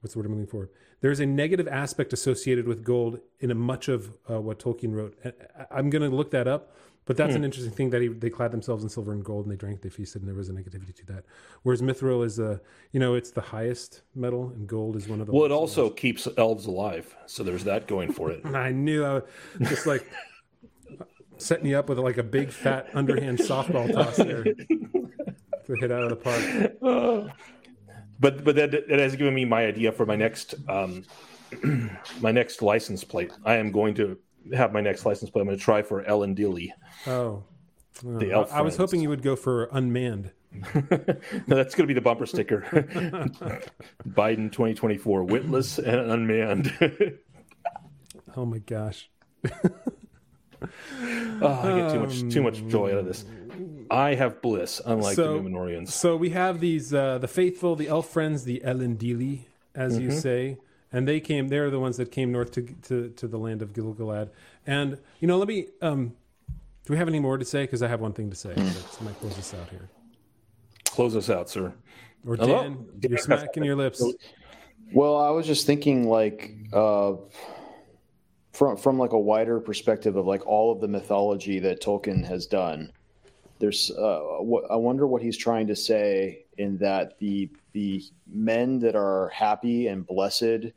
what's 0.00 0.14
the 0.14 0.18
word 0.18 0.26
I'm 0.26 0.32
looking 0.32 0.46
for? 0.46 0.70
There's 1.00 1.20
a 1.20 1.26
negative 1.26 1.68
aspect 1.68 2.12
associated 2.12 2.66
with 2.66 2.82
gold 2.82 3.20
in 3.40 3.50
a 3.50 3.54
much 3.54 3.88
of 3.88 4.16
uh, 4.30 4.40
what 4.40 4.58
Tolkien 4.58 4.94
wrote. 4.94 5.18
I- 5.24 5.66
I'm 5.70 5.90
going 5.90 6.08
to 6.08 6.14
look 6.16 6.30
that 6.30 6.48
up, 6.48 6.74
but 7.06 7.16
that's 7.16 7.36
an 7.36 7.44
interesting 7.44 7.72
thing 7.72 7.90
that 7.90 8.02
he, 8.02 8.08
they 8.08 8.30
clad 8.30 8.50
themselves 8.50 8.82
in 8.82 8.88
silver 8.88 9.12
and 9.12 9.24
gold, 9.24 9.46
and 9.46 9.52
they 9.52 9.56
drank, 9.56 9.80
they 9.80 9.88
feasted, 9.88 10.22
and 10.22 10.28
there 10.28 10.34
was 10.34 10.48
a 10.48 10.52
negativity 10.52 10.94
to 10.96 11.06
that. 11.06 11.24
Whereas 11.62 11.80
mithril 11.80 12.24
is 12.24 12.40
a, 12.40 12.60
you 12.90 12.98
know, 12.98 13.14
it's 13.14 13.30
the 13.30 13.40
highest 13.40 14.02
metal, 14.16 14.50
and 14.56 14.66
gold 14.66 14.96
is 14.96 15.06
one 15.06 15.20
of 15.20 15.28
the. 15.28 15.32
Well, 15.32 15.44
it 15.44 15.52
also 15.52 15.88
keeps 15.88 16.26
elves 16.36 16.66
alive, 16.66 17.16
so 17.26 17.44
there's 17.44 17.62
that 17.62 17.86
going 17.86 18.12
for 18.12 18.32
it. 18.32 18.44
I 18.54 18.72
knew 18.72 19.04
I 19.04 19.14
was 19.14 19.22
just 19.68 19.86
like 19.86 20.10
setting 21.38 21.66
you 21.66 21.78
up 21.78 21.88
with 21.88 21.98
like 22.00 22.18
a 22.18 22.24
big 22.24 22.50
fat 22.50 22.88
underhand 22.92 23.38
softball 23.38 23.92
toss 23.92 24.16
there 24.16 24.42
to 24.42 25.74
hit 25.78 25.92
out 25.92 26.02
of 26.02 26.10
the 26.10 26.16
park. 26.16 26.72
but 28.18 28.42
but 28.42 28.56
that 28.56 28.74
it 28.74 28.98
has 28.98 29.14
given 29.14 29.32
me 29.32 29.44
my 29.44 29.64
idea 29.64 29.92
for 29.92 30.06
my 30.06 30.16
next 30.16 30.56
um, 30.68 31.04
my 32.20 32.32
next 32.32 32.62
license 32.62 33.04
plate. 33.04 33.30
I 33.44 33.56
am 33.56 33.70
going 33.70 33.94
to 33.94 34.18
have 34.54 34.72
my 34.72 34.80
next 34.80 35.04
license 35.06 35.30
plate. 35.30 35.42
I'm 35.42 35.46
going 35.48 35.58
to 35.58 35.64
try 35.64 35.82
for 35.82 36.02
Elendili. 36.04 36.70
Oh. 37.06 37.44
The 38.02 38.32
Uh, 38.32 38.40
elf 38.40 38.52
I, 38.52 38.58
I 38.58 38.60
was 38.62 38.76
hoping 38.76 39.00
you 39.00 39.08
would 39.08 39.22
go 39.22 39.36
for 39.36 39.64
unmanned. 39.72 40.32
No, 40.52 40.62
that's 41.48 41.74
going 41.74 41.84
to 41.84 41.86
be 41.86 41.94
the 41.94 42.00
bumper 42.02 42.26
sticker. 42.26 42.60
Biden 44.06 44.50
2024, 44.52 45.24
witless 45.24 45.78
and 45.78 46.10
unmanned. 46.10 46.72
Oh 48.38 48.44
my 48.44 48.58
gosh. 48.58 49.08
oh, 49.46 49.50
I 51.40 51.78
get 51.80 51.92
too 51.92 52.00
much 52.00 52.32
too 52.32 52.42
much 52.42 52.66
joy 52.66 52.92
out 52.92 52.98
of 52.98 53.06
this. 53.06 53.24
I 53.90 54.14
have 54.14 54.42
bliss, 54.42 54.80
unlike 54.84 55.16
So- 55.16 55.34
the 55.38 55.48
Númenóreans. 55.48 55.88
So 55.88 56.16
we 56.16 56.30
have 56.30 56.60
these 56.60 56.92
uh, 56.92 57.16
the 57.16 57.28
faithful, 57.28 57.76
the 57.76 57.88
elf 57.88 58.10
friends, 58.10 58.44
the 58.44 58.62
Ellen 58.62 58.98
Elendili, 58.98 59.46
as 59.74 59.98
you 59.98 60.10
say, 60.10 60.58
and 60.92 61.06
they 61.06 61.20
came. 61.20 61.48
They're 61.48 61.70
the 61.70 61.80
ones 61.80 61.96
that 61.96 62.10
came 62.10 62.32
north 62.32 62.52
to 62.52 62.62
to, 62.62 63.10
to 63.10 63.28
the 63.28 63.38
land 63.38 63.62
of 63.62 63.72
Gil-galad. 63.72 64.30
And 64.66 64.98
you 65.20 65.28
know, 65.28 65.38
let 65.38 65.48
me. 65.48 65.68
Um, 65.82 66.14
do 66.84 66.92
we 66.92 66.98
have 66.98 67.08
any 67.08 67.18
more 67.18 67.36
to 67.36 67.44
say? 67.44 67.64
Because 67.64 67.82
I 67.82 67.88
have 67.88 68.00
one 68.00 68.12
thing 68.12 68.30
to 68.30 68.36
say. 68.36 68.54
That 68.54 69.02
might 69.02 69.18
close 69.18 69.36
us 69.38 69.52
out 69.54 69.68
here. 69.70 69.88
Close 70.84 71.16
us 71.16 71.28
out, 71.28 71.50
sir. 71.50 71.74
Or 72.24 72.36
Hello? 72.36 72.62
Dan, 72.62 72.86
you're 73.02 73.18
smacking 73.18 73.64
your 73.64 73.74
lips. 73.76 74.02
Well, 74.92 75.16
I 75.16 75.30
was 75.30 75.46
just 75.46 75.66
thinking 75.66 76.08
like 76.08 76.54
uh, 76.72 77.14
from 78.52 78.76
from 78.76 78.98
like 78.98 79.12
a 79.12 79.18
wider 79.18 79.58
perspective 79.60 80.16
of 80.16 80.26
like 80.26 80.46
all 80.46 80.72
of 80.72 80.80
the 80.80 80.88
mythology 80.88 81.58
that 81.58 81.82
Tolkien 81.82 82.24
has 82.24 82.46
done. 82.46 82.92
There's 83.58 83.90
uh, 83.90 84.20
what, 84.38 84.70
I 84.70 84.76
wonder 84.76 85.06
what 85.06 85.22
he's 85.22 85.36
trying 85.36 85.66
to 85.66 85.76
say 85.76 86.45
in 86.58 86.78
that 86.78 87.18
the 87.18 87.50
the 87.72 88.02
men 88.26 88.78
that 88.80 88.96
are 88.96 89.28
happy 89.28 89.88
and 89.88 90.06
blessed 90.06 90.72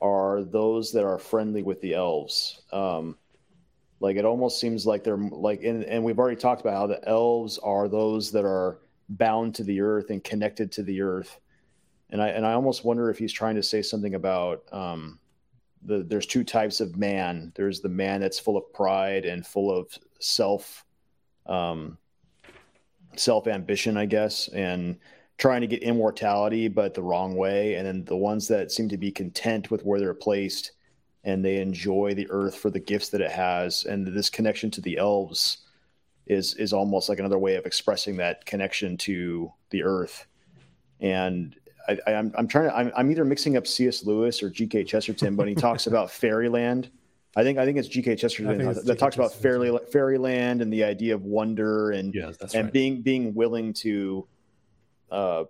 are 0.00 0.42
those 0.42 0.92
that 0.92 1.04
are 1.04 1.18
friendly 1.18 1.62
with 1.62 1.80
the 1.80 1.94
elves. 1.94 2.62
Um, 2.72 3.16
like 4.00 4.16
it 4.16 4.24
almost 4.24 4.60
seems 4.60 4.86
like 4.86 5.04
they're 5.04 5.16
like 5.16 5.62
and, 5.62 5.84
and 5.84 6.04
we've 6.04 6.18
already 6.18 6.36
talked 6.36 6.60
about 6.60 6.74
how 6.74 6.86
the 6.86 7.08
elves 7.08 7.58
are 7.58 7.88
those 7.88 8.30
that 8.32 8.44
are 8.44 8.78
bound 9.08 9.54
to 9.54 9.64
the 9.64 9.80
earth 9.80 10.10
and 10.10 10.22
connected 10.24 10.72
to 10.72 10.82
the 10.82 11.00
earth 11.00 11.38
and 12.14 12.22
I 12.22 12.28
and 12.28 12.46
I 12.46 12.52
almost 12.52 12.84
wonder 12.84 13.10
if 13.10 13.18
he's 13.18 13.32
trying 13.32 13.56
to 13.56 13.62
say 13.62 13.82
something 13.82 14.14
about 14.14 14.62
um, 14.72 15.18
the 15.82 16.04
there's 16.04 16.26
two 16.26 16.44
types 16.44 16.80
of 16.80 16.96
man. 16.96 17.52
There's 17.56 17.80
the 17.80 17.88
man 17.88 18.20
that's 18.20 18.38
full 18.38 18.56
of 18.56 18.72
pride 18.72 19.24
and 19.24 19.44
full 19.44 19.76
of 19.76 19.88
self 20.20 20.84
um, 21.46 21.98
self 23.18 23.46
ambition, 23.46 23.96
I 23.96 24.06
guess, 24.06 24.48
and 24.48 24.98
trying 25.38 25.60
to 25.60 25.66
get 25.66 25.82
immortality, 25.82 26.68
but 26.68 26.94
the 26.94 27.02
wrong 27.02 27.34
way. 27.34 27.74
And 27.74 27.86
then 27.86 28.04
the 28.04 28.16
ones 28.16 28.48
that 28.48 28.70
seem 28.70 28.88
to 28.90 28.96
be 28.96 29.10
content 29.10 29.70
with 29.70 29.84
where 29.84 29.98
they're 29.98 30.14
placed 30.14 30.72
and 31.24 31.44
they 31.44 31.56
enjoy 31.56 32.14
the 32.14 32.28
earth 32.30 32.54
for 32.54 32.70
the 32.70 32.78
gifts 32.78 33.08
that 33.08 33.20
it 33.20 33.30
has. 33.30 33.84
And 33.84 34.06
this 34.06 34.30
connection 34.30 34.70
to 34.72 34.80
the 34.80 34.98
elves 34.98 35.58
is 36.26 36.54
is 36.54 36.72
almost 36.72 37.08
like 37.08 37.18
another 37.18 37.38
way 37.38 37.56
of 37.56 37.66
expressing 37.66 38.16
that 38.16 38.44
connection 38.46 38.96
to 38.98 39.52
the 39.70 39.82
earth. 39.82 40.26
And 41.00 41.56
I, 41.88 41.92
am 41.92 41.98
I'm, 42.06 42.34
I'm 42.38 42.48
trying 42.48 42.68
to 42.68 42.76
I'm, 42.76 42.92
I'm 42.96 43.10
either 43.10 43.24
mixing 43.24 43.56
up 43.56 43.66
C.S. 43.66 44.04
Lewis 44.04 44.42
or 44.42 44.50
G.K. 44.50 44.84
Chesterton, 44.84 45.36
but 45.36 45.48
he 45.48 45.54
talks 45.54 45.86
about 45.86 46.10
fairyland. 46.10 46.90
I 47.36 47.42
think 47.42 47.58
I 47.58 47.64
think 47.64 47.78
it's 47.78 47.88
G.K. 47.88 48.16
Chesterton 48.16 48.58
that, 48.58 48.84
that 48.84 48.98
talks 48.98 49.16
about 49.16 49.32
fairy 49.32 49.76
fairyland 49.90 50.62
and 50.62 50.72
the 50.72 50.84
idea 50.84 51.14
of 51.14 51.24
wonder 51.24 51.90
and 51.90 52.14
yes, 52.14 52.36
and 52.54 52.64
right. 52.64 52.72
being 52.72 53.02
being 53.02 53.34
willing 53.34 53.72
to 53.74 54.26
uh, 55.10 55.44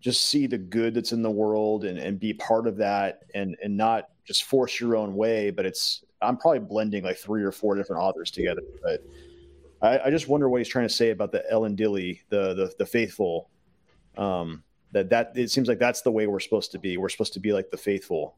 just 0.00 0.26
see 0.26 0.46
the 0.46 0.58
good 0.58 0.94
that's 0.94 1.12
in 1.12 1.22
the 1.22 1.30
world 1.30 1.84
and, 1.84 1.98
and 1.98 2.18
be 2.18 2.32
part 2.34 2.66
of 2.66 2.76
that 2.78 3.22
and 3.34 3.56
and 3.62 3.76
not 3.76 4.08
just 4.24 4.44
force 4.44 4.80
your 4.80 4.96
own 4.96 5.14
way. 5.14 5.50
But 5.50 5.66
it's 5.66 6.04
I'm 6.20 6.36
probably 6.36 6.60
blending 6.60 7.04
like 7.04 7.16
three 7.16 7.44
or 7.44 7.52
four 7.52 7.76
different 7.76 8.02
authors 8.02 8.30
together. 8.32 8.62
But 8.82 9.04
I, 9.80 10.06
I 10.06 10.10
just 10.10 10.28
wonder 10.28 10.48
what 10.48 10.58
he's 10.58 10.68
trying 10.68 10.88
to 10.88 10.94
say 10.94 11.10
about 11.10 11.30
the 11.30 11.44
Elendili, 11.52 12.20
the 12.28 12.54
the, 12.54 12.72
the 12.78 12.86
faithful. 12.86 13.48
Um, 14.16 14.64
that 14.92 15.10
that 15.10 15.32
it 15.36 15.50
seems 15.50 15.68
like 15.68 15.78
that's 15.78 16.02
the 16.02 16.10
way 16.10 16.26
we're 16.26 16.40
supposed 16.40 16.72
to 16.72 16.78
be. 16.78 16.96
We're 16.96 17.08
supposed 17.08 17.34
to 17.34 17.40
be 17.40 17.52
like 17.52 17.70
the 17.70 17.76
faithful. 17.76 18.36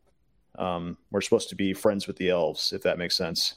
Um, 0.59 0.99
we're 1.11 1.21
supposed 1.21 1.49
to 1.51 1.57
be 1.57 1.73
friends 1.73 2.07
with 2.07 2.17
the 2.17 2.31
elves, 2.31 2.73
if 2.73 2.83
that 2.83 2.99
makes 2.99 3.17
sense. 3.17 3.55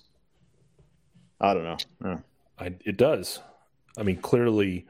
I 1.40 1.54
don't 1.54 1.64
know. 1.64 1.78
Yeah. 2.04 2.20
I, 2.58 2.76
it 2.86 2.98
does. 2.98 3.40
I 3.98 4.04
mean, 4.04 4.18
clearly, 4.18 4.88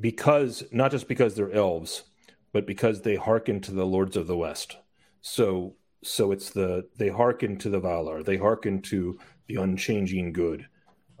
because 0.00 0.64
not 0.72 0.90
just 0.90 1.08
because 1.08 1.34
they're 1.34 1.52
elves, 1.52 2.04
but 2.52 2.66
because 2.66 3.02
they 3.02 3.16
hearken 3.16 3.60
to 3.62 3.72
the 3.72 3.84
lords 3.84 4.16
of 4.16 4.26
the 4.26 4.36
west. 4.36 4.78
So, 5.20 5.76
so 6.02 6.32
it's 6.32 6.50
the 6.50 6.86
they 6.96 7.08
hearken 7.08 7.58
to 7.58 7.68
the 7.68 7.80
Valar. 7.80 8.24
They 8.24 8.36
hearken 8.36 8.80
to 8.82 9.18
the 9.46 9.56
unchanging 9.56 10.32
good. 10.32 10.66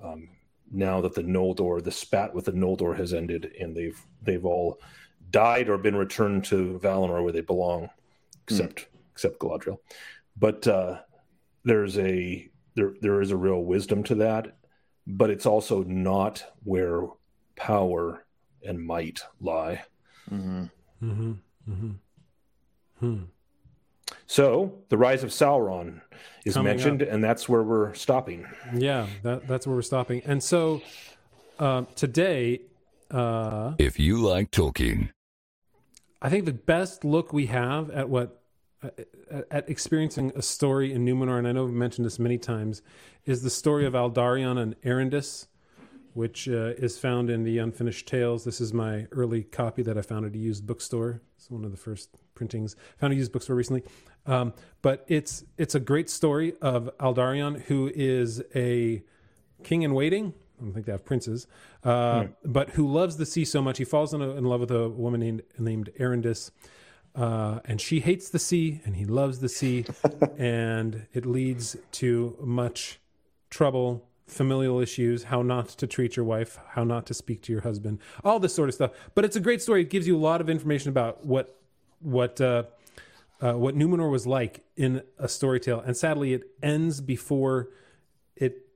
Um, 0.02 0.28
now 0.70 1.00
that 1.00 1.14
the 1.14 1.22
Noldor, 1.22 1.82
the 1.82 1.90
spat 1.90 2.34
with 2.34 2.46
the 2.46 2.52
Noldor 2.52 2.96
has 2.96 3.12
ended, 3.12 3.52
and 3.60 3.76
they've 3.76 4.00
they've 4.22 4.44
all 4.44 4.80
died 5.30 5.68
or 5.68 5.78
been 5.78 5.96
returned 5.96 6.44
to 6.46 6.78
Valinor 6.82 7.22
where 7.22 7.32
they 7.32 7.40
belong, 7.40 7.88
except 8.46 8.80
mm. 8.80 8.86
Except 9.14 9.38
Galadriel. 9.38 9.78
But 10.36 10.66
uh, 10.66 10.98
there's 11.64 11.96
a 11.98 12.48
there 12.74 12.94
there 13.00 13.22
is 13.22 13.30
a 13.30 13.36
real 13.36 13.62
wisdom 13.64 14.02
to 14.04 14.16
that, 14.16 14.56
but 15.06 15.30
it's 15.30 15.46
also 15.46 15.82
not 15.84 16.44
where 16.64 17.06
power 17.56 18.26
and 18.66 18.84
might 18.84 19.22
lie. 19.40 19.84
Mm-hmm. 20.30 20.64
Mm-hmm. 21.02 21.32
Mm-hmm. 21.70 21.90
Hmm. 22.98 23.22
So 24.26 24.78
the 24.88 24.98
rise 24.98 25.22
of 25.22 25.30
Sauron 25.30 26.00
is 26.44 26.54
Coming 26.54 26.72
mentioned, 26.72 27.02
up. 27.02 27.08
and 27.10 27.22
that's 27.22 27.48
where 27.48 27.62
we're 27.62 27.94
stopping. 27.94 28.46
Yeah, 28.74 29.06
that, 29.22 29.46
that's 29.46 29.66
where 29.66 29.76
we're 29.76 29.82
stopping. 29.82 30.22
And 30.24 30.42
so 30.42 30.82
uh, 31.58 31.84
today, 31.94 32.62
uh, 33.10 33.74
if 33.78 33.98
you 33.98 34.18
like 34.18 34.50
Tolkien, 34.50 35.10
I 36.20 36.28
think 36.28 36.44
the 36.44 36.52
best 36.52 37.04
look 37.04 37.32
we 37.32 37.46
have 37.46 37.90
at 37.90 38.08
what 38.08 38.42
at 39.50 39.68
experiencing 39.68 40.32
a 40.34 40.42
story 40.42 40.92
in 40.92 41.04
Numenor, 41.04 41.38
and 41.38 41.48
I 41.48 41.52
know 41.52 41.64
we've 41.64 41.74
mentioned 41.74 42.04
this 42.04 42.18
many 42.18 42.38
times, 42.38 42.82
is 43.24 43.42
the 43.42 43.50
story 43.50 43.86
of 43.86 43.94
Aldarion 43.94 44.58
and 44.58 44.80
Erendis, 44.82 45.46
which 46.12 46.48
uh, 46.48 46.72
is 46.76 46.98
found 46.98 47.30
in 47.30 47.42
the 47.42 47.58
Unfinished 47.58 48.06
Tales. 48.06 48.44
This 48.44 48.60
is 48.60 48.72
my 48.72 49.06
early 49.10 49.42
copy 49.42 49.82
that 49.82 49.98
I 49.98 50.02
found 50.02 50.24
at 50.26 50.34
a 50.34 50.38
used 50.38 50.66
bookstore. 50.66 51.20
It's 51.36 51.50
one 51.50 51.64
of 51.64 51.70
the 51.70 51.76
first 51.76 52.10
printings. 52.34 52.76
I 52.96 53.00
Found 53.00 53.12
a 53.12 53.16
used 53.16 53.32
bookstore 53.32 53.56
recently, 53.56 53.82
um, 54.26 54.54
but 54.82 55.04
it's 55.08 55.44
it's 55.58 55.74
a 55.74 55.80
great 55.80 56.08
story 56.08 56.54
of 56.62 56.90
Aldarion, 56.98 57.62
who 57.62 57.90
is 57.94 58.42
a 58.54 59.02
king 59.62 59.82
in 59.82 59.94
waiting. 59.94 60.34
I 60.60 60.64
don't 60.64 60.72
think 60.72 60.86
they 60.86 60.92
have 60.92 61.04
princes, 61.04 61.48
uh, 61.82 62.24
hmm. 62.24 62.32
but 62.44 62.70
who 62.70 62.86
loves 62.86 63.16
the 63.16 63.26
sea 63.26 63.44
so 63.44 63.60
much 63.60 63.78
he 63.78 63.84
falls 63.84 64.14
in, 64.14 64.22
a, 64.22 64.30
in 64.30 64.44
love 64.44 64.60
with 64.60 64.70
a 64.70 64.88
woman 64.88 65.20
named 65.20 65.42
named 65.58 65.90
Erendis. 65.98 66.50
Uh, 67.14 67.60
and 67.64 67.80
she 67.80 68.00
hates 68.00 68.28
the 68.30 68.38
sea, 68.38 68.80
and 68.84 68.96
he 68.96 69.04
loves 69.04 69.38
the 69.38 69.48
sea, 69.48 69.84
and 70.36 71.06
it 71.12 71.24
leads 71.24 71.76
to 71.92 72.36
much 72.40 72.98
trouble, 73.50 74.04
familial 74.26 74.80
issues, 74.80 75.24
how 75.24 75.40
not 75.40 75.68
to 75.68 75.86
treat 75.86 76.16
your 76.16 76.24
wife, 76.24 76.58
how 76.70 76.82
not 76.82 77.06
to 77.06 77.14
speak 77.14 77.40
to 77.42 77.52
your 77.52 77.62
husband, 77.62 78.00
all 78.24 78.40
this 78.40 78.54
sort 78.54 78.68
of 78.68 78.74
stuff. 78.74 78.90
But 79.14 79.24
it's 79.24 79.36
a 79.36 79.40
great 79.40 79.62
story. 79.62 79.82
It 79.82 79.90
gives 79.90 80.08
you 80.08 80.16
a 80.16 80.18
lot 80.18 80.40
of 80.40 80.50
information 80.50 80.88
about 80.88 81.24
what 81.24 81.56
what 82.00 82.40
uh, 82.40 82.64
uh, 83.40 83.52
what 83.52 83.76
Numenor 83.76 84.10
was 84.10 84.26
like 84.26 84.64
in 84.76 85.02
a 85.18 85.28
story 85.28 85.60
tale, 85.60 85.80
and 85.80 85.96
sadly, 85.96 86.34
it 86.34 86.42
ends 86.62 87.00
before 87.00 87.68
it 88.34 88.66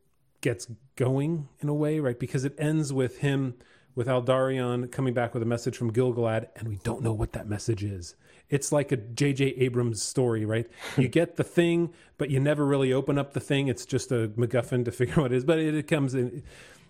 gets 0.40 0.68
going 0.94 1.48
in 1.60 1.68
a 1.68 1.74
way, 1.74 1.98
right? 1.98 2.18
Because 2.18 2.44
it 2.44 2.54
ends 2.56 2.92
with 2.92 3.18
him 3.18 3.54
with 3.94 4.06
Aldarion 4.06 4.92
coming 4.92 5.12
back 5.12 5.34
with 5.34 5.42
a 5.42 5.46
message 5.46 5.76
from 5.76 5.92
Gil-galad, 5.92 6.48
and 6.54 6.68
we 6.68 6.76
don't 6.84 7.02
know 7.02 7.12
what 7.12 7.32
that 7.32 7.48
message 7.48 7.82
is. 7.82 8.14
It's 8.50 8.72
like 8.72 8.92
a 8.92 8.96
J.J. 8.96 9.44
Abrams 9.58 10.02
story, 10.02 10.44
right? 10.44 10.68
you 10.96 11.08
get 11.20 11.36
the 11.36 11.44
thing, 11.44 11.92
but 12.16 12.30
you 12.30 12.40
never 12.40 12.64
really 12.64 12.92
open 12.92 13.18
up 13.18 13.34
the 13.34 13.40
thing. 13.40 13.68
It's 13.68 13.84
just 13.84 14.10
a 14.10 14.28
MacGuffin 14.36 14.84
to 14.86 14.92
figure 14.92 15.14
out 15.14 15.22
what 15.22 15.32
it 15.32 15.36
is. 15.36 15.44
But 15.44 15.58
it, 15.58 15.74
it 15.74 15.86
comes 15.86 16.14
in. 16.14 16.42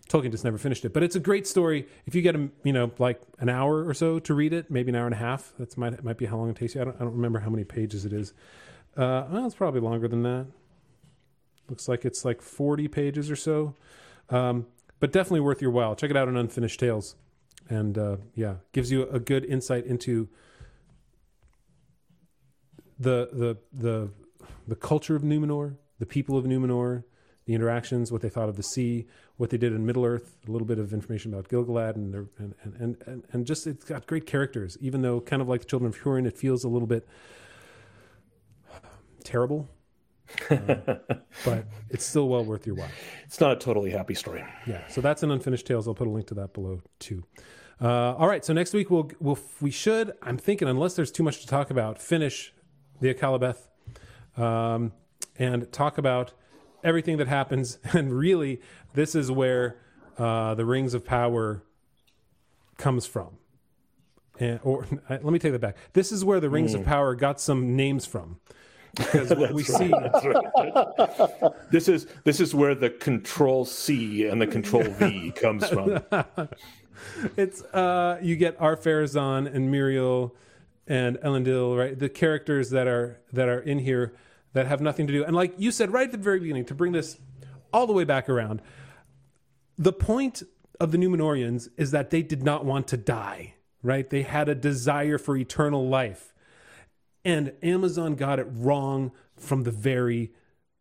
Tolkien 0.08 0.30
just 0.30 0.44
never 0.44 0.56
finished 0.56 0.86
it, 0.86 0.94
but 0.94 1.02
it's 1.02 1.16
a 1.16 1.20
great 1.20 1.46
story. 1.46 1.86
If 2.06 2.14
you 2.14 2.22
get 2.22 2.34
a 2.34 2.48
you 2.64 2.72
know 2.72 2.90
like 2.98 3.20
an 3.40 3.50
hour 3.50 3.86
or 3.86 3.92
so 3.92 4.18
to 4.20 4.32
read 4.32 4.54
it, 4.54 4.70
maybe 4.70 4.88
an 4.88 4.96
hour 4.96 5.04
and 5.04 5.14
a 5.14 5.18
half. 5.18 5.52
That's 5.58 5.76
might 5.76 6.02
might 6.02 6.16
be 6.16 6.24
how 6.24 6.38
long 6.38 6.48
it 6.48 6.56
takes 6.56 6.74
you. 6.74 6.80
I 6.80 6.84
don't 6.84 6.96
I 6.96 7.00
don't 7.00 7.12
remember 7.12 7.40
how 7.40 7.50
many 7.50 7.64
pages 7.64 8.06
it 8.06 8.14
is. 8.14 8.32
Uh, 8.96 9.26
well, 9.30 9.44
it's 9.44 9.54
probably 9.54 9.80
longer 9.80 10.08
than 10.08 10.22
that. 10.22 10.46
Looks 11.68 11.88
like 11.88 12.06
it's 12.06 12.24
like 12.24 12.40
forty 12.40 12.88
pages 12.88 13.30
or 13.30 13.36
so. 13.36 13.74
Um, 14.30 14.66
but 14.98 15.12
definitely 15.12 15.40
worth 15.40 15.60
your 15.60 15.70
while. 15.70 15.94
Check 15.94 16.10
it 16.10 16.16
out 16.16 16.26
on 16.26 16.38
Unfinished 16.38 16.80
Tales, 16.80 17.14
and 17.68 17.98
uh, 17.98 18.16
yeah, 18.34 18.56
gives 18.72 18.90
you 18.90 19.08
a 19.10 19.20
good 19.20 19.44
insight 19.44 19.84
into 19.84 20.28
the 22.98 23.28
the 23.32 23.56
the 23.72 24.10
the 24.66 24.76
culture 24.76 25.16
of 25.16 25.22
Numenor, 25.22 25.76
the 25.98 26.06
people 26.06 26.36
of 26.36 26.44
Numenor, 26.44 27.04
the 27.46 27.54
interactions, 27.54 28.12
what 28.12 28.22
they 28.22 28.28
thought 28.28 28.48
of 28.48 28.56
the 28.56 28.62
sea, 28.62 29.06
what 29.36 29.50
they 29.50 29.56
did 29.56 29.72
in 29.72 29.86
Middle 29.86 30.04
Earth, 30.04 30.36
a 30.46 30.50
little 30.50 30.66
bit 30.66 30.78
of 30.78 30.92
information 30.92 31.32
about 31.32 31.48
Gil-galad, 31.48 31.96
and, 31.96 32.12
their, 32.12 32.26
and, 32.38 32.54
and, 32.78 32.96
and, 33.06 33.24
and 33.32 33.46
just 33.46 33.66
it's 33.66 33.84
got 33.84 34.06
great 34.06 34.26
characters. 34.26 34.76
Even 34.80 35.00
though, 35.00 35.20
kind 35.20 35.40
of 35.40 35.48
like 35.48 35.60
the 35.60 35.66
Children 35.66 35.88
of 35.88 36.02
Hurin, 36.02 36.26
it 36.26 36.36
feels 36.36 36.64
a 36.64 36.68
little 36.68 36.88
bit 36.88 37.08
terrible 39.24 39.68
but 40.48 41.64
it's 41.90 42.04
still 42.04 42.28
well 42.28 42.44
worth 42.44 42.66
your 42.66 42.76
while. 42.76 42.90
It's 43.24 43.40
not 43.40 43.52
a 43.52 43.56
totally 43.56 43.90
happy 43.90 44.14
story. 44.14 44.44
Yeah, 44.66 44.86
so 44.88 45.00
that's 45.00 45.22
an 45.22 45.30
unfinished 45.30 45.66
tales. 45.66 45.88
I'll 45.88 45.94
put 45.94 46.06
a 46.06 46.10
link 46.10 46.26
to 46.28 46.34
that 46.34 46.52
below 46.52 46.82
too. 46.98 47.24
Uh, 47.80 48.14
all 48.14 48.28
right, 48.28 48.44
so 48.44 48.52
next 48.52 48.74
week 48.74 48.90
we'll 48.90 49.10
we'll 49.20 49.38
we 49.60 49.70
should 49.70 50.12
I'm 50.22 50.36
thinking 50.36 50.68
unless 50.68 50.94
there's 50.94 51.12
too 51.12 51.22
much 51.22 51.40
to 51.40 51.46
talk 51.46 51.70
about, 51.70 52.00
finish 52.00 52.52
the 53.00 53.12
Akallabêth, 53.12 53.68
um, 54.36 54.92
and 55.38 55.70
talk 55.72 55.98
about 55.98 56.32
everything 56.82 57.16
that 57.18 57.28
happens. 57.28 57.78
And 57.92 58.12
really, 58.12 58.60
this 58.94 59.14
is 59.14 59.30
where 59.30 59.78
uh, 60.18 60.54
the 60.54 60.64
Rings 60.64 60.94
of 60.94 61.04
Power 61.04 61.62
comes 62.76 63.06
from. 63.06 63.38
And, 64.38 64.60
or 64.62 64.86
let 65.10 65.24
me 65.24 65.38
take 65.38 65.52
that 65.52 65.60
back. 65.60 65.76
This 65.92 66.12
is 66.12 66.24
where 66.24 66.40
the 66.40 66.50
Rings 66.50 66.74
mm. 66.74 66.80
of 66.80 66.86
Power 66.86 67.14
got 67.14 67.40
some 67.40 67.76
names 67.76 68.06
from 68.06 68.40
because 68.94 69.30
what 69.36 69.52
we 69.52 69.62
see 69.62 69.90
right. 69.90 71.52
this 71.70 71.88
is 71.88 72.06
this 72.24 72.40
is 72.40 72.54
where 72.54 72.74
the 72.74 72.90
control 72.90 73.64
C 73.64 74.26
and 74.26 74.40
the 74.40 74.46
control 74.46 74.82
V 74.82 75.30
comes 75.32 75.68
from. 75.68 76.02
it's 77.36 77.62
uh 77.62 78.18
you 78.22 78.36
get 78.36 78.56
Ar-Pharazôn 78.60 79.52
and 79.54 79.72
Míriel 79.72 80.32
and 80.88 81.18
Elendil, 81.18 81.78
right? 81.78 81.98
The 81.98 82.08
characters 82.08 82.70
that 82.70 82.88
are 82.88 83.20
that 83.32 83.48
are 83.48 83.60
in 83.60 83.78
here 83.78 84.14
that 84.54 84.66
have 84.66 84.80
nothing 84.80 85.06
to 85.06 85.12
do. 85.12 85.24
And 85.24 85.36
like 85.36 85.54
you 85.58 85.70
said 85.70 85.92
right 85.92 86.06
at 86.06 86.12
the 86.12 86.18
very 86.18 86.40
beginning, 86.40 86.64
to 86.66 86.74
bring 86.74 86.92
this 86.92 87.18
all 87.72 87.86
the 87.86 87.92
way 87.92 88.04
back 88.04 88.28
around, 88.28 88.62
the 89.76 89.92
point 89.92 90.42
of 90.80 90.90
the 90.90 90.98
Númenóreans 90.98 91.68
is 91.76 91.90
that 91.90 92.10
they 92.10 92.22
did 92.22 92.42
not 92.42 92.64
want 92.64 92.88
to 92.88 92.96
die, 92.96 93.54
right? 93.82 94.08
They 94.08 94.22
had 94.22 94.48
a 94.48 94.54
desire 94.54 95.18
for 95.18 95.36
eternal 95.36 95.88
life. 95.88 96.32
And 97.24 97.52
Amazon 97.62 98.14
got 98.14 98.38
it 98.38 98.46
wrong 98.50 99.12
from 99.36 99.64
the 99.64 99.70
very 99.70 100.32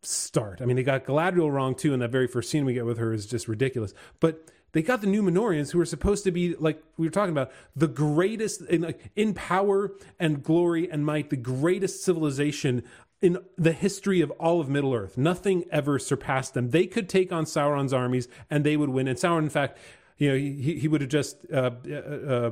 start. 0.01 0.61
I 0.61 0.65
mean, 0.65 0.77
they 0.77 0.84
got 0.84 1.03
Galadriel 1.03 1.51
wrong 1.51 1.75
too, 1.75 1.93
and 1.93 2.01
that 2.01 2.11
very 2.11 2.27
first 2.27 2.49
scene 2.49 2.63
we 2.63 2.73
get 2.73 2.85
with 2.85 2.97
her 2.97 3.11
is 3.11 3.25
just 3.25 3.47
ridiculous. 3.47 3.93
But 4.19 4.49
they 4.73 4.81
got 4.81 5.02
the 5.02 5.07
Númenóreans, 5.07 5.72
who 5.72 5.80
are 5.80 5.85
supposed 5.85 6.23
to 6.26 6.31
be 6.31 6.56
like 6.56 6.84
we 6.98 7.07
were 7.07 7.11
talking 7.11 7.31
about, 7.31 7.52
the 7.76 7.88
greatest 7.88 8.61
in, 8.61 8.81
like, 8.81 9.11
in 9.15 9.34
power 9.34 9.94
and 10.19 10.44
glory 10.44 10.89
and 10.91 11.06
might, 11.06 11.30
the 11.30 11.38
greatest 11.38 12.03
civilization 12.03 12.84
in 13.22 13.38
the 13.57 13.72
history 13.72 14.22
of 14.22 14.30
all 14.31 14.60
of 14.60 14.69
Middle 14.69 14.94
Earth. 14.94 15.18
Nothing 15.18 15.65
ever 15.72 15.98
surpassed 15.98 16.53
them. 16.53 16.69
They 16.69 16.85
could 16.85 17.10
take 17.10 17.31
on 17.31 17.45
Sauron's 17.45 17.94
armies 17.94 18.27
and 18.49 18.64
they 18.64 18.77
would 18.77 18.89
win. 18.89 19.07
And 19.07 19.18
Sauron, 19.18 19.44
in 19.44 19.49
fact, 19.49 19.77
you 20.18 20.30
know, 20.30 20.35
he, 20.35 20.80
he 20.80 20.88
would 20.88 21.02
have 21.02 21.10
just 21.10 21.38
uh, 21.52 21.72
uh, 21.89 21.91
uh, 21.94 22.52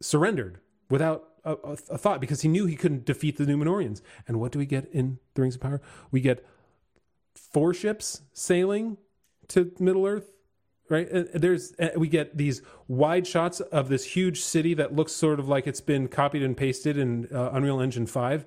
surrendered 0.00 0.58
without 0.88 1.28
a, 1.44 1.52
a, 1.52 1.98
thought 1.98 2.20
because 2.20 2.42
he 2.42 2.48
knew 2.48 2.66
he 2.66 2.76
couldn't 2.76 3.04
defeat 3.04 3.36
the 3.36 3.44
Númenóreans. 3.44 4.02
And 4.26 4.40
what 4.40 4.52
do 4.52 4.58
we 4.58 4.66
get 4.66 4.90
in 4.92 5.18
the 5.34 5.42
Rings 5.42 5.54
of 5.54 5.60
Power? 5.60 5.80
We 6.10 6.20
get 6.20 6.44
four 7.34 7.72
ships 7.72 8.22
sailing 8.32 8.98
to 9.50 9.72
Middle 9.78 10.06
Earth. 10.06 10.32
Right, 10.88 11.08
And 11.08 11.28
there's 11.32 11.72
we 11.96 12.08
get 12.08 12.36
these 12.36 12.62
wide 12.88 13.24
shots 13.24 13.60
of 13.60 13.88
this 13.88 14.04
huge 14.04 14.40
city 14.40 14.74
that 14.74 14.92
looks 14.92 15.12
sort 15.12 15.38
of 15.38 15.48
like 15.48 15.68
it's 15.68 15.80
been 15.80 16.08
copied 16.08 16.42
and 16.42 16.56
pasted 16.56 16.98
in 16.98 17.28
uh, 17.32 17.50
Unreal 17.52 17.80
Engine 17.80 18.06
Five, 18.06 18.44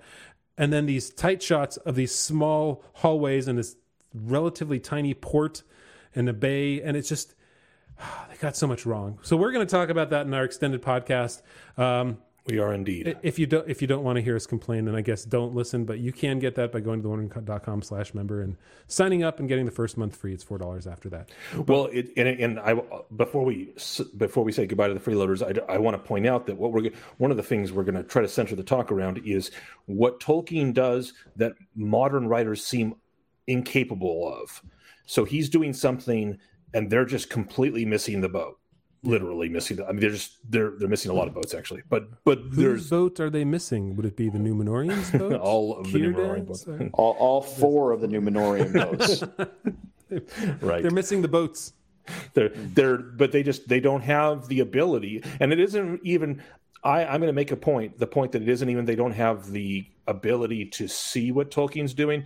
and 0.58 0.74
then 0.74 0.86
these 0.86 1.10
tight 1.10 1.42
shots 1.42 1.78
of 1.78 1.96
these 1.96 2.14
small 2.14 2.84
hallways 2.96 3.48
and 3.48 3.58
this 3.58 3.78
relatively 4.14 4.78
tiny 4.78 5.14
port 5.14 5.64
and 6.16 6.28
a 6.28 6.34
bay, 6.34 6.82
and 6.82 6.98
it's 6.98 7.08
just 7.08 7.34
they 8.30 8.36
got 8.42 8.58
so 8.58 8.68
much 8.68 8.86
wrong. 8.86 9.20
So 9.22 9.38
we're 9.38 9.54
going 9.54 9.66
to 9.66 9.72
talk 9.72 9.88
about 9.88 10.10
that 10.10 10.26
in 10.26 10.34
our 10.34 10.44
extended 10.44 10.82
podcast. 10.82 11.42
Um, 11.78 12.18
we 12.46 12.60
are 12.60 12.74
indeed. 12.74 13.18
If 13.24 13.40
you 13.40 13.46
don't, 13.46 13.70
if 13.70 13.82
you 13.82 13.88
don't 13.88 14.04
want 14.04 14.18
to 14.18 14.22
hear 14.22 14.36
us 14.36 14.46
complain, 14.46 14.86
then 14.86 14.96
I 14.96 15.02
guess 15.02 15.24
don't 15.24 15.56
listen. 15.56 15.86
But 15.86 16.00
you 16.00 16.12
can 16.12 16.40
get 16.40 16.56
that 16.56 16.74
by 16.74 16.82
going 16.82 17.02
to 17.02 17.08
theonering.com 17.08 17.82
slash 17.84 18.14
member 18.14 18.42
and 18.42 18.58
signing 18.88 19.24
up 19.24 19.40
and 19.40 19.48
getting 19.48 19.66
the 19.66 19.72
first 19.72 19.98
month 19.98 20.16
free. 20.16 20.34
It's 20.34 20.44
four 20.44 20.58
dollars 20.58 20.86
after 20.86 21.08
that. 21.10 21.30
Well, 21.68 21.86
it, 21.86 22.10
and, 22.18 22.28
and 22.28 22.60
I 22.60 22.76
before 23.16 23.46
we 23.46 23.74
before 24.18 24.44
we 24.44 24.52
say 24.52 24.66
goodbye 24.66 24.90
to 24.90 24.94
the 24.94 25.00
freeloaders, 25.00 25.42
I, 25.42 25.74
I 25.74 25.78
want 25.78 25.96
to 25.96 26.06
point 26.06 26.28
out 26.28 26.46
that 26.48 26.58
what 26.58 26.74
we're 26.74 26.92
one 27.18 27.32
of 27.32 27.38
the 27.38 27.44
things 27.44 27.72
we're 27.72 27.84
going 27.84 27.96
to 27.96 28.04
try 28.04 28.22
to 28.22 28.28
center 28.28 28.56
the 28.56 28.64
talk 28.64 28.92
around 28.92 29.22
is 29.26 29.52
what 29.86 30.20
Tolkien 30.20 30.74
does 30.74 31.14
that 31.38 31.54
modern 31.76 32.28
writers 32.28 32.66
seem 32.66 32.96
incapable 33.48 34.28
of. 34.28 34.62
So 35.06 35.24
he's 35.24 35.50
doing 35.50 35.72
something, 35.72 36.38
and 36.74 36.90
they're 36.90 37.06
just 37.06 37.30
completely 37.30 37.86
missing 37.86 38.20
the 38.20 38.30
boat 38.30 38.60
literally 39.04 39.50
missing. 39.50 39.78
The, 39.78 39.86
I 39.86 39.92
mean, 39.92 40.00
they're 40.00 40.10
just 40.10 40.38
they're 40.50 40.72
they're 40.78 40.88
missing 40.88 41.12
a 41.12 41.14
lot 41.14 41.28
of 41.28 41.34
boats 41.34 41.54
actually. 41.54 41.84
But 41.90 42.24
but 42.24 42.40
Whose 42.40 42.56
there's 42.56 42.90
boat 42.90 43.20
are 43.20 43.30
they 43.30 43.46
missing? 43.46 43.96
Would 43.96 44.06
it 44.06 44.16
be 44.16 44.30
the 44.30 44.40
Númenóreans 44.40 45.18
boat? 45.20 45.34
all 45.40 45.78
of 45.78 45.92
the 45.92 46.00
Númenórean 46.00 46.48
boats. 46.48 46.66
all, 46.94 47.16
all 47.20 47.42
four 47.42 47.92
of 47.92 48.02
the 48.02 48.08
Númenórean 48.08 48.74
boats. 48.74 49.24
right. 50.62 50.82
They're 50.82 50.92
missing 50.92 51.22
the 51.22 51.28
boats. 51.28 51.74
They're 52.34 52.50
they're 52.50 52.98
but 52.98 53.32
they 53.32 53.44
just 53.44 53.68
they 53.68 53.80
don't 53.80 54.02
have 54.02 54.48
the 54.48 54.60
ability, 54.62 55.24
and 55.40 55.54
it 55.54 55.60
isn't 55.60 56.02
even. 56.04 56.42
I, 56.86 57.06
I'm 57.06 57.22
going 57.22 57.28
to 57.30 57.34
make 57.34 57.52
a 57.52 57.56
point. 57.56 57.98
The 57.98 58.08
point 58.08 58.34
that 58.34 58.42
it 58.42 58.50
isn't 58.50 58.70
even 58.70 58.84
they 58.84 58.98
don't 58.98 59.14
have 59.14 59.50
the 59.50 59.88
ability 60.06 60.66
to 60.66 60.90
see 60.90 61.32
what 61.32 61.50
Tolkien's 61.50 61.94
doing, 61.94 62.26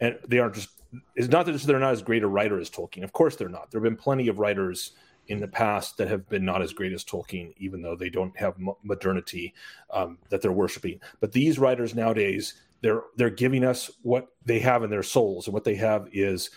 and 0.00 0.18
they 0.26 0.38
aren't 0.38 0.54
just. 0.54 0.70
It's 1.14 1.28
not 1.28 1.44
that 1.44 1.60
they're 1.60 1.78
not 1.78 1.92
as 1.92 2.00
great 2.00 2.22
a 2.22 2.26
writer 2.26 2.58
as 2.58 2.70
Tolkien. 2.70 3.04
Of 3.04 3.12
course, 3.12 3.36
they're 3.36 3.50
not. 3.50 3.70
There 3.70 3.78
have 3.78 3.84
been 3.84 3.96
plenty 4.02 4.28
of 4.28 4.38
writers 4.38 4.92
in 5.28 5.40
the 5.40 5.48
past 5.48 5.96
that 5.98 6.08
have 6.08 6.28
been 6.28 6.44
not 6.44 6.62
as 6.62 6.72
great 6.72 6.92
as 6.92 7.04
Tolkien, 7.04 7.52
even 7.58 7.82
though 7.82 7.94
they 7.94 8.10
don't 8.10 8.36
have 8.36 8.56
modernity 8.82 9.54
um, 9.90 10.18
that 10.30 10.42
they're 10.42 10.52
worshiping. 10.52 11.00
But 11.20 11.32
these 11.32 11.58
writers 11.58 11.94
nowadays, 11.94 12.54
they're 12.80 13.02
they're 13.16 13.30
giving 13.30 13.64
us 13.64 13.90
what 14.02 14.28
they 14.44 14.58
have 14.60 14.82
in 14.82 14.90
their 14.90 15.02
souls, 15.02 15.46
and 15.46 15.54
what 15.54 15.64
they 15.64 15.74
have 15.76 16.08
is 16.12 16.50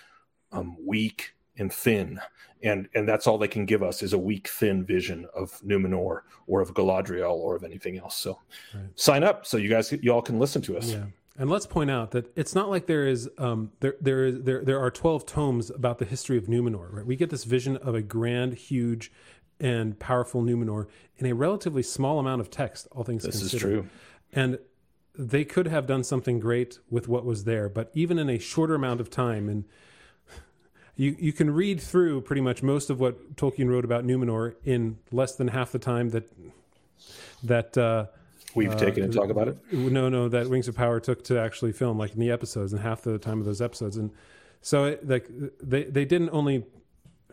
um, 0.52 0.78
weak 0.86 1.34
and 1.58 1.72
thin, 1.72 2.20
and 2.64 2.88
and 2.96 3.08
that's 3.08 3.28
all 3.28 3.38
they 3.38 3.48
can 3.48 3.66
give 3.66 3.84
us 3.84 4.02
is 4.02 4.14
a 4.14 4.18
weak, 4.18 4.48
thin 4.48 4.86
vision 4.86 5.28
of 5.36 5.60
Numenor 5.62 6.22
or 6.48 6.62
of 6.62 6.74
Galadriel 6.74 7.34
or 7.34 7.56
of 7.56 7.64
anything 7.64 7.98
else. 7.98 8.16
So, 8.16 8.40
right. 8.74 8.86
sign 8.96 9.24
up 9.24 9.46
so 9.46 9.58
you 9.58 9.70
guys 9.70 9.92
you 10.02 10.12
all 10.12 10.22
can 10.22 10.40
listen 10.40 10.62
to 10.64 10.78
us. 10.78 10.92
Yeah. 10.92 11.06
And 11.38 11.50
let's 11.50 11.66
point 11.66 11.90
out 11.90 12.12
that 12.12 12.32
it's 12.36 12.54
not 12.54 12.70
like 12.70 12.88
there 12.88 13.08
is 13.08 13.30
um, 13.38 13.72
there 13.80 13.96
there 14.02 14.26
is 14.26 14.44
there 14.44 14.64
there 14.64 14.80
are 14.80 14.92
twelve 14.92 15.26
tomes 15.26 15.70
about 15.70 15.98
the 15.98 16.06
history 16.06 16.38
of 16.38 16.46
Numenor. 16.46 16.92
Right? 16.92 17.06
We 17.06 17.16
get 17.16 17.30
this 17.30 17.46
vision 17.46 17.78
of 17.78 17.96
a 17.96 18.02
grand, 18.02 18.54
huge, 18.54 19.12
and 19.60 19.98
powerful 19.98 20.42
Numenor 20.42 20.88
in 21.18 21.26
a 21.26 21.34
relatively 21.34 21.84
small 21.84 22.20
amount 22.20 22.42
of 22.42 22.50
text. 22.50 22.88
All 22.92 23.04
things 23.04 23.24
this 23.24 23.40
considered. 23.40 23.56
is 23.56 23.62
true. 23.62 23.90
And 24.34 24.60
they 25.18 25.46
could 25.46 25.68
have 25.68 25.88
done 25.88 26.04
something 26.04 26.40
great 26.40 26.80
with 26.90 27.08
what 27.08 27.26
was 27.26 27.46
there, 27.46 27.70
but 27.70 27.92
even 27.94 28.20
in 28.20 28.30
a 28.30 28.38
shorter 28.38 28.76
amount 28.76 29.00
of 29.00 29.10
time, 29.10 29.48
and 29.48 29.64
you 30.98 31.16
you 31.18 31.32
can 31.32 31.50
read 31.50 31.80
through 31.80 32.22
pretty 32.22 32.42
much 32.42 32.62
most 32.62 32.90
of 32.90 33.00
what 33.00 33.36
Tolkien 33.38 33.70
wrote 33.70 33.86
about 33.86 34.06
Numenor 34.06 34.56
in 34.66 34.98
less 35.12 35.36
than 35.36 35.48
half 35.48 35.72
the 35.72 35.80
time 35.80 36.10
that 36.10 36.30
that. 37.42 37.78
Uh, 37.78 38.08
we've 38.56 38.76
taken 38.78 39.04
uh, 39.04 39.08
to 39.08 39.14
talk 39.14 39.30
about 39.30 39.48
it? 39.48 39.58
No, 39.72 40.10
no, 40.10 40.30
that 40.30 40.48
Rings 40.48 40.68
of 40.68 40.76
Power 40.76 41.00
took 41.00 41.24
to 41.26 41.40
actually 41.40 41.72
film, 41.72 41.98
like 41.98 42.14
in 42.14 42.20
the 42.20 42.32
episodes 42.32 42.74
and 42.74 42.82
half 42.82 43.02
the 43.02 43.18
time 43.18 43.40
of 43.40 43.46
those 43.46 43.62
episodes, 43.62 43.98
and 43.98 44.12
so 44.62 44.86
it, 44.86 45.08
like 45.08 45.28
they 45.62 45.84
they 45.84 46.06
didn't 46.06 46.30
only 46.32 46.66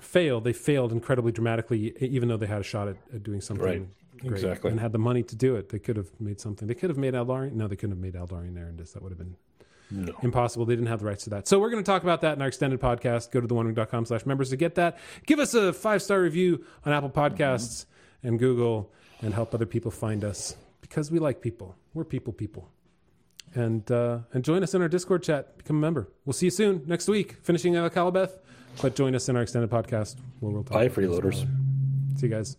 fail, 0.00 0.40
they 0.40 0.52
failed 0.52 0.92
incredibly 0.92 1.32
dramatically, 1.32 1.94
even 2.00 2.28
though 2.28 2.36
they 2.36 2.46
had 2.46 2.60
a 2.60 2.64
shot 2.64 2.88
at, 2.88 2.96
at 3.14 3.22
doing 3.22 3.40
something. 3.40 3.66
Right. 3.66 3.88
Great 4.20 4.32
exactly. 4.32 4.70
And 4.72 4.80
had 4.80 4.90
the 4.90 4.98
money 4.98 5.22
to 5.22 5.36
do 5.36 5.54
it. 5.54 5.68
They 5.68 5.78
could 5.78 5.96
have 5.96 6.10
made 6.18 6.40
something. 6.40 6.66
They 6.66 6.74
could 6.74 6.90
have 6.90 6.98
made 6.98 7.14
Aldarion. 7.14 7.52
No, 7.52 7.68
they 7.68 7.76
couldn't 7.76 7.96
have 7.96 8.02
made 8.02 8.14
Aldarion 8.14 8.54
there, 8.54 8.66
and 8.66 8.76
that 8.76 9.02
would 9.02 9.10
have 9.10 9.18
been 9.18 9.36
no. 9.90 10.12
Impossible. 10.22 10.66
They 10.66 10.74
didn't 10.74 10.88
have 10.88 11.00
the 11.00 11.06
rights 11.06 11.24
to 11.24 11.30
that. 11.30 11.48
So 11.48 11.58
we're 11.58 11.70
going 11.70 11.82
to 11.82 11.90
talk 11.90 12.02
about 12.02 12.20
that 12.20 12.36
in 12.36 12.42
our 12.42 12.48
extended 12.48 12.80
podcast. 12.80 13.30
Go 13.30 13.40
to 13.40 13.48
theonering.com 13.48 14.04
slash 14.04 14.26
members 14.26 14.50
to 14.50 14.56
get 14.56 14.74
that. 14.74 14.98
Give 15.24 15.38
us 15.38 15.54
a 15.54 15.72
five 15.72 16.02
star 16.02 16.20
review 16.20 16.64
on 16.84 16.92
Apple 16.92 17.10
Podcasts 17.10 17.86
mm-hmm. 17.86 18.28
and 18.28 18.38
Google 18.38 18.92
and 19.22 19.32
help 19.32 19.54
other 19.54 19.66
people 19.66 19.90
find 19.90 20.24
us 20.24 20.56
because 20.88 21.10
we 21.10 21.18
like 21.18 21.40
people. 21.40 21.76
We're 21.94 22.04
people 22.04 22.32
people. 22.32 22.70
And 23.54 23.90
uh, 23.90 24.20
and 24.32 24.44
join 24.44 24.62
us 24.62 24.74
in 24.74 24.82
our 24.82 24.88
Discord 24.88 25.22
chat. 25.22 25.56
Become 25.56 25.76
a 25.76 25.80
member. 25.80 26.08
We'll 26.24 26.34
see 26.34 26.46
you 26.46 26.50
soon 26.50 26.82
next 26.86 27.08
week, 27.08 27.36
finishing 27.42 27.76
uh, 27.76 27.88
Calabeth. 27.88 28.38
But 28.82 28.94
join 28.94 29.14
us 29.14 29.28
in 29.28 29.36
our 29.36 29.42
extended 29.42 29.70
podcast 29.70 30.16
where 30.40 30.52
we'll 30.52 30.62
talk. 30.62 30.74
Bye, 30.74 30.88
freeloaders. 30.88 31.46
See 32.16 32.26
you 32.26 32.28
guys. 32.28 32.56